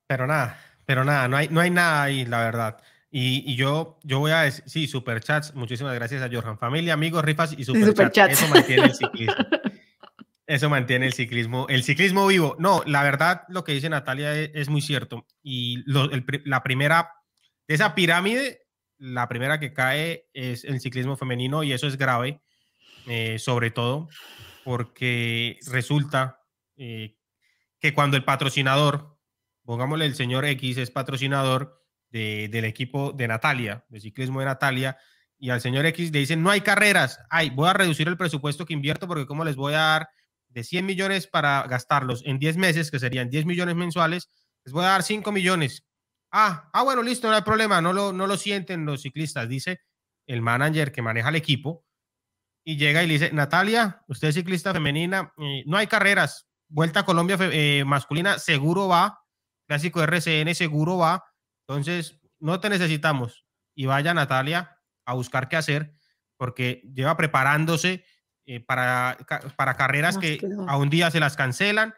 Pero 0.06 0.26
nada, 0.26 0.58
pero 0.90 1.04
nada, 1.04 1.28
no 1.28 1.36
hay, 1.36 1.46
no 1.48 1.60
hay 1.60 1.70
nada 1.70 2.02
ahí, 2.02 2.24
la 2.24 2.40
verdad. 2.40 2.82
Y, 3.12 3.54
yo, 3.54 4.00
yo 4.02 4.18
voy 4.18 4.32
a 4.32 4.40
decir, 4.40 4.64
sí, 4.66 4.88
superchats, 4.88 5.54
muchísimas 5.54 5.94
gracias 5.94 6.20
a 6.20 6.28
Johan. 6.28 6.58
Familia, 6.58 6.94
amigos, 6.94 7.24
rifas 7.24 7.54
y 7.56 7.62
superchats. 7.62 8.32
Eso 8.42 8.48
mantiene 8.48 8.86
el 8.86 8.94
ciclismo. 8.96 9.34
Eso 10.48 10.68
mantiene 10.68 11.06
el 11.06 11.12
ciclismo, 11.12 11.66
el 11.68 11.84
ciclismo 11.84 12.26
vivo. 12.26 12.56
No, 12.58 12.82
la 12.86 13.04
verdad, 13.04 13.42
lo 13.50 13.62
que 13.62 13.70
dice 13.70 13.88
Natalia 13.88 14.34
e, 14.34 14.50
es, 14.52 14.68
muy 14.68 14.80
cierto. 14.80 15.28
Y 15.44 15.84
la 15.86 16.64
primera, 16.64 17.12
de 17.68 17.76
esa 17.76 17.94
pirámide, 17.94 18.66
la 18.98 19.28
primera 19.28 19.60
que 19.60 19.72
cae 19.72 20.26
es 20.32 20.64
el 20.64 20.80
ciclismo 20.80 21.16
femenino 21.16 21.62
y 21.62 21.72
eso 21.72 21.86
es 21.86 21.96
grave, 21.96 22.40
eh, 23.06 23.38
sobre 23.38 23.70
todo 23.70 24.08
porque 24.64 25.56
resulta 25.70 26.40
eh, 26.76 27.14
que 27.78 27.94
cuando 27.94 28.16
el 28.16 28.24
patrocinador, 28.24 29.19
pongámosle 29.64 30.06
el 30.06 30.14
señor 30.14 30.44
X, 30.44 30.78
es 30.78 30.90
patrocinador, 30.90 31.80
del 32.10 32.64
equipo 32.64 33.12
de 33.12 33.28
Natalia, 33.28 33.84
de 33.88 34.00
ciclismo 34.00 34.40
de 34.40 34.46
Natalia, 34.46 34.98
y 35.38 35.50
al 35.50 35.60
señor 35.60 35.86
X 35.86 36.10
le 36.12 36.18
dicen, 36.18 36.42
no 36.42 36.50
hay 36.50 36.60
carreras, 36.60 37.20
ay, 37.30 37.50
voy 37.50 37.68
a 37.68 37.72
reducir 37.72 38.08
el 38.08 38.16
presupuesto 38.16 38.66
que 38.66 38.72
invierto 38.72 39.06
porque 39.06 39.26
como 39.26 39.44
les 39.44 39.54
voy 39.54 39.74
a 39.74 39.78
dar 39.78 40.08
de 40.48 40.64
100 40.64 40.84
millones 40.84 41.28
para 41.28 41.62
gastarlos 41.68 42.22
en 42.26 42.40
10 42.40 42.56
meses, 42.56 42.90
que 42.90 42.98
serían 42.98 43.30
10 43.30 43.46
millones 43.46 43.76
mensuales, 43.76 44.28
les 44.64 44.72
voy 44.72 44.84
a 44.84 44.88
dar 44.88 45.02
5 45.04 45.30
millones. 45.30 45.86
Ah, 46.32 46.68
ah, 46.72 46.82
bueno, 46.82 47.02
listo, 47.02 47.28
no 47.28 47.36
hay 47.36 47.42
problema, 47.42 47.80
no 47.80 47.92
lo, 47.92 48.12
no 48.12 48.26
lo 48.26 48.36
sienten 48.36 48.84
los 48.84 49.02
ciclistas, 49.02 49.48
dice 49.48 49.80
el 50.26 50.42
manager 50.42 50.92
que 50.92 51.02
maneja 51.02 51.28
el 51.28 51.36
equipo, 51.36 51.84
y 52.64 52.76
llega 52.76 53.02
y 53.02 53.06
le 53.06 53.14
dice, 53.14 53.32
Natalia, 53.32 54.02
usted 54.08 54.28
es 54.28 54.34
ciclista 54.34 54.72
femenina, 54.72 55.32
eh, 55.38 55.62
no 55.66 55.76
hay 55.76 55.86
carreras, 55.86 56.50
Vuelta 56.72 57.00
a 57.00 57.04
Colombia 57.04 57.36
eh, 57.40 57.82
masculina 57.84 58.38
seguro 58.38 58.86
va, 58.86 59.19
Clásico 59.70 60.02
RCN 60.02 60.52
seguro 60.56 60.98
va, 60.98 61.22
entonces, 61.68 62.18
no 62.40 62.58
te 62.58 62.68
necesitamos. 62.68 63.46
Y 63.72 63.86
vaya 63.86 64.12
Natalia 64.12 64.76
a 65.04 65.14
buscar 65.14 65.48
qué 65.48 65.56
hacer, 65.56 65.94
porque 66.36 66.82
lleva 66.92 67.16
preparándose 67.16 68.04
eh, 68.46 68.58
para, 68.58 69.16
para 69.54 69.74
carreras 69.74 70.18
que, 70.18 70.40
a 70.66 70.76
un 70.76 70.90
día 70.90 71.12
se 71.12 71.20
las 71.20 71.36
cancelan. 71.36 71.94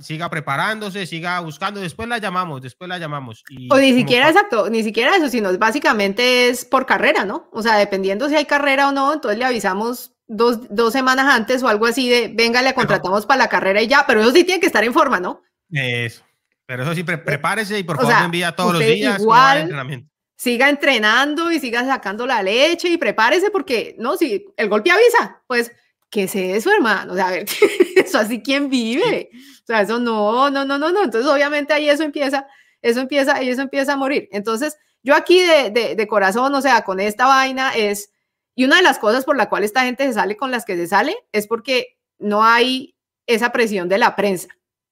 siga 0.00 0.28
preparándose, 0.30 1.06
siga 1.06 1.38
buscando, 1.38 1.78
después 1.78 2.08
la 2.08 2.18
llamamos, 2.18 2.60
después 2.60 2.88
la 2.88 2.98
llamamos. 2.98 3.44
o 3.70 3.78
ni 3.78 3.92
siquiera, 3.92 4.28
exacto, 4.28 4.68
ni 4.68 4.82
siquiera 4.82 5.14
eso, 5.14 5.28
sino 5.28 5.56
básicamente 5.58 6.48
es 6.48 6.64
por 6.64 6.86
carrera, 6.86 7.24
¿no? 7.24 7.48
O 7.52 7.62
sea, 7.62 7.76
dependiendo 7.76 8.28
si 8.28 8.34
hay 8.34 8.46
carrera 8.46 8.88
o 8.88 8.92
no, 8.92 9.14
entonces 9.14 9.38
le 9.38 9.44
avisamos 9.44 10.16
dos, 10.26 10.74
dos 10.74 10.92
semanas 10.92 11.32
antes 11.32 11.62
o 11.62 11.68
algo 11.68 11.86
así 11.86 12.08
de, 12.08 12.32
venga, 12.34 12.62
le 12.62 12.74
contratamos 12.74 13.26
para 13.26 13.44
la 13.44 13.48
carrera 13.48 13.80
y 13.80 13.86
ya, 13.86 14.06
pero 14.08 14.22
eso 14.22 14.32
sí 14.32 14.42
tiene 14.42 14.58
que 14.58 14.66
estar 14.66 14.82
en 14.82 14.92
forma, 14.92 15.20
¿no? 15.20 15.40
Eso. 15.70 16.25
Pero 16.66 16.82
eso 16.82 16.94
sí, 16.94 17.04
prepárese 17.04 17.78
y 17.78 17.84
por 17.84 17.96
favor 17.96 18.14
envía 18.24 18.52
todos 18.52 18.72
los 18.74 18.82
días. 18.82 19.20
Igual, 19.20 20.06
siga 20.36 20.68
entrenando 20.68 21.50
y 21.50 21.58
siga 21.60 21.84
sacando 21.84 22.26
la 22.26 22.42
leche 22.42 22.88
y 22.88 22.98
prepárese 22.98 23.50
porque, 23.50 23.96
no, 23.98 24.16
si 24.16 24.46
el 24.56 24.68
golpe 24.68 24.90
avisa, 24.90 25.42
pues, 25.46 25.72
¿qué 26.10 26.24
es 26.24 26.34
eso, 26.34 26.70
hermano? 26.72 27.12
O 27.12 27.16
sea, 27.16 27.28
a 27.28 27.30
ver, 27.30 27.46
eso 27.96 28.18
así, 28.18 28.42
¿quién 28.42 28.68
vive? 28.68 29.30
O 29.58 29.66
sea, 29.66 29.80
eso 29.80 29.98
no, 29.98 30.48
no, 30.48 30.64
no, 30.64 30.78
no, 30.78 30.92
no. 30.92 31.02
Entonces, 31.02 31.28
obviamente 31.28 31.72
ahí 31.72 31.88
eso 31.88 32.04
empieza, 32.04 32.46
eso 32.80 33.00
empieza, 33.00 33.42
y 33.42 33.48
eso 33.48 33.62
empieza 33.62 33.94
a 33.94 33.96
morir. 33.96 34.28
Entonces, 34.30 34.76
yo 35.02 35.16
aquí 35.16 35.42
de, 35.42 35.70
de, 35.70 35.96
de 35.96 36.06
corazón, 36.06 36.54
o 36.54 36.62
sea, 36.62 36.82
con 36.82 37.00
esta 37.00 37.26
vaina 37.26 37.74
es, 37.74 38.12
y 38.54 38.64
una 38.64 38.76
de 38.76 38.82
las 38.82 39.00
cosas 39.00 39.24
por 39.24 39.36
la 39.36 39.48
cual 39.48 39.64
esta 39.64 39.82
gente 39.82 40.06
se 40.06 40.12
sale 40.12 40.36
con 40.36 40.52
las 40.52 40.64
que 40.64 40.76
se 40.76 40.86
sale 40.86 41.16
es 41.32 41.48
porque 41.48 41.98
no 42.20 42.44
hay 42.44 42.94
esa 43.26 43.50
presión 43.50 43.88
de 43.88 43.98
la 43.98 44.14
prensa. 44.14 44.46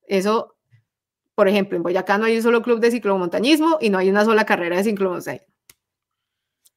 Eso 0.08 0.53
por 1.35 1.49
ejemplo, 1.49 1.76
en 1.76 1.82
Boyacá 1.82 2.18
no 2.18 2.26
hay 2.26 2.37
un 2.37 2.43
solo 2.43 2.62
club 2.62 2.80
de 2.80 2.91
ciclomontañismo 2.91 3.78
y 3.80 3.91
no 3.91 3.99
hay 3.99 4.11
una 4.11 4.24
sola 4.24 4.45
carrera 4.45 4.76
de 4.76 4.85
ciclomontañismo. 4.85 5.55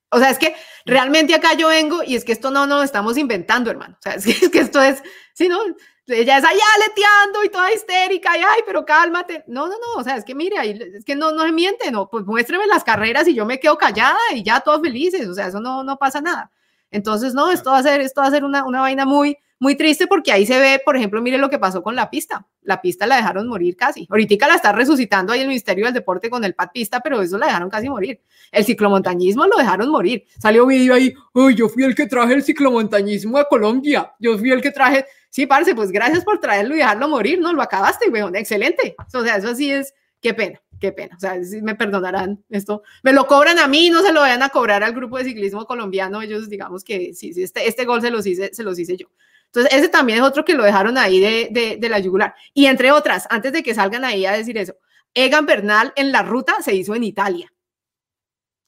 O 0.10 0.20
sea, 0.20 0.30
es 0.30 0.40
que 0.40 0.56
realmente 0.86 1.36
acá 1.36 1.54
yo 1.54 1.68
vengo 1.68 2.02
y 2.04 2.16
es 2.16 2.24
que 2.24 2.32
esto 2.32 2.50
no 2.50 2.66
nos 2.66 2.86
estamos 2.86 3.18
inventando, 3.18 3.70
hermano. 3.70 3.96
O 4.00 4.02
sea, 4.02 4.14
es 4.16 4.50
que, 4.50 4.60
esto 4.60 4.82
es, 4.82 5.04
sí, 5.34 5.48
¿no? 5.48 5.60
Ella 6.08 6.38
es 6.38 6.46
allá 6.46 6.66
leteando 6.88 7.44
y 7.44 7.50
toda 7.50 7.74
histérica 7.74 8.38
y, 8.38 8.42
ay, 8.42 8.62
pero 8.66 8.86
cálmate. 8.86 9.44
No, 9.48 9.68
no, 9.68 9.74
no, 9.74 10.00
o 10.00 10.04
sea, 10.04 10.16
es 10.16 10.24
que 10.24 10.34
mire, 10.34 10.56
es 10.96 11.04
que 11.04 11.16
no, 11.16 11.32
no 11.34 11.44
se 11.44 11.52
miente, 11.52 11.92
no, 11.92 12.10
pues 12.10 12.26
muéstreme 12.26 12.66
las 12.66 12.86
carreras 12.86 13.28
y 13.28 13.34
yo 13.34 13.46
me 13.46 13.60
quedo 13.60 13.78
callada 13.78 14.18
y 14.34 14.42
ya 14.44 14.62
todos 14.62 14.82
felices, 14.82 15.28
o 15.28 15.34
sea, 15.34 15.48
eso 15.48 15.60
no, 15.60 15.84
no 15.84 15.98
pasa 15.98 16.22
nada. 16.22 16.50
Entonces, 16.92 17.34
no, 17.34 17.52
esto 17.52 17.72
va 17.72 17.80
a 17.80 17.84
ser, 17.84 18.00
esto 18.00 18.22
va 18.22 18.28
a 18.28 18.32
ser 18.32 18.46
una, 18.46 18.64
una 18.66 18.80
vaina 18.80 19.06
muy, 19.06 19.38
muy 19.60 19.76
triste 19.76 20.08
porque 20.08 20.32
ahí 20.32 20.46
se 20.46 20.60
ve, 20.60 20.82
por 20.84 20.96
ejemplo, 20.96 21.22
mire 21.22 21.38
lo 21.38 21.50
que 21.50 21.60
pasó 21.60 21.82
con 21.82 21.96
la 21.96 22.10
pista. 22.10 22.46
La 22.62 22.82
pista 22.82 23.08
la 23.08 23.16
dejaron 23.16 23.48
morir 23.48 23.76
casi. 23.76 24.08
Ahorita 24.10 24.48
la 24.48 24.56
está 24.56 24.72
resucitando 24.72 25.34
ahí 25.34 25.42
el 25.42 25.48
Ministerio 25.48 25.86
del 25.86 25.94
Deporte 25.94 26.30
con 26.30 26.44
el 26.44 26.54
pat 26.54 26.72
pista, 26.72 27.00
pero 27.00 27.22
eso 27.22 27.38
la 27.38 27.48
dejaron 27.48 27.70
casi 27.70 27.90
morir. 27.90 28.22
El 28.52 28.66
ciclomontañismo 28.66 29.46
lo 29.48 29.58
dejaron 29.58 29.90
morir. 29.90 30.26
Salió 30.40 30.64
un 30.64 30.70
video 30.70 30.94
ahí, 30.94 31.14
uy, 31.34 31.56
yo 31.56 31.70
fui 31.70 31.84
el 31.84 31.96
que 31.96 32.08
traje 32.08 32.34
el 32.34 32.44
ciclomontañismo 32.44 33.38
a 33.38 33.46
Colombia. 33.46 34.14
Yo 34.20 34.38
fui 34.38 34.52
el 34.52 34.62
que 34.62 34.72
traje. 34.72 35.06
Sí, 35.30 35.46
parce, 35.46 35.74
pues 35.76 35.92
gracias 35.92 36.24
por 36.24 36.40
traerlo 36.40 36.76
y 36.76 36.80
dejarlo 36.80 37.10
morir, 37.10 37.40
¿no? 37.40 37.54
Lo 37.54 37.62
acabaste, 37.62 38.10
weón. 38.10 38.36
Excelente. 38.36 38.96
O 39.14 39.24
sea, 39.24 39.38
eso 39.38 39.56
sí 39.56 39.72
es, 39.72 39.94
qué 40.22 40.34
pena 40.34 40.62
qué 40.80 40.92
pena. 40.92 41.16
O 41.16 41.20
sea, 41.20 41.44
si 41.44 41.62
me 41.62 41.76
perdonarán 41.76 42.44
esto. 42.50 42.84
Me 43.04 43.14
lo 43.14 43.28
cobran 43.28 43.60
a 43.60 43.68
mí, 43.68 43.90
no 43.90 44.02
se 44.02 44.14
lo 44.14 44.22
vayan 44.22 44.44
a 44.44 44.50
cobrar 44.50 44.84
al 44.84 44.94
grupo 44.94 45.18
de 45.18 45.26
ciclismo 45.26 45.66
colombiano. 45.66 46.22
Ellos, 46.22 46.50
digamos 46.50 46.84
que 46.84 47.14
sí, 47.14 47.34
sí 47.34 47.44
este, 47.44 47.68
este 47.68 47.86
gol 47.86 48.02
se 48.02 48.12
los 48.12 48.26
hice, 48.26 48.54
se 48.54 48.64
los 48.64 48.78
hice 48.80 48.98
yo. 48.98 49.08
Entonces, 49.48 49.74
ese 49.74 49.90
también 49.90 50.20
es 50.20 50.26
otro 50.26 50.46
que 50.46 50.54
lo 50.54 50.64
dejaron 50.64 50.98
ahí 50.98 51.20
de, 51.20 51.78
de, 51.80 51.90
la 51.90 52.00
yugular. 52.00 52.36
Y 52.54 52.66
entre 52.68 52.92
otras, 52.92 53.28
antes 53.30 53.54
de 53.54 53.64
que 53.64 53.74
salgan 53.74 54.06
ahí 54.06 54.26
a 54.26 54.34
decir 54.34 54.58
eso, 54.58 54.76
Egan 55.14 55.46
Bernal 55.46 55.94
en 55.96 56.12
la 56.12 56.22
ruta 56.22 56.58
se 56.62 56.76
hizo 56.76 56.94
en 56.96 57.04
Italia. 57.04 57.52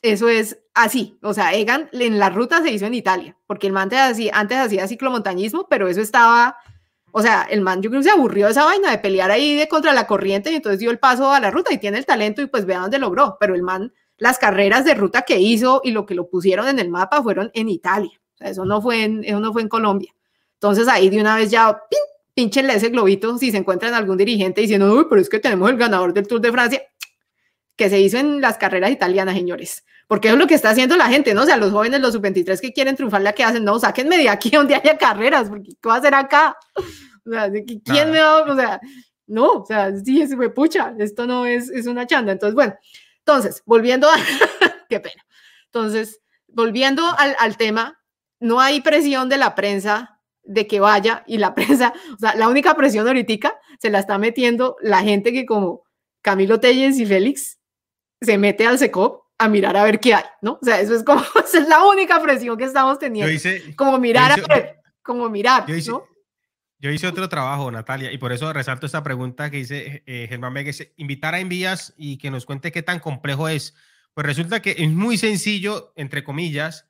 Eso 0.02 0.30
es 0.30 0.60
así. 0.74 1.18
O 1.22 1.34
sea, 1.34 1.54
Egan 1.54 1.90
en 1.92 2.20
la 2.20 2.30
ruta 2.30 2.62
se 2.62 2.72
hizo 2.72 2.86
en 2.86 2.94
Italia, 2.94 3.38
porque 3.46 3.68
el 3.68 3.74
man 3.74 3.84
antes 3.84 4.00
hacía, 4.00 4.32
antes 4.34 4.90
ciclomontañismo, 4.90 5.68
pero 5.70 5.88
eso 5.88 6.02
estaba, 6.02 6.58
o 7.12 7.22
sea, 7.22 7.44
el 7.44 7.62
man 7.62 7.82
yo 7.82 7.90
creo 7.90 8.02
que 8.02 8.06
se 8.06 8.12
aburrió 8.12 8.46
de 8.46 8.52
esa 8.54 8.64
vaina 8.64 8.90
de 8.90 8.98
pelear 9.00 9.30
ahí 9.30 9.56
de 9.56 9.68
contra 9.68 9.94
la 9.94 10.08
corriente 10.08 10.52
y 10.52 10.56
entonces 10.56 10.80
dio 10.80 10.92
el 10.92 11.00
paso 11.00 11.32
a 11.32 11.40
la 11.40 11.52
ruta 11.52 11.74
y 11.74 11.78
tiene 11.78 11.98
el 11.98 12.06
talento 12.06 12.42
y 12.42 12.48
pues 12.48 12.66
vea 12.66 12.80
dónde 12.80 13.00
logró. 13.00 13.38
Pero 13.40 13.56
el 13.56 13.62
man, 13.62 13.94
las 14.18 14.40
carreras 14.40 14.86
de 14.86 14.94
ruta 14.94 15.24
que 15.24 15.40
hizo 15.40 15.82
y 15.84 15.92
lo 15.92 16.06
que 16.06 16.16
lo 16.16 16.30
pusieron 16.30 16.68
en 16.68 16.80
el 16.80 16.90
mapa 16.90 17.22
fueron 17.22 17.52
en 17.54 17.68
Italia. 17.68 18.20
O 18.36 18.38
sea, 18.38 18.50
eso 18.50 18.64
no 18.66 18.82
fue 18.82 19.04
en, 19.04 19.24
eso 19.26 19.40
no 19.40 19.52
fue 19.52 19.62
en 19.62 19.70
Colombia. 19.70 20.14
Entonces 20.60 20.88
ahí 20.88 21.10
de 21.10 21.22
una 21.22 21.36
vez 21.36 21.50
ya, 21.50 21.72
¡pin! 21.90 22.00
pínchenle 22.40 22.74
ese 22.74 22.88
globito 22.88 23.38
si 23.38 23.52
se 23.52 23.58
encuentran 23.58 23.94
algún 23.94 24.16
dirigente 24.18 24.62
diciendo, 24.62 24.94
uy, 24.94 25.08
pero 25.10 25.20
es 25.20 25.28
que 25.28 25.40
tenemos 25.40 25.70
el 25.70 25.76
ganador 25.76 26.14
del 26.14 26.26
Tour 26.26 26.40
de 26.40 26.52
Francia. 26.52 26.82
que 27.76 27.90
se 27.90 28.00
hizo 28.00 28.18
en 28.18 28.40
las 28.40 28.58
carreras 28.58 28.92
italianas, 28.92 29.36
señores. 29.36 29.84
Porque 30.08 30.30
eso 30.30 30.36
es 30.36 30.40
lo 30.40 30.48
que 30.48 30.56
está 30.56 30.70
haciendo 30.70 30.96
la 30.96 31.08
gente, 31.08 31.34
¿no? 31.34 31.44
O 31.44 31.46
sea, 31.46 31.58
los 31.58 31.72
jóvenes, 31.72 32.00
los 32.00 32.14
sub-23 32.14 32.60
que 32.62 32.72
quieren 32.72 32.96
triunfar, 32.96 33.22
¿la 33.22 33.34
que 33.34 33.44
hacen? 33.44 33.64
No, 33.66 33.78
sáquenme 33.78 34.18
de 34.18 34.30
aquí 34.30 34.50
donde 34.50 34.76
haya 34.76 34.98
carreras, 34.98 35.50
porque 35.50 35.72
¿qué 35.82 35.90
va 35.90 35.96
a 35.96 35.98
hacer 35.98 36.14
acá? 36.16 36.58
O 37.26 37.32
sea, 37.32 37.52
¿quién 37.84 38.10
me 38.10 38.20
va? 38.22 38.42
O 38.42 38.56
sea, 38.56 38.80
no, 39.28 39.52
o 39.52 39.66
sea, 39.66 39.94
sí, 40.04 40.20
es 40.20 40.34
pucha, 40.56 40.96
esto 40.98 41.28
no 41.28 41.46
es, 41.46 41.70
es 41.70 41.86
una 41.86 42.08
chanda. 42.08 42.32
Entonces, 42.32 42.56
bueno, 42.56 42.74
entonces, 43.20 43.62
volviendo 43.66 44.10
a, 44.10 44.16
qué 44.90 45.00
pena. 45.00 45.24
Entonces, 45.66 46.22
volviendo 46.48 47.04
al, 47.20 47.36
al 47.38 47.56
tema, 47.56 48.00
no 48.40 48.62
hay 48.62 48.82
presión 48.82 49.30
de 49.30 49.38
la 49.38 49.54
prensa 49.54 50.19
de 50.44 50.68
que 50.68 50.80
vaya 50.80 51.24
y 51.28 51.38
la 51.38 51.54
prensa, 51.56 51.94
o 52.14 52.18
sea, 52.18 52.36
la 52.36 52.48
única 52.50 52.76
presión 52.76 53.08
ahorita 53.08 53.60
se 53.80 53.90
la 53.90 54.00
está 54.00 54.18
metiendo 54.18 54.76
la 54.82 55.02
gente 55.02 55.32
que 55.32 55.46
como 55.46 55.84
Camilo 56.22 56.60
Telles 56.60 57.00
y 57.00 57.06
Félix 57.06 57.60
se 58.22 58.38
mete 58.38 58.68
al 58.68 58.78
SECOP 58.78 59.24
a 59.38 59.48
mirar 59.48 59.78
a 59.78 59.84
ver 59.84 60.00
qué 60.00 60.14
hay, 60.14 60.26
¿no? 60.42 60.60
O 60.62 60.66
sea, 60.66 60.82
eso 60.82 60.94
es 60.94 61.04
como, 61.04 61.22
esa 61.46 61.60
es 61.60 61.68
la 61.68 61.86
única 61.86 62.22
presión 62.22 62.58
que 62.58 62.66
estamos 62.66 63.00
teniendo. 63.00 63.32
como 63.76 63.98
mirar 63.98 64.32
a 64.32 64.36
ver, 64.54 64.76
como 65.02 65.30
mirar, 65.30 65.66
¿no? 65.68 66.04
Yo 66.82 66.92
hice 66.92 67.08
otro 67.08 67.28
trabajo, 67.28 67.70
Natalia, 67.70 68.12
y 68.12 68.18
por 68.18 68.32
eso 68.32 68.54
resalto 68.54 68.86
esta 68.86 69.04
pregunta 69.04 69.52
que 69.52 69.58
dice 69.58 70.02
eh, 70.06 70.28
Germán 70.30 70.54
Megues, 70.54 70.94
invitar 70.96 71.36
a 71.36 71.42
Envías 71.42 71.94
y 71.98 72.18
que 72.18 72.32
nos 72.32 72.46
cuente 72.46 72.72
qué 72.72 72.82
tan 72.82 73.00
complejo 73.00 73.50
es. 73.50 73.76
Pues 74.14 74.26
resulta 74.26 74.62
que 74.62 74.76
es 74.78 74.90
muy 74.90 75.18
sencillo, 75.18 75.92
entre 75.98 76.24
comillas, 76.24 76.89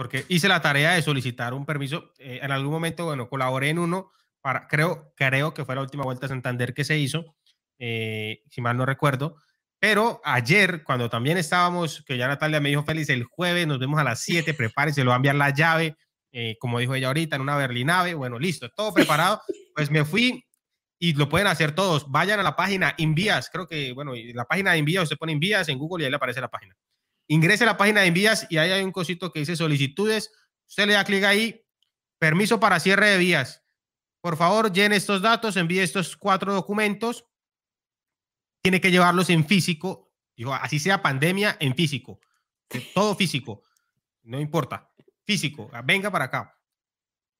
porque 0.00 0.24
hice 0.28 0.48
la 0.48 0.62
tarea 0.62 0.92
de 0.92 1.02
solicitar 1.02 1.52
un 1.52 1.66
permiso. 1.66 2.14
Eh, 2.18 2.40
en 2.40 2.50
algún 2.52 2.72
momento, 2.72 3.04
bueno, 3.04 3.28
colaboré 3.28 3.68
en 3.68 3.78
uno, 3.78 4.10
para, 4.40 4.66
creo, 4.66 5.12
creo 5.14 5.52
que 5.52 5.66
fue 5.66 5.74
la 5.74 5.82
última 5.82 6.04
vuelta 6.04 6.24
a 6.24 6.30
Santander 6.30 6.72
que 6.72 6.84
se 6.84 6.96
hizo, 6.96 7.36
eh, 7.78 8.40
si 8.48 8.62
mal 8.62 8.78
no 8.78 8.86
recuerdo. 8.86 9.36
Pero 9.78 10.22
ayer, 10.24 10.84
cuando 10.84 11.10
también 11.10 11.36
estábamos, 11.36 12.02
que 12.06 12.16
ya 12.16 12.28
Natalia 12.28 12.60
me 12.60 12.70
dijo, 12.70 12.82
feliz 12.82 13.10
el 13.10 13.24
jueves 13.24 13.66
nos 13.66 13.78
vemos 13.78 14.00
a 14.00 14.04
las 14.04 14.20
7, 14.20 14.54
prepárese, 14.54 15.04
lo 15.04 15.10
va 15.10 15.16
a 15.16 15.18
enviar 15.18 15.34
la 15.34 15.50
llave 15.50 15.98
eh, 16.32 16.56
como 16.58 16.78
dijo 16.78 16.94
ella 16.94 17.08
ahorita, 17.08 17.36
en 17.36 17.42
una 17.42 17.58
berlinave, 17.58 18.14
bueno, 18.14 18.38
listo, 18.38 18.70
todo 18.70 18.94
preparado, 18.94 19.42
pues 19.74 19.90
me 19.90 20.06
fui 20.06 20.42
y 20.98 21.12
lo 21.12 21.28
pueden 21.28 21.46
hacer 21.46 21.72
todos. 21.72 22.10
Vayan 22.10 22.40
a 22.40 22.42
la 22.42 22.56
página 22.56 22.94
Envías, 22.96 23.50
creo 23.50 23.68
que, 23.68 23.92
bueno, 23.92 24.14
la 24.32 24.46
página 24.46 24.72
de 24.72 24.78
Envías, 24.78 25.02
usted 25.02 25.18
pone 25.18 25.32
Envías 25.32 25.68
en 25.68 25.76
Google 25.76 26.02
y 26.02 26.06
ahí 26.06 26.10
le 26.10 26.16
aparece 26.16 26.40
la 26.40 26.48
página. 26.48 26.74
Ingrese 27.30 27.62
a 27.62 27.66
la 27.68 27.76
página 27.76 28.00
de 28.00 28.08
Envías 28.08 28.48
y 28.50 28.58
ahí 28.58 28.72
hay 28.72 28.82
un 28.82 28.90
cosito 28.90 29.30
que 29.30 29.38
dice 29.38 29.54
solicitudes. 29.54 30.32
Usted 30.68 30.88
le 30.88 30.94
da 30.94 31.04
clic 31.04 31.22
ahí, 31.22 31.64
permiso 32.18 32.58
para 32.58 32.80
cierre 32.80 33.06
de 33.06 33.18
vías. 33.18 33.62
Por 34.20 34.36
favor, 34.36 34.72
llene 34.72 34.96
estos 34.96 35.22
datos, 35.22 35.56
envíe 35.56 35.78
estos 35.78 36.16
cuatro 36.16 36.52
documentos. 36.52 37.24
Tiene 38.64 38.80
que 38.80 38.90
llevarlos 38.90 39.30
en 39.30 39.46
físico, 39.46 40.12
así 40.60 40.80
sea 40.80 41.02
pandemia, 41.02 41.56
en 41.60 41.76
físico. 41.76 42.18
Todo 42.94 43.14
físico, 43.14 43.62
no 44.24 44.40
importa 44.40 44.90
físico, 45.24 45.70
venga 45.84 46.10
para 46.10 46.24
acá. 46.24 46.58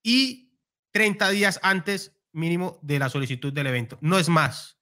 Y 0.05 0.57
30 0.93 1.31
días 1.31 1.59
antes 1.65 2.17
mínimo 2.31 2.79
de 2.83 3.01
la 3.01 3.09
solicitud 3.09 3.53
del 3.53 3.67
evento. 3.67 3.99
No 4.03 4.21
es 4.21 4.29
más. 4.29 4.79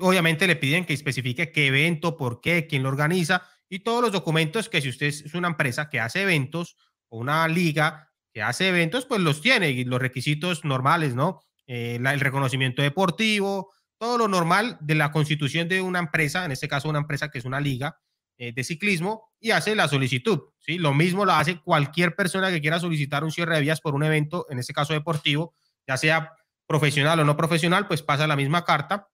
Obviamente 0.00 0.48
le 0.48 0.56
piden 0.56 0.86
que 0.86 0.92
especifique 0.92 1.52
qué 1.52 1.68
evento, 1.68 2.16
por 2.16 2.40
qué, 2.40 2.66
quién 2.66 2.82
lo 2.82 2.88
organiza 2.88 3.48
y 3.74 3.80
todos 3.80 4.00
los 4.00 4.12
documentos 4.12 4.68
que 4.68 4.80
si 4.80 4.88
usted 4.88 5.08
es 5.08 5.34
una 5.34 5.48
empresa 5.48 5.90
que 5.90 5.98
hace 5.98 6.22
eventos 6.22 6.76
o 7.08 7.18
una 7.18 7.48
liga 7.48 8.12
que 8.32 8.40
hace 8.40 8.68
eventos, 8.68 9.04
pues 9.04 9.20
los 9.20 9.40
tiene 9.40 9.70
y 9.70 9.84
los 9.84 10.00
requisitos 10.00 10.64
normales, 10.64 11.16
¿no? 11.16 11.40
Eh, 11.66 11.96
el 11.96 12.20
reconocimiento 12.20 12.82
deportivo, 12.82 13.72
todo 13.98 14.16
lo 14.16 14.28
normal 14.28 14.78
de 14.80 14.94
la 14.94 15.10
constitución 15.10 15.68
de 15.68 15.82
una 15.82 15.98
empresa, 15.98 16.44
en 16.44 16.52
este 16.52 16.68
caso 16.68 16.88
una 16.88 17.00
empresa 17.00 17.32
que 17.32 17.38
es 17.38 17.44
una 17.44 17.60
liga, 17.60 17.98
eh, 18.38 18.52
de 18.52 18.62
ciclismo 18.62 19.32
y 19.40 19.50
hace 19.50 19.74
la 19.74 19.88
solicitud. 19.88 20.38
¿sí? 20.60 20.78
Lo 20.78 20.94
mismo 20.94 21.24
lo 21.24 21.32
hace 21.32 21.58
cualquier 21.60 22.14
persona 22.14 22.52
que 22.52 22.60
quiera 22.60 22.78
solicitar 22.78 23.24
un 23.24 23.32
cierre 23.32 23.56
de 23.56 23.62
vías 23.62 23.80
por 23.80 23.96
un 23.96 24.04
evento, 24.04 24.46
en 24.50 24.60
este 24.60 24.72
caso 24.72 24.92
deportivo, 24.92 25.56
ya 25.84 25.96
sea 25.96 26.32
profesional 26.68 27.18
o 27.18 27.24
no 27.24 27.36
profesional, 27.36 27.88
pues 27.88 28.02
pasa 28.02 28.28
la 28.28 28.36
misma 28.36 28.64
carta 28.64 29.08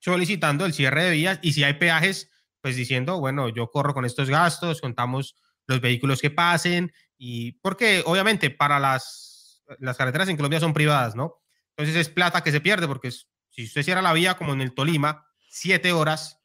solicitando 0.00 0.64
el 0.64 0.72
cierre 0.72 1.04
de 1.04 1.10
vías 1.10 1.38
y 1.42 1.52
si 1.52 1.62
hay 1.62 1.74
peajes, 1.74 2.31
pues 2.62 2.76
diciendo, 2.76 3.18
bueno, 3.20 3.48
yo 3.48 3.70
corro 3.70 3.92
con 3.92 4.04
estos 4.04 4.30
gastos, 4.30 4.80
contamos 4.80 5.34
los 5.66 5.80
vehículos 5.80 6.20
que 6.20 6.30
pasen 6.30 6.92
y 7.18 7.52
porque 7.60 8.02
obviamente 8.06 8.50
para 8.50 8.78
las, 8.78 9.62
las 9.78 9.96
carreteras 9.96 10.28
en 10.28 10.36
Colombia 10.36 10.60
son 10.60 10.72
privadas, 10.72 11.14
¿no? 11.14 11.42
Entonces 11.76 11.96
es 11.96 12.08
plata 12.08 12.42
que 12.42 12.52
se 12.52 12.60
pierde 12.60 12.86
porque 12.86 13.10
si 13.10 13.64
usted 13.64 13.82
cierra 13.82 14.00
la 14.00 14.12
vía 14.12 14.36
como 14.36 14.52
en 14.52 14.60
el 14.60 14.74
Tolima, 14.74 15.26
siete 15.50 15.92
horas, 15.92 16.40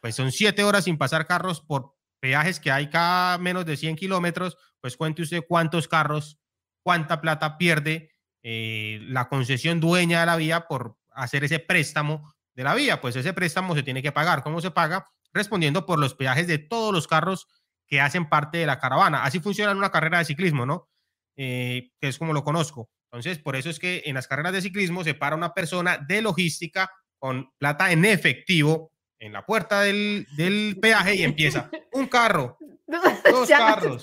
pues 0.00 0.16
son 0.16 0.32
siete 0.32 0.64
horas 0.64 0.84
sin 0.84 0.98
pasar 0.98 1.26
carros 1.26 1.60
por 1.60 1.94
peajes 2.20 2.60
que 2.60 2.70
hay 2.70 2.90
cada 2.90 3.38
menos 3.38 3.64
de 3.64 3.76
100 3.76 3.96
kilómetros, 3.96 4.56
pues 4.80 4.96
cuente 4.96 5.22
usted 5.22 5.44
cuántos 5.48 5.88
carros, 5.88 6.38
cuánta 6.82 7.20
plata 7.20 7.56
pierde 7.56 8.10
eh, 8.42 9.00
la 9.08 9.28
concesión 9.28 9.80
dueña 9.80 10.20
de 10.20 10.26
la 10.26 10.36
vía 10.36 10.66
por 10.66 10.96
hacer 11.10 11.44
ese 11.44 11.60
préstamo 11.60 12.34
de 12.54 12.64
la 12.64 12.74
vía. 12.74 13.00
Pues 13.00 13.16
ese 13.16 13.32
préstamo 13.32 13.74
se 13.74 13.82
tiene 13.82 14.02
que 14.02 14.12
pagar. 14.12 14.42
¿Cómo 14.42 14.60
se 14.60 14.70
paga? 14.70 15.06
Respondiendo 15.32 15.86
por 15.86 15.98
los 15.98 16.14
peajes 16.14 16.46
de 16.46 16.58
todos 16.58 16.92
los 16.92 17.06
carros 17.06 17.46
que 17.86 18.00
hacen 18.00 18.28
parte 18.28 18.58
de 18.58 18.66
la 18.66 18.78
caravana. 18.78 19.24
Así 19.24 19.40
funciona 19.40 19.72
en 19.72 19.78
una 19.78 19.90
carrera 19.90 20.18
de 20.18 20.24
ciclismo, 20.24 20.66
¿no? 20.66 20.88
Eh, 21.36 21.90
que 22.00 22.08
es 22.08 22.18
como 22.18 22.32
lo 22.32 22.44
conozco. 22.44 22.90
Entonces, 23.10 23.38
por 23.38 23.56
eso 23.56 23.68
es 23.70 23.78
que 23.78 24.02
en 24.06 24.14
las 24.14 24.26
carreras 24.26 24.52
de 24.52 24.62
ciclismo 24.62 25.04
se 25.04 25.14
para 25.14 25.36
una 25.36 25.52
persona 25.52 25.98
de 25.98 26.22
logística 26.22 26.90
con 27.18 27.50
plata 27.58 27.92
en 27.92 28.04
efectivo 28.04 28.92
en 29.18 29.32
la 29.32 29.46
puerta 29.46 29.82
del, 29.82 30.26
del 30.36 30.78
peaje 30.80 31.14
y 31.14 31.22
empieza 31.22 31.70
un 31.92 32.06
carro, 32.08 32.58
dos 33.30 33.48
carros, 33.48 34.02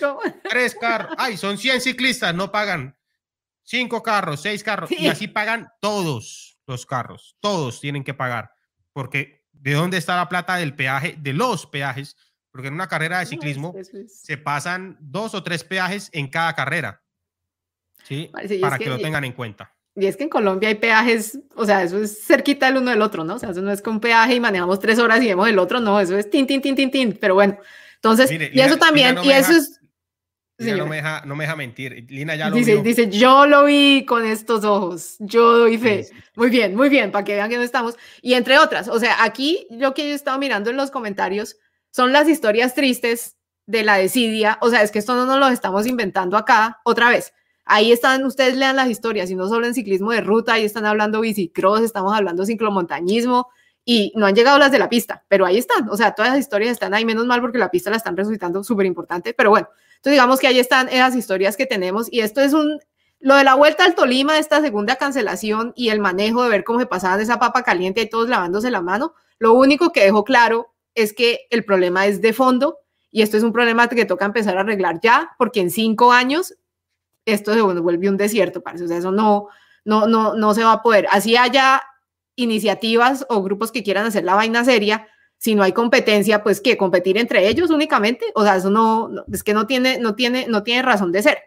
tres 0.49 0.75
carros. 0.75 1.13
Ay, 1.17 1.35
son 1.35 1.57
100 1.57 1.81
ciclistas, 1.81 2.33
no 2.33 2.51
pagan 2.51 2.97
cinco 3.63 4.01
carros, 4.01 4.41
seis 4.41 4.63
carros. 4.63 4.91
Y 4.91 5.07
así 5.07 5.27
pagan 5.27 5.69
todos 5.81 6.57
los 6.65 6.85
carros, 6.85 7.35
todos 7.39 7.81
tienen 7.81 8.03
que 8.03 8.13
pagar. 8.13 8.51
Porque 8.93 9.38
¿de 9.59 9.73
dónde 9.73 9.97
está 9.97 10.15
la 10.15 10.29
plata 10.29 10.55
del 10.55 10.75
peaje, 10.75 11.15
de 11.19 11.33
los 11.33 11.65
peajes? 11.65 12.15
Porque 12.51 12.69
en 12.69 12.73
una 12.73 12.87
carrera 12.87 13.19
de 13.19 13.25
ciclismo 13.25 13.75
se 14.07 14.37
pasan 14.37 14.97
dos 14.99 15.35
o 15.35 15.43
tres 15.43 15.63
peajes 15.63 16.09
en 16.13 16.27
cada 16.27 16.53
carrera. 16.55 17.03
¿Sí? 18.03 18.31
Para 18.61 18.77
que, 18.77 18.85
que 18.85 18.89
lo 18.89 18.97
tengan 18.97 19.23
en 19.23 19.33
cuenta. 19.33 19.75
Y 19.95 20.05
es 20.05 20.15
que 20.15 20.23
en 20.23 20.29
Colombia 20.29 20.69
hay 20.69 20.75
peajes, 20.75 21.39
o 21.55 21.65
sea, 21.65 21.83
eso 21.83 22.01
es 22.01 22.25
cerquita 22.25 22.67
el 22.69 22.77
uno 22.77 22.91
del 22.91 23.01
otro, 23.01 23.23
¿no? 23.23 23.35
O 23.35 23.39
sea, 23.39 23.49
eso 23.49 23.61
no 23.61 23.71
es 23.71 23.81
que 23.81 23.89
un 23.89 23.99
peaje 23.99 24.35
y 24.35 24.39
manejamos 24.39 24.79
tres 24.79 24.97
horas 24.97 25.21
y 25.21 25.27
vemos 25.27 25.47
el 25.47 25.59
otro, 25.59 25.79
no, 25.79 25.99
eso 25.99 26.17
es 26.17 26.29
tin, 26.29 26.47
tin, 26.47 26.61
tin, 26.61 26.75
tin, 26.75 26.89
tin. 26.89 27.17
Pero 27.19 27.33
bueno, 27.33 27.57
entonces, 27.95 28.31
y 28.31 28.59
eso 28.59 28.77
también, 28.77 29.17
y 29.23 29.31
eso 29.31 29.51
es... 29.51 29.78
Lina 30.59 30.77
no, 30.77 30.87
me 30.87 30.97
deja, 30.97 31.23
no 31.25 31.35
me 31.35 31.45
deja 31.45 31.55
mentir. 31.55 32.05
Lina 32.09 32.35
ya 32.35 32.49
lo 32.49 32.57
dice, 32.57 32.73
vio. 32.73 32.83
Dice, 32.83 33.09
yo 33.09 33.45
lo 33.45 33.63
vi 33.65 34.05
con 34.05 34.25
estos 34.25 34.65
ojos, 34.65 35.15
yo 35.19 35.57
doy 35.57 35.77
fe. 35.77 36.07
Muy 36.35 36.49
bien, 36.49 36.75
muy 36.75 36.89
bien, 36.89 37.11
para 37.11 37.23
que 37.23 37.35
vean 37.35 37.49
que 37.49 37.57
no 37.57 37.63
estamos. 37.63 37.95
Y 38.21 38.33
entre 38.33 38.59
otras, 38.59 38.89
o 38.89 38.99
sea, 38.99 39.23
aquí 39.23 39.67
lo 39.71 39.93
que 39.93 40.03
yo 40.03 40.09
he 40.09 40.13
estado 40.13 40.37
mirando 40.37 40.69
en 40.69 40.77
los 40.77 40.91
comentarios 40.91 41.57
son 41.91 42.11
las 42.11 42.27
historias 42.27 42.75
tristes 42.75 43.37
de 43.65 43.83
la 43.83 43.97
desidia. 43.97 44.57
O 44.61 44.69
sea, 44.69 44.83
es 44.83 44.91
que 44.91 44.99
esto 44.99 45.15
no 45.15 45.25
nos 45.25 45.39
lo 45.39 45.47
estamos 45.47 45.87
inventando 45.87 46.35
acá 46.35 46.81
otra 46.83 47.09
vez. 47.09 47.33
Ahí 47.63 47.91
están, 47.91 48.25
ustedes 48.25 48.57
lean 48.57 48.75
las 48.75 48.89
historias, 48.89 49.29
y 49.29 49.35
no 49.35 49.47
solo 49.47 49.67
en 49.67 49.75
ciclismo 49.75 50.11
de 50.11 50.21
ruta, 50.21 50.53
ahí 50.53 50.65
están 50.65 50.87
hablando 50.87 51.21
bicicross, 51.21 51.81
estamos 51.81 52.13
hablando 52.13 52.43
ciclomontañismo, 52.43 53.47
y 53.85 54.11
no 54.15 54.25
han 54.25 54.35
llegado 54.35 54.59
las 54.59 54.71
de 54.71 54.79
la 54.79 54.89
pista, 54.89 55.23
pero 55.27 55.45
ahí 55.45 55.57
están, 55.57 55.89
o 55.89 55.97
sea, 55.97 56.13
todas 56.13 56.31
las 56.31 56.39
historias 56.39 56.71
están 56.71 56.93
ahí, 56.93 57.05
menos 57.05 57.25
mal 57.25 57.41
porque 57.41 57.57
la 57.57 57.71
pista 57.71 57.89
la 57.89 57.97
están 57.97 58.15
resucitando 58.15 58.63
súper 58.63 58.85
importante, 58.85 59.33
pero 59.33 59.49
bueno, 59.49 59.67
entonces 59.95 60.13
digamos 60.13 60.39
que 60.39 60.47
ahí 60.47 60.59
están 60.59 60.89
esas 60.89 61.15
historias 61.15 61.57
que 61.57 61.65
tenemos, 61.65 62.07
y 62.11 62.21
esto 62.21 62.41
es 62.41 62.53
un, 62.53 62.79
lo 63.19 63.35
de 63.35 63.43
la 63.43 63.55
vuelta 63.55 63.85
al 63.85 63.95
Tolima, 63.95 64.37
esta 64.37 64.61
segunda 64.61 64.95
cancelación 64.95 65.73
y 65.75 65.89
el 65.89 65.99
manejo 65.99 66.43
de 66.43 66.49
ver 66.49 66.63
cómo 66.63 66.79
se 66.79 66.85
pasaban 66.85 67.19
esa 67.19 67.39
papa 67.39 67.63
caliente 67.63 68.01
y 68.01 68.09
todos 68.09 68.29
lavándose 68.29 68.71
la 68.71 68.81
mano, 68.81 69.13
lo 69.39 69.53
único 69.53 69.91
que 69.91 70.03
dejó 70.03 70.23
claro 70.23 70.73
es 70.95 71.13
que 71.13 71.47
el 71.49 71.65
problema 71.65 72.05
es 72.05 72.21
de 72.21 72.33
fondo 72.33 72.79
y 73.11 73.21
esto 73.21 73.37
es 73.37 73.43
un 73.43 73.53
problema 73.53 73.87
que 73.87 74.05
toca 74.05 74.25
empezar 74.25 74.57
a 74.57 74.61
arreglar 74.61 74.99
ya, 75.01 75.31
porque 75.37 75.61
en 75.61 75.71
cinco 75.71 76.11
años 76.11 76.55
esto 77.25 77.53
se 77.53 77.61
vuelve 77.61 78.09
un 78.09 78.17
desierto, 78.17 78.61
parece. 78.61 78.85
O 78.85 78.87
sea, 78.87 78.97
eso 78.97 79.11
no, 79.11 79.47
no, 79.85 80.07
no, 80.07 80.35
no 80.35 80.53
se 80.53 80.63
va 80.63 80.73
a 80.73 80.81
poder. 80.81 81.07
Así 81.11 81.35
haya 81.35 81.81
iniciativas 82.41 83.25
o 83.29 83.43
grupos 83.43 83.71
que 83.71 83.83
quieran 83.83 84.05
hacer 84.05 84.23
la 84.23 84.35
vaina 84.35 84.63
seria, 84.63 85.07
si 85.37 85.55
no 85.55 85.63
hay 85.63 85.71
competencia, 85.71 86.43
pues 86.43 86.59
que 86.59 86.77
competir 86.77 87.17
entre 87.17 87.47
ellos 87.47 87.69
únicamente, 87.69 88.25
o 88.35 88.43
sea, 88.43 88.57
eso 88.57 88.69
no, 88.69 89.09
es 89.31 89.43
que 89.43 89.53
no 89.53 89.67
tiene, 89.67 89.97
no 89.97 90.15
tiene, 90.15 90.47
no 90.47 90.63
tiene 90.63 90.81
razón 90.81 91.11
de 91.11 91.23
ser. 91.23 91.37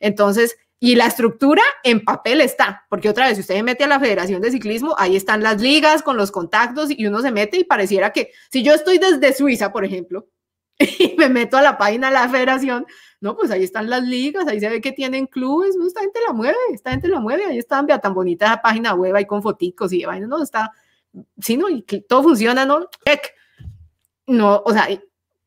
Entonces, 0.00 0.56
y 0.78 0.94
la 0.94 1.06
estructura 1.06 1.62
en 1.84 2.04
papel 2.04 2.40
está, 2.40 2.84
porque 2.90 3.08
otra 3.08 3.26
vez, 3.26 3.36
si 3.36 3.40
usted 3.40 3.54
se 3.54 3.62
mete 3.62 3.84
a 3.84 3.88
la 3.88 4.00
Federación 4.00 4.42
de 4.42 4.50
Ciclismo, 4.50 4.94
ahí 4.98 5.16
están 5.16 5.42
las 5.42 5.60
ligas 5.60 6.02
con 6.02 6.16
los 6.16 6.30
contactos 6.30 6.90
y 6.90 7.06
uno 7.06 7.22
se 7.22 7.30
mete 7.30 7.58
y 7.58 7.64
pareciera 7.64 8.12
que, 8.12 8.32
si 8.50 8.62
yo 8.62 8.74
estoy 8.74 8.98
desde 8.98 9.32
Suiza, 9.32 9.72
por 9.72 9.84
ejemplo, 9.84 10.26
y 10.78 11.14
me 11.16 11.28
meto 11.28 11.56
a 11.56 11.62
la 11.62 11.78
página 11.78 12.08
de 12.08 12.14
la 12.14 12.28
federación, 12.28 12.86
no, 13.20 13.36
pues 13.36 13.50
ahí 13.50 13.64
están 13.64 13.88
las 13.88 14.02
ligas, 14.02 14.46
ahí 14.46 14.60
se 14.60 14.68
ve 14.68 14.80
que 14.80 14.92
tienen 14.92 15.26
clubes, 15.26 15.74
no, 15.76 15.86
esta 15.86 16.00
gente 16.00 16.20
la 16.26 16.32
mueve, 16.32 16.56
esta 16.72 16.90
gente 16.90 17.08
la 17.08 17.20
mueve, 17.20 17.44
ahí 17.46 17.58
están, 17.58 17.86
vea 17.86 17.98
tan 17.98 18.14
bonita 18.14 18.46
esa 18.46 18.62
página 18.62 18.94
web 18.94 19.14
ahí 19.14 19.26
con 19.26 19.42
foticos 19.42 19.92
y 19.92 20.04
vaina, 20.04 20.26
no, 20.26 20.42
está, 20.42 20.72
sí, 21.38 21.56
no, 21.56 21.68
y 21.68 21.82
que 21.82 22.00
todo 22.00 22.22
funciona, 22.22 22.64
¿no? 22.64 22.88
Check. 23.04 23.32
no, 24.26 24.62
o 24.64 24.72
sea, 24.72 24.88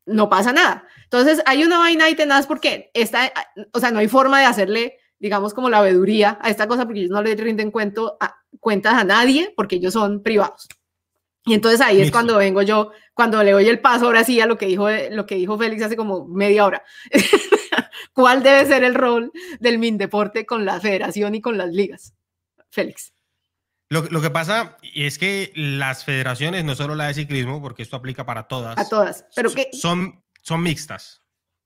no 0.06 0.28
pasa 0.28 0.52
nada. 0.52 0.86
Entonces, 1.04 1.42
hay 1.46 1.64
una 1.64 1.78
vaina 1.78 2.06
ahí 2.06 2.14
tenaz 2.14 2.46
porque 2.46 2.90
esta, 2.94 3.32
o 3.72 3.80
sea, 3.80 3.90
no 3.90 3.98
hay 3.98 4.08
forma 4.08 4.40
de 4.40 4.46
hacerle, 4.46 4.98
digamos, 5.18 5.54
como 5.54 5.70
la 5.70 5.80
veduría 5.80 6.38
a 6.40 6.50
esta 6.50 6.66
cosa 6.66 6.84
porque 6.84 7.00
ellos 7.00 7.12
no 7.12 7.22
le 7.22 7.34
rinden 7.34 7.70
cuento 7.70 8.16
a, 8.20 8.36
cuentas 8.58 8.94
a 8.94 9.04
nadie 9.04 9.52
porque 9.56 9.76
ellos 9.76 9.92
son 9.92 10.22
privados. 10.22 10.68
Y 11.46 11.54
entonces 11.54 11.80
ahí 11.80 12.00
es 12.00 12.10
cuando 12.10 12.36
vengo 12.36 12.60
yo, 12.62 12.92
cuando 13.14 13.42
le 13.42 13.52
doy 13.52 13.68
el 13.68 13.80
paso 13.80 14.06
ahora 14.06 14.24
sí 14.24 14.40
a 14.40 14.46
lo 14.46 14.58
que 14.58 14.66
dijo, 14.66 14.88
lo 15.10 15.24
que 15.26 15.36
dijo 15.36 15.56
Félix 15.56 15.82
hace 15.82 15.96
como 15.96 16.26
media 16.26 16.66
hora. 16.66 16.82
¿Cuál 18.12 18.42
debe 18.42 18.66
ser 18.66 18.84
el 18.84 18.94
rol 18.94 19.32
del 19.58 19.78
Mindeporte 19.78 20.46
con 20.46 20.64
la 20.64 20.80
federación 20.80 21.34
y 21.34 21.40
con 21.40 21.58
las 21.58 21.70
ligas? 21.70 22.14
Félix. 22.70 23.12
Lo, 23.88 24.02
lo, 24.02 24.20
que 24.20 24.30
pasa 24.30 24.78
es 24.94 25.18
que 25.18 25.52
las 25.56 26.04
federaciones, 26.04 26.64
no 26.64 26.76
solo 26.76 26.94
la 26.94 27.08
de 27.08 27.14
ciclismo, 27.14 27.60
porque 27.60 27.82
esto 27.82 27.96
aplica 27.96 28.24
para 28.24 28.46
todas. 28.46 28.78
A 28.78 28.88
todas, 28.88 29.26
pero 29.34 29.50
que... 29.52 29.68
Son, 29.72 30.22
son 30.42 30.62
mixtas. 30.62 31.22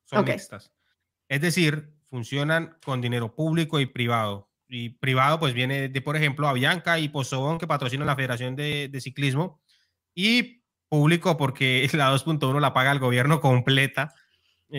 Son 0.07 0.25
mixtas. 0.25 0.73
Es 1.29 1.43
decir, 1.43 1.93
funcionan 2.05 2.79
con 2.83 3.03
dinero 3.03 3.35
público 3.35 3.79
y 3.79 3.87
privado. 3.87 4.51
Y 4.69 4.91
privado, 4.91 5.39
pues 5.39 5.53
viene 5.53 5.91
de, 5.91 6.01
por 6.01 6.17
ejemplo, 6.17 6.49
Avianca 6.49 6.99
y 6.99 7.09
Pozobón, 7.09 7.59
que 7.59 7.67
patrocinan 7.67 8.07
la 8.07 8.17
Federación 8.17 8.57
de, 8.57 8.89
de 8.89 9.01
Ciclismo. 9.03 9.61
Y 10.15 10.65
público, 10.89 11.37
porque 11.37 11.89
la 11.93 12.11
2.1 12.11 12.59
la 12.61 12.73
paga 12.73 12.93
el 12.93 13.01
gobierno 13.01 13.41
completa 13.41 14.15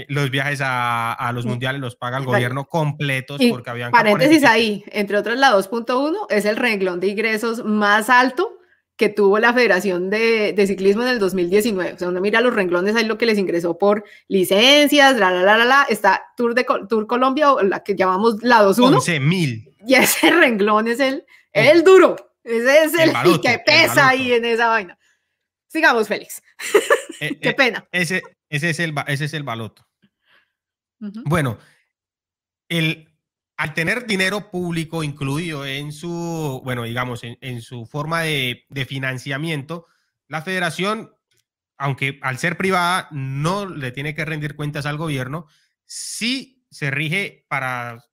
los 0.07 0.29
viajes 0.29 0.61
a, 0.61 1.13
a, 1.13 1.31
los 1.31 1.45
mundiales 1.45 1.79
los 1.79 1.95
paga 1.95 2.17
el 2.17 2.25
gobierno 2.25 2.65
completos 2.65 3.39
porque 3.49 3.69
habían 3.69 3.91
paréntesis 3.91 4.43
ahí 4.43 4.83
entre 4.91 5.17
otras 5.17 5.37
la 5.37 5.51
2.1 5.51 6.27
es 6.29 6.45
el 6.45 6.57
renglón 6.57 6.99
de 6.99 7.07
ingresos 7.07 7.63
más 7.63 8.09
alto 8.09 8.57
que 8.97 9.09
tuvo 9.09 9.39
la 9.39 9.53
Federación 9.53 10.09
de, 10.09 10.53
de, 10.53 10.67
Ciclismo 10.67 11.01
en 11.03 11.09
el 11.09 11.19
2019. 11.19 11.93
O 11.93 11.97
sea, 11.97 12.07
uno 12.07 12.21
mira 12.21 12.39
los 12.41 12.55
renglones, 12.55 12.95
ahí 12.95 13.05
lo 13.05 13.17
que 13.17 13.25
les 13.25 13.37
ingresó 13.37 13.77
por 13.77 14.05
licencias, 14.27 15.17
la, 15.17 15.31
la, 15.31 15.43
la, 15.43 15.57
la, 15.57 15.65
la, 15.65 15.83
está 15.89 16.23
Tour, 16.37 16.55
de, 16.55 16.65
Tour 16.87 17.05
Colombia, 17.05 17.51
o 17.51 17.61
la 17.61 17.83
que 17.83 17.95
llamamos 17.95 18.41
la 18.41 18.63
2.1. 18.63 18.95
11 18.95 19.19
mil. 19.19 19.75
Y 19.85 19.95
ese 19.95 20.31
renglón 20.31 20.87
es 20.87 20.99
el, 20.99 21.25
el 21.51 21.83
duro, 21.83 22.15
ese 22.43 22.83
es 22.83 22.93
el, 22.93 23.09
el 23.09 23.41
que 23.41 23.59
pesa 23.65 24.09
ahí 24.09 24.31
en 24.31 24.45
esa 24.45 24.67
vaina. 24.67 24.97
Sigamos, 25.67 26.07
Félix. 26.07 26.41
Eh, 27.19 27.37
Qué 27.41 27.49
eh, 27.49 27.53
pena. 27.53 27.85
Ese, 27.91 28.23
ese 28.49 28.69
es 28.69 28.79
el, 28.79 28.93
ese 29.07 29.25
es 29.25 29.33
el 29.33 29.43
baloto. 29.43 29.84
Bueno, 30.99 31.57
el, 32.69 33.15
al 33.57 33.73
tener 33.73 34.05
dinero 34.05 34.51
público 34.51 35.03
incluido 35.03 35.65
en 35.65 35.91
su, 35.91 36.61
bueno, 36.63 36.83
digamos, 36.83 37.21
en, 37.23 37.61
su 37.61 37.85
forma 37.85 38.21
de, 38.21 38.65
financiamiento, 38.87 39.87
la 40.27 40.41
federación, 40.41 41.11
aunque 41.77 42.19
al 42.21 42.37
ser 42.37 42.57
privada 42.57 43.07
no 43.11 43.65
le 43.65 43.91
tiene 43.91 44.13
que 44.13 44.25
rendir 44.25 44.55
cuentas 44.55 44.85
al 44.85 44.97
gobierno, 44.97 45.47
sí 45.85 46.65
se 46.69 46.91
rige 46.91 47.45
para, 47.47 48.03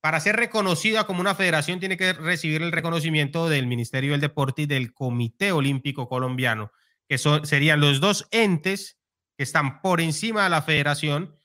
para 0.00 0.20
ser 0.20 0.36
reconocida 0.36 1.04
como 1.06 1.20
una 1.20 1.34
federación, 1.34 1.80
tiene 1.80 1.98
que 1.98 2.14
recibir 2.14 2.62
el 2.62 2.72
reconocimiento 2.72 3.48
del 3.48 3.66
Ministerio 3.66 4.12
del 4.12 4.20
Deporte 4.22 4.62
y 4.62 4.66
del 4.66 4.94
Comité 4.94 5.52
Olímpico 5.52 6.08
Colombiano, 6.08 6.72
que 7.06 7.18
serían 7.18 7.80
los 7.80 8.00
dos 8.00 8.26
entes 8.30 8.98
que 9.36 9.42
están 9.42 9.82
por 9.82 10.00
encima 10.00 10.44
de 10.44 10.50
la 10.50 10.62
federación 10.62 11.36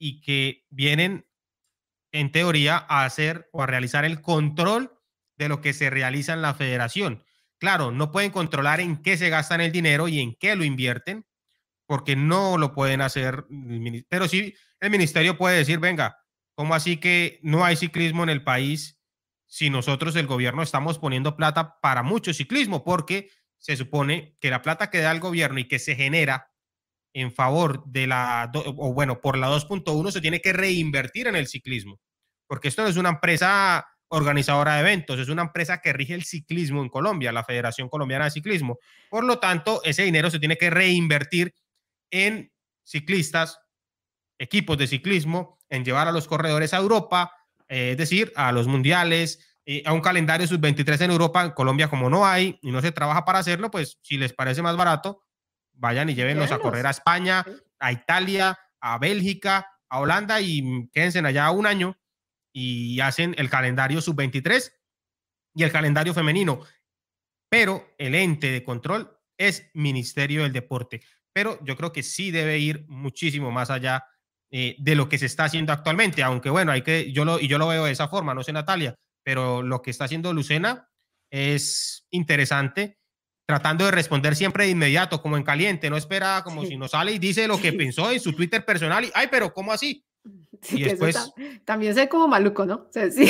y 0.00 0.22
que 0.22 0.64
vienen, 0.70 1.28
en 2.10 2.32
teoría, 2.32 2.84
a 2.88 3.04
hacer 3.04 3.48
o 3.52 3.62
a 3.62 3.66
realizar 3.66 4.04
el 4.04 4.22
control 4.22 4.98
de 5.36 5.48
lo 5.48 5.60
que 5.60 5.74
se 5.74 5.90
realiza 5.90 6.32
en 6.32 6.42
la 6.42 6.54
federación. 6.54 7.22
Claro, 7.58 7.92
no 7.92 8.10
pueden 8.10 8.30
controlar 8.30 8.80
en 8.80 9.02
qué 9.02 9.18
se 9.18 9.28
gastan 9.28 9.60
el 9.60 9.70
dinero 9.70 10.08
y 10.08 10.18
en 10.18 10.34
qué 10.34 10.56
lo 10.56 10.64
invierten, 10.64 11.26
porque 11.86 12.16
no 12.16 12.56
lo 12.56 12.72
pueden 12.72 13.02
hacer, 13.02 13.44
pero 14.08 14.26
sí 14.26 14.54
el 14.80 14.90
ministerio 14.90 15.36
puede 15.36 15.58
decir, 15.58 15.78
venga, 15.78 16.18
¿cómo 16.54 16.74
así 16.74 16.96
que 16.96 17.38
no 17.42 17.64
hay 17.64 17.76
ciclismo 17.76 18.22
en 18.22 18.30
el 18.30 18.42
país 18.42 18.98
si 19.46 19.68
nosotros, 19.68 20.16
el 20.16 20.26
gobierno, 20.26 20.62
estamos 20.62 20.98
poniendo 20.98 21.36
plata 21.36 21.78
para 21.80 22.02
mucho 22.02 22.32
ciclismo? 22.32 22.84
Porque 22.84 23.30
se 23.58 23.76
supone 23.76 24.36
que 24.40 24.48
la 24.48 24.62
plata 24.62 24.88
que 24.88 25.00
da 25.00 25.10
el 25.12 25.20
gobierno 25.20 25.58
y 25.58 25.68
que 25.68 25.78
se 25.78 25.94
genera 25.94 26.50
en 27.12 27.32
favor 27.32 27.84
de 27.86 28.06
la, 28.06 28.50
o 28.54 28.92
bueno, 28.92 29.20
por 29.20 29.36
la 29.36 29.48
2.1 29.48 30.10
se 30.10 30.20
tiene 30.20 30.40
que 30.40 30.52
reinvertir 30.52 31.26
en 31.26 31.36
el 31.36 31.46
ciclismo, 31.46 32.00
porque 32.46 32.68
esto 32.68 32.82
no 32.82 32.88
es 32.88 32.96
una 32.96 33.10
empresa 33.10 33.86
organizadora 34.08 34.74
de 34.74 34.80
eventos, 34.80 35.18
es 35.18 35.28
una 35.28 35.42
empresa 35.42 35.80
que 35.80 35.92
rige 35.92 36.14
el 36.14 36.24
ciclismo 36.24 36.82
en 36.82 36.88
Colombia, 36.88 37.32
la 37.32 37.44
Federación 37.44 37.88
Colombiana 37.88 38.24
de 38.24 38.32
Ciclismo. 38.32 38.78
Por 39.08 39.24
lo 39.24 39.38
tanto, 39.38 39.80
ese 39.84 40.02
dinero 40.02 40.30
se 40.30 40.40
tiene 40.40 40.56
que 40.56 40.68
reinvertir 40.68 41.54
en 42.10 42.52
ciclistas, 42.84 43.60
equipos 44.38 44.76
de 44.78 44.88
ciclismo, 44.88 45.58
en 45.68 45.84
llevar 45.84 46.08
a 46.08 46.12
los 46.12 46.26
corredores 46.26 46.74
a 46.74 46.78
Europa, 46.78 47.32
eh, 47.68 47.92
es 47.92 47.96
decir, 47.96 48.32
a 48.34 48.50
los 48.50 48.66
mundiales, 48.66 49.56
eh, 49.64 49.84
a 49.86 49.92
un 49.92 50.00
calendario 50.00 50.46
sub-23 50.48 51.02
en 51.02 51.12
Europa, 51.12 51.44
en 51.44 51.52
Colombia 51.52 51.88
como 51.88 52.10
no 52.10 52.26
hay 52.26 52.58
y 52.62 52.72
no 52.72 52.80
se 52.80 52.90
trabaja 52.90 53.24
para 53.24 53.38
hacerlo, 53.38 53.70
pues 53.70 53.98
si 54.02 54.18
les 54.18 54.32
parece 54.32 54.62
más 54.62 54.76
barato, 54.76 55.22
vayan 55.80 56.10
y 56.10 56.14
llévenlos 56.14 56.52
a 56.52 56.58
correr 56.58 56.86
a 56.86 56.90
España, 56.90 57.44
a 57.78 57.92
Italia, 57.92 58.58
a 58.80 58.98
Bélgica, 58.98 59.66
a 59.88 59.98
Holanda 59.98 60.40
y 60.40 60.88
quédense 60.92 61.18
allá 61.20 61.50
un 61.50 61.66
año 61.66 61.98
y 62.52 63.00
hacen 63.00 63.34
el 63.38 63.48
calendario 63.48 64.00
sub-23 64.00 64.72
y 65.54 65.62
el 65.64 65.72
calendario 65.72 66.14
femenino. 66.14 66.60
Pero 67.48 67.94
el 67.98 68.14
ente 68.14 68.50
de 68.52 68.62
control 68.62 69.18
es 69.36 69.70
Ministerio 69.74 70.42
del 70.42 70.52
Deporte. 70.52 71.02
Pero 71.32 71.58
yo 71.64 71.76
creo 71.76 71.92
que 71.92 72.02
sí 72.02 72.30
debe 72.30 72.58
ir 72.58 72.84
muchísimo 72.88 73.50
más 73.50 73.70
allá 73.70 74.04
eh, 74.50 74.76
de 74.78 74.94
lo 74.94 75.08
que 75.08 75.18
se 75.18 75.26
está 75.26 75.44
haciendo 75.44 75.72
actualmente, 75.72 76.22
aunque 76.22 76.50
bueno, 76.50 76.72
hay 76.72 76.82
que, 76.82 77.12
yo 77.12 77.24
lo, 77.24 77.40
y 77.40 77.48
yo 77.48 77.56
lo 77.56 77.68
veo 77.68 77.84
de 77.84 77.92
esa 77.92 78.08
forma, 78.08 78.34
no 78.34 78.42
sé 78.42 78.52
Natalia, 78.52 78.96
pero 79.24 79.62
lo 79.62 79.80
que 79.80 79.92
está 79.92 80.06
haciendo 80.06 80.32
Lucena 80.32 80.90
es 81.30 82.06
interesante 82.10 82.99
tratando 83.50 83.84
de 83.84 83.90
responder 83.90 84.36
siempre 84.36 84.64
de 84.64 84.70
inmediato, 84.70 85.20
como 85.20 85.36
en 85.36 85.42
caliente, 85.42 85.90
no 85.90 85.96
espera 85.96 86.42
como 86.44 86.64
si 86.64 86.76
no 86.76 86.86
sale 86.86 87.10
y 87.10 87.18
dice 87.18 87.48
lo 87.48 87.60
que 87.60 87.72
pensó 87.72 88.08
en 88.12 88.20
su 88.20 88.32
Twitter 88.32 88.64
personal 88.64 89.04
y, 89.04 89.10
ay, 89.12 89.26
pero 89.28 89.52
¿cómo 89.52 89.72
así? 89.72 90.04
y 90.70 90.84
después... 90.84 91.32
también 91.64 91.92
sé 91.92 92.08
como 92.08 92.28
maluco, 92.28 92.64
¿no? 92.64 92.86
sí, 92.92 93.24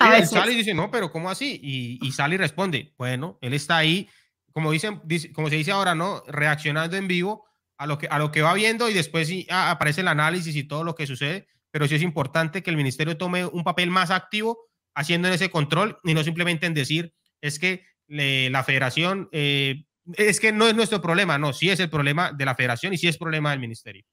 él 0.00 0.26
sale 0.26 0.52
y 0.52 0.56
dice, 0.56 0.74
no, 0.74 0.90
pero 0.90 1.12
¿cómo 1.12 1.30
así? 1.30 1.60
Y, 1.62 2.04
y, 2.04 2.10
sale 2.10 2.34
y 2.34 2.38
responde, 2.38 2.92
bueno, 2.98 3.38
él 3.40 3.54
está 3.54 3.76
ahí, 3.76 4.08
como, 4.50 4.72
dicen, 4.72 5.00
como 5.32 5.48
se 5.48 5.54
dice 5.54 5.70
ahora, 5.70 5.94
¿no? 5.94 6.24
Reaccionando 6.26 6.96
en 6.96 7.06
vivo 7.06 7.46
a 7.78 7.86
lo 7.86 7.98
que, 7.98 8.08
a 8.08 8.18
lo 8.18 8.32
que 8.32 8.42
va 8.42 8.52
viendo 8.54 8.90
y 8.90 8.94
después 8.94 9.28
sí, 9.28 9.46
ah, 9.48 9.70
aparece 9.70 10.00
el 10.00 10.08
análisis 10.08 10.56
y 10.56 10.64
todo 10.64 10.82
lo 10.82 10.96
que 10.96 11.06
sucede, 11.06 11.46
pero 11.70 11.86
sí 11.86 11.94
es 11.94 12.02
importante 12.02 12.64
que 12.64 12.70
el 12.70 12.76
ministerio 12.76 13.16
tome 13.16 13.46
un 13.46 13.62
papel 13.62 13.90
más 13.90 14.10
activo 14.10 14.58
haciendo 14.92 15.28
ese 15.28 15.50
control 15.50 16.00
y 16.02 16.14
no 16.14 16.24
simplemente 16.24 16.66
en 16.66 16.74
decir, 16.74 17.14
es 17.40 17.60
que 17.60 17.84
la 18.12 18.64
federación, 18.64 19.28
eh, 19.32 19.84
es 20.16 20.40
que 20.40 20.52
no 20.52 20.66
es 20.66 20.74
nuestro 20.74 21.00
problema, 21.00 21.38
no, 21.38 21.52
sí 21.52 21.70
es 21.70 21.80
el 21.80 21.90
problema 21.90 22.32
de 22.32 22.44
la 22.44 22.54
federación 22.54 22.92
y 22.92 22.98
sí 22.98 23.08
es 23.08 23.16
problema 23.16 23.50
del 23.50 23.60
ministerio. 23.60 24.04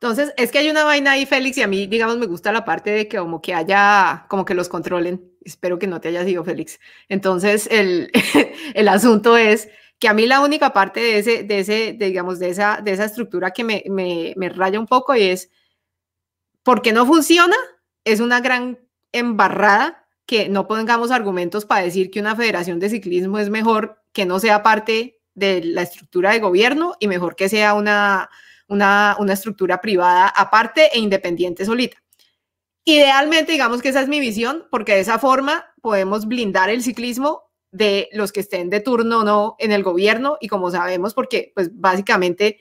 Entonces, 0.00 0.34
es 0.36 0.50
que 0.50 0.58
hay 0.58 0.68
una 0.68 0.84
vaina 0.84 1.12
ahí, 1.12 1.24
Félix, 1.24 1.56
y 1.58 1.62
a 1.62 1.66
mí, 1.66 1.86
digamos, 1.86 2.18
me 2.18 2.26
gusta 2.26 2.52
la 2.52 2.64
parte 2.64 2.90
de 2.90 3.08
que 3.08 3.18
como 3.18 3.40
que 3.40 3.54
haya, 3.54 4.26
como 4.28 4.44
que 4.44 4.54
los 4.54 4.68
controlen. 4.68 5.32
Espero 5.42 5.78
que 5.78 5.86
no 5.86 6.00
te 6.00 6.08
haya 6.08 6.24
sido, 6.24 6.44
Félix. 6.44 6.78
Entonces, 7.08 7.68
el, 7.70 8.10
el 8.74 8.88
asunto 8.88 9.36
es 9.36 9.68
que 9.98 10.08
a 10.08 10.14
mí 10.14 10.26
la 10.26 10.40
única 10.40 10.72
parte 10.72 11.00
de 11.00 11.18
ese, 11.18 11.42
de 11.44 11.60
ese, 11.60 11.96
digamos, 11.98 12.38
de 12.38 12.50
esa, 12.50 12.80
de 12.82 12.92
esa 12.92 13.04
estructura 13.04 13.52
que 13.52 13.64
me, 13.64 13.82
me, 13.88 14.34
me 14.36 14.48
raya 14.50 14.78
un 14.78 14.86
poco 14.86 15.14
y 15.14 15.22
es, 15.22 15.50
¿por 16.62 16.82
qué 16.82 16.92
no 16.92 17.06
funciona? 17.06 17.56
Es 18.04 18.20
una 18.20 18.40
gran 18.40 18.78
embarrada 19.12 20.03
que 20.26 20.48
no 20.48 20.66
pongamos 20.66 21.10
argumentos 21.10 21.64
para 21.64 21.82
decir 21.82 22.10
que 22.10 22.20
una 22.20 22.36
federación 22.36 22.80
de 22.80 22.90
ciclismo 22.90 23.38
es 23.38 23.50
mejor 23.50 24.02
que 24.12 24.24
no 24.26 24.40
sea 24.40 24.62
parte 24.62 25.20
de 25.34 25.62
la 25.64 25.82
estructura 25.82 26.32
de 26.32 26.40
gobierno 26.40 26.94
y 27.00 27.08
mejor 27.08 27.36
que 27.36 27.48
sea 27.48 27.74
una, 27.74 28.30
una, 28.68 29.16
una 29.18 29.32
estructura 29.32 29.80
privada 29.80 30.28
aparte 30.28 30.90
e 30.92 30.98
independiente 30.98 31.64
solita. 31.64 31.98
Idealmente, 32.84 33.52
digamos 33.52 33.82
que 33.82 33.88
esa 33.88 34.02
es 34.02 34.08
mi 34.08 34.20
visión, 34.20 34.66
porque 34.70 34.94
de 34.94 35.00
esa 35.00 35.18
forma 35.18 35.66
podemos 35.80 36.26
blindar 36.26 36.70
el 36.70 36.82
ciclismo 36.82 37.50
de 37.70 38.08
los 38.12 38.30
que 38.30 38.40
estén 38.40 38.70
de 38.70 38.80
turno 38.80 39.20
o 39.20 39.24
no 39.24 39.56
en 39.58 39.72
el 39.72 39.82
gobierno 39.82 40.36
y 40.40 40.48
como 40.48 40.70
sabemos, 40.70 41.12
porque 41.12 41.50
pues 41.54 41.70
básicamente 41.72 42.60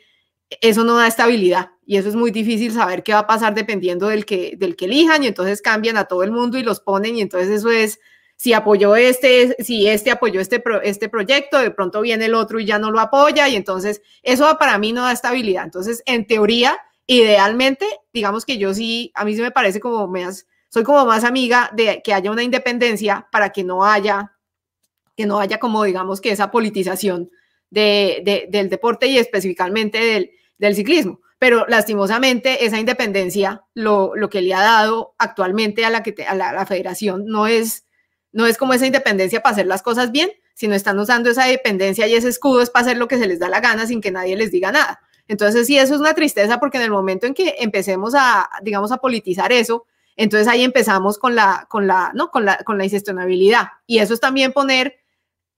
eso 0.62 0.84
no 0.84 0.96
da 0.96 1.08
estabilidad 1.08 1.72
y 1.86 1.98
eso 1.98 2.10
es 2.10 2.16
muy 2.16 2.32
difícil 2.32 2.72
saber 2.72 3.04
qué 3.04 3.14
va 3.14 3.20
a 3.20 3.28
pasar 3.28 3.54
dependiendo 3.54 4.08
del 4.08 4.26
que, 4.26 4.56
del 4.58 4.76
que 4.76 4.86
elijan 4.86 5.24
y 5.24 5.28
entonces 5.28 5.62
cambian 5.62 5.98
a 5.98 6.06
todo 6.06 6.24
el 6.24 6.32
mundo 6.32 6.58
y 6.58 6.64
los 6.64 6.80
ponen 6.80 7.18
y 7.18 7.22
entonces 7.22 7.50
eso 7.50 7.70
es, 7.72 8.00
si 8.36 8.54
apoyó 8.54 8.96
este, 8.96 9.56
si 9.64 9.88
este 9.88 10.12
apoyó 10.12 10.42
este, 10.42 10.64
este 10.84 11.10
proyecto, 11.10 11.60
de 11.60 11.72
pronto 11.72 12.02
viene 12.02 12.26
el 12.26 12.36
otro 12.36 12.60
y 12.60 12.66
ya 12.66 12.80
no 12.80 12.92
lo 12.92 13.00
apoya 13.00 13.48
y 13.48 13.56
entonces 13.56 14.02
eso 14.22 14.58
para 14.58 14.78
mí 14.78 14.92
no 14.92 15.04
da 15.04 15.12
estabilidad. 15.12 15.64
Entonces, 15.64 16.04
en 16.06 16.26
teoría, 16.26 16.78
idealmente, 17.08 17.88
digamos 18.12 18.46
que 18.46 18.58
yo 18.58 18.74
sí, 18.74 19.12
a 19.16 19.24
mí 19.24 19.36
sí 19.36 19.42
me 19.42 19.52
parece 19.52 19.80
como 19.80 20.08
más, 20.08 20.48
soy 20.70 20.84
como 20.84 21.06
más 21.06 21.24
amiga 21.24 21.70
de 21.74 22.02
que 22.04 22.14
haya 22.14 22.32
una 22.32 22.44
independencia 22.44 23.28
para 23.32 23.52
que 23.52 23.64
no 23.64 23.86
haya, 23.86 24.34
que 25.16 25.26
no 25.26 25.40
haya 25.40 25.60
como 25.60 25.84
digamos 25.84 26.20
que 26.20 26.32
esa 26.32 26.52
politización 26.52 27.30
del 27.70 28.70
deporte 28.70 29.08
y 29.08 29.18
específicamente 29.18 30.00
del, 30.00 30.32
ciclismo. 30.76 31.20
Pero 31.40 31.66
lastimosamente 31.68 32.66
esa 32.66 32.80
independencia 32.80 33.64
lo, 33.74 34.14
que 34.30 34.42
le 34.42 34.54
ha 34.54 34.62
dado 34.62 35.14
actualmente 35.18 35.84
a 35.84 35.90
la, 35.90 36.02
que 36.02 36.16
a 36.26 36.36
la, 36.36 36.66
federación 36.66 37.26
no 37.26 37.48
es, 37.48 37.86
no 38.32 38.46
es 38.46 38.58
como 38.58 38.74
esa 38.74 38.86
independencia 38.86 39.42
para 39.42 39.54
hacer 39.54 39.68
las 39.68 39.82
cosas 39.82 40.12
bien, 40.12 40.32
sino 40.54 40.74
están 40.74 40.98
usando 41.00 41.30
esa 41.30 41.46
dependencia 41.46 42.08
y 42.08 42.14
ese 42.14 42.30
escudo 42.30 42.62
es 42.62 42.70
para 42.70 42.86
hacer 42.86 42.98
lo 42.98 43.08
que 43.08 43.18
se 43.18 43.28
les 43.28 43.40
da 43.40 43.50
la 43.50 43.60
gana 43.60 43.86
sin 43.86 44.00
que 44.00 44.12
nadie 44.12 44.38
les 44.38 44.52
diga 44.52 44.72
nada. 44.72 45.02
Entonces 45.28 45.68
sí, 45.68 45.78
eso 45.78 45.96
es 45.96 46.00
una 46.00 46.14
tristeza 46.14 46.60
porque 46.60 46.78
en 46.78 46.84
el 46.84 46.92
momento 46.92 47.28
en 47.28 47.34
que 47.34 47.56
empecemos 47.60 48.14
a, 48.16 48.50
digamos, 48.62 48.92
a 48.92 48.98
politizar 48.98 49.52
eso, 49.52 49.86
entonces 50.16 50.48
ahí 50.48 50.64
empezamos 50.64 51.18
con 51.18 51.36
la, 51.36 51.66
con 51.70 51.88
la, 51.88 52.12
¿no? 52.14 52.30
Con 52.30 52.46
la, 52.46 52.58
con 52.58 52.78
la 52.78 52.86
ingestionabilidad. 52.86 53.68
Y 53.88 54.00
eso 54.00 54.14
es 54.14 54.20
también 54.20 54.54
poner 54.54 55.03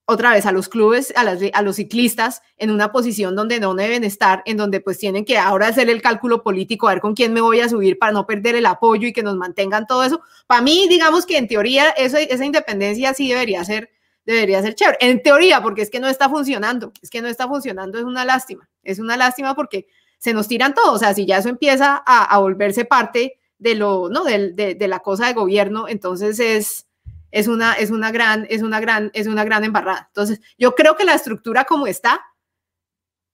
otra 0.06 0.32
vez 0.32 0.46
a 0.46 0.52
los 0.52 0.68
clubes, 0.68 1.12
a, 1.16 1.22
a, 1.22 1.62
los 1.62 1.76
ciclistas 1.76 2.40
en 2.56 2.70
una 2.70 2.92
posición 2.92 3.34
donde 3.34 3.58
no 3.58 3.74
deben 3.74 4.04
estar, 4.04 4.42
en 4.46 4.56
donde 4.56 4.80
pues 4.80 4.98
tienen 4.98 5.24
que 5.24 5.36
ahora 5.36 5.66
hacer 5.66 5.90
el 5.90 6.00
cálculo 6.00 6.44
político, 6.44 6.86
a 6.86 6.92
ver 6.92 7.00
con 7.00 7.14
quién 7.14 7.32
me 7.32 7.40
voy 7.40 7.60
a 7.60 7.68
subir 7.68 7.98
para 7.98 8.12
no 8.12 8.24
perder 8.24 8.54
el 8.54 8.66
apoyo 8.66 9.08
y 9.08 9.12
que 9.12 9.24
nos 9.24 9.36
mantengan 9.36 9.84
todo 9.86 10.04
eso. 10.04 10.20
Para 10.46 10.62
mí, 10.62 10.86
digamos 10.88 11.26
que 11.26 11.36
en 11.36 11.48
teoría 11.48 11.90
eso, 11.90 12.16
esa 12.18 12.44
independencia 12.44 13.14
sí 13.14 13.28
debería 13.28 13.64
ser, 13.64 13.90
debería 14.24 14.62
ser 14.62 14.76
chévere. 14.76 14.98
En 15.00 15.22
teoría, 15.22 15.60
porque 15.60 15.82
es 15.82 15.90
que 15.90 15.98
no 15.98 16.06
está 16.06 16.28
funcionando, 16.28 16.92
es 17.02 17.10
que 17.10 17.20
no 17.20 17.26
está 17.26 17.48
funcionando, 17.48 17.98
es 17.98 18.04
una 18.04 18.24
lástima, 18.24 18.68
es 18.84 19.00
una 19.00 19.16
lástima 19.16 19.56
porque 19.56 19.88
se 20.18 20.32
nos 20.32 20.46
tiran 20.46 20.72
todos, 20.72 20.94
o 20.94 20.98
sea, 20.98 21.14
si 21.14 21.26
ya 21.26 21.38
eso 21.38 21.48
empieza 21.48 22.02
a, 22.06 22.38
volverse 22.38 22.84
parte 22.84 23.38
de 23.58 23.74
lo, 23.74 24.08
¿no? 24.08 24.22
De, 24.22 24.52
de 24.52 24.88
la 24.88 25.00
cosa 25.00 25.26
de 25.26 25.32
gobierno, 25.34 25.88
entonces 25.88 26.38
es 26.38 26.85
es 27.36 27.48
una, 27.48 27.74
es 27.74 27.90
una 27.90 28.10
gran, 28.12 28.46
es 28.48 28.62
una 28.62 28.80
gran, 28.80 29.10
es 29.12 29.26
una 29.26 29.44
gran 29.44 29.62
embarrada. 29.62 30.06
Entonces, 30.08 30.40
yo 30.56 30.74
creo 30.74 30.96
que 30.96 31.04
la 31.04 31.12
estructura 31.12 31.66
como 31.66 31.86
está, 31.86 32.24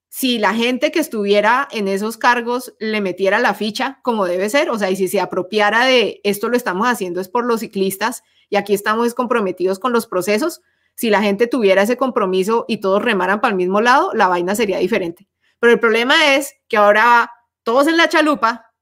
si 0.09 0.41
la 0.41 0.55
gente 0.55 0.91
que 0.91 0.99
estuviera 0.99 1.69
en 1.71 1.87
esos 1.87 2.17
cargos 2.17 2.75
le 2.81 3.01
metiera 3.01 3.39
la 3.39 3.55
ficha 3.55 4.01
como 4.03 4.27
debe 4.27 4.51
ser, 4.51 4.71
o 4.71 4.79
sea, 4.79 4.91
y 4.91 4.97
si 4.97 5.07
se 5.07 5.21
apropiara 5.21 5.87
de 5.87 6.21
esto 6.25 6.49
lo 6.49 6.57
estamos 6.57 6.89
haciendo 6.89 7.21
es 7.21 7.29
por 7.29 7.45
los 7.45 7.61
ciclistas 7.61 8.25
y 8.51 8.57
aquí 8.57 8.75
estamos 8.75 9.15
comprometidos 9.15 9.79
con 9.79 9.93
los 9.93 10.09
procesos, 10.09 10.63
si 10.97 11.09
la 11.09 11.23
gente 11.23 11.47
tuviera 11.47 11.83
ese 11.83 11.97
compromiso 11.97 12.65
y 12.67 12.79
todos 12.79 13.03
remaran 13.03 13.41
para 13.41 13.53
el 13.53 13.57
mismo 13.57 13.81
lado, 13.81 14.11
la 14.15 14.27
vaina 14.27 14.57
sería 14.57 14.79
diferente. 14.79 15.29
Pero 15.61 15.75
el 15.75 15.79
problema 15.79 16.35
es 16.35 16.57
que 16.67 16.77
ahora 16.77 17.31
todos 17.63 17.87
en 17.87 17.97
la 17.97 18.09
chalupa 18.09 18.75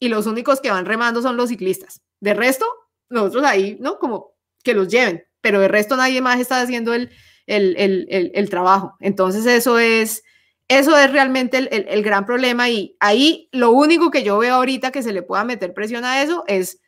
y 0.00 0.08
los 0.08 0.26
únicos 0.26 0.60
que 0.60 0.72
van 0.72 0.84
remando 0.84 1.22
son 1.22 1.36
los 1.36 1.48
ciclistas. 1.48 2.02
De 2.18 2.34
resto, 2.34 2.66
nosotros 3.08 3.44
ahí, 3.44 3.76
¿no? 3.78 4.00
Como 4.00 4.37
que 4.62 4.74
los 4.74 4.88
lleven, 4.88 5.24
pero 5.40 5.62
el 5.62 5.68
resto 5.68 5.96
nadie 5.96 6.20
más 6.20 6.40
está 6.40 6.60
haciendo 6.60 6.94
el, 6.94 7.10
el, 7.46 8.50
trabajo. 8.50 8.96
Entonces 9.00 9.46
eso 9.46 9.78
es, 9.78 10.22
eso 10.68 10.96
es 10.96 11.10
realmente 11.10 11.58
el, 11.58 12.02
gran 12.02 12.26
problema 12.26 12.68
y 12.68 12.96
ahí 13.00 13.48
lo 13.52 13.70
único 13.70 14.10
que 14.10 14.22
yo 14.22 14.38
veo 14.38 14.54
ahorita 14.54 14.90
que 14.90 15.02
se 15.02 15.12
le 15.12 15.22
pueda 15.22 15.44
meter 15.44 15.74
presión 15.74 16.04
a 16.04 16.22
eso 16.22 16.44
es 16.46 16.80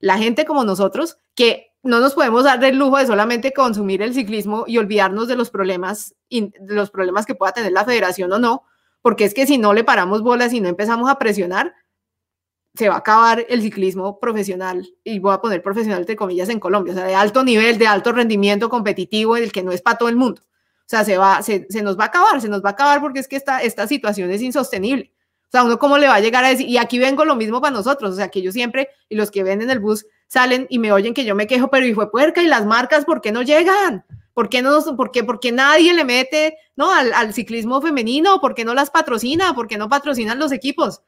la 0.00 0.18
gente 0.18 0.44
como 0.44 0.64
nosotros 0.64 1.18
que 1.34 1.74
no 1.82 2.00
nos 2.00 2.14
podemos 2.14 2.44
dar 2.44 2.62
el 2.64 2.76
lujo 2.76 2.98
de 2.98 3.06
solamente 3.06 3.52
consumir 3.52 4.02
el 4.02 4.14
ciclismo 4.14 4.64
y 4.66 4.78
olvidarnos 4.78 5.28
de 5.28 5.36
los 5.36 5.50
problemas, 5.50 6.14
de 6.30 6.50
los 6.60 6.90
problemas 6.90 7.24
que 7.26 7.34
pueda 7.34 7.52
tener 7.52 7.72
la 7.72 7.84
federación 7.84 8.32
o 8.32 8.38
no, 8.38 8.64
porque 9.00 9.24
es 9.24 9.34
que 9.34 9.46
si 9.46 9.58
no 9.58 9.72
le 9.72 9.84
paramos 9.84 10.22
bolas 10.22 10.52
y 10.52 10.60
no 10.60 10.68
empezamos 10.68 11.08
a 11.08 11.18
presionar, 11.18 11.74
se 12.78 12.88
va 12.88 12.94
a 12.94 12.98
acabar 12.98 13.44
el 13.48 13.60
ciclismo 13.60 14.20
profesional, 14.20 14.88
y 15.02 15.18
voy 15.18 15.34
a 15.34 15.40
poner 15.40 15.60
profesional 15.60 15.98
entre 15.98 16.14
comillas 16.14 16.48
en 16.48 16.60
Colombia, 16.60 16.92
o 16.92 16.96
sea, 16.96 17.06
de 17.06 17.14
alto 17.16 17.42
nivel, 17.42 17.76
de 17.76 17.88
alto 17.88 18.12
rendimiento 18.12 18.68
competitivo, 18.68 19.36
el 19.36 19.50
que 19.50 19.64
no 19.64 19.72
es 19.72 19.82
para 19.82 19.98
todo 19.98 20.08
el 20.08 20.14
mundo. 20.14 20.42
O 20.42 20.86
sea, 20.86 21.02
se, 21.02 21.18
va, 21.18 21.42
se, 21.42 21.66
nos 21.82 21.98
va 21.98 22.04
a 22.04 22.06
acabar, 22.06 22.40
se 22.40 22.48
nos 22.48 22.64
va 22.64 22.68
a 22.68 22.72
acabar 22.72 23.00
porque 23.00 23.18
es 23.18 23.26
que 23.26 23.34
esta, 23.34 23.62
esta 23.62 23.88
situación 23.88 24.30
es 24.30 24.42
insostenible. 24.42 25.12
O 25.48 25.50
sea, 25.50 25.64
uno 25.64 25.76
cómo 25.80 25.98
le 25.98 26.06
va 26.06 26.14
a 26.14 26.20
llegar 26.20 26.44
a 26.44 26.50
decir, 26.50 26.68
y 26.68 26.78
aquí 26.78 27.00
vengo 27.00 27.24
lo 27.24 27.34
mismo 27.34 27.60
para 27.60 27.76
nosotros, 27.76 28.12
o 28.12 28.16
sea, 28.16 28.28
que 28.28 28.42
yo 28.42 28.52
siempre, 28.52 28.90
y 29.08 29.16
los 29.16 29.32
que 29.32 29.42
ven 29.42 29.60
en 29.60 29.70
el 29.70 29.80
bus 29.80 30.06
salen 30.28 30.68
y 30.70 30.78
me 30.78 30.92
oyen 30.92 31.14
que 31.14 31.24
yo 31.24 31.34
me 31.34 31.48
quejo, 31.48 31.70
pero 31.70 31.84
y 31.84 31.94
fue 31.94 32.12
puerca, 32.12 32.42
y 32.42 32.46
las 32.46 32.64
marcas, 32.64 33.04
¿por 33.04 33.20
qué 33.20 33.32
no 33.32 33.42
llegan? 33.42 34.04
¿Por 34.34 34.48
qué, 34.48 34.62
no, 34.62 34.80
por 34.96 35.10
qué, 35.10 35.24
por 35.24 35.40
qué 35.40 35.50
nadie 35.50 35.92
le 35.94 36.04
mete 36.04 36.56
¿no? 36.76 36.92
al, 36.92 37.12
al 37.12 37.34
ciclismo 37.34 37.82
femenino? 37.82 38.40
¿Por 38.40 38.54
qué 38.54 38.64
no 38.64 38.72
las 38.72 38.90
patrocina? 38.90 39.52
¿Por 39.52 39.66
qué 39.66 39.78
no 39.78 39.88
patrocinan 39.88 40.38
los 40.38 40.52
equipos? 40.52 41.02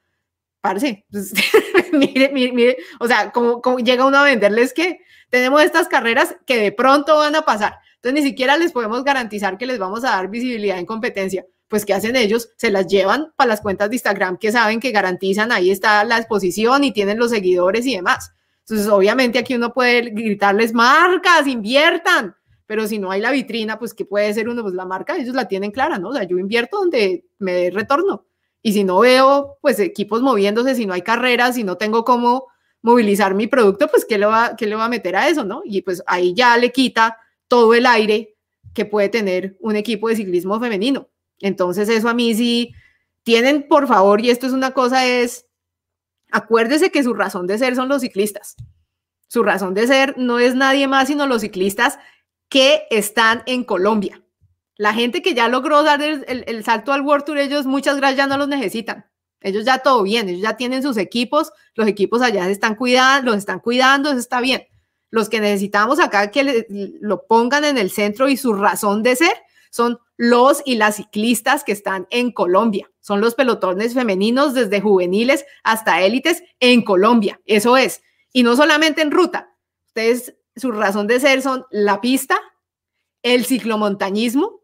Parce, 0.61 1.05
pues, 1.11 1.33
mire, 1.93 2.31
mire, 2.33 2.53
mire, 2.53 2.77
o 2.99 3.07
sea, 3.07 3.31
como, 3.31 3.61
llega 3.79 4.07
uno 4.07 4.19
a 4.19 4.25
venderles 4.25 4.73
que 4.73 5.01
tenemos 5.31 5.63
estas 5.63 5.89
carreras 5.89 6.37
que 6.47 6.59
de 6.59 6.73
pronto 6.73 7.17
van 7.17 7.35
a 7.35 7.43
pasar. 7.43 7.79
Entonces 7.97 8.23
ni 8.23 8.29
siquiera 8.29 8.57
les 8.57 8.73
podemos 8.73 9.05
garantizar 9.05 9.59
que 9.59 9.67
les 9.67 9.79
vamos 9.79 10.05
a 10.05 10.11
dar 10.11 10.29
visibilidad 10.29 10.79
en 10.79 10.87
competencia. 10.87 11.47
Pues 11.69 11.85
¿qué 11.85 11.95
hacen 11.95 12.17
ellos? 12.17 12.51
Se 12.57 12.71
las 12.71 12.87
llevan 12.87 13.33
para 13.37 13.49
las 13.49 13.61
cuentas 13.61 13.91
de 13.91 13.97
Instagram 13.97 14.39
que 14.39 14.51
saben 14.51 14.81
que 14.81 14.91
garantizan, 14.91 15.53
ahí 15.53 15.71
está 15.71 16.03
la 16.05 16.19
exposición 16.19 16.83
y 16.83 16.93
tienen 16.93 17.19
los 17.19 17.31
seguidores 17.31 17.87
y 17.87 17.95
demás. 17.95 18.33
Entonces 18.61 18.89
obviamente 18.89 19.39
aquí 19.39 19.55
uno 19.55 19.73
puede 19.73 20.11
gritarles 20.11 20.73
marcas, 20.73 21.47
inviertan, 21.47 22.35
pero 22.67 22.87
si 22.87 22.99
no 22.99 23.11
hay 23.11 23.21
la 23.21 23.33
vitrina, 23.33 23.79
pues 23.79 23.95
¿qué 23.95 24.05
puede 24.05 24.33
ser 24.33 24.49
uno? 24.49 24.63
Pues 24.63 24.75
la 24.75 24.85
marca, 24.85 25.17
ellos 25.17 25.35
la 25.35 25.49
tienen 25.49 25.71
clara, 25.71 25.99
¿no? 25.99 26.11
O 26.11 26.15
sea, 26.15 26.25
yo 26.25 26.39
invierto 26.39 26.79
donde 26.79 27.25
me 27.39 27.53
dé 27.53 27.71
retorno. 27.71 28.27
Y 28.63 28.73
si 28.73 28.85
no 28.85 29.01
veo, 29.01 29.59
pues, 29.61 29.79
equipos 29.81 30.23
moviéndose, 30.23 30.75
si 30.75 30.87
no 30.87 30.93
hay 30.93 31.03
carreras, 31.03 31.55
si 31.55 31.65
no 31.65 31.77
tengo 31.77 32.05
cómo 32.05 32.47
movilizar 32.83 33.35
mi 33.35 33.47
producto, 33.47 33.89
pues, 33.89 34.05
¿qué 34.05 34.19
le 34.19 34.27
va, 34.27 34.57
qué 34.57 34.67
le 34.67 34.77
va 34.77 34.87
a 34.87 34.89
meter 34.89 35.17
a 35.17 35.29
eso, 35.29 35.45
no? 35.45 35.63
Y 35.65 35.83
pues 35.83 36.03
ahí 36.07 36.35
ya 36.35 36.57
le 36.57 36.73
quita 36.73 37.19
todo 37.49 37.75
el 37.75 37.87
aire 37.87 38.37
que 38.75 38.85
puede 38.85 39.09
tener 39.09 39.57
un 39.61 39.77
equipo 39.77 40.09
de 40.09 40.17
ciclismo 40.17 40.61
femenino. 40.61 41.09
Entonces, 41.41 41.89
eso 41.89 42.09
a 42.09 42.15
mí 42.15 42.35
sí, 42.35 42.75
tienen, 43.23 43.67
por 43.69 43.87
favor, 43.87 44.21
y 44.21 44.31
esto 44.31 44.47
es 44.47 44.53
una 44.53 44.73
cosa, 44.73 45.07
es, 45.07 45.47
acuérdese 46.31 46.91
que 46.91 47.03
su 47.03 47.15
razón 47.15 47.47
de 47.47 47.59
ser 47.59 47.75
son 47.75 47.89
los 47.89 48.03
ciclistas. 48.03 48.57
Su 49.29 49.43
razón 49.43 49.75
de 49.75 49.87
ser 49.87 50.17
no 50.19 50.39
es 50.39 50.55
nadie 50.55 50.89
más 50.89 51.09
sino 51.09 51.27
los 51.27 51.43
ciclistas 51.43 51.99
que 52.49 52.83
están 52.91 53.43
en 53.47 53.65
Colombia. 53.65 54.23
La 54.81 54.95
gente 54.95 55.21
que 55.21 55.35
ya 55.35 55.47
logró 55.47 55.83
dar 55.83 56.01
el, 56.01 56.65
salto 56.65 56.95
al 56.95 57.03
World 57.03 57.27
Tour, 57.27 57.37
ellos 57.37 57.67
muchas 57.67 57.99
gracias 57.99 58.17
ya 58.17 58.27
no 58.27 58.39
los 58.39 58.49
necesitan. 58.49 59.05
Ellos 59.43 59.67
ya 59.67 59.81
todo 59.81 60.03
bien, 60.05 60.31
ellos 60.31 60.41
ya 60.41 60.57
tienen 60.57 60.83
sus 60.83 60.97
equipos, 60.97 61.53
los 61.75 61.87
equipos 61.87 62.23
allá 62.23 62.47
se 62.47 62.53
están 62.53 62.77
cuidando, 62.77 63.33
los 63.33 63.37
están 63.41 63.61
cuidando, 63.61 64.09
eso 64.09 64.19
está 64.19 64.41
bien. 64.41 64.67
Los 65.11 65.29
que 65.29 65.39
necesitamos 65.39 66.01
acá 66.01 66.31
que 66.31 66.67
lo 66.99 67.27
pongan 67.27 67.67
en 67.67 67.77
el 67.77 67.91
centro 67.91 68.31
y 68.31 68.39
su 68.39 68.55
razón 68.55 69.03
de 69.03 69.17
ser 69.17 69.35
son 69.71 69.99
los 70.17 70.63
y 70.65 70.77
las 70.77 70.97
ciclistas 70.97 71.63
que 71.63 71.73
están 71.73 72.07
en 72.09 72.33
Colombia. 72.33 72.91
Son 73.01 73.21
los 73.21 73.35
pelotones 73.35 73.93
femeninos 73.93 74.55
desde 74.55 74.81
juveniles 74.81 75.45
hasta 75.63 76.01
élites 76.01 76.43
en 76.59 76.81
Colombia. 76.81 77.39
Eso 77.45 77.77
es. 77.77 78.01
Y 78.33 78.45
no 78.45 78.57
solamente 78.57 79.03
en 79.03 79.11
ruta. 79.11 79.55
Ustedes, 79.89 80.37
su 80.57 80.73
razón 80.73 81.07
de 81.07 81.21
ser 81.21 81.43
son 81.43 81.67
la 81.71 82.01
pista, 82.01 82.41
el 83.23 83.45
ciclomontañismo, 83.45 84.60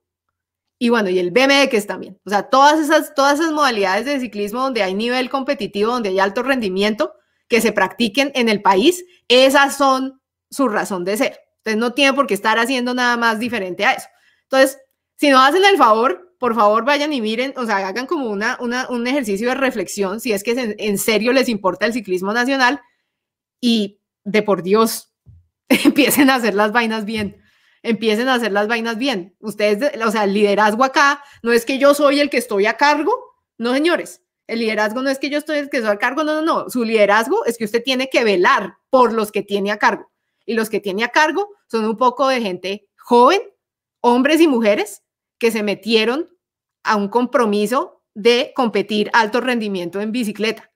y 0.78 0.90
bueno, 0.90 1.08
y 1.08 1.18
el 1.18 1.30
BMX 1.30 1.86
también. 1.86 2.18
O 2.24 2.30
sea, 2.30 2.50
todas 2.50 2.78
esas, 2.80 3.14
todas 3.14 3.40
esas 3.40 3.52
modalidades 3.52 4.04
de 4.04 4.20
ciclismo 4.20 4.60
donde 4.60 4.82
hay 4.82 4.94
nivel 4.94 5.30
competitivo, 5.30 5.92
donde 5.92 6.10
hay 6.10 6.18
alto 6.18 6.42
rendimiento, 6.42 7.14
que 7.48 7.60
se 7.60 7.72
practiquen 7.72 8.32
en 8.34 8.48
el 8.48 8.60
país, 8.60 9.04
esas 9.28 9.76
son 9.76 10.20
su 10.50 10.68
razón 10.68 11.04
de 11.04 11.16
ser. 11.16 11.40
Entonces 11.58 11.80
no 11.80 11.94
tiene 11.94 12.12
por 12.12 12.26
qué 12.26 12.34
estar 12.34 12.58
haciendo 12.58 12.92
nada 12.92 13.16
más 13.16 13.38
diferente 13.38 13.84
a 13.84 13.92
eso. 13.92 14.06
Entonces, 14.42 14.78
si 15.16 15.30
no 15.30 15.40
hacen 15.40 15.64
el 15.64 15.78
favor, 15.78 16.34
por 16.38 16.54
favor 16.54 16.84
vayan 16.84 17.12
y 17.12 17.20
miren, 17.20 17.54
o 17.56 17.64
sea, 17.64 17.78
hagan 17.78 18.06
como 18.06 18.28
una, 18.28 18.58
un 18.60 19.06
ejercicio 19.06 19.48
de 19.48 19.54
reflexión, 19.54 20.20
si 20.20 20.32
es 20.32 20.44
que 20.44 20.76
en 20.78 20.98
serio 20.98 21.32
les 21.32 21.48
importa 21.48 21.86
el 21.86 21.94
ciclismo 21.94 22.32
nacional 22.34 22.80
y 23.60 24.00
de 24.24 24.42
por 24.42 24.62
Dios, 24.62 25.14
empiecen 25.68 26.28
a 26.28 26.34
hacer 26.34 26.54
las 26.54 26.72
vainas 26.72 27.06
bien 27.06 27.40
empiecen 27.86 28.28
a 28.28 28.34
hacer 28.34 28.52
las 28.52 28.66
vainas 28.68 28.98
bien. 28.98 29.36
Ustedes, 29.40 29.92
o 30.04 30.10
sea, 30.10 30.24
el 30.24 30.34
liderazgo 30.34 30.84
acá 30.84 31.22
no 31.42 31.52
es 31.52 31.64
que 31.64 31.78
yo 31.78 31.94
soy 31.94 32.20
el 32.20 32.30
que 32.30 32.38
estoy 32.38 32.66
a 32.66 32.76
cargo, 32.76 33.14
no, 33.58 33.72
señores. 33.72 34.22
El 34.46 34.60
liderazgo 34.60 35.02
no 35.02 35.10
es 35.10 35.18
que 35.18 35.30
yo 35.30 35.38
estoy 35.38 35.58
el 35.58 35.70
que 35.70 35.78
estoy 35.78 35.92
a 35.92 35.98
cargo, 35.98 36.24
no, 36.24 36.34
no, 36.34 36.42
no. 36.42 36.70
Su 36.70 36.84
liderazgo 36.84 37.44
es 37.46 37.56
que 37.56 37.64
usted 37.64 37.82
tiene 37.82 38.08
que 38.08 38.24
velar 38.24 38.76
por 38.90 39.12
los 39.12 39.32
que 39.32 39.42
tiene 39.42 39.70
a 39.70 39.78
cargo. 39.78 40.10
Y 40.44 40.54
los 40.54 40.68
que 40.68 40.80
tiene 40.80 41.04
a 41.04 41.08
cargo 41.08 41.48
son 41.68 41.84
un 41.84 41.96
poco 41.96 42.28
de 42.28 42.40
gente 42.40 42.88
joven, 42.98 43.40
hombres 44.00 44.40
y 44.40 44.48
mujeres, 44.48 45.02
que 45.38 45.50
se 45.50 45.62
metieron 45.62 46.28
a 46.82 46.96
un 46.96 47.08
compromiso 47.08 48.02
de 48.14 48.52
competir 48.54 49.10
alto 49.12 49.40
rendimiento 49.40 50.00
en 50.00 50.12
bicicleta. 50.12 50.72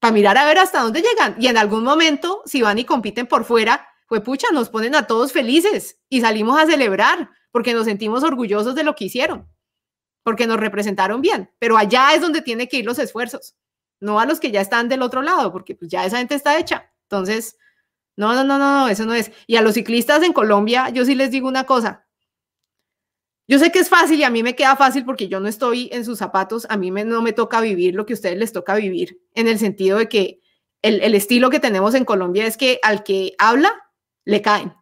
Para 0.00 0.12
mirar 0.12 0.38
a 0.38 0.44
ver 0.44 0.58
hasta 0.58 0.82
dónde 0.82 1.02
llegan. 1.02 1.36
Y 1.38 1.48
en 1.48 1.56
algún 1.56 1.84
momento, 1.84 2.42
si 2.46 2.62
van 2.62 2.78
y 2.78 2.84
compiten 2.84 3.26
por 3.26 3.44
fuera, 3.44 3.88
fue 4.06 4.22
pucha, 4.22 4.48
nos 4.52 4.70
ponen 4.70 4.94
a 4.94 5.06
todos 5.06 5.32
felices 5.32 5.98
y 6.08 6.20
salimos 6.20 6.58
a 6.58 6.66
celebrar 6.66 7.30
porque 7.50 7.74
nos 7.74 7.86
sentimos 7.86 8.22
orgullosos 8.22 8.74
de 8.74 8.84
lo 8.84 8.94
que 8.94 9.06
hicieron, 9.06 9.48
porque 10.22 10.46
nos 10.46 10.58
representaron 10.58 11.20
bien, 11.20 11.50
pero 11.58 11.76
allá 11.76 12.14
es 12.14 12.20
donde 12.20 12.42
tiene 12.42 12.68
que 12.68 12.78
ir 12.78 12.84
los 12.84 12.98
esfuerzos, 12.98 13.56
no 14.00 14.20
a 14.20 14.26
los 14.26 14.40
que 14.40 14.50
ya 14.50 14.60
están 14.60 14.88
del 14.88 15.02
otro 15.02 15.22
lado, 15.22 15.52
porque 15.52 15.74
pues 15.74 15.90
ya 15.90 16.04
esa 16.04 16.18
gente 16.18 16.34
está 16.34 16.58
hecha. 16.58 16.92
Entonces, 17.02 17.56
no, 18.16 18.34
no, 18.34 18.44
no, 18.44 18.58
no, 18.58 18.88
eso 18.88 19.04
no 19.04 19.14
es. 19.14 19.30
Y 19.46 19.56
a 19.56 19.62
los 19.62 19.74
ciclistas 19.74 20.22
en 20.22 20.32
Colombia, 20.32 20.88
yo 20.90 21.04
sí 21.04 21.14
les 21.14 21.30
digo 21.30 21.48
una 21.48 21.64
cosa. 21.64 22.06
Yo 23.48 23.58
sé 23.58 23.70
que 23.70 23.78
es 23.78 23.88
fácil 23.88 24.18
y 24.18 24.24
a 24.24 24.30
mí 24.30 24.42
me 24.42 24.56
queda 24.56 24.74
fácil 24.74 25.04
porque 25.04 25.28
yo 25.28 25.38
no 25.38 25.46
estoy 25.46 25.88
en 25.92 26.04
sus 26.04 26.18
zapatos, 26.18 26.66
a 26.68 26.76
mí 26.76 26.90
no 26.90 27.22
me 27.22 27.32
toca 27.32 27.60
vivir 27.60 27.94
lo 27.94 28.04
que 28.04 28.14
a 28.14 28.16
ustedes 28.16 28.36
les 28.36 28.52
toca 28.52 28.74
vivir, 28.74 29.20
en 29.34 29.46
el 29.46 29.58
sentido 29.58 29.98
de 29.98 30.08
que 30.08 30.40
el, 30.82 31.00
el 31.00 31.14
estilo 31.14 31.48
que 31.48 31.60
tenemos 31.60 31.94
en 31.94 32.04
Colombia 32.04 32.44
es 32.44 32.56
que 32.56 32.80
al 32.82 33.04
que 33.04 33.34
habla, 33.38 33.72
le 34.26 34.42
caen 34.42 34.74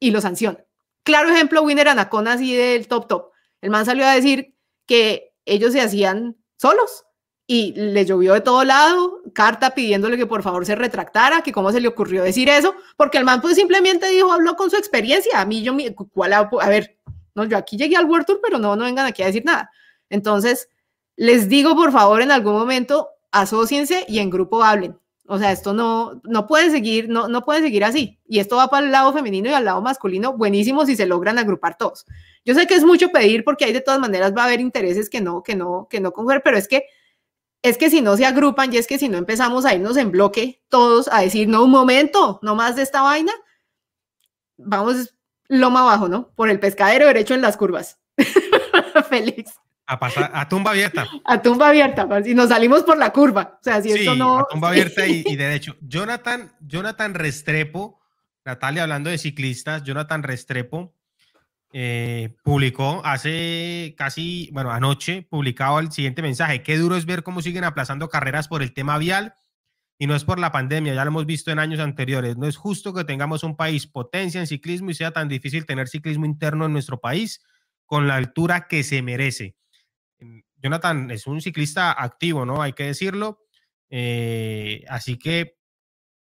y 0.00 0.10
lo 0.10 0.22
sancionan. 0.22 0.64
Claro 1.02 1.28
ejemplo, 1.28 1.62
Winner 1.62 1.88
Anacona 1.88 2.34
así 2.34 2.56
del 2.56 2.88
top 2.88 3.08
top. 3.08 3.30
El 3.60 3.70
man 3.70 3.84
salió 3.84 4.06
a 4.06 4.14
decir 4.14 4.56
que 4.86 5.34
ellos 5.44 5.72
se 5.72 5.82
hacían 5.82 6.36
solos 6.56 7.04
y 7.46 7.72
le 7.72 8.04
llovió 8.06 8.34
de 8.34 8.40
todo 8.40 8.64
lado, 8.64 9.20
carta 9.34 9.74
pidiéndole 9.74 10.16
que 10.16 10.26
por 10.26 10.42
favor 10.42 10.64
se 10.64 10.76
retractara, 10.76 11.42
que 11.42 11.52
cómo 11.52 11.72
se 11.72 11.80
le 11.80 11.88
ocurrió 11.88 12.22
decir 12.22 12.48
eso, 12.48 12.74
porque 12.96 13.18
el 13.18 13.24
man 13.24 13.40
pues 13.40 13.56
simplemente 13.56 14.08
dijo, 14.08 14.32
habló 14.32 14.54
con 14.56 14.70
su 14.70 14.76
experiencia, 14.76 15.40
a 15.40 15.44
mí 15.44 15.62
yo, 15.62 15.74
¿cuál, 16.12 16.32
a 16.32 16.48
ver, 16.68 16.96
no, 17.34 17.44
yo 17.44 17.56
aquí 17.56 17.76
llegué 17.76 17.96
al 17.96 18.06
World 18.06 18.26
Tour, 18.26 18.40
pero 18.42 18.58
no, 18.58 18.76
no 18.76 18.84
vengan 18.84 19.06
aquí 19.06 19.22
a 19.22 19.26
decir 19.26 19.44
nada. 19.44 19.70
Entonces, 20.08 20.68
les 21.16 21.48
digo 21.48 21.74
por 21.74 21.92
favor 21.92 22.22
en 22.22 22.30
algún 22.30 22.54
momento, 22.54 23.08
asóciense 23.32 24.04
y 24.08 24.20
en 24.20 24.30
grupo 24.30 24.62
hablen. 24.62 24.98
O 25.32 25.38
sea, 25.38 25.50
esto 25.50 25.72
no, 25.72 26.20
no 26.24 26.46
puede 26.46 26.70
seguir, 26.70 27.08
no, 27.08 27.26
no 27.26 27.42
puede 27.42 27.62
seguir 27.62 27.84
así. 27.84 28.20
Y 28.28 28.38
esto 28.38 28.56
va 28.56 28.68
para 28.68 28.84
el 28.84 28.92
lado 28.92 29.14
femenino 29.14 29.48
y 29.48 29.54
al 29.54 29.64
lado 29.64 29.80
masculino, 29.80 30.36
buenísimo 30.36 30.84
si 30.84 30.94
se 30.94 31.06
logran 31.06 31.38
agrupar 31.38 31.78
todos. 31.78 32.04
Yo 32.44 32.52
sé 32.54 32.66
que 32.66 32.74
es 32.74 32.84
mucho 32.84 33.08
pedir 33.08 33.42
porque 33.42 33.64
hay 33.64 33.72
de 33.72 33.80
todas 33.80 33.98
maneras 33.98 34.34
va 34.36 34.42
a 34.42 34.44
haber 34.44 34.60
intereses 34.60 35.08
que 35.08 35.22
no, 35.22 35.42
que 35.42 35.56
no, 35.56 35.88
que 35.88 36.00
no 36.00 36.12
coger, 36.12 36.42
pero 36.44 36.58
es 36.58 36.68
que 36.68 36.84
es 37.62 37.78
que 37.78 37.88
si 37.88 38.02
no 38.02 38.14
se 38.18 38.26
agrupan 38.26 38.74
y 38.74 38.76
es 38.76 38.86
que 38.86 38.98
si 38.98 39.08
no 39.08 39.16
empezamos 39.16 39.64
a 39.64 39.74
irnos 39.74 39.96
en 39.96 40.10
bloque 40.10 40.62
todos 40.68 41.08
a 41.10 41.22
decir, 41.22 41.48
no, 41.48 41.64
un 41.64 41.70
momento, 41.70 42.38
no 42.42 42.54
más 42.54 42.76
de 42.76 42.82
esta 42.82 43.00
vaina, 43.00 43.32
vamos 44.58 45.14
loma 45.48 45.80
abajo, 45.80 46.08
¿no? 46.08 46.28
Por 46.34 46.50
el 46.50 46.60
pescadero 46.60 47.06
derecho 47.06 47.32
en 47.32 47.40
las 47.40 47.56
curvas. 47.56 47.98
Félix. 49.08 49.61
A, 49.86 49.98
pasar, 49.98 50.30
a 50.32 50.48
tumba 50.48 50.70
abierta. 50.70 51.06
A 51.24 51.42
tumba 51.42 51.68
abierta, 51.68 52.08
pues, 52.08 52.26
y 52.26 52.34
nos 52.34 52.48
salimos 52.48 52.82
por 52.84 52.96
la 52.96 53.10
curva. 53.12 53.58
O 53.60 53.64
sea, 53.64 53.82
si 53.82 53.90
esto 53.90 54.14
no. 54.14 54.38
A 54.38 54.46
tumba 54.48 54.68
abierta 54.70 55.06
y, 55.06 55.24
y, 55.26 55.36
derecho. 55.36 55.76
Jonathan, 55.80 56.52
Jonathan 56.60 57.14
Restrepo, 57.14 58.00
Natalia 58.44 58.84
hablando 58.84 59.10
de 59.10 59.18
ciclistas, 59.18 59.82
Jonathan 59.82 60.22
Restrepo 60.22 60.94
eh, 61.74 62.36
publicó 62.42 63.00
hace 63.02 63.94
casi, 63.96 64.50
bueno, 64.52 64.70
anoche, 64.70 65.26
publicado 65.28 65.78
el 65.78 65.90
siguiente 65.90 66.20
mensaje. 66.20 66.62
Qué 66.62 66.76
duro 66.76 66.96
es 66.96 67.06
ver 67.06 67.22
cómo 67.22 67.40
siguen 67.40 67.64
aplazando 67.64 68.10
carreras 68.10 68.46
por 68.48 68.62
el 68.62 68.74
tema 68.74 68.98
vial 68.98 69.34
y 69.98 70.06
no 70.06 70.14
es 70.14 70.24
por 70.24 70.38
la 70.38 70.52
pandemia, 70.52 70.92
ya 70.94 71.04
lo 71.04 71.10
hemos 71.10 71.26
visto 71.26 71.50
en 71.50 71.58
años 71.58 71.80
anteriores. 71.80 72.36
No 72.36 72.46
es 72.46 72.56
justo 72.56 72.92
que 72.92 73.04
tengamos 73.04 73.42
un 73.42 73.56
país 73.56 73.86
potencia 73.86 74.40
en 74.40 74.46
ciclismo 74.46 74.90
y 74.90 74.94
sea 74.94 75.12
tan 75.12 75.28
difícil 75.28 75.64
tener 75.64 75.88
ciclismo 75.88 76.26
interno 76.26 76.66
en 76.66 76.72
nuestro 76.72 77.00
país 77.00 77.42
con 77.86 78.06
la 78.06 78.16
altura 78.16 78.66
que 78.68 78.82
se 78.82 79.00
merece. 79.00 79.56
Jonathan 80.62 81.10
es 81.10 81.26
un 81.26 81.40
ciclista 81.40 81.92
activo, 81.92 82.46
¿no? 82.46 82.62
Hay 82.62 82.72
que 82.72 82.84
decirlo. 82.84 83.40
Eh, 83.90 84.84
así 84.88 85.18
que 85.18 85.58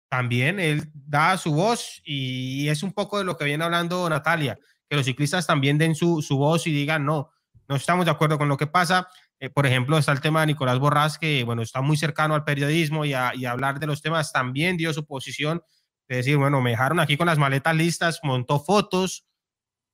también 0.09 0.59
él 0.59 0.91
da 0.93 1.37
su 1.37 1.53
voz 1.53 2.01
y 2.05 2.69
es 2.69 2.83
un 2.83 2.93
poco 2.93 3.19
de 3.19 3.25
lo 3.25 3.37
que 3.37 3.45
viene 3.45 3.63
hablando 3.63 4.09
Natalia 4.09 4.59
que 4.91 4.97
los 4.97 5.07
ciclistas 5.07 5.47
también 5.47 5.79
den 5.79 5.95
su, 5.95 6.21
su 6.21 6.37
voz 6.37 6.67
y 6.67 6.73
digan, 6.73 7.07
no, 7.07 7.31
no 7.69 7.77
estamos 7.77 8.05
de 8.05 8.11
acuerdo 8.11 8.37
con 8.39 8.49
lo 8.49 8.57
que 8.57 8.67
pasa. 8.67 9.09
Eh, 9.39 9.49
por 9.49 9.65
ejemplo, 9.65 9.97
está 9.97 10.11
el 10.11 10.21
tema 10.21 10.41
de 10.41 10.49
Nicolás 10.49 10.81
Borrás, 10.81 11.17
que 11.17 11.45
bueno, 11.45 11.63
está 11.63 11.81
muy 11.81 11.97
cercano 11.97 12.35
al 12.35 12.43
periodismo 12.43 13.05
y 13.05 13.15
a, 13.15 13.33
y 13.35 13.45
hablar 13.45 13.79
de 13.79 13.87
los 13.87 14.03
temas, 14.03 14.33
también 14.33 14.77
dio 14.77 14.93
su 14.93 15.07
posición 15.07 15.63
de 16.09 16.17
decir, 16.17 16.37
bueno, 16.37 16.61
me 16.61 16.71
dejaron 16.71 16.99
aquí 16.99 17.17
con 17.17 17.29
las 17.29 17.39
maletas 17.39 17.77
listas, 17.77 18.19
montó 18.25 18.59
fotos 18.59 19.29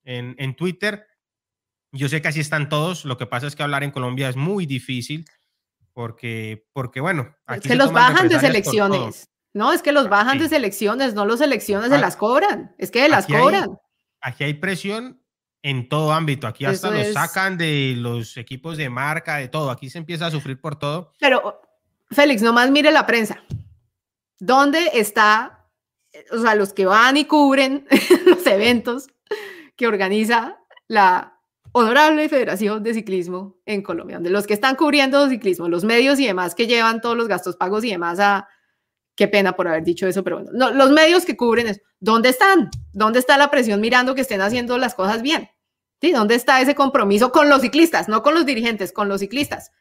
en, 0.03 0.35
en 0.39 0.57
Twitter. 0.57 1.07
Yo 1.93 2.09
sé 2.09 2.21
que 2.21 2.29
así 2.29 2.41
están 2.41 2.69
todos, 2.69 3.05
lo 3.05 3.17
que 3.17 3.27
pasa 3.27 3.47
es 3.47 3.57
que 3.57 3.63
hablar 3.63 3.85
en 3.85 3.91
Colombia 3.91 4.29
es 4.29 4.37
muy 4.37 4.67
difícil 4.67 5.25
porque, 5.93 6.67
porque 6.73 7.01
bueno, 7.01 7.35
aquí 7.47 7.69
es 7.69 7.73
que 7.73 7.77
los 7.77 7.93
bajan 7.93 8.29
de 8.29 8.39
selecciones. 8.39 9.31
No, 9.55 9.73
es 9.73 9.81
que 9.81 9.93
los 9.93 10.11
bajan 10.11 10.39
de 10.39 10.49
selecciones, 10.49 11.15
no 11.15 11.25
los 11.25 11.39
selecciones 11.39 11.91
se 11.91 11.99
las 11.99 12.17
cobran, 12.17 12.75
es 12.77 12.91
que 12.91 13.09
las 13.09 13.27
cobran 13.27 13.79
aquí 14.27 14.45
hay 14.45 14.55
presión 14.55 15.23
en 15.63 15.89
todo 15.89 16.13
ámbito. 16.13 16.47
Aquí 16.47 16.65
hasta 16.65 16.91
los 16.91 17.13
sacan 17.13 17.57
de 17.57 17.95
los 17.97 18.37
equipos 18.37 18.77
de 18.77 18.91
marca, 18.91 19.37
de 19.37 19.49
todo. 19.49 19.71
Aquí 19.71 19.89
se 19.89 19.99
empieza 19.99 20.27
a 20.27 20.31
sufrir 20.31 20.61
por 20.61 20.79
todo. 20.79 21.13
Pero, 21.19 21.61
Félix, 22.11 22.43
nomás 22.43 22.71
mire 22.71 22.91
la 22.91 23.07
prensa. 23.07 23.43
¿Dónde 24.39 24.91
está, 24.95 25.69
o 26.33 26.39
sea, 26.39 26.55
los 26.55 26.73
que 26.73 26.87
van 26.87 27.17
y 27.17 27.25
cubren 27.25 27.87
los 28.27 28.45
eventos 28.47 29.07
que 29.77 29.87
organiza 29.87 30.59
la 30.89 31.36
Honorable 31.79 32.29
Federación 32.29 32.83
de 32.83 32.95
Ciclismo 32.95 33.59
en 33.67 33.83
Colombia? 33.83 34.17
Donde 34.17 34.31
los 34.31 34.47
que 34.47 34.55
están 34.55 34.77
cubriendo 34.77 35.29
ciclismo, 35.29 35.69
los 35.69 35.85
medios 35.85 36.19
y 36.19 36.27
demás 36.27 36.55
que 36.55 36.67
llevan 36.67 37.03
todos 37.03 37.17
los 37.17 37.29
gastos 37.29 37.57
pagos 37.57 37.85
y 37.85 37.91
demás 37.91 38.19
a, 38.19 38.49
Qué 39.17 39.29
pena 39.29 39.57
por 39.57 39.67
haber 39.67 39.83
dicho 39.83 40.07
eso, 40.07 40.23
pero 40.23 40.37
bueno, 40.37 40.51
no, 40.53 40.71
los 40.73 40.91
medios 40.91 41.25
que 41.25 41.39
cubren 41.39 41.69
eso, 41.69 41.81
¿dónde 42.01 42.29
están? 42.29 42.71
¿Dónde 42.93 43.19
está 43.19 43.39
la 43.39 43.51
presión 43.51 43.81
mirando 43.81 44.15
que 44.15 44.21
estén 44.21 44.43
haciendo 44.43 44.77
las 44.77 44.95
cosas 44.95 45.23
bien? 45.23 45.49
¿Sí? 46.03 46.13
¿Dónde 46.13 46.35
está 46.35 46.61
ese 46.61 46.75
compromiso 46.75 47.33
con 47.33 47.49
los 47.49 47.63
ciclistas? 47.63 48.09
No 48.09 48.23
con 48.23 48.35
los 48.35 48.45
dirigentes, 48.45 48.93
con 48.93 49.09
los 49.09 49.21
ciclistas. 49.21 49.73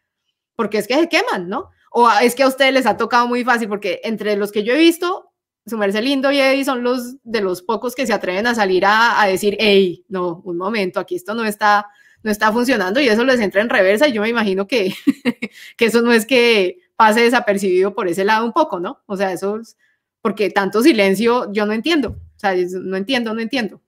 Porque 0.55 0.77
es 0.77 0.87
que 0.87 0.95
se 0.95 1.09
queman, 1.09 1.49
¿no? 1.49 1.69
O 1.91 2.09
es 2.09 2.33
que 2.33 2.43
a 2.43 2.47
ustedes 2.47 2.73
les 2.73 2.85
ha 2.85 2.95
tocado 2.95 3.27
muy 3.27 3.43
fácil, 3.43 3.67
porque 3.67 3.99
entre 4.05 4.37
los 4.37 4.53
que 4.53 4.63
yo 4.63 4.73
he 4.73 4.77
visto, 4.77 5.33
su 5.65 5.77
merced 5.77 6.03
lindo 6.03 6.31
y 6.31 6.39
Eddie 6.39 6.65
son 6.65 6.83
los 6.83 7.15
de 7.23 7.41
los 7.41 7.61
pocos 7.61 7.95
que 7.95 8.05
se 8.05 8.13
atreven 8.13 8.47
a 8.47 8.55
salir 8.55 8.85
a, 8.85 9.21
a 9.21 9.27
decir, 9.27 9.57
hey, 9.59 10.05
no, 10.09 10.41
un 10.45 10.57
momento, 10.57 10.99
aquí 10.99 11.15
esto 11.15 11.33
no 11.33 11.43
está, 11.43 11.87
no 12.23 12.31
está 12.31 12.51
funcionando 12.51 12.99
y 12.99 13.07
eso 13.07 13.23
les 13.23 13.39
entra 13.39 13.61
en 13.61 13.69
reversa 13.69 14.07
y 14.07 14.13
yo 14.13 14.21
me 14.21 14.29
imagino 14.29 14.67
que, 14.67 14.93
que 15.77 15.85
eso 15.85 16.01
no 16.01 16.11
es 16.11 16.25
que 16.25 16.79
pase 16.95 17.21
desapercibido 17.21 17.93
por 17.93 18.07
ese 18.07 18.25
lado 18.25 18.45
un 18.45 18.53
poco, 18.53 18.79
¿no? 18.79 19.01
O 19.05 19.17
sea, 19.17 19.31
eso 19.31 19.59
es 19.59 19.77
porque 20.21 20.49
tanto 20.49 20.81
silencio 20.81 21.51
yo 21.53 21.65
no 21.65 21.73
entiendo, 21.73 22.09
o 22.09 22.39
sea, 22.39 22.55
no 22.55 22.97
entiendo, 22.97 23.33
no 23.33 23.41
entiendo. 23.41 23.81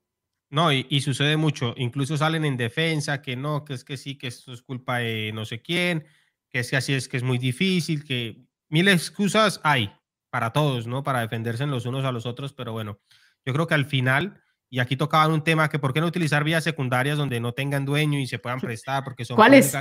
No, 0.50 0.72
y, 0.72 1.02
sucede 1.02 1.36
mucho, 1.36 1.74
incluso 1.78 2.16
salen 2.16 2.46
en 2.46 2.56
defensa, 2.56 3.22
que 3.22 3.36
no, 3.36 3.66
que 3.66 3.74
es 3.74 3.84
que 3.84 3.98
sí, 3.98 4.18
que 4.18 4.28
esto 4.28 4.54
es 4.54 4.62
culpa 4.62 5.00
de 5.00 5.32
no 5.34 5.44
sé 5.44 5.62
quién, 5.62 6.06
que 6.50 6.60
es 6.60 6.70
que 6.70 6.78
así 6.78 6.94
es 6.94 7.10
que 7.10 7.18
es 7.18 7.24
muy 7.24 7.38
difícil, 7.38 8.06
que 8.06 8.46
mil 8.70 8.88
excusas 8.88 9.60
hay 9.64 9.92
para 10.38 10.54
todos, 10.54 10.86
¿no? 10.86 11.02
Para 11.02 11.22
defenderse 11.22 11.66
los 11.66 11.88
unos 11.88 12.06
a 12.06 12.12
los 12.12 12.28
otros, 12.28 12.54
pero 12.54 12.72
bueno, 12.72 13.00
yo 13.44 13.54
creo 13.54 13.66
que 13.66 13.74
al 13.74 13.86
final, 13.86 14.40
y 14.70 14.78
aquí 14.78 14.96
tocaban 14.96 15.32
un 15.32 15.44
tema 15.44 15.68
que 15.68 15.80
por 15.80 15.96
qué 15.96 16.00
no 16.00 16.06
utilizar 16.06 16.44
vías 16.44 16.64
secundarias 16.64 17.18
donde 17.18 17.40
no 17.40 17.54
tengan 17.54 17.86
dueño 17.86 18.20
y 18.20 18.28
se 18.28 18.38
puedan 18.38 18.60
prestar, 18.62 19.04
porque 19.04 19.26
son... 19.26 19.36
¿Cuáles? 19.36 19.76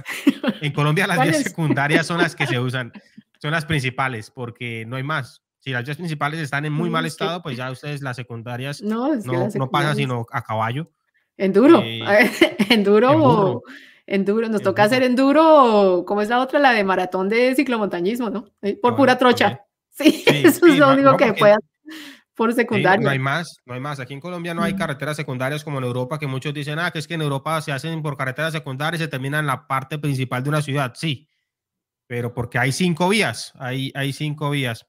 En 0.63 0.73
Colombia 0.73 1.07
las 1.07 1.21
vías 1.21 1.43
secundarias 1.43 2.07
son 2.07 2.17
las 2.17 2.35
que 2.35 2.47
se 2.47 2.59
usan 2.69 2.91
son 3.39 3.51
las 3.51 3.67
principales, 3.67 4.31
porque 4.31 4.87
no 4.87 4.97
hay 4.97 5.03
más. 5.03 5.43
Si 5.59 5.73
las 5.73 5.85
vías 5.85 5.99
principales 5.99 6.41
están 6.41 6.65
en 6.65 6.73
muy 6.73 6.89
mal 6.89 7.05
estado, 7.05 7.43
pues 7.43 7.59
ya 7.59 7.71
ustedes 7.71 8.01
las 8.01 8.17
secundarias 8.17 8.81
no, 8.81 9.15
no, 9.15 9.71
pasa 9.71 9.95
sino 9.95 10.25
a 10.33 10.41
caballo. 10.41 10.91
Enduro, 11.37 11.83
eh, 11.83 12.01
enduro, 12.71 13.63
enduro, 14.07 14.49
nos 14.49 14.63
toca 14.63 14.85
hacer 14.85 15.03
enduro, 15.03 16.05
¿cómo 16.07 16.23
es 16.23 16.31
la 16.31 16.41
otra? 16.41 16.59
La 16.61 16.73
de 16.73 16.83
maratón 16.83 17.29
de 17.29 17.55
ciclomontañismo, 17.55 18.31
¿no? 18.31 18.47
Eh, 18.63 18.75
por 18.81 18.97
pura 18.97 19.19
trocha. 19.19 19.66
Sí, 20.05 20.25
eso 20.27 20.67
es 20.67 20.79
lo 20.79 20.93
único 20.93 21.17
que 21.17 21.33
puedan 21.33 21.61
por 22.37 22.53
secundaria. 22.53 23.03
no 23.03 23.11
hay 23.11 23.19
más, 23.19 23.61
no 23.65 23.75
hay 23.75 23.81
más. 23.81 23.99
Aquí 23.99 24.13
en 24.13 24.21
Colombia 24.21 24.53
no 24.53 24.63
hay 24.63 24.77
carreteras 24.77 25.17
secundarias 25.17 25.65
como 25.65 25.79
en 25.79 25.85
Europa, 25.85 26.19
que 26.19 26.27
muchos 26.27 26.53
dicen, 26.53 26.79
ah, 26.79 26.91
que 26.91 26.99
es 26.99 27.09
que 27.09 27.15
en 27.15 27.23
Europa 27.23 27.61
se 27.63 27.73
hacen 27.73 28.03
por 28.03 28.17
carreteras 28.17 28.53
secundarias 28.53 29.01
y 29.01 29.05
se 29.05 29.09
terminan 29.09 29.41
en 29.41 29.47
la 29.47 29.67
parte 29.67 29.99
principal 29.99 30.43
de 30.43 30.51
una 30.51 30.61
ciudad. 30.61 30.93
Sí, 30.95 31.29
pero 32.07 32.35
porque 32.35 32.59
hay 32.59 32.73
cinco 32.73 33.09
vías, 33.09 33.53
hay, 33.59 33.91
hay 33.95 34.13
cinco 34.13 34.51
vías. 34.51 34.87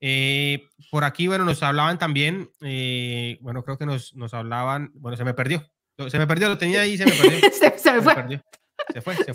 Eh, 0.00 0.68
por 0.90 1.04
aquí, 1.04 1.26
bueno, 1.26 1.44
nos 1.44 1.62
hablaban 1.62 1.98
también, 1.98 2.50
eh, 2.62 3.36
bueno, 3.42 3.62
creo 3.64 3.76
que 3.76 3.86
nos, 3.86 4.14
nos 4.14 4.32
hablaban, 4.32 4.90
bueno, 4.94 5.16
se 5.16 5.24
me 5.24 5.34
perdió, 5.34 5.70
se 6.08 6.18
me 6.18 6.26
perdió, 6.26 6.48
lo 6.48 6.56
tenía 6.56 6.80
ahí, 6.80 6.96
se 6.96 7.04
me 7.04 7.12
perdió. 7.12 7.50
se, 7.52 7.92
me 7.92 8.02
fue. 8.02 8.14
Se, 8.94 9.00
fue. 9.02 9.16
se, 9.16 9.34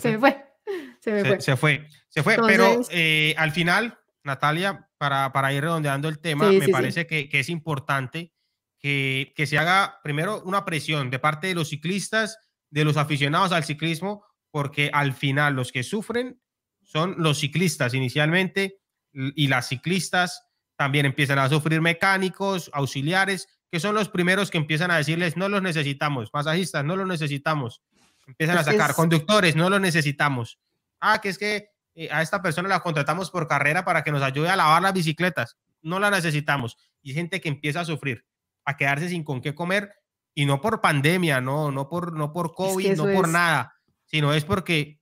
Se 1.00 1.12
me 1.12 1.24
fue. 1.24 1.40
Se, 1.40 1.56
fue. 1.56 1.88
Se 2.08 2.22
fue. 2.22 2.36
Pero 2.46 2.80
eh, 2.90 3.34
al 3.36 3.52
final, 3.52 3.98
Natalia, 4.24 4.88
para, 4.98 5.32
para 5.32 5.52
ir 5.52 5.62
redondeando 5.62 6.08
el 6.08 6.18
tema, 6.18 6.50
me 6.50 6.68
parece 6.68 7.06
Que, 7.06 7.28
que, 7.28 7.40
es 7.40 7.48
importante 7.48 8.32
que, 8.78 9.32
que 9.36 9.46
se 9.46 9.58
haga 9.58 10.00
primero 10.02 10.42
una 10.44 10.64
presión 10.64 11.10
de 11.10 11.18
parte 11.18 11.46
de 11.48 11.54
los 11.54 11.68
ciclistas, 11.68 12.38
de 12.70 12.84
los 12.84 12.96
aficionados 12.96 13.52
al 13.52 13.64
ciclismo, 13.64 14.24
porque 14.50 14.90
al 14.92 15.12
final 15.12 15.54
los 15.54 15.72
que 15.72 15.82
sufren 15.82 16.40
son 16.82 17.16
los 17.18 17.38
ciclistas 17.38 17.94
inicialmente 17.94 18.80
y 19.12 19.48
las 19.48 19.68
ciclistas 19.68 20.46
también 20.76 21.06
empiezan 21.06 21.38
a 21.38 21.48
sufrir 21.48 21.80
mecánicos, 21.80 22.70
auxiliares, 22.72 23.48
que 23.70 23.80
son 23.80 23.94
los 23.94 24.08
primeros 24.08 24.50
que 24.50 24.58
empiezan 24.58 24.90
a 24.90 24.96
decirles, 24.96 25.36
no 25.36 25.48
los 25.48 25.62
necesitamos, 25.62 26.30
masajistas, 26.32 26.84
no 26.84 26.96
los 26.96 27.06
necesitamos. 27.06 27.82
Empiezan 28.26 28.58
a 28.58 28.64
sacar 28.64 28.94
conductores, 28.94 29.56
no 29.56 29.68
los 29.68 29.80
necesitamos. 29.80 30.58
Ah, 31.00 31.20
que 31.20 31.28
es 31.28 31.38
que 31.38 31.73
a 32.10 32.22
esta 32.22 32.42
persona 32.42 32.68
la 32.68 32.80
contratamos 32.80 33.30
por 33.30 33.46
carrera 33.46 33.84
para 33.84 34.02
que 34.02 34.12
nos 34.12 34.22
ayude 34.22 34.48
a 34.48 34.56
lavar 34.56 34.82
las 34.82 34.92
bicicletas. 34.92 35.56
No 35.82 35.98
la 35.98 36.10
necesitamos. 36.10 36.76
Y 37.02 37.12
gente 37.12 37.40
que 37.40 37.48
empieza 37.48 37.80
a 37.80 37.84
sufrir, 37.84 38.24
a 38.64 38.76
quedarse 38.76 39.08
sin 39.08 39.24
con 39.24 39.40
qué 39.40 39.54
comer 39.54 39.92
y 40.34 40.46
no 40.46 40.60
por 40.60 40.80
pandemia, 40.80 41.40
no, 41.40 41.70
no 41.70 41.88
por, 41.88 42.12
no 42.12 42.32
por 42.32 42.54
COVID, 42.54 42.96
no 42.96 43.12
por 43.12 43.28
nada, 43.28 43.74
sino 44.06 44.34
es 44.34 44.44
porque, 44.44 45.00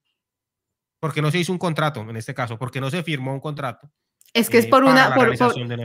porque 1.00 1.22
no 1.22 1.30
se 1.30 1.38
hizo 1.38 1.52
un 1.52 1.58
contrato, 1.58 2.00
en 2.00 2.16
este 2.16 2.34
caso, 2.34 2.58
porque 2.58 2.80
no 2.80 2.90
se 2.90 3.02
firmó 3.02 3.32
un 3.32 3.40
contrato. 3.40 3.90
Es 4.34 4.48
que 4.48 4.58
es 4.58 4.64
eh, 4.66 4.68
por 4.68 4.84
una, 4.84 5.14
por, 5.14 5.36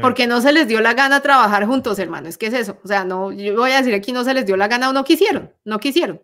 porque 0.01 0.25
no 0.25 0.41
se 0.41 0.53
les 0.53 0.67
dio 0.67 0.79
la 0.79 0.93
gana 0.93 1.21
trabajar 1.21 1.65
juntos, 1.65 1.99
hermano, 1.99 2.29
es 2.29 2.37
que 2.37 2.47
es 2.47 2.53
eso. 2.53 2.79
O 2.83 2.87
sea, 2.87 3.03
no, 3.03 3.31
yo 3.31 3.55
voy 3.55 3.71
a 3.71 3.77
decir 3.77 3.93
aquí 3.93 4.13
no 4.13 4.23
se 4.23 4.33
les 4.33 4.45
dio 4.45 4.55
la 4.55 4.67
gana 4.67 4.89
o 4.89 4.93
no 4.93 5.03
quisieron, 5.03 5.53
no 5.65 5.79
quisieron. 5.79 6.21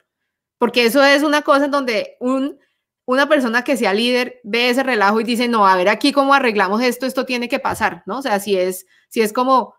Porque 0.57 0.85
eso 0.85 1.03
es 1.03 1.23
una 1.23 1.41
cosa 1.41 1.65
en 1.65 1.71
donde 1.71 2.15
un, 2.19 2.57
una 3.05 3.27
persona 3.27 3.63
que 3.63 3.77
sea 3.77 3.93
líder 3.93 4.39
ve 4.43 4.69
ese 4.69 4.83
relajo 4.83 5.19
y 5.19 5.23
dice, 5.23 5.47
no, 5.47 5.67
a 5.67 5.75
ver 5.75 5.89
aquí 5.89 6.11
cómo 6.11 6.33
arreglamos 6.33 6.81
esto, 6.81 7.05
esto 7.05 7.25
tiene 7.25 7.49
que 7.49 7.59
pasar, 7.59 8.03
¿no? 8.05 8.19
O 8.19 8.21
sea, 8.21 8.39
si 8.39 8.57
es, 8.57 8.85
si 9.09 9.21
es 9.21 9.33
como, 9.33 9.75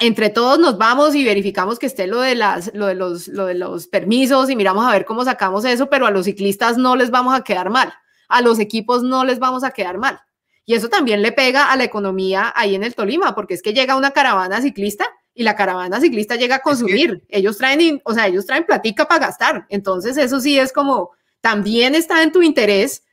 entre 0.00 0.30
todos 0.30 0.58
nos 0.58 0.78
vamos 0.78 1.14
y 1.14 1.24
verificamos 1.24 1.78
que 1.78 1.86
esté 1.86 2.06
lo 2.06 2.20
de, 2.20 2.34
las, 2.34 2.72
lo, 2.74 2.86
de 2.86 2.94
los, 2.94 3.28
lo 3.28 3.46
de 3.46 3.54
los 3.54 3.86
permisos 3.86 4.50
y 4.50 4.56
miramos 4.56 4.84
a 4.84 4.90
ver 4.90 5.04
cómo 5.04 5.24
sacamos 5.24 5.64
eso, 5.64 5.88
pero 5.88 6.06
a 6.06 6.10
los 6.10 6.24
ciclistas 6.24 6.76
no 6.76 6.96
les 6.96 7.10
vamos 7.10 7.34
a 7.34 7.42
quedar 7.44 7.70
mal, 7.70 7.92
a 8.28 8.40
los 8.40 8.58
equipos 8.58 9.02
no 9.02 9.24
les 9.24 9.38
vamos 9.38 9.62
a 9.62 9.70
quedar 9.70 9.98
mal. 9.98 10.20
Y 10.64 10.74
eso 10.74 10.88
también 10.88 11.22
le 11.22 11.30
pega 11.30 11.70
a 11.70 11.76
la 11.76 11.84
economía 11.84 12.52
ahí 12.56 12.74
en 12.74 12.82
el 12.82 12.96
Tolima, 12.96 13.36
porque 13.36 13.54
es 13.54 13.62
que 13.62 13.72
llega 13.72 13.96
una 13.96 14.10
caravana 14.10 14.60
ciclista 14.60 15.06
y 15.32 15.44
la 15.44 15.54
caravana 15.54 16.00
ciclista 16.00 16.34
llega 16.34 16.56
a 16.56 16.60
consumir. 16.60 17.22
Ellos 17.28 17.56
traen, 17.56 18.02
o 18.04 18.12
sea, 18.12 18.26
ellos 18.26 18.46
traen 18.46 18.64
platica 18.64 19.06
para 19.06 19.26
gastar. 19.26 19.66
Entonces, 19.68 20.16
eso 20.16 20.40
sí 20.40 20.58
es 20.58 20.72
como, 20.72 21.12
también 21.40 21.94
está 21.94 22.22
en 22.22 22.32
tu 22.32 22.42
interés 22.42 23.04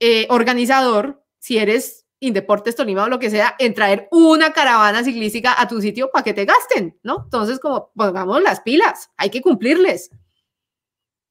eh, 0.00 0.26
organizador, 0.28 1.24
si 1.38 1.58
eres 1.58 2.06
Indeportes 2.18 2.76
Tolima 2.76 3.04
o 3.04 3.08
lo 3.08 3.18
que 3.18 3.30
sea, 3.30 3.54
en 3.58 3.74
traer 3.74 4.08
una 4.10 4.52
caravana 4.52 5.04
ciclística 5.04 5.60
a 5.60 5.68
tu 5.68 5.80
sitio 5.80 6.10
para 6.10 6.24
que 6.24 6.34
te 6.34 6.44
gasten, 6.44 6.98
¿no? 7.02 7.22
Entonces, 7.24 7.60
como 7.60 7.92
pongamos 7.94 8.42
las 8.42 8.60
pilas, 8.60 9.10
hay 9.16 9.30
que 9.30 9.42
cumplirles. 9.42 10.10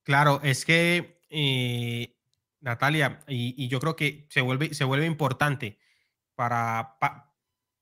Claro, 0.03 0.39
es 0.43 0.63
que, 0.63 1.19
eh, 1.30 2.15
Natalia, 2.61 3.19
y, 3.27 3.67
yo 3.67 3.80
creo 3.80 3.95
que 3.95 4.27
se 4.30 4.41
vuelve, 4.41 4.73
se 4.73 4.84
vuelve 4.84 5.05
importante 5.05 5.80
para, 6.35 6.97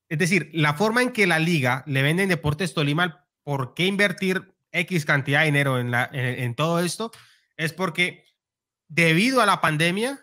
es 0.07 0.18
decir, 0.18 0.49
la 0.53 0.73
forma 0.73 1.02
en 1.02 1.11
que 1.11 1.27
la 1.27 1.40
liga 1.40 1.84
le 1.85 2.02
vende 2.02 2.23
en 2.23 2.30
Deportes 2.30 2.73
Tolima, 2.73 3.26
¿por 3.44 3.73
qué 3.73 3.85
invertir 3.85 4.53
X 4.72 5.06
cantidad 5.06 5.41
de 5.41 5.48
dinero 5.48 5.80
en, 5.80 5.91
la, 5.91 6.10
en 6.14 6.56
todo 6.56 6.80
esto? 6.80 7.11
Es 7.57 7.73
porque 7.73 8.23
debido 8.88 9.42
a 9.42 9.46
la 9.46 9.62
pandemia, 9.62 10.20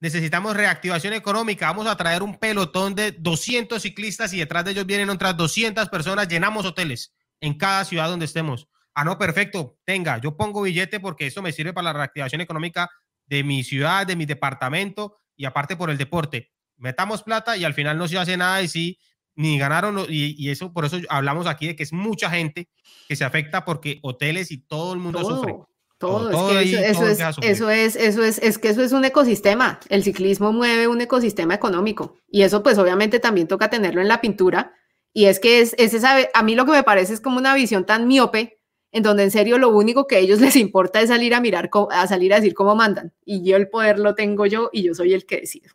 necesitamos 0.00 0.56
reactivación 0.56 1.12
económica. 1.12 1.66
Vamos 1.66 1.86
a 1.86 1.96
traer 1.96 2.22
un 2.22 2.36
pelotón 2.36 2.94
de 2.94 3.12
200 3.12 3.80
ciclistas 3.82 4.32
y 4.32 4.38
detrás 4.38 4.64
de 4.64 4.72
ellos 4.72 4.86
vienen 4.86 5.10
otras 5.10 5.36
200 5.36 5.88
personas. 5.88 6.28
Llenamos 6.28 6.64
hoteles 6.64 7.14
en 7.40 7.54
cada 7.54 7.84
ciudad 7.84 8.08
donde 8.08 8.26
estemos. 8.26 8.68
Ah, 8.94 9.04
no, 9.04 9.18
perfecto. 9.18 9.78
Tenga, 9.84 10.18
yo 10.18 10.36
pongo 10.36 10.62
billete 10.62 11.00
porque 11.00 11.26
eso 11.26 11.42
me 11.42 11.52
sirve 11.52 11.72
para 11.72 11.84
la 11.84 11.92
reactivación 11.92 12.40
económica 12.40 12.90
de 13.26 13.44
mi 13.44 13.62
ciudad, 13.62 14.06
de 14.06 14.16
mi 14.16 14.26
departamento 14.26 15.16
y 15.36 15.44
aparte 15.44 15.76
por 15.76 15.90
el 15.90 15.98
deporte. 15.98 16.52
Metamos 16.76 17.22
plata 17.22 17.56
y 17.56 17.64
al 17.64 17.74
final 17.74 17.98
no 17.98 18.08
se 18.08 18.18
hace 18.18 18.36
nada 18.36 18.62
y 18.62 18.68
sí, 18.68 18.98
ni 19.34 19.58
ganaron. 19.58 20.04
Y, 20.08 20.50
eso, 20.50 20.72
por 20.72 20.84
eso 20.84 20.98
hablamos 21.08 21.46
aquí 21.46 21.68
de 21.68 21.76
que 21.76 21.82
es 21.82 21.92
mucha 21.92 22.30
gente 22.30 22.68
que 23.06 23.16
se 23.16 23.24
afecta 23.24 23.64
porque 23.64 23.98
hoteles 24.02 24.50
y 24.50 24.58
todo 24.58 24.92
el 24.94 24.98
mundo 24.98 25.20
sufre. 25.20 25.54
Todo, 25.98 26.30
es 26.30 26.70
que 26.70 26.90
eso, 26.90 27.06
es, 27.08 27.18
eso 27.42 27.70
es, 27.70 27.96
eso 27.96 28.22
es, 28.22 28.38
es 28.38 28.58
que 28.58 28.68
eso 28.68 28.82
es 28.82 28.92
un 28.92 29.04
ecosistema. 29.04 29.80
El 29.88 30.04
ciclismo 30.04 30.52
mueve 30.52 30.86
un 30.86 31.00
ecosistema 31.00 31.54
económico 31.54 32.16
y 32.28 32.42
eso 32.42 32.62
pues 32.62 32.78
obviamente 32.78 33.18
también 33.18 33.48
toca 33.48 33.68
tenerlo 33.68 34.00
en 34.00 34.06
la 34.06 34.20
pintura. 34.20 34.74
Y 35.12 35.24
es 35.24 35.40
que 35.40 35.60
es, 35.60 35.74
es 35.76 35.94
esa, 35.94 36.16
a 36.32 36.42
mí 36.44 36.54
lo 36.54 36.64
que 36.66 36.70
me 36.70 36.84
parece 36.84 37.14
es 37.14 37.20
como 37.20 37.38
una 37.38 37.52
visión 37.54 37.84
tan 37.84 38.06
miope 38.06 38.60
en 38.92 39.02
donde 39.02 39.24
en 39.24 39.32
serio 39.32 39.58
lo 39.58 39.70
único 39.70 40.06
que 40.06 40.16
a 40.16 40.18
ellos 40.20 40.40
les 40.40 40.54
importa 40.54 41.00
es 41.00 41.08
salir 41.08 41.34
a 41.34 41.40
mirar, 41.40 41.68
a 41.90 42.06
salir 42.06 42.32
a 42.32 42.36
decir 42.36 42.54
cómo 42.54 42.76
mandan. 42.76 43.12
Y 43.24 43.42
yo 43.42 43.56
el 43.56 43.68
poder 43.68 43.98
lo 43.98 44.14
tengo 44.14 44.46
yo 44.46 44.70
y 44.72 44.84
yo 44.84 44.94
soy 44.94 45.14
el 45.14 45.26
que 45.26 45.40
decido 45.40 45.74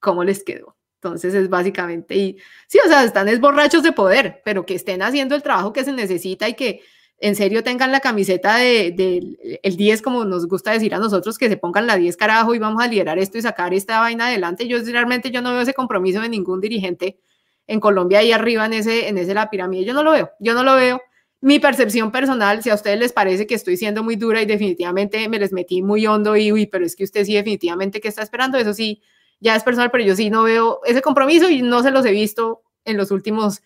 cómo 0.00 0.24
les 0.24 0.42
quedó. 0.42 0.76
Entonces 0.96 1.32
es 1.34 1.48
básicamente, 1.48 2.14
y 2.14 2.36
sí, 2.66 2.78
o 2.84 2.88
sea, 2.88 3.04
están 3.04 3.28
es 3.28 3.40
borrachos 3.40 3.82
de 3.82 3.92
poder, 3.92 4.42
pero 4.44 4.66
que 4.66 4.74
estén 4.74 5.02
haciendo 5.02 5.34
el 5.34 5.42
trabajo 5.42 5.72
que 5.72 5.84
se 5.84 5.92
necesita 5.92 6.46
y 6.48 6.54
que 6.54 6.82
en 7.20 7.36
serio 7.36 7.62
tengan 7.62 7.92
la 7.92 8.00
camiseta 8.00 8.56
del 8.56 8.96
de, 8.96 9.60
el 9.62 9.76
10, 9.76 10.00
como 10.00 10.24
nos 10.24 10.48
gusta 10.48 10.72
decir 10.72 10.94
a 10.94 10.98
nosotros, 10.98 11.36
que 11.36 11.50
se 11.50 11.58
pongan 11.58 11.86
la 11.86 11.96
10 11.96 12.16
carajo 12.16 12.54
y 12.54 12.58
vamos 12.58 12.82
a 12.82 12.88
liderar 12.88 13.18
esto 13.18 13.36
y 13.36 13.42
sacar 13.42 13.74
esta 13.74 14.00
vaina 14.00 14.28
adelante. 14.28 14.66
Yo 14.66 14.78
realmente 14.82 15.30
yo 15.30 15.42
no 15.42 15.52
veo 15.52 15.60
ese 15.60 15.74
compromiso 15.74 16.22
de 16.22 16.30
ningún 16.30 16.60
dirigente 16.60 17.18
en 17.66 17.78
Colombia 17.78 18.20
ahí 18.20 18.32
arriba 18.32 18.64
en 18.64 18.72
ese, 18.72 19.08
en 19.08 19.18
ese 19.18 19.34
la 19.34 19.50
pirámide. 19.50 19.84
Yo 19.84 19.92
no 19.92 20.02
lo 20.02 20.12
veo, 20.12 20.30
yo 20.40 20.54
no 20.54 20.64
lo 20.64 20.74
veo. 20.76 21.02
Mi 21.42 21.58
percepción 21.58 22.10
personal, 22.10 22.62
si 22.62 22.70
a 22.70 22.74
ustedes 22.74 22.98
les 22.98 23.12
parece 23.12 23.46
que 23.46 23.54
estoy 23.54 23.76
siendo 23.76 24.02
muy 24.02 24.16
dura 24.16 24.40
y 24.40 24.46
definitivamente 24.46 25.28
me 25.28 25.38
les 25.38 25.52
metí 25.52 25.82
muy 25.82 26.06
hondo 26.06 26.36
y, 26.36 26.52
uy, 26.52 26.66
pero 26.66 26.86
es 26.86 26.96
que 26.96 27.04
usted 27.04 27.24
sí 27.24 27.34
definitivamente 27.34 28.00
que 28.00 28.08
está 28.08 28.22
esperando, 28.22 28.58
eso 28.58 28.74
sí, 28.74 29.02
ya 29.40 29.56
es 29.56 29.62
personal, 29.62 29.90
pero 29.90 30.04
yo 30.04 30.16
sí 30.16 30.30
no 30.30 30.42
veo 30.44 30.80
ese 30.84 31.02
compromiso 31.02 31.48
y 31.50 31.62
no 31.62 31.82
se 31.82 31.90
los 31.90 32.04
he 32.06 32.10
visto 32.10 32.62
en 32.84 32.96
los 32.96 33.10
últimos 33.10 33.62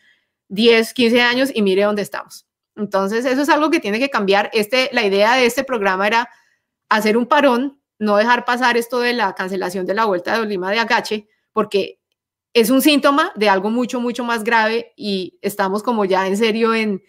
10, 0.48 0.92
15 0.92 1.22
años 1.22 1.50
y 1.52 1.62
mire 1.62 1.82
dónde 1.82 2.02
estamos. 2.02 2.46
Entonces, 2.76 3.24
eso 3.24 3.42
es 3.42 3.48
algo 3.48 3.70
que 3.70 3.80
tiene 3.80 3.98
que 3.98 4.10
cambiar. 4.10 4.50
Este, 4.52 4.90
la 4.92 5.04
idea 5.04 5.34
de 5.36 5.46
este 5.46 5.64
programa 5.64 6.06
era 6.06 6.28
hacer 6.88 7.16
un 7.16 7.26
parón, 7.26 7.80
no 7.98 8.16
dejar 8.16 8.44
pasar 8.44 8.76
esto 8.76 9.00
de 9.00 9.12
la 9.12 9.34
cancelación 9.34 9.86
de 9.86 9.94
la 9.94 10.04
vuelta 10.04 10.34
de 10.34 10.40
Olima 10.40 10.70
de 10.70 10.78
Agache, 10.78 11.28
porque 11.52 12.00
es 12.52 12.70
un 12.70 12.82
síntoma 12.82 13.32
de 13.34 13.48
algo 13.48 13.70
mucho, 13.70 14.00
mucho 14.00 14.24
más 14.24 14.44
grave 14.44 14.92
y 14.96 15.38
estamos 15.42 15.82
como 15.82 16.04
ya 16.04 16.26
en 16.26 16.36
serio 16.36 16.74
en 16.74 17.02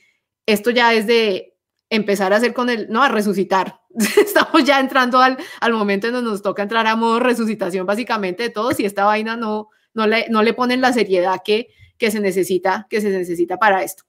esto 0.46 0.72
ya 0.72 0.94
es 0.94 1.08
de 1.08 1.56
empezar 1.90 2.34
a 2.34 2.38
hacer 2.38 2.54
con 2.54 2.70
el, 2.70 2.90
no, 2.90 3.04
a 3.04 3.10
resucitar. 3.10 3.80
Estamos 4.18 4.64
ya 4.64 4.80
entrando 4.80 5.20
al, 5.20 5.38
al 5.60 5.74
momento 5.74 6.08
en 6.08 6.14
donde 6.14 6.32
nos 6.32 6.42
toca 6.42 6.64
entrar 6.64 6.88
a 6.88 6.96
modo 6.96 7.20
resucitación 7.20 7.86
básicamente 7.86 8.44
de 8.44 8.50
todos 8.50 8.80
y 8.80 8.86
esta 8.86 9.06
vaina 9.06 9.38
no, 9.38 9.70
no, 9.94 10.08
le, 10.08 10.28
no 10.30 10.44
le 10.44 10.54
ponen 10.54 10.82
la 10.82 10.94
seriedad 10.94 11.42
que, 11.44 11.70
que, 11.98 12.12
se 12.12 12.20
necesita, 12.20 12.88
que 12.90 13.02
se 13.02 13.10
necesita 13.10 13.58
para 13.58 13.84
esto. 13.84 14.04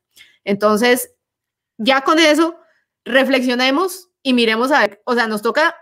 Entonces, 0.44 1.12
ya 1.78 2.02
con 2.02 2.18
eso, 2.18 2.58
reflexionemos 3.04 4.08
y 4.22 4.34
miremos 4.34 4.72
a 4.72 4.80
ver, 4.80 5.02
o 5.04 5.14
sea, 5.14 5.26
nos 5.26 5.42
toca 5.42 5.76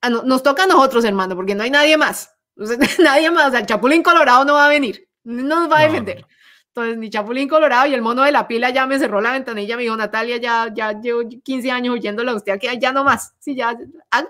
a, 0.00 0.10
nos 0.10 0.42
toca 0.42 0.64
a 0.64 0.66
nosotros, 0.66 1.04
hermano, 1.04 1.36
porque 1.36 1.54
no 1.54 1.62
hay 1.62 1.70
nadie 1.70 1.96
más. 1.96 2.34
nadie 2.98 3.30
más, 3.30 3.48
o 3.48 3.50
sea, 3.50 3.60
el 3.60 3.66
Chapulín 3.66 4.02
Colorado 4.02 4.44
no 4.44 4.54
va 4.54 4.66
a 4.66 4.68
venir, 4.68 5.08
no 5.24 5.60
nos 5.60 5.70
va 5.70 5.78
a 5.78 5.82
defender. 5.82 6.26
Entonces, 6.68 6.98
ni 6.98 7.10
Chapulín 7.10 7.48
Colorado 7.48 7.86
y 7.86 7.94
el 7.94 8.00
mono 8.00 8.22
de 8.22 8.30
la 8.30 8.46
pila 8.46 8.70
ya 8.70 8.86
me 8.86 8.98
cerró 8.98 9.20
la 9.20 9.32
ventanilla, 9.32 9.76
me 9.76 9.82
dijo, 9.82 9.96
Natalia, 9.96 10.36
ya, 10.36 10.72
ya 10.72 10.92
llevo 11.00 11.22
15 11.42 11.70
años 11.70 11.94
oyéndola 11.94 12.32
a 12.32 12.36
usted 12.36 12.52
aquí, 12.52 12.68
ya 12.78 12.92
no 12.92 13.02
más. 13.02 13.34
Sí, 13.40 13.56
ya, 13.56 13.76
ah, 14.12 14.24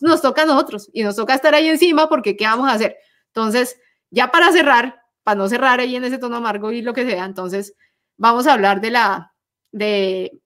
nos 0.00 0.22
toca 0.22 0.42
a 0.42 0.46
nosotros 0.46 0.88
y 0.92 1.02
nos 1.02 1.16
toca 1.16 1.34
estar 1.34 1.54
ahí 1.54 1.68
encima 1.68 2.08
porque 2.08 2.36
¿qué 2.36 2.44
vamos 2.44 2.68
a 2.68 2.74
hacer? 2.74 2.96
Entonces, 3.28 3.78
ya 4.10 4.30
para 4.30 4.52
cerrar, 4.52 5.02
para 5.24 5.36
no 5.36 5.48
cerrar 5.48 5.80
ahí 5.80 5.96
en 5.96 6.04
ese 6.04 6.18
tono 6.18 6.36
amargo 6.36 6.70
y 6.70 6.82
lo 6.82 6.92
que 6.92 7.04
sea, 7.04 7.24
entonces 7.24 7.74
vamos 8.16 8.46
a 8.46 8.52
hablar 8.52 8.80
de 8.80 8.90
la, 8.90 9.34
de 9.72 10.40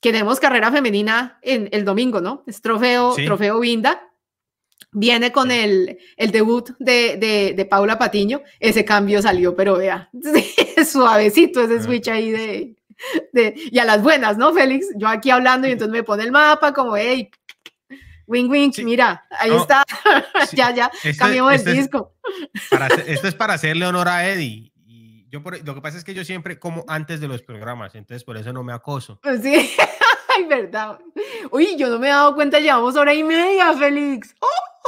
que 0.00 0.12
tenemos 0.12 0.40
carrera 0.40 0.72
femenina 0.72 1.38
en 1.42 1.68
el 1.72 1.84
domingo, 1.84 2.20
¿no? 2.20 2.42
Es 2.46 2.62
trofeo, 2.62 3.14
trofeo 3.14 3.60
Vinda. 3.60 4.06
Viene 4.92 5.30
con 5.30 5.52
el, 5.52 5.98
el 6.16 6.32
debut 6.32 6.70
de, 6.78 7.16
de, 7.16 7.54
de, 7.54 7.64
Paula 7.64 7.96
Patiño. 7.96 8.42
Ese 8.58 8.84
cambio 8.84 9.22
salió, 9.22 9.54
pero 9.54 9.76
vea, 9.76 10.10
suavecito 10.90 11.62
ese 11.62 11.82
switch 11.82 12.08
ahí 12.08 12.30
de, 12.32 12.76
de, 13.32 13.54
Y 13.70 13.78
a 13.78 13.84
las 13.84 14.02
buenas, 14.02 14.36
¿no, 14.36 14.52
Félix? 14.52 14.86
Yo 14.96 15.06
aquí 15.06 15.30
hablando 15.30 15.68
y 15.68 15.72
entonces 15.72 15.92
me 15.92 16.02
pone 16.02 16.24
el 16.24 16.32
mapa 16.32 16.72
como, 16.72 16.96
hey, 16.96 17.30
wing 18.26 18.50
wing, 18.50 18.72
mira, 18.82 19.24
ahí 19.38 19.52
está. 19.52 19.84
ya, 20.52 20.74
ya, 20.74 20.90
cambiamos 21.16 21.64
el 21.64 21.76
disco. 21.76 22.14
esto 23.06 23.28
es 23.28 23.34
para 23.34 23.54
hacerle 23.54 23.86
honor 23.86 24.08
a 24.08 24.28
Eddie 24.28 24.69
yo 25.30 25.42
lo 25.64 25.74
que 25.74 25.80
pasa 25.80 25.96
es 25.96 26.04
que 26.04 26.12
yo 26.12 26.24
siempre 26.24 26.58
como 26.58 26.84
antes 26.88 27.20
de 27.20 27.28
los 27.28 27.42
programas, 27.42 27.94
entonces 27.94 28.24
por 28.24 28.36
eso 28.36 28.52
no 28.52 28.64
me 28.64 28.72
acoso. 28.72 29.20
Pues 29.22 29.42
sí, 29.42 29.54
ay, 30.36 30.44
verdad. 30.46 30.98
Uy, 31.52 31.76
yo 31.78 31.88
no 31.88 31.98
me 31.98 32.08
he 32.08 32.10
dado 32.10 32.34
cuenta, 32.34 32.58
llevamos 32.58 32.96
hora 32.96 33.14
y 33.14 33.22
media, 33.22 33.72
Félix. 33.74 34.34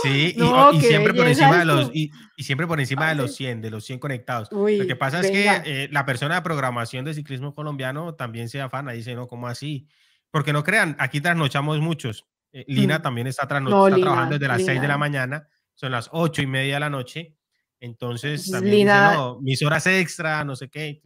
Sí, 0.02 0.34
y, 0.36 0.80
siempre 0.80 1.14
por 1.14 1.28
encima 1.28 1.58
de 1.58 1.64
los 1.64 1.90
y, 1.94 2.10
siempre 2.38 2.66
por 2.66 2.80
encima 2.80 3.08
de 3.10 3.14
los 3.14 3.36
100, 3.36 3.60
de 3.60 3.70
los 3.70 3.84
100 3.84 4.00
conectados. 4.00 4.48
lo 4.50 4.86
que 4.86 4.96
pasa 4.96 5.20
es 5.20 5.30
que 5.30 5.48
eh, 5.64 5.88
la 5.92 6.04
persona 6.04 6.36
de 6.36 6.42
programación 6.42 7.04
de 7.04 7.14
ciclismo 7.14 7.54
colombiano 7.54 8.14
también 8.14 8.48
se 8.48 8.60
afana, 8.60 8.92
dice, 8.92 9.14
no, 9.14 9.28
¿cómo 9.28 9.46
así? 9.46 9.86
Porque 10.30 10.52
no 10.52 10.64
crean, 10.64 10.96
aquí 10.98 11.20
trasnochamos 11.20 11.78
muchos. 11.80 12.26
Eh, 12.52 12.64
Lina 12.66 12.98
mm. 12.98 13.02
también 13.02 13.26
está, 13.28 13.46
trabajando 13.46 14.38
desde 14.38 14.48
las 14.48 14.64
6 14.64 14.80
de 14.80 14.88
la 14.88 14.98
mañana, 14.98 15.46
son 15.74 15.92
las 15.92 16.08
8 16.10 16.42
y 16.42 16.46
media 16.46 16.74
de 16.74 16.80
la 16.80 16.90
noche 16.90 17.36
entonces, 17.82 18.48
también 18.48 18.86
no, 18.86 19.40
mis 19.40 19.60
horas 19.60 19.88
extra, 19.88 20.44
no 20.44 20.54
sé 20.54 20.68
qué. 20.68 21.02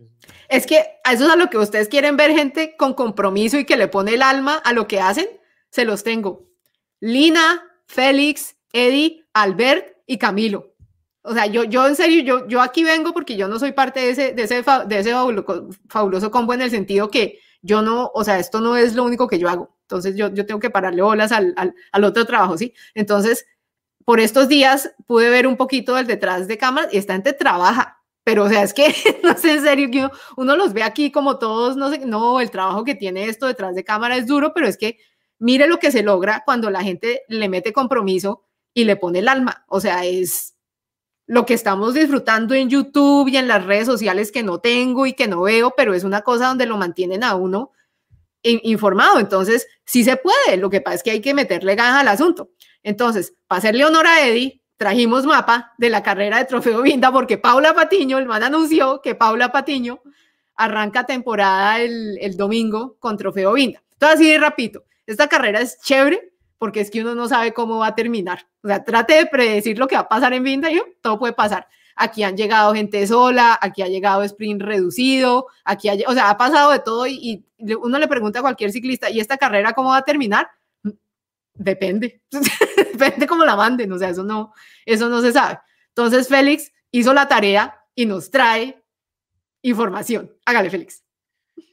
Es 0.47 0.67
que 0.67 0.85
a 1.05 1.15
eso 1.15 1.25
es 1.25 1.33
a 1.33 1.37
lo 1.37 1.49
que 1.49 1.57
ustedes 1.57 1.89
quieren 1.89 2.19
ver 2.19 2.33
gente 2.33 2.77
con 2.77 2.93
compromiso 2.93 3.59
y 3.59 3.65
que 3.65 3.79
le 3.79 3.89
pone 3.89 4.13
el 4.13 4.21
alma 4.21 4.57
a 4.57 4.75
lo 4.75 4.87
que 4.87 5.01
hacen, 5.01 5.27
se 5.71 5.87
los 5.87 6.05
tengo. 6.05 6.51
Lina, 7.01 7.63
Félix, 7.87 8.57
Eddie, 8.75 9.25
Albert 9.33 9.97
y 10.07 10.19
Camilo. 10.19 10.75
O 11.23 11.33
sea, 11.33 11.47
yo, 11.47 11.65
yo 11.65 11.87
en 11.87 11.97
serio, 11.97 12.23
yo, 12.23 12.47
yo 12.47 12.61
aquí 12.61 12.85
vengo 12.85 13.15
porque 13.15 13.39
yo 13.39 13.49
no 13.49 13.59
soy 13.59 13.73
parte 13.73 14.01
de 14.01 14.11
ese, 14.11 14.33
de 14.35 14.43
ese, 14.43 14.63
de 14.87 14.99
ese 14.99 15.15
fabuloso, 15.89 16.31
combo 16.31 16.53
en 16.53 16.61
el 16.61 16.71
sentido 16.71 17.11
que 17.11 17.39
yo 17.63 17.81
no, 17.81 18.11
o 18.13 18.23
sea, 18.23 18.39
esto 18.39 18.61
no 18.61 18.77
es 18.77 18.95
lo 18.95 19.03
único 19.03 19.29
que 19.29 19.39
yo 19.39 19.49
hago. 19.49 19.75
Entonces 19.81 20.15
yo, 20.15 20.29
yo 20.29 20.45
tengo 20.45 20.61
que 20.61 20.69
pararle 20.69 21.01
bolas 21.01 21.33
al, 21.33 21.55
al, 21.57 21.75
al 21.91 22.05
otro 22.05 22.27
trabajo, 22.27 22.59
¿sí? 22.59 22.75
Entonces, 22.95 23.47
por 24.07 24.21
estos 24.21 24.49
días 24.49 24.95
pude 25.07 25.29
ver 25.31 25.49
un 25.49 25.57
poquito 25.57 25.97
del 25.97 26.07
detrás 26.07 26.47
de 26.47 26.57
cámaras 26.57 26.95
y 26.95 26.97
esta 26.97 27.15
gente 27.15 27.33
trabaja. 27.33 28.01
Pero, 28.23 28.45
o 28.45 28.49
sea, 28.49 28.63
es 28.63 28.73
que, 28.73 28.95
no 29.25 29.37
sé, 29.37 29.55
en 29.55 29.63
serio, 29.63 29.91
que 29.91 29.99
uno, 29.99 30.11
uno 30.37 30.57
los 30.57 30.73
ve 30.73 30.85
aquí 30.85 31.11
como 31.11 31.39
todos, 31.39 31.77
no 31.77 31.91
sé, 31.91 31.99
no, 32.07 32.41
el 32.41 32.53
trabajo 32.53 32.85
que 32.85 32.95
tiene 32.95 33.25
esto 33.27 33.47
detrás 33.47 33.75
de 33.75 33.83
cámara 33.83 34.17
es 34.17 34.29
duro, 34.29 34.55
pero 34.55 34.69
es 34.69 34.79
que 34.79 34.99
mire 35.41 35.67
lo 35.67 35.81
que 35.81 35.91
se 35.91 36.05
logra 36.05 36.45
cuando 36.47 36.71
la 36.71 36.85
gente 36.85 37.23
le 37.29 37.49
mete 37.49 37.73
compromiso 37.73 38.45
y 38.73 38.85
le 38.85 38.95
pone 38.95 39.19
el 39.19 39.29
alma. 39.29 39.65
O 39.67 39.81
sea, 39.81 40.05
es 40.05 40.55
lo 41.27 41.45
que 41.45 41.55
estamos 41.55 41.95
disfrutando 41.95 42.55
en 42.55 42.71
YouTube 42.71 43.27
y 43.27 43.37
en 43.37 43.49
las 43.49 43.65
redes 43.65 43.87
sociales 43.87 44.31
que 44.31 44.45
no 44.45 44.61
tengo 44.61 45.07
y 45.07 45.15
que 45.15 45.27
no 45.27 45.43
veo, 45.43 45.75
pero 45.77 45.95
es 45.95 46.05
una 46.05 46.23
cosa 46.23 46.47
donde 46.47 46.67
lo 46.67 46.77
mantienen 46.77 47.25
a 47.25 47.35
uno 47.35 47.73
informado. 48.63 49.19
Entonces, 49.19 49.67
sí 49.85 50.05
se 50.05 50.17
puede. 50.17 50.57
Lo 50.57 50.71
que 50.71 50.81
pasa 50.81 50.97
es 50.97 51.03
que 51.03 51.11
hay 51.11 51.21
que 51.21 51.35
meterle 51.35 51.75
ganas 51.75 52.01
al 52.01 52.09
asunto. 52.09 52.51
Entonces, 52.83 53.35
para 53.47 53.59
hacerle 53.59 53.85
honor 53.85 54.07
a 54.07 54.27
Eddie, 54.27 54.63
trajimos 54.77 55.25
mapa 55.25 55.75
de 55.79 55.91
la 55.91 56.03
carrera 56.03 56.39
de 56.39 56.45
Trofeo 56.45 56.83
Vinda 56.83 57.11
porque 57.11 57.39
Paula 57.39 57.75
Patiño, 57.75 58.19
el 58.19 58.27
man 58.27 58.43
anunció 58.43 59.01
que 59.03 59.15
Paula 59.15 59.51
Patiño 59.51 60.01
arranca 60.55 61.05
temporada 61.05 61.81
el, 61.81 62.37
domingo 62.37 62.97
con 62.99 63.17
Trofeo 63.17 63.53
Vinda. 63.55 63.83
Entonces, 63.93 64.21
así 64.21 64.31
de 64.31 64.39
rapidito, 64.39 64.85
esta 65.07 65.29
carrera 65.29 65.61
es 65.61 65.81
chévere 65.81 66.33
porque 66.59 66.81
es 66.81 66.91
que 66.91 67.01
uno 67.01 67.15
no 67.15 67.29
sabe 67.29 67.53
cómo 67.53 67.79
va 67.79 67.89
a 67.89 67.95
terminar. 67.95 68.47
O 68.63 68.69
sea, 68.69 68.83
trate 68.85 69.15
de 69.15 69.27
predecir 69.27 69.79
lo 69.79 69.87
que 69.87 69.97
va 69.97 70.03
a 70.03 70.09
pasar 70.09 70.33
en 70.33 70.43
Vinda 70.43 70.71
y 70.71 70.81
todo 71.03 71.19
puede 71.19 71.33
pasar. 71.33 71.69
Aquí 71.95 72.23
han 72.23 72.37
llegado 72.37 72.75
gente 72.75 73.07
sola, 73.07 73.59
aquí 73.61 73.83
ha 73.83 73.89
llegado 73.89 74.23
sprint 74.23 74.61
reducido, 74.63 75.47
aquí 75.65 75.89
ha, 75.89 75.95
o 76.09 76.13
sea, 76.13 76.29
ha 76.31 76.37
pasado 76.37 76.71
de 76.71 76.79
todo 76.79 77.07
y 77.07 77.46
uno 77.59 77.99
le 77.99 78.09
pregunta 78.09 78.41
a 78.41 78.43
cualquier 78.43 78.73
ciclista, 78.73 79.11
¿y 79.11 79.21
esta 79.21 79.37
carrera 79.37 79.73
cómo 79.73 79.91
va 79.91 79.99
a 79.99 80.05
terminar? 80.05 80.49
Depende, 81.55 82.23
depende 82.93 83.27
cómo 83.27 83.45
la 83.45 83.57
manden, 83.57 83.91
o 83.93 83.99
sea, 83.99 84.11
eso 84.11 84.23
no, 84.23 84.53
eso 84.85 85.09
no 85.09 85.23
se 85.23 85.33
sabe. 85.33 85.59
Entonces, 85.89 86.29
Félix 86.29 86.71
hizo 86.91 87.15
la 87.15 87.29
tarea 87.29 87.81
y 87.95 88.05
nos 88.07 88.31
trae 88.31 88.85
información. 89.63 90.31
Hágale, 90.45 90.71
Félix. 90.71 91.03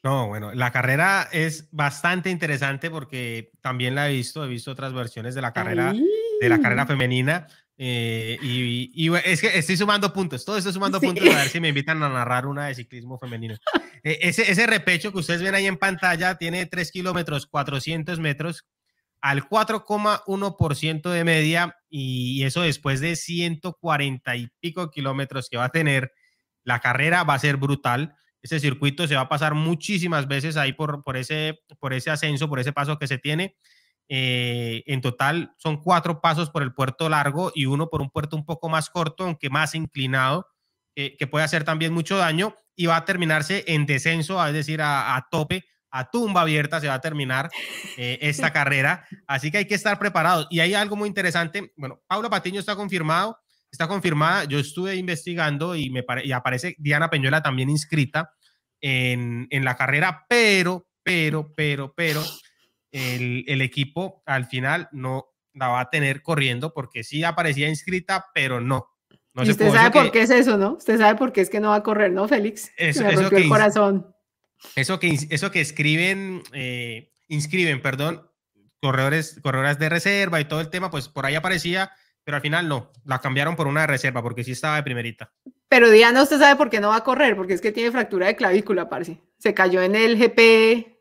No, 0.02 0.28
bueno, 0.28 0.54
la 0.54 0.72
carrera 0.72 1.28
es 1.32 1.70
bastante 1.72 2.30
interesante 2.30 2.90
porque 2.90 3.52
también 3.62 3.96
la 3.96 4.10
he 4.10 4.14
visto, 4.14 4.44
he 4.44 4.48
visto 4.48 4.72
otras 4.72 4.94
versiones 4.94 5.36
de 5.36 5.42
la 5.42 5.54
carrera, 5.54 5.94
de 5.94 6.50
la 6.50 6.60
carrera 6.60 6.86
femenina. 6.86 7.48
Eh, 7.78 8.38
y, 8.42 8.92
y, 8.94 9.16
es 9.26 9.42
que 9.42 9.58
estoy 9.58 9.78
sumando 9.78 10.14
puntos, 10.14 10.46
todo 10.46 10.58
estoy 10.58 10.74
sumando 10.74 11.00
sí. 11.00 11.08
puntos 11.08 11.28
a 11.28 11.38
ver 11.38 11.50
si 11.50 11.60
me 11.60 11.70
invitan 11.70 12.04
a 12.04 12.10
narrar 12.10 12.46
una 12.46 12.68
de 12.68 12.76
ciclismo 12.76 13.18
femenino. 13.18 13.56
Eh, 14.04 14.20
ese, 14.22 14.52
ese 14.52 14.68
repecho 14.68 15.12
que 15.12 15.20
ustedes 15.20 15.42
ven 15.42 15.56
ahí 15.56 15.66
en 15.66 15.78
pantalla 15.78 16.38
tiene 16.38 16.66
3 16.66 16.92
kilómetros 16.92 17.48
400 17.48 18.20
metros 18.20 18.66
al 19.22 19.48
4,1% 19.48 21.10
de 21.10 21.24
media 21.24 21.78
y 21.90 22.44
eso 22.44 22.62
después 22.62 23.00
de 23.00 23.16
140 23.16 24.36
y 24.36 24.50
pico 24.60 24.92
kilómetros 24.92 25.50
que 25.50 25.56
va 25.56 25.66
a 25.66 25.70
tener, 25.70 26.12
la 26.64 26.80
carrera 26.80 27.24
va 27.24 27.36
a 27.36 27.40
ser 27.40 27.56
brutal 27.56 28.18
ese 28.44 28.60
circuito 28.60 29.08
se 29.08 29.16
va 29.16 29.22
a 29.22 29.30
pasar 29.30 29.56
muchísimas 29.56 30.28
veces 30.28 30.58
ahí 30.58 30.74
por, 30.74 31.02
por, 31.04 31.16
ese, 31.16 31.62
por 31.80 31.94
ese 31.94 32.12
ascenso, 32.12 32.50
por 32.50 32.60
ese 32.60 32.74
paso 32.74 33.00
que 33.00 33.08
se 33.08 33.18
tiene. 33.18 33.56
Eh, 34.10 34.84
en 34.86 35.02
total 35.02 35.54
son 35.58 35.82
cuatro 35.82 36.22
pasos 36.22 36.50
por 36.50 36.62
el 36.62 36.74
puerto 36.74 37.08
largo 37.10 37.52
y 37.56 37.66
uno 37.66 37.90
por 37.90 38.02
un 38.02 38.10
puerto 38.10 38.36
un 38.36 38.46
poco 38.46 38.70
más 38.70 38.90
corto, 38.90 39.24
aunque 39.24 39.50
más 39.50 39.76
inclinado, 39.76 40.48
eh, 40.96 41.16
que 41.18 41.26
puede 41.26 41.46
hacer 41.46 41.64
también 41.64 41.94
mucho 41.94 42.18
daño 42.18 42.56
y 42.76 42.86
va 42.86 42.98
a 42.98 43.06
terminarse 43.06 43.64
en 43.68 43.86
descenso, 43.86 44.46
es 44.46 44.54
decir, 44.54 44.82
a, 44.82 45.16
a 45.16 45.28
tope, 45.32 45.66
a 45.90 46.10
tumba 46.10 46.42
abierta 46.42 46.82
se 46.82 46.88
va 46.88 46.96
a 46.96 47.02
terminar 47.02 47.50
eh, 47.98 48.20
esta 48.22 48.52
carrera. 48.54 49.06
Así 49.28 49.52
que 49.52 49.60
hay 49.60 49.66
que 49.66 49.76
estar 49.76 49.98
preparados. 50.00 50.48
Y 50.50 50.60
hay 50.60 50.74
algo 50.74 50.96
muy 50.96 51.08
interesante. 51.08 51.72
Bueno, 51.78 52.02
Paula 52.08 52.30
Patiño 52.30 52.60
está 52.60 52.76
confirmado 52.76 53.38
está 53.74 53.88
confirmada. 53.88 54.46
Yo 54.46 54.60
estuve 54.60 54.96
investigando 54.96 55.76
y, 55.76 55.90
me 55.90 56.06
y 56.24 56.32
aparece 56.32 56.76
Diana 56.78 57.10
Peñuela 57.10 57.42
también 57.42 57.70
inscrita 57.70 58.32
en, 58.80 59.48
en, 59.50 59.66
la 59.66 59.76
carrera, 59.76 60.26
pero, 60.30 60.88
pero, 61.04 61.52
pero, 61.56 61.94
pero, 61.96 62.24
el, 62.94 63.44
el, 63.48 63.62
equipo 63.62 64.24
al 64.26 64.46
final 64.46 64.88
no 64.94 65.28
la 65.54 65.68
va 65.68 65.82
a 65.82 65.90
tener 65.90 66.22
corriendo 66.22 66.74
porque 66.74 67.04
sí 67.04 67.24
aparecía 67.24 67.68
inscrita, 67.68 68.28
pero 68.34 68.62
no. 68.62 68.88
no 69.34 69.44
y 69.44 69.50
usted 69.50 69.72
sabe 69.72 69.92
por 69.92 70.06
que, 70.06 70.12
qué 70.12 70.22
es 70.22 70.30
eso, 70.30 70.58
¿no? 70.58 70.76
Usted 70.76 70.98
sabe 70.98 71.18
por 71.18 71.34
qué 71.34 71.42
es 71.42 71.50
que 71.50 71.60
no 71.60 71.70
va 71.70 71.76
a 71.76 71.84
correr, 71.84 72.12
¿no, 72.12 72.28
Félix? 72.28 72.72
Eso, 72.78 73.04
me 73.04 73.14
eso 73.14 73.30
que, 73.30 73.38
el 73.38 73.50
corazón. 73.50 74.16
Eso 74.76 75.00
que, 75.00 75.18
eso 75.30 75.52
que 75.52 75.62
escriben, 75.62 76.42
eh, 76.54 77.12
inscriben, 77.28 77.82
perdón, 77.82 78.30
corredores, 78.80 79.40
corredoras 79.44 79.78
de 79.78 79.90
reserva 79.90 80.40
y 80.40 80.46
todo 80.46 80.62
el 80.62 80.70
tema, 80.70 80.90
pues 80.90 81.10
por 81.10 81.26
ahí 81.26 81.36
aparecía 81.36 81.92
pero 82.24 82.38
al 82.38 82.42
final 82.42 82.68
no, 82.68 82.92
la 83.06 83.20
cambiaron 83.20 83.56
por 83.56 83.68
una 83.68 83.82
de 83.82 83.88
reserva 83.88 84.22
porque 84.22 84.44
sí 84.44 84.52
estaba 84.52 84.78
de 84.78 84.84
primerita. 84.84 85.32
Pero 85.68 85.90
Diana, 85.90 86.24
usted 86.24 86.40
sabe 86.40 86.56
por 86.56 86.70
qué 86.70 86.80
no 86.80 86.90
va 86.90 86.98
a 86.98 87.04
correr, 87.04 87.36
porque 87.36 87.54
es 87.54 87.62
que 87.62 87.72
tiene 87.72 87.92
fractura 87.92 88.28
de 88.28 88.36
clavícula, 88.36 88.90
parce. 88.90 89.20
Se 89.38 89.54
cayó 89.54 89.82
en 89.82 89.96
el 89.96 90.18
GP 90.18 90.93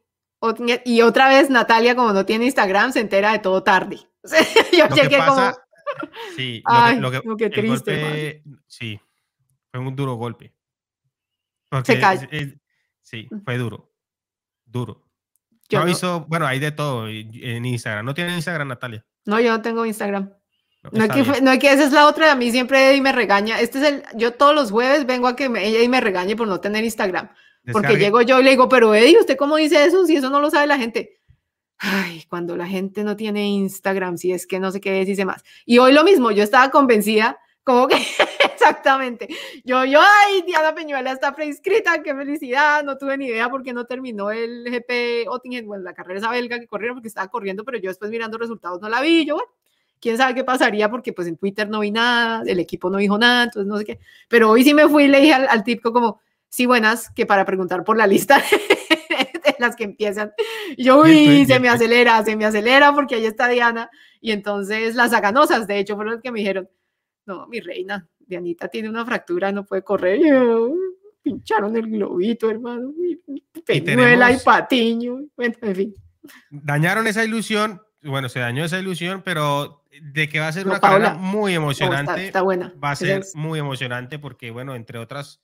y 0.85 1.03
otra 1.03 1.29
vez 1.29 1.51
Natalia, 1.51 1.95
como 1.95 2.13
no 2.13 2.27
tiene 2.27 2.47
Instagram, 2.47 2.93
se 2.93 3.01
entera 3.01 3.33
de 3.33 3.39
todo 3.39 3.63
tarde. 3.63 3.99
Yo 4.77 4.89
lo 4.89 4.97
chequé 4.97 5.19
como... 5.27 5.53
Sí, 6.37 6.63
Ay, 6.65 6.99
lo 6.99 7.11
que, 7.11 7.21
no, 7.25 7.37
qué 7.37 7.51
triste. 7.51 8.01
Golpe, 8.01 8.43
sí, 8.67 8.99
fue 9.71 9.81
un 9.81 9.95
duro 9.95 10.15
golpe. 10.15 10.55
se 11.85 12.01
cayó. 12.01 12.29
Sí, 13.03 13.29
fue 13.45 13.59
duro. 13.59 13.93
Duro. 14.65 15.05
Yo 15.69 15.81
no, 15.81 15.85
no 15.85 15.91
hizo, 15.91 16.25
bueno, 16.29 16.47
hay 16.47 16.61
de 16.61 16.73
todo 16.73 17.09
en 17.09 17.65
Instagram. 17.65 18.07
¿No 18.07 18.15
tiene 18.15 18.35
Instagram, 18.35 18.69
Natalia? 18.69 19.05
No, 19.27 19.41
yo 19.41 19.51
no 19.51 19.63
tengo 19.63 19.85
Instagram. 19.85 20.33
No, 20.83 20.91
no, 20.93 21.05
es 21.05 21.11
que, 21.11 21.41
no, 21.43 21.59
que 21.59 21.73
esa 21.73 21.85
es 21.85 21.93
la 21.93 22.07
otra, 22.07 22.33
a 22.33 22.35
mí 22.35 22.51
siempre 22.51 22.91
Eddie 22.91 23.01
me 23.01 23.13
regaña. 23.13 23.61
Este 23.61 23.79
es 23.79 23.85
el, 23.85 24.03
yo 24.15 24.33
todos 24.33 24.55
los 24.55 24.71
jueves 24.71 25.07
vengo 25.07 25.29
a 25.29 25.37
que 25.37 25.49
me, 25.49 25.67
ella 25.67 25.89
me 25.89 26.01
regañe 26.01 26.35
por 26.37 26.49
no 26.49 26.61
tener 26.61 26.85
Instagram. 26.85 27.31
Porque 27.71 27.97
llego 27.97 28.23
yo 28.23 28.41
y 28.41 28.43
le 28.43 28.51
digo, 28.51 28.69
pero 28.69 28.95
Eddie, 28.95 29.21
¿usted 29.21 29.37
cómo 29.37 29.57
dice 29.57 29.85
eso? 29.85 30.05
Si 30.07 30.17
eso 30.17 30.31
no 30.31 30.41
lo 30.41 30.51
sabe 30.51 30.67
la 30.67 30.79
gente. 30.79 31.21
Ay, 31.79 32.25
cuando 32.29 32.57
la 32.57 32.67
gente 32.67 33.03
no 33.03 33.17
tiene 33.17 33.49
Instagram, 33.49 34.17
si 34.17 34.33
es 34.33 34.47
que 34.47 34.61
no 34.61 34.71
sé 34.71 34.81
qué 34.81 35.05
dice 35.05 35.25
más. 35.25 35.43
Y 35.67 35.79
hoy 35.79 35.93
lo 35.93 36.05
mismo, 36.05 36.31
yo 36.31 36.45
estaba 36.45 36.71
convencida, 36.71 37.39
como 37.65 37.89
que 37.89 37.97
exactamente. 38.55 39.29
Yo, 39.65 39.85
yo, 39.85 40.01
ay, 40.01 40.43
Diana 40.43 40.75
Peñuela 40.75 41.13
está 41.13 41.35
preinscrita, 41.35 42.03
qué 42.03 42.15
felicidad, 42.15 42.85
no 42.85 42.99
tuve 42.99 43.19
ni 43.19 43.27
idea 43.27 43.49
porque 43.49 43.73
no 43.73 43.85
terminó 43.85 44.31
el 44.31 44.65
GP 44.65 45.29
Ottingen, 45.29 45.67
bueno, 45.67 45.83
la 45.83 45.93
carrera 45.93 46.21
esa 46.21 46.31
belga 46.31 46.61
que 46.61 46.69
corrieron 46.69 46.97
porque 46.97 47.09
estaba 47.09 47.29
corriendo, 47.29 47.65
pero 47.65 47.79
yo 47.79 47.91
después 47.91 48.11
mirando 48.11 48.39
resultados 48.39 48.81
no 48.81 48.89
la 48.89 49.01
vi, 49.01 49.25
yo, 49.25 49.35
bueno, 49.35 49.51
quién 50.01 50.17
sabe 50.17 50.35
qué 50.37 50.45
pasaría 50.45 50.89
porque 50.89 51.13
pues 51.13 51.27
en 51.27 51.37
Twitter 51.37 51.69
no 51.69 51.81
vi 51.81 51.91
nada, 51.91 52.43
el 52.47 52.61
equipo 52.61 52.91
no 52.91 52.99
dijo 52.99 53.19
nada, 53.19 53.45
entonces 53.45 53.67
no 53.67 53.77
sé 53.79 53.85
qué. 53.85 53.99
Pero 54.29 54.51
hoy 54.51 54.63
sí 54.63 54.73
me 54.73 54.89
fui 54.89 55.05
y 55.05 55.09
le 55.09 55.21
dije 55.21 55.35
al, 55.35 55.49
al 55.49 55.65
tipo 55.65 55.93
como, 55.93 56.21
sí, 56.53 56.67
buenas, 56.67 57.11
que 57.11 57.25
para 57.25 57.45
preguntar 57.47 57.83
por 57.83 57.97
la 57.97 58.07
lista 58.07 58.37
de 59.45 59.57
las 59.59 59.75
que 59.75 59.85
empiezan. 59.85 60.33
Y 60.77 60.85
yo, 60.85 61.01
uy, 61.03 61.47
se 61.47 61.59
me 61.59 61.69
acelera, 61.69 62.23
se 62.25 62.37
me 62.37 62.45
acelera 62.45 62.95
porque 62.95 63.17
ahí 63.17 63.25
está 63.25 63.49
Diana. 63.49 63.91
Y 64.21 64.33
entonces 64.33 64.95
las 64.95 65.13
aganosas, 65.15 65.67
de 65.67 65.79
hecho, 65.79 65.97
fueron 65.97 66.15
las 66.15 66.23
que 66.23 66.31
me 66.31 66.41
dijeron, 66.41 66.69
no, 67.25 67.47
mi 67.49 67.61
reina, 67.61 68.07
Dianita 68.21 68.69
tiene 68.69 68.91
una 68.91 69.05
fractura, 69.05 69.51
no 69.51 69.65
puede 69.65 69.83
correr. 69.83 70.21
Yo, 70.25 70.75
pincharon 71.23 71.75
el 71.77 71.89
globito, 71.91 72.51
hermano. 72.51 72.93
Peñuela 73.65 74.31
y, 74.31 74.37
y 74.37 74.39
patiño. 74.41 75.21
Bueno, 75.37 75.55
en 75.63 75.75
fin. 75.75 75.95
Dañaron 76.51 77.07
esa 77.07 77.25
ilusión, 77.25 77.81
bueno, 78.03 78.29
se 78.29 78.41
dañó 78.41 78.65
esa 78.65 78.79
ilusión, 78.79 79.23
pero 79.25 79.85
de 80.03 80.29
que 80.29 80.39
va 80.39 80.49
a 80.49 80.53
ser 80.53 80.67
no, 80.67 80.73
una 80.73 80.81
Paula, 80.81 81.07
carrera 81.07 81.23
muy 81.23 81.55
emocionante. 81.55 82.13
No, 82.13 82.17
está, 82.17 82.27
está, 82.27 82.43
buena. 82.43 82.75
Va 82.83 82.91
a 82.91 82.97
ser 82.97 83.21
es... 83.21 83.35
muy 83.35 83.59
emocionante 83.59 84.19
porque, 84.19 84.51
bueno, 84.51 84.75
entre 84.75 84.99
otras, 84.99 85.41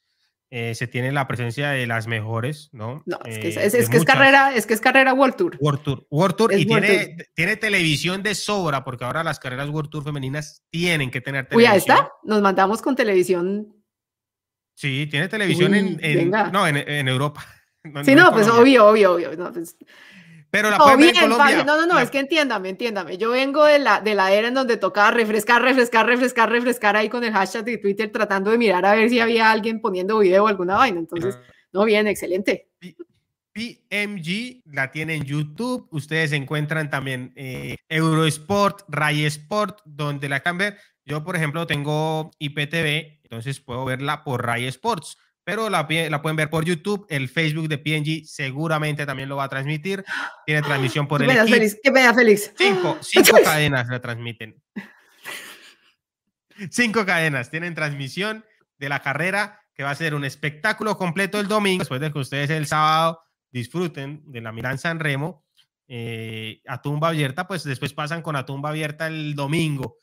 eh, 0.51 0.75
se 0.75 0.87
tiene 0.87 1.12
la 1.12 1.27
presencia 1.29 1.70
de 1.70 1.87
las 1.87 2.07
mejores, 2.07 2.70
¿no? 2.73 3.03
No, 3.05 3.19
es 3.27 3.39
que, 3.39 3.49
eh, 3.49 3.66
es, 3.66 3.75
es 3.75 3.91
que 3.91 3.99
es, 3.99 4.05
carrera, 4.05 4.55
es 4.55 4.65
que 4.65 4.73
es 4.73 4.81
carrera 4.81 5.12
World 5.12 5.37
Tour. 5.37 5.57
World 5.61 5.83
Tour, 5.83 6.07
World 6.11 6.37
Tour 6.37 6.53
y 6.55 6.66
World 6.66 6.87
tiene, 6.87 7.07
Tour. 7.07 7.27
tiene 7.35 7.57
televisión 7.57 8.23
de 8.23 8.35
sobra 8.35 8.83
porque 8.83 9.05
ahora 9.05 9.23
las 9.23 9.39
carreras 9.39 9.69
World 9.69 9.91
Tour 9.91 10.05
femeninas 10.05 10.65
tienen 10.70 11.11
que 11.11 11.20
tener 11.20 11.47
televisión. 11.47 11.70
Uy, 11.70 11.75
ahí 11.75 11.79
está, 11.79 12.11
nos 12.25 12.41
mandamos 12.41 12.81
con 12.81 12.97
televisión. 12.97 13.75
Sí, 14.75 15.07
tiene 15.11 15.29
televisión 15.29 15.73
Uy, 15.73 15.79
en, 15.79 15.99
en 16.03 16.31
no, 16.31 16.66
en, 16.66 16.77
en, 16.77 17.09
Europa. 17.09 17.45
No, 17.85 18.05
sí, 18.05 18.15
no, 18.15 18.33
pues 18.33 18.49
obvio, 18.49 18.87
obvio, 18.89 19.15
obvio. 19.15 19.37
No, 19.37 19.53
pues, 19.53 19.77
pero 20.51 20.70
la 20.70 20.79
pueden 20.79 21.01
bien, 21.01 21.16
en 21.16 21.23
Colombia. 21.23 21.65
No, 21.65 21.77
no, 21.77 21.87
no, 21.87 21.99
es 21.99 22.11
que 22.11 22.19
entiéndame, 22.19 22.70
entiéndame. 22.70 23.19
Yo 23.19 23.31
vengo 23.31 23.65
de 23.65 23.79
la, 23.79 24.01
de 24.01 24.15
la 24.15 24.33
era 24.33 24.49
en 24.49 24.55
donde 24.55 24.77
tocaba 24.77 25.11
refrescar, 25.11 25.62
refrescar, 25.62 26.07
refrescar, 26.07 26.51
refrescar 26.51 26.97
ahí 26.97 27.09
con 27.09 27.23
el 27.25 27.33
hashtag 27.33 27.65
de 27.65 27.79
Twitter 27.79 28.11
tratando 28.11 28.51
de 28.51 28.59
mirar 28.59 28.87
a 28.87 28.95
ver 28.95 29.11
si 29.11 29.20
había 29.20 29.51
alguien 29.51 29.81
poniendo 29.81 30.19
video 30.19 30.45
o 30.45 30.49
alguna 30.49 30.77
vaina. 30.77 30.99
Entonces, 30.99 31.39
no, 31.73 31.85
bien, 31.85 32.07
excelente. 32.07 32.70
PMG 33.53 34.62
la 34.73 34.91
tiene 34.91 35.16
en 35.16 35.25
YouTube. 35.25 35.89
Ustedes 35.91 36.33
encuentran 36.33 36.89
también 36.89 37.33
eh, 37.37 37.77
Eurosport, 37.89 38.83
Ray 38.89 39.27
Sport, 39.27 39.81
donde 39.85 40.29
la 40.29 40.43
ver. 40.55 40.79
Yo, 41.05 41.25
por 41.25 41.37
ejemplo, 41.37 41.66
tengo 41.66 42.31
IPTV, 42.39 43.20
entonces 43.23 43.61
puedo 43.61 43.85
verla 43.85 44.25
por 44.25 44.47
Ray 44.47 44.66
Sports 44.66 45.19
pero 45.49 45.70
la, 45.70 45.89
la, 45.89 46.20
pueden 46.20 46.37
ver 46.37 46.51
por 46.51 46.66
YouTube. 46.66 47.07
El 47.09 47.31
Facebook 47.31 47.69
de 47.69 47.79
PNG 47.79 48.27
seguramente 48.27 49.07
también 49.07 49.31
lo 49.31 49.37
va 49.37 49.45
a 49.45 49.49
transmitir. 49.49 50.05
Tiene 50.45 50.61
transmisión 50.61 51.09
por 51.09 51.23
el 51.23 51.31
equipo. 51.31 51.47
Félix, 51.47 51.79
qué 51.83 51.91
pena, 51.91 52.12
Félix. 52.12 52.53
Cinco, 52.55 52.99
cinco 53.01 53.39
cadenas 53.43 53.89
la 53.89 53.99
transmiten. 53.99 54.62
Cinco 56.70 57.07
cadenas 57.07 57.51
tienen 57.51 57.75
transmisión 57.75 58.45
de 58.77 58.91
la 58.91 59.01
carrera, 59.01 59.62
que 59.75 59.85
va 59.85 59.91
a 59.91 59.95
ser 59.95 60.15
un 60.15 60.27
espectáculo 60.27 60.99
completo 60.99 61.41
el 61.41 61.49
domingo, 61.49 61.79
después 61.79 62.03
de 62.03 62.12
que 62.12 62.19
ustedes 62.19 62.51
el 62.51 62.66
sábado 62.66 63.23
disfruten 63.51 64.20
de 64.27 64.43
la 64.43 64.53
Milán 64.53 64.77
San 64.77 65.01
Remo 65.01 65.47
eh, 65.87 66.61
a 66.66 66.83
tumba 66.83 67.09
abierta, 67.09 67.49
pues 67.49 67.65
después 67.65 67.95
pasan 67.95 68.20
con 68.20 68.37
a 68.37 68.45
tumba 68.45 68.69
abierta 68.69 69.07
el 69.07 69.35
domingo 69.35 69.97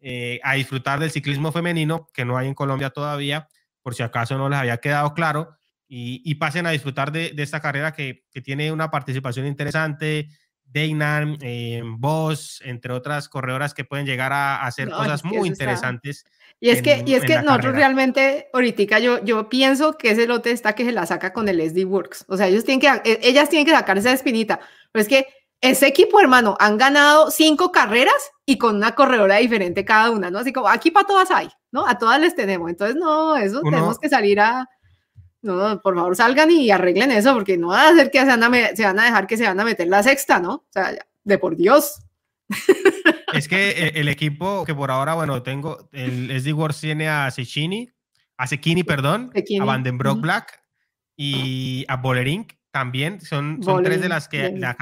eh, 0.00 0.40
a 0.42 0.54
disfrutar 0.54 0.98
del 0.98 1.12
ciclismo 1.12 1.52
femenino, 1.52 2.08
que 2.12 2.24
no 2.24 2.36
hay 2.36 2.48
en 2.48 2.54
Colombia 2.54 2.90
todavía, 2.90 3.48
por 3.88 3.94
si 3.94 4.02
acaso 4.02 4.36
no 4.36 4.50
les 4.50 4.58
había 4.58 4.76
quedado 4.76 5.14
claro, 5.14 5.56
y, 5.88 6.34
pasen 6.34 6.66
a 6.66 6.72
disfrutar 6.72 7.10
de, 7.10 7.32
esta 7.38 7.62
carrera 7.62 7.94
que, 7.94 8.26
tiene 8.44 8.70
una 8.70 8.90
participación 8.90 9.46
interesante. 9.46 10.28
Deinan, 10.62 11.38
eh, 11.40 11.80
Voss, 11.82 12.60
entre 12.66 12.92
otras 12.92 13.30
corredoras 13.30 13.72
que 13.72 13.84
pueden 13.84 14.04
llegar 14.04 14.30
a, 14.34 14.66
hacer 14.66 14.90
cosas 14.90 15.24
muy 15.24 15.48
interesantes. 15.48 16.26
Y 16.60 16.68
es 16.68 16.82
que, 16.82 17.02
y 17.06 17.14
es 17.14 17.24
que 17.24 17.40
nosotros 17.40 17.74
realmente, 17.74 18.50
ahorita 18.52 18.98
yo, 18.98 19.24
yo 19.24 19.48
pienso 19.48 19.96
que 19.96 20.10
ese 20.10 20.26
lote 20.26 20.50
está 20.50 20.74
que 20.74 20.84
se 20.84 20.92
la 20.92 21.06
saca 21.06 21.32
con 21.32 21.48
el 21.48 21.58
SD 21.58 21.86
Works. 21.86 22.26
O 22.28 22.36
sea, 22.36 22.48
ellos 22.48 22.66
tienen 22.66 22.80
que, 22.80 23.10
e, 23.10 23.20
ellas 23.22 23.48
tienen 23.48 23.64
que 23.64 23.72
sacar 23.72 23.96
esa 23.96 24.12
espinita. 24.12 24.60
Pero 24.92 25.00
es 25.00 25.08
que 25.08 25.26
ese 25.62 25.86
equipo, 25.86 26.20
hermano, 26.20 26.58
han 26.60 26.76
ganado 26.76 27.30
cinco 27.30 27.72
carreras 27.72 28.30
y 28.44 28.58
con 28.58 28.76
una 28.76 28.94
corredora 28.94 29.36
diferente 29.36 29.86
cada 29.86 30.10
una, 30.10 30.30
¿no? 30.30 30.40
Así 30.40 30.52
como 30.52 30.68
aquí 30.68 30.90
para 30.90 31.06
todas 31.06 31.30
hay, 31.30 31.48
¿no? 31.72 31.86
A 31.86 31.98
todas 31.98 32.20
les 32.20 32.34
tenemos. 32.34 32.70
Entonces, 32.70 32.96
no, 32.96 33.36
eso 33.36 33.60
tenemos 33.62 33.98
que 33.98 34.08
salir 34.08 34.40
a. 34.40 34.68
No, 35.40 35.80
por 35.80 35.94
favor, 35.94 36.16
salgan 36.16 36.50
y 36.50 36.70
arreglen 36.70 37.12
eso, 37.12 37.32
porque 37.32 37.56
no 37.56 37.68
va 37.68 37.88
a 37.88 37.94
ser 37.94 38.10
que 38.10 38.18
se 38.18 38.26
van 38.26 38.42
a, 38.42 38.76
se 38.76 38.84
van 38.84 38.98
a 38.98 39.04
dejar 39.04 39.26
que 39.26 39.36
se 39.36 39.46
van 39.46 39.60
a 39.60 39.64
meter 39.64 39.86
la 39.86 40.02
sexta, 40.02 40.40
¿no? 40.40 40.54
O 40.54 40.66
sea, 40.70 40.92
de 41.24 41.38
por 41.38 41.56
Dios. 41.56 42.02
Es 43.34 43.46
que 43.46 43.70
eh, 43.70 43.92
el 43.96 44.08
equipo 44.08 44.64
que 44.64 44.74
por 44.74 44.90
ahora, 44.90 45.14
bueno, 45.14 45.42
tengo, 45.42 45.90
el 45.92 46.30
SD 46.40 46.54
Wars 46.54 46.80
tiene 46.80 47.08
a 47.08 47.30
Sechini, 47.30 47.90
a 48.38 48.46
Sekini, 48.46 48.84
perdón, 48.84 49.30
a 49.60 49.64
Vandenbroek 49.64 50.20
Black 50.20 50.62
y 51.16 51.84
a 51.88 51.96
Bolerink 51.96 52.54
también. 52.70 53.20
Son, 53.20 53.62
son 53.62 53.82
tres, 53.82 54.00
de 54.00 54.08
las 54.08 54.28
que, 54.28 54.50
las 54.56 54.76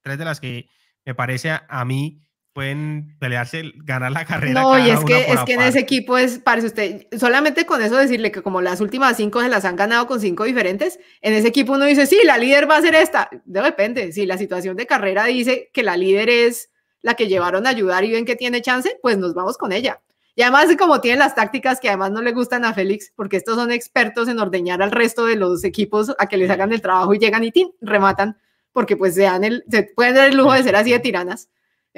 tres 0.00 0.18
de 0.18 0.24
las 0.24 0.40
que 0.40 0.68
me 1.04 1.14
parece 1.14 1.50
a, 1.50 1.84
mí 1.84 2.20
pueden 2.58 3.14
pelearse, 3.20 3.70
ganar 3.84 4.10
la 4.10 4.24
carrera. 4.24 4.60
No, 4.60 4.76
y 4.76 4.90
es 4.90 5.04
que, 5.04 5.30
es 5.30 5.44
que 5.44 5.52
en 5.52 5.60
ese 5.60 5.78
equipo 5.78 6.18
es, 6.18 6.40
parece 6.40 6.66
usted, 6.66 7.06
solamente 7.16 7.64
con 7.66 7.80
eso 7.80 7.96
decirle 7.96 8.32
que 8.32 8.42
como 8.42 8.60
las 8.60 8.80
últimas 8.80 9.16
cinco 9.16 9.40
se 9.40 9.48
las 9.48 9.64
han 9.64 9.76
ganado 9.76 10.08
con 10.08 10.18
cinco 10.18 10.42
diferentes, 10.42 10.98
en 11.20 11.34
ese 11.34 11.46
equipo 11.46 11.74
uno 11.74 11.84
dice, 11.84 12.06
sí, 12.06 12.18
la 12.24 12.36
líder 12.36 12.68
va 12.68 12.78
a 12.78 12.82
ser 12.82 12.96
esta. 12.96 13.30
De 13.44 13.62
repente, 13.62 14.10
si 14.10 14.26
la 14.26 14.36
situación 14.36 14.76
de 14.76 14.88
carrera 14.88 15.26
dice 15.26 15.70
que 15.72 15.84
la 15.84 15.96
líder 15.96 16.30
es 16.30 16.70
la 17.00 17.14
que 17.14 17.28
llevaron 17.28 17.64
a 17.64 17.70
ayudar 17.70 18.02
y 18.02 18.10
ven 18.10 18.24
que 18.24 18.34
tiene 18.34 18.60
chance, 18.60 18.98
pues 19.02 19.18
nos 19.18 19.34
vamos 19.34 19.56
con 19.56 19.70
ella. 19.70 20.00
Y 20.34 20.42
además, 20.42 20.66
como 20.76 21.00
tienen 21.00 21.20
las 21.20 21.36
tácticas 21.36 21.78
que 21.78 21.86
además 21.86 22.10
no 22.10 22.22
le 22.22 22.32
gustan 22.32 22.64
a 22.64 22.74
Félix, 22.74 23.12
porque 23.14 23.36
estos 23.36 23.54
son 23.54 23.70
expertos 23.70 24.26
en 24.26 24.40
ordeñar 24.40 24.82
al 24.82 24.90
resto 24.90 25.26
de 25.26 25.36
los 25.36 25.62
equipos 25.62 26.12
a 26.18 26.26
que 26.26 26.36
les 26.36 26.50
hagan 26.50 26.72
el 26.72 26.82
trabajo 26.82 27.14
y 27.14 27.20
llegan 27.20 27.44
y 27.44 27.52
rematan, 27.80 28.36
porque 28.72 28.96
pues 28.96 29.14
se, 29.14 29.22
dan 29.22 29.44
el, 29.44 29.62
se 29.70 29.84
pueden 29.94 30.16
dar 30.16 30.26
el 30.26 30.36
lujo 30.36 30.54
de 30.54 30.64
ser 30.64 30.74
así 30.74 30.90
de 30.90 30.98
tiranas. 30.98 31.48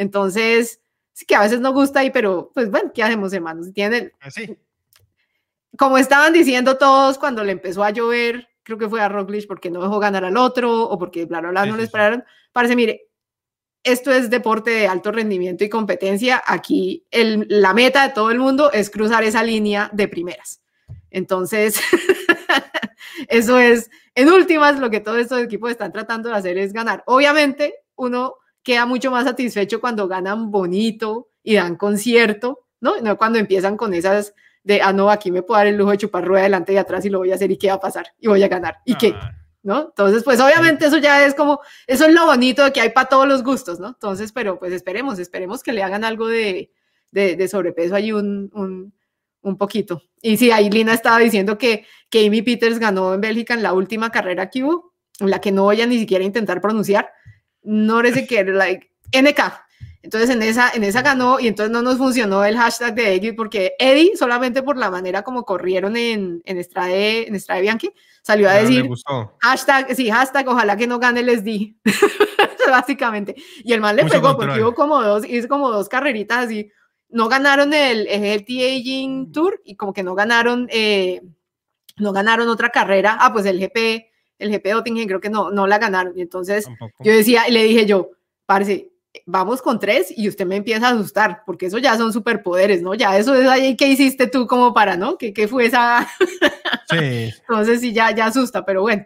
Entonces, 0.00 0.80
sí 1.12 1.26
que 1.26 1.34
a 1.34 1.42
veces 1.42 1.60
no 1.60 1.74
gusta 1.74 2.00
ahí, 2.00 2.10
pero 2.10 2.50
pues 2.54 2.70
bueno, 2.70 2.90
¿qué 2.94 3.02
hacemos, 3.02 3.34
hermanos? 3.34 3.70
Tienen 3.74 4.10
Así. 4.18 4.48
Ah, 4.50 4.54
como 5.76 5.98
estaban 5.98 6.32
diciendo 6.32 6.78
todos 6.78 7.18
cuando 7.18 7.44
le 7.44 7.52
empezó 7.52 7.84
a 7.84 7.90
llover, 7.90 8.48
creo 8.62 8.78
que 8.78 8.88
fue 8.88 9.02
a 9.02 9.10
Roglic 9.10 9.46
porque 9.46 9.70
no 9.70 9.82
dejó 9.82 9.98
ganar 9.98 10.24
al 10.24 10.38
otro 10.38 10.84
o 10.84 10.98
porque 10.98 11.26
bla, 11.26 11.40
bla, 11.40 11.50
bla, 11.50 11.66
no 11.66 11.76
le 11.76 11.82
esperaron. 11.82 12.24
Parece, 12.50 12.76
mire, 12.76 13.08
esto 13.82 14.10
es 14.10 14.30
deporte 14.30 14.70
de 14.70 14.88
alto 14.88 15.12
rendimiento 15.12 15.64
y 15.64 15.68
competencia. 15.68 16.42
Aquí 16.46 17.04
el, 17.10 17.44
la 17.50 17.74
meta 17.74 18.08
de 18.08 18.14
todo 18.14 18.30
el 18.30 18.38
mundo 18.38 18.72
es 18.72 18.88
cruzar 18.88 19.22
esa 19.22 19.42
línea 19.42 19.90
de 19.92 20.08
primeras. 20.08 20.62
Entonces, 21.10 21.78
eso 23.28 23.58
es, 23.58 23.90
en 24.14 24.32
últimas, 24.32 24.78
lo 24.78 24.88
que 24.88 25.00
todos 25.00 25.18
estos 25.18 25.42
equipos 25.42 25.70
están 25.70 25.92
tratando 25.92 26.30
de 26.30 26.36
hacer 26.36 26.56
es 26.56 26.72
ganar. 26.72 27.02
Obviamente, 27.04 27.74
uno 27.96 28.36
queda 28.62 28.86
mucho 28.86 29.10
más 29.10 29.24
satisfecho 29.24 29.80
cuando 29.80 30.08
ganan 30.08 30.50
bonito 30.50 31.28
y 31.42 31.54
dan 31.54 31.76
concierto, 31.76 32.66
¿no? 32.80 33.00
No 33.00 33.16
cuando 33.16 33.38
empiezan 33.38 33.76
con 33.76 33.94
esas 33.94 34.34
de, 34.62 34.82
ah, 34.82 34.92
no, 34.92 35.10
aquí 35.10 35.30
me 35.30 35.42
puedo 35.42 35.58
dar 35.58 35.66
el 35.66 35.76
lujo 35.76 35.90
de 35.92 35.98
chupar 35.98 36.24
rueda 36.24 36.42
adelante 36.42 36.72
y 36.72 36.76
atrás 36.76 37.04
y 37.04 37.10
lo 37.10 37.18
voy 37.18 37.32
a 37.32 37.34
hacer 37.36 37.50
y 37.50 37.56
qué 37.56 37.68
va 37.68 37.74
a 37.74 37.80
pasar 37.80 38.06
y 38.18 38.28
voy 38.28 38.42
a 38.42 38.48
ganar. 38.48 38.78
¿Y 38.84 38.94
qué? 38.96 39.14
Ah. 39.16 39.32
¿no? 39.62 39.86
Entonces, 39.88 40.24
pues 40.24 40.40
obviamente 40.40 40.86
eso 40.86 40.98
ya 40.98 41.24
es 41.24 41.34
como, 41.34 41.60
eso 41.86 42.06
es 42.06 42.14
lo 42.14 42.26
bonito 42.26 42.64
de 42.64 42.72
que 42.72 42.80
hay 42.80 42.90
para 42.90 43.08
todos 43.08 43.28
los 43.28 43.42
gustos, 43.42 43.78
¿no? 43.78 43.88
Entonces, 43.88 44.32
pero 44.32 44.58
pues 44.58 44.72
esperemos, 44.72 45.18
esperemos 45.18 45.62
que 45.62 45.72
le 45.72 45.82
hagan 45.82 46.04
algo 46.04 46.28
de, 46.28 46.72
de, 47.10 47.48
sobrepeso 47.48 47.94
ahí 47.94 48.12
un, 48.12 48.50
un, 48.54 48.94
un, 49.42 49.58
poquito. 49.58 50.02
Y 50.22 50.36
sí, 50.36 50.50
ahí 50.50 50.70
Lina 50.70 50.94
estaba 50.94 51.18
diciendo 51.18 51.58
que, 51.58 51.84
que 52.08 52.26
Amy 52.26 52.42
Peters 52.42 52.78
ganó 52.78 53.14
en 53.14 53.20
Bélgica 53.20 53.54
en 53.54 53.62
la 53.62 53.72
última 53.72 54.10
carrera 54.10 54.48
que 54.48 54.64
hubo, 54.64 54.94
la 55.18 55.40
que 55.40 55.52
no 55.52 55.64
voy 55.64 55.80
a 55.82 55.86
ni 55.86 55.98
siquiera 55.98 56.24
intentar 56.24 56.60
pronunciar, 56.60 57.10
no 57.62 58.02
sé 58.02 58.26
qué, 58.26 58.44
like, 58.44 58.90
NK, 59.12 59.40
entonces 60.02 60.30
en 60.30 60.42
esa, 60.42 60.70
en 60.70 60.82
esa 60.82 61.02
ganó 61.02 61.40
y 61.40 61.46
entonces 61.46 61.70
no 61.70 61.82
nos 61.82 61.98
funcionó 61.98 62.42
el 62.44 62.56
hashtag 62.56 62.94
de 62.94 63.14
Eddie 63.16 63.34
porque 63.34 63.74
Eddie, 63.78 64.16
solamente 64.16 64.62
por 64.62 64.78
la 64.78 64.90
manera 64.90 65.22
como 65.22 65.44
corrieron 65.44 65.96
en, 65.96 66.42
en 66.46 66.56
Estrade, 66.56 67.28
en 67.28 67.34
Estrade 67.34 67.60
Bianchi, 67.60 67.92
salió 68.22 68.48
a 68.48 68.54
decir 68.54 68.88
hashtag, 69.40 69.94
sí, 69.94 70.10
hashtag, 70.10 70.48
ojalá 70.48 70.76
que 70.76 70.86
no 70.86 70.98
gane 70.98 71.20
el 71.20 71.28
SD. 71.38 71.74
Básicamente. 72.70 73.34
Y 73.62 73.72
el 73.72 73.80
mal 73.80 73.96
le 73.96 74.06
pegó 74.06 74.36
porque 74.36 74.62
hubo 74.62 74.74
como 74.74 75.02
dos, 75.02 75.26
hizo 75.26 75.48
como 75.48 75.70
dos 75.70 75.88
carreritas 75.88 76.46
así. 76.46 76.70
No 77.08 77.28
ganaron 77.28 77.74
el, 77.74 78.06
el 78.06 78.44
Aging 78.46 79.32
Tour 79.32 79.60
y 79.64 79.74
como 79.74 79.92
que 79.92 80.02
no 80.02 80.14
ganaron, 80.14 80.68
eh, 80.70 81.20
no 81.96 82.12
ganaron 82.12 82.48
otra 82.48 82.70
carrera. 82.70 83.18
Ah, 83.20 83.32
pues 83.32 83.44
el 83.46 83.58
GP, 83.58 84.09
el 84.40 84.50
GP 84.50 84.74
Ottingen 84.74 85.06
creo 85.06 85.20
que 85.20 85.30
no, 85.30 85.50
no 85.50 85.66
la 85.66 85.78
ganaron. 85.78 86.16
Y 86.16 86.22
entonces 86.22 86.66
yo 86.98 87.12
decía, 87.12 87.48
le 87.48 87.62
dije 87.64 87.86
yo, 87.86 88.10
parece, 88.46 88.90
vamos 89.26 89.62
con 89.62 89.78
tres 89.78 90.12
y 90.16 90.28
usted 90.28 90.46
me 90.46 90.56
empieza 90.56 90.88
a 90.88 90.92
asustar, 90.92 91.42
porque 91.46 91.66
eso 91.66 91.78
ya 91.78 91.96
son 91.96 92.12
superpoderes, 92.12 92.82
¿no? 92.82 92.94
Ya 92.94 93.16
eso 93.16 93.34
es 93.34 93.48
ahí 93.48 93.76
que 93.76 93.88
hiciste 93.88 94.26
tú 94.26 94.46
como 94.46 94.72
para, 94.72 94.96
¿no? 94.96 95.18
¿Qué, 95.18 95.32
qué 95.32 95.46
fue 95.48 95.66
esa? 95.66 96.08
Sí. 96.88 97.30
Entonces 97.40 97.80
sí, 97.80 97.92
ya, 97.92 98.14
ya 98.14 98.26
asusta, 98.26 98.64
pero 98.64 98.82
bueno. 98.82 99.04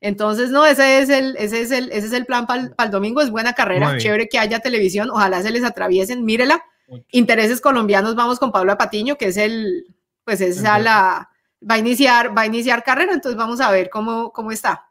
Entonces, 0.00 0.50
no, 0.50 0.66
ese 0.66 0.98
es 0.98 1.08
el, 1.10 1.36
ese 1.38 1.60
es 1.60 1.70
el, 1.70 1.92
ese 1.92 2.08
es 2.08 2.12
el 2.12 2.26
plan 2.26 2.44
para 2.44 2.72
el 2.84 2.90
domingo, 2.90 3.20
es 3.20 3.30
buena 3.30 3.52
carrera, 3.52 3.96
chévere 3.98 4.28
que 4.28 4.38
haya 4.38 4.58
televisión, 4.58 5.10
ojalá 5.10 5.42
se 5.42 5.52
les 5.52 5.62
atraviesen, 5.64 6.24
mírela. 6.24 6.64
Intereses 7.12 7.60
colombianos, 7.60 8.16
vamos 8.16 8.40
con 8.40 8.50
Pablo 8.50 8.76
Patiño, 8.76 9.16
que 9.16 9.26
es 9.26 9.36
el, 9.36 9.94
pues 10.24 10.40
esa 10.40 10.80
la, 10.80 11.30
va 11.68 11.74
a 11.76 11.78
iniciar, 11.78 12.36
va 12.36 12.42
a 12.42 12.46
iniciar 12.46 12.82
carrera, 12.82 13.12
entonces 13.12 13.36
vamos 13.36 13.60
a 13.60 13.70
ver 13.70 13.90
cómo, 13.90 14.32
cómo 14.32 14.52
está. 14.52 14.86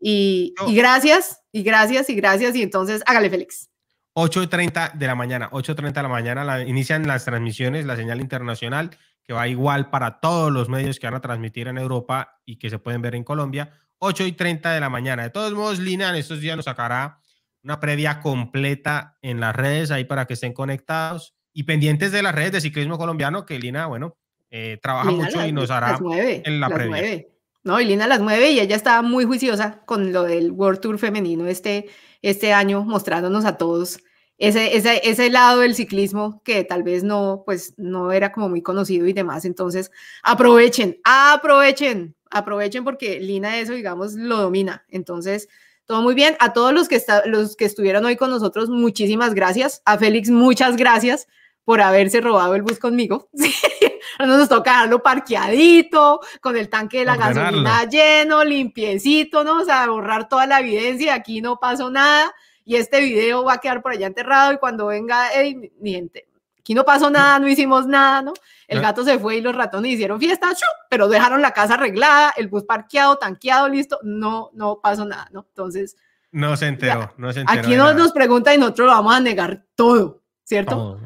Y, 0.00 0.54
y 0.66 0.74
gracias, 0.74 1.42
y 1.52 1.62
gracias, 1.62 2.08
y 2.08 2.14
gracias, 2.14 2.56
y 2.56 2.62
entonces 2.62 3.02
hágale, 3.06 3.28
Félix. 3.28 3.68
8.30 4.14 4.94
de 4.94 5.06
la 5.06 5.14
mañana, 5.14 5.50
8.30 5.50 5.92
de 5.92 6.02
la 6.02 6.08
mañana 6.08 6.44
la, 6.44 6.62
inician 6.62 7.06
las 7.06 7.24
transmisiones, 7.24 7.86
la 7.86 7.96
señal 7.96 8.20
internacional, 8.20 8.90
que 9.24 9.32
va 9.32 9.46
igual 9.48 9.90
para 9.90 10.20
todos 10.20 10.50
los 10.50 10.68
medios 10.68 10.98
que 10.98 11.06
van 11.06 11.14
a 11.14 11.20
transmitir 11.20 11.68
en 11.68 11.78
Europa 11.78 12.40
y 12.44 12.56
que 12.56 12.70
se 12.70 12.78
pueden 12.78 13.02
ver 13.02 13.14
en 13.14 13.24
Colombia, 13.24 13.72
8 13.98 14.26
y 14.26 14.32
30 14.32 14.72
de 14.72 14.80
la 14.80 14.88
mañana. 14.88 15.22
De 15.22 15.30
todos 15.30 15.52
modos, 15.52 15.78
Lina 15.78 16.10
en 16.10 16.16
estos 16.16 16.40
días 16.40 16.56
nos 16.56 16.64
sacará 16.64 17.20
una 17.62 17.78
previa 17.78 18.20
completa 18.20 19.18
en 19.22 19.38
las 19.38 19.54
redes 19.54 19.90
ahí 19.90 20.04
para 20.04 20.26
que 20.26 20.34
estén 20.34 20.52
conectados 20.52 21.34
y 21.52 21.64
pendientes 21.64 22.10
de 22.10 22.22
las 22.22 22.34
redes 22.34 22.52
de 22.52 22.60
ciclismo 22.60 22.98
colombiano, 22.98 23.44
que 23.44 23.58
Lina, 23.58 23.86
bueno, 23.86 24.16
eh, 24.50 24.78
trabaja 24.82 25.10
mucho 25.10 25.46
y 25.46 25.52
nos 25.52 25.70
hará 25.70 25.98
en 26.12 26.60
la 26.60 26.68
previa. 26.68 27.26
No, 27.62 27.78
y 27.80 27.84
Lina 27.84 28.06
las 28.06 28.20
mueve 28.20 28.50
y 28.52 28.60
ella 28.60 28.74
está 28.74 29.02
muy 29.02 29.24
juiciosa 29.24 29.82
con 29.84 30.12
lo 30.12 30.22
del 30.22 30.50
World 30.50 30.80
Tour 30.80 30.98
femenino 30.98 31.46
este 31.46 31.88
este 32.22 32.52
año 32.52 32.84
mostrándonos 32.84 33.44
a 33.44 33.56
todos 33.58 34.00
ese, 34.38 34.76
ese, 34.76 35.02
ese, 35.04 35.28
lado 35.28 35.60
del 35.60 35.74
ciclismo 35.74 36.42
que 36.42 36.64
tal 36.64 36.82
vez 36.82 37.04
no, 37.04 37.42
pues 37.44 37.74
no 37.76 38.10
era 38.10 38.32
como 38.32 38.48
muy 38.48 38.62
conocido 38.62 39.06
y 39.06 39.12
demás. 39.12 39.44
Entonces, 39.44 39.90
aprovechen, 40.22 40.98
aprovechen, 41.04 42.16
aprovechen 42.30 42.82
porque 42.82 43.20
Lina 43.20 43.58
eso, 43.58 43.74
digamos, 43.74 44.14
lo 44.14 44.38
domina. 44.38 44.86
Entonces, 44.88 45.48
todo 45.84 46.00
muy 46.00 46.14
bien. 46.14 46.36
A 46.40 46.54
todos 46.54 46.72
los 46.72 46.88
que, 46.88 46.96
está, 46.96 47.26
los 47.26 47.54
que 47.54 47.66
estuvieron 47.66 48.06
hoy 48.06 48.16
con 48.16 48.30
nosotros, 48.30 48.70
muchísimas 48.70 49.34
gracias. 49.34 49.82
A 49.84 49.98
Félix, 49.98 50.30
muchas 50.30 50.74
gracias 50.78 51.28
por 51.64 51.80
haberse 51.80 52.20
robado 52.20 52.54
el 52.54 52.62
bus 52.62 52.78
conmigo. 52.78 53.28
nos 54.26 54.48
toca 54.48 54.72
dejarlo 54.72 55.02
parqueadito, 55.02 56.20
con 56.40 56.56
el 56.56 56.68
tanque 56.68 56.98
de 56.98 57.04
la 57.04 57.16
gasolina 57.16 57.84
lleno, 57.84 58.44
limpiecito, 58.44 59.44
¿no? 59.44 59.58
O 59.58 59.64
sea, 59.64 59.86
borrar 59.88 60.28
toda 60.28 60.46
la 60.46 60.60
evidencia, 60.60 61.14
aquí 61.14 61.40
no 61.40 61.58
pasó 61.58 61.90
nada 61.90 62.32
y 62.64 62.76
este 62.76 63.00
video 63.00 63.44
va 63.44 63.54
a 63.54 63.58
quedar 63.58 63.82
por 63.82 63.92
allá 63.92 64.06
enterrado 64.06 64.52
y 64.52 64.58
cuando 64.58 64.86
venga, 64.86 65.28
hey, 65.34 65.72
mi 65.80 65.92
gente, 65.92 66.28
aquí 66.58 66.74
no 66.74 66.84
pasó 66.84 67.10
nada, 67.10 67.38
no 67.38 67.48
hicimos 67.48 67.86
nada, 67.86 68.22
¿no? 68.22 68.32
El 68.68 68.80
gato 68.80 69.02
se 69.02 69.18
fue 69.18 69.36
y 69.36 69.40
los 69.40 69.56
ratones 69.56 69.92
hicieron 69.92 70.20
fiesta, 70.20 70.52
pero 70.88 71.08
dejaron 71.08 71.42
la 71.42 71.52
casa 71.52 71.74
arreglada, 71.74 72.32
el 72.36 72.48
bus 72.48 72.64
parqueado, 72.64 73.16
tanqueado, 73.16 73.68
listo, 73.68 73.98
no, 74.02 74.50
no 74.54 74.80
pasó 74.80 75.04
nada, 75.04 75.28
¿no? 75.32 75.46
Entonces... 75.48 75.96
No 76.32 76.56
se 76.56 76.68
enteró, 76.68 77.12
no 77.16 77.32
se 77.32 77.40
enteró. 77.40 77.60
Aquí 77.60 77.74
nos, 77.74 77.96
nos 77.96 78.12
pregunta 78.12 78.54
y 78.54 78.58
nosotros 78.58 78.86
lo 78.86 78.92
vamos 78.92 79.14
a 79.16 79.20
negar 79.20 79.64
todo, 79.74 80.22
¿cierto? 80.44 80.76
Todo. 80.76 81.00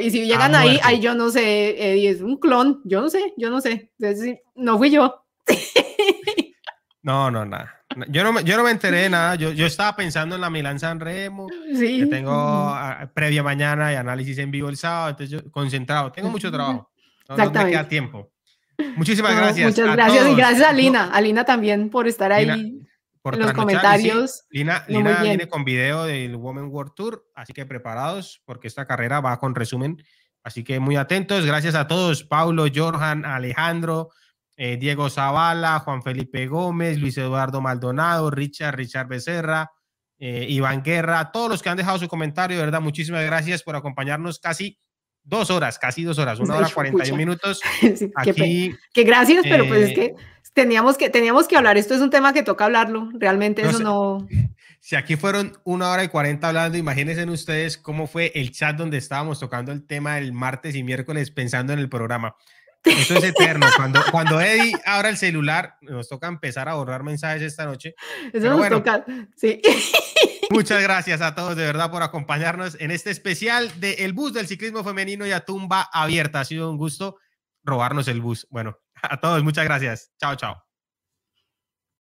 Y 0.00 0.10
si 0.10 0.26
llegan 0.26 0.54
ahí, 0.54 0.78
ahí 0.82 1.00
yo 1.00 1.14
no 1.14 1.30
sé, 1.30 1.92
Eddie 1.92 2.10
es 2.10 2.20
un 2.20 2.36
clon, 2.36 2.80
yo 2.84 3.00
no 3.00 3.08
sé, 3.08 3.34
yo 3.36 3.50
no 3.50 3.60
sé. 3.60 3.90
no 4.54 4.78
fui 4.78 4.90
yo. 4.90 5.22
No, 7.02 7.30
no, 7.30 7.44
nada. 7.44 7.84
Yo 8.08 8.24
no, 8.24 8.40
yo 8.40 8.56
no 8.56 8.64
me 8.64 8.72
enteré 8.72 9.02
de 9.02 9.10
nada. 9.10 9.36
Yo, 9.36 9.52
yo 9.52 9.64
estaba 9.64 9.94
pensando 9.94 10.34
en 10.34 10.40
la 10.40 10.50
Milan 10.50 10.80
San 10.80 10.98
Remo. 10.98 11.46
Sí. 11.72 12.00
Que 12.00 12.06
tengo 12.06 12.76
previa 13.14 13.44
mañana 13.44 13.92
y 13.92 13.94
análisis 13.94 14.36
en 14.38 14.50
vivo 14.50 14.68
el 14.68 14.76
sábado. 14.76 15.10
Entonces, 15.10 15.30
yo 15.30 15.52
concentrado. 15.52 16.10
Tengo 16.10 16.30
mucho 16.30 16.50
trabajo. 16.50 16.90
No, 17.28 17.36
no 17.36 17.50
me 17.52 17.70
queda 17.70 17.88
tiempo. 17.88 18.32
Muchísimas 18.96 19.36
gracias. 19.36 19.68
Muchas 19.68 19.94
gracias. 19.94 20.28
Y 20.28 20.34
gracias 20.34 20.68
a 20.68 20.72
Lina. 20.72 21.04
A 21.12 21.20
Lina 21.20 21.44
también 21.44 21.90
por 21.90 22.08
estar 22.08 22.32
ahí 22.32 22.85
por 23.26 23.34
en 23.34 23.40
los 23.40 23.52
comentarios. 23.52 24.46
Lina, 24.50 24.84
Lina 24.86 25.20
viene 25.20 25.48
con 25.48 25.64
video 25.64 26.04
del 26.04 26.36
Women 26.36 26.66
World 26.66 26.92
Tour. 26.94 27.26
Así 27.34 27.52
que 27.52 27.66
preparados 27.66 28.40
porque 28.44 28.68
esta 28.68 28.86
carrera 28.86 29.20
va 29.20 29.40
con 29.40 29.56
resumen. 29.56 30.00
Así 30.44 30.62
que 30.62 30.78
muy 30.78 30.94
atentos. 30.94 31.44
Gracias 31.44 31.74
a 31.74 31.88
todos. 31.88 32.22
Paulo, 32.22 32.66
Jorjan, 32.72 33.24
Alejandro. 33.24 34.10
Eh, 34.56 34.76
Diego 34.76 35.10
Zavala, 35.10 35.80
Juan 35.80 36.02
Felipe 36.02 36.46
Gómez, 36.46 36.98
Luis 36.98 37.18
Eduardo 37.18 37.60
Maldonado, 37.60 38.30
Richard, 38.30 38.76
Richard 38.76 39.08
Becerra, 39.08 39.70
eh, 40.18 40.46
Iván 40.48 40.82
Guerra, 40.82 41.30
todos 41.30 41.50
los 41.50 41.62
que 41.62 41.68
han 41.68 41.76
dejado 41.76 41.98
su 41.98 42.08
comentario, 42.08 42.56
de 42.56 42.64
verdad, 42.64 42.80
muchísimas 42.80 43.22
gracias 43.26 43.62
por 43.62 43.76
acompañarnos 43.76 44.38
casi 44.38 44.78
dos 45.22 45.50
horas, 45.50 45.78
casi 45.78 46.04
dos 46.04 46.18
horas, 46.18 46.38
una 46.40 46.54
hora 46.56 46.70
cuarenta 46.70 47.06
y 47.06 47.12
minutos. 47.12 47.60
Aquí, 48.14 48.74
que, 48.94 49.04
gracias, 49.04 49.44
pero 49.46 49.68
pues 49.68 49.90
es 49.90 49.94
que 49.94 50.04
eh, 50.04 50.16
teníamos 50.56 50.96
que 50.96 51.10
teníamos 51.10 51.46
que 51.46 51.56
hablar. 51.56 51.76
Esto 51.76 51.94
es 51.94 52.00
un 52.00 52.08
tema 52.08 52.32
que 52.32 52.42
toca 52.42 52.64
hablarlo. 52.64 53.10
Realmente 53.12 53.62
eso 53.62 53.78
no. 53.78 54.26
Si 54.80 54.94
aquí 54.94 55.16
fueron 55.16 55.58
una 55.64 55.90
hora 55.90 56.04
y 56.04 56.08
cuarenta 56.08 56.46
hablando, 56.48 56.78
imagínense 56.78 57.24
ustedes 57.24 57.76
cómo 57.76 58.06
fue 58.06 58.30
el 58.36 58.52
chat 58.52 58.76
donde 58.76 58.98
estábamos 58.98 59.40
tocando 59.40 59.72
el 59.72 59.84
tema 59.84 60.16
el 60.18 60.32
martes 60.32 60.76
y 60.76 60.84
miércoles 60.84 61.32
pensando 61.32 61.72
en 61.72 61.80
el 61.80 61.88
programa. 61.88 62.36
Eso 62.84 63.16
es 63.16 63.24
eterno. 63.24 63.66
Cuando, 63.76 64.00
cuando 64.12 64.40
Eddie 64.40 64.74
abra 64.84 65.08
el 65.08 65.16
celular, 65.16 65.74
nos 65.80 66.08
toca 66.08 66.28
empezar 66.28 66.68
a 66.68 66.74
borrar 66.74 67.02
mensajes 67.02 67.42
esta 67.42 67.64
noche. 67.64 67.96
Eso 68.32 68.56
nos 68.56 68.68
toca, 68.68 69.04
sí. 69.34 69.60
Muchas 70.50 70.80
gracias 70.80 71.20
a 71.20 71.34
todos 71.34 71.56
de 71.56 71.64
verdad 71.64 71.90
por 71.90 72.04
acompañarnos 72.04 72.76
en 72.78 72.92
este 72.92 73.10
especial 73.10 73.80
de 73.80 73.94
El 74.04 74.12
Bus 74.12 74.34
del 74.34 74.46
Ciclismo 74.46 74.84
Femenino 74.84 75.26
y 75.26 75.32
a 75.32 75.40
Tumba 75.40 75.90
Abierta. 75.92 76.38
Ha 76.38 76.44
sido 76.44 76.70
un 76.70 76.76
gusto 76.76 77.16
robarnos 77.64 78.06
el 78.06 78.20
bus. 78.20 78.46
Bueno, 78.50 78.78
a 79.02 79.16
todos, 79.20 79.42
muchas 79.42 79.64
gracias. 79.64 80.12
Chao, 80.18 80.34
chao. 80.36 80.65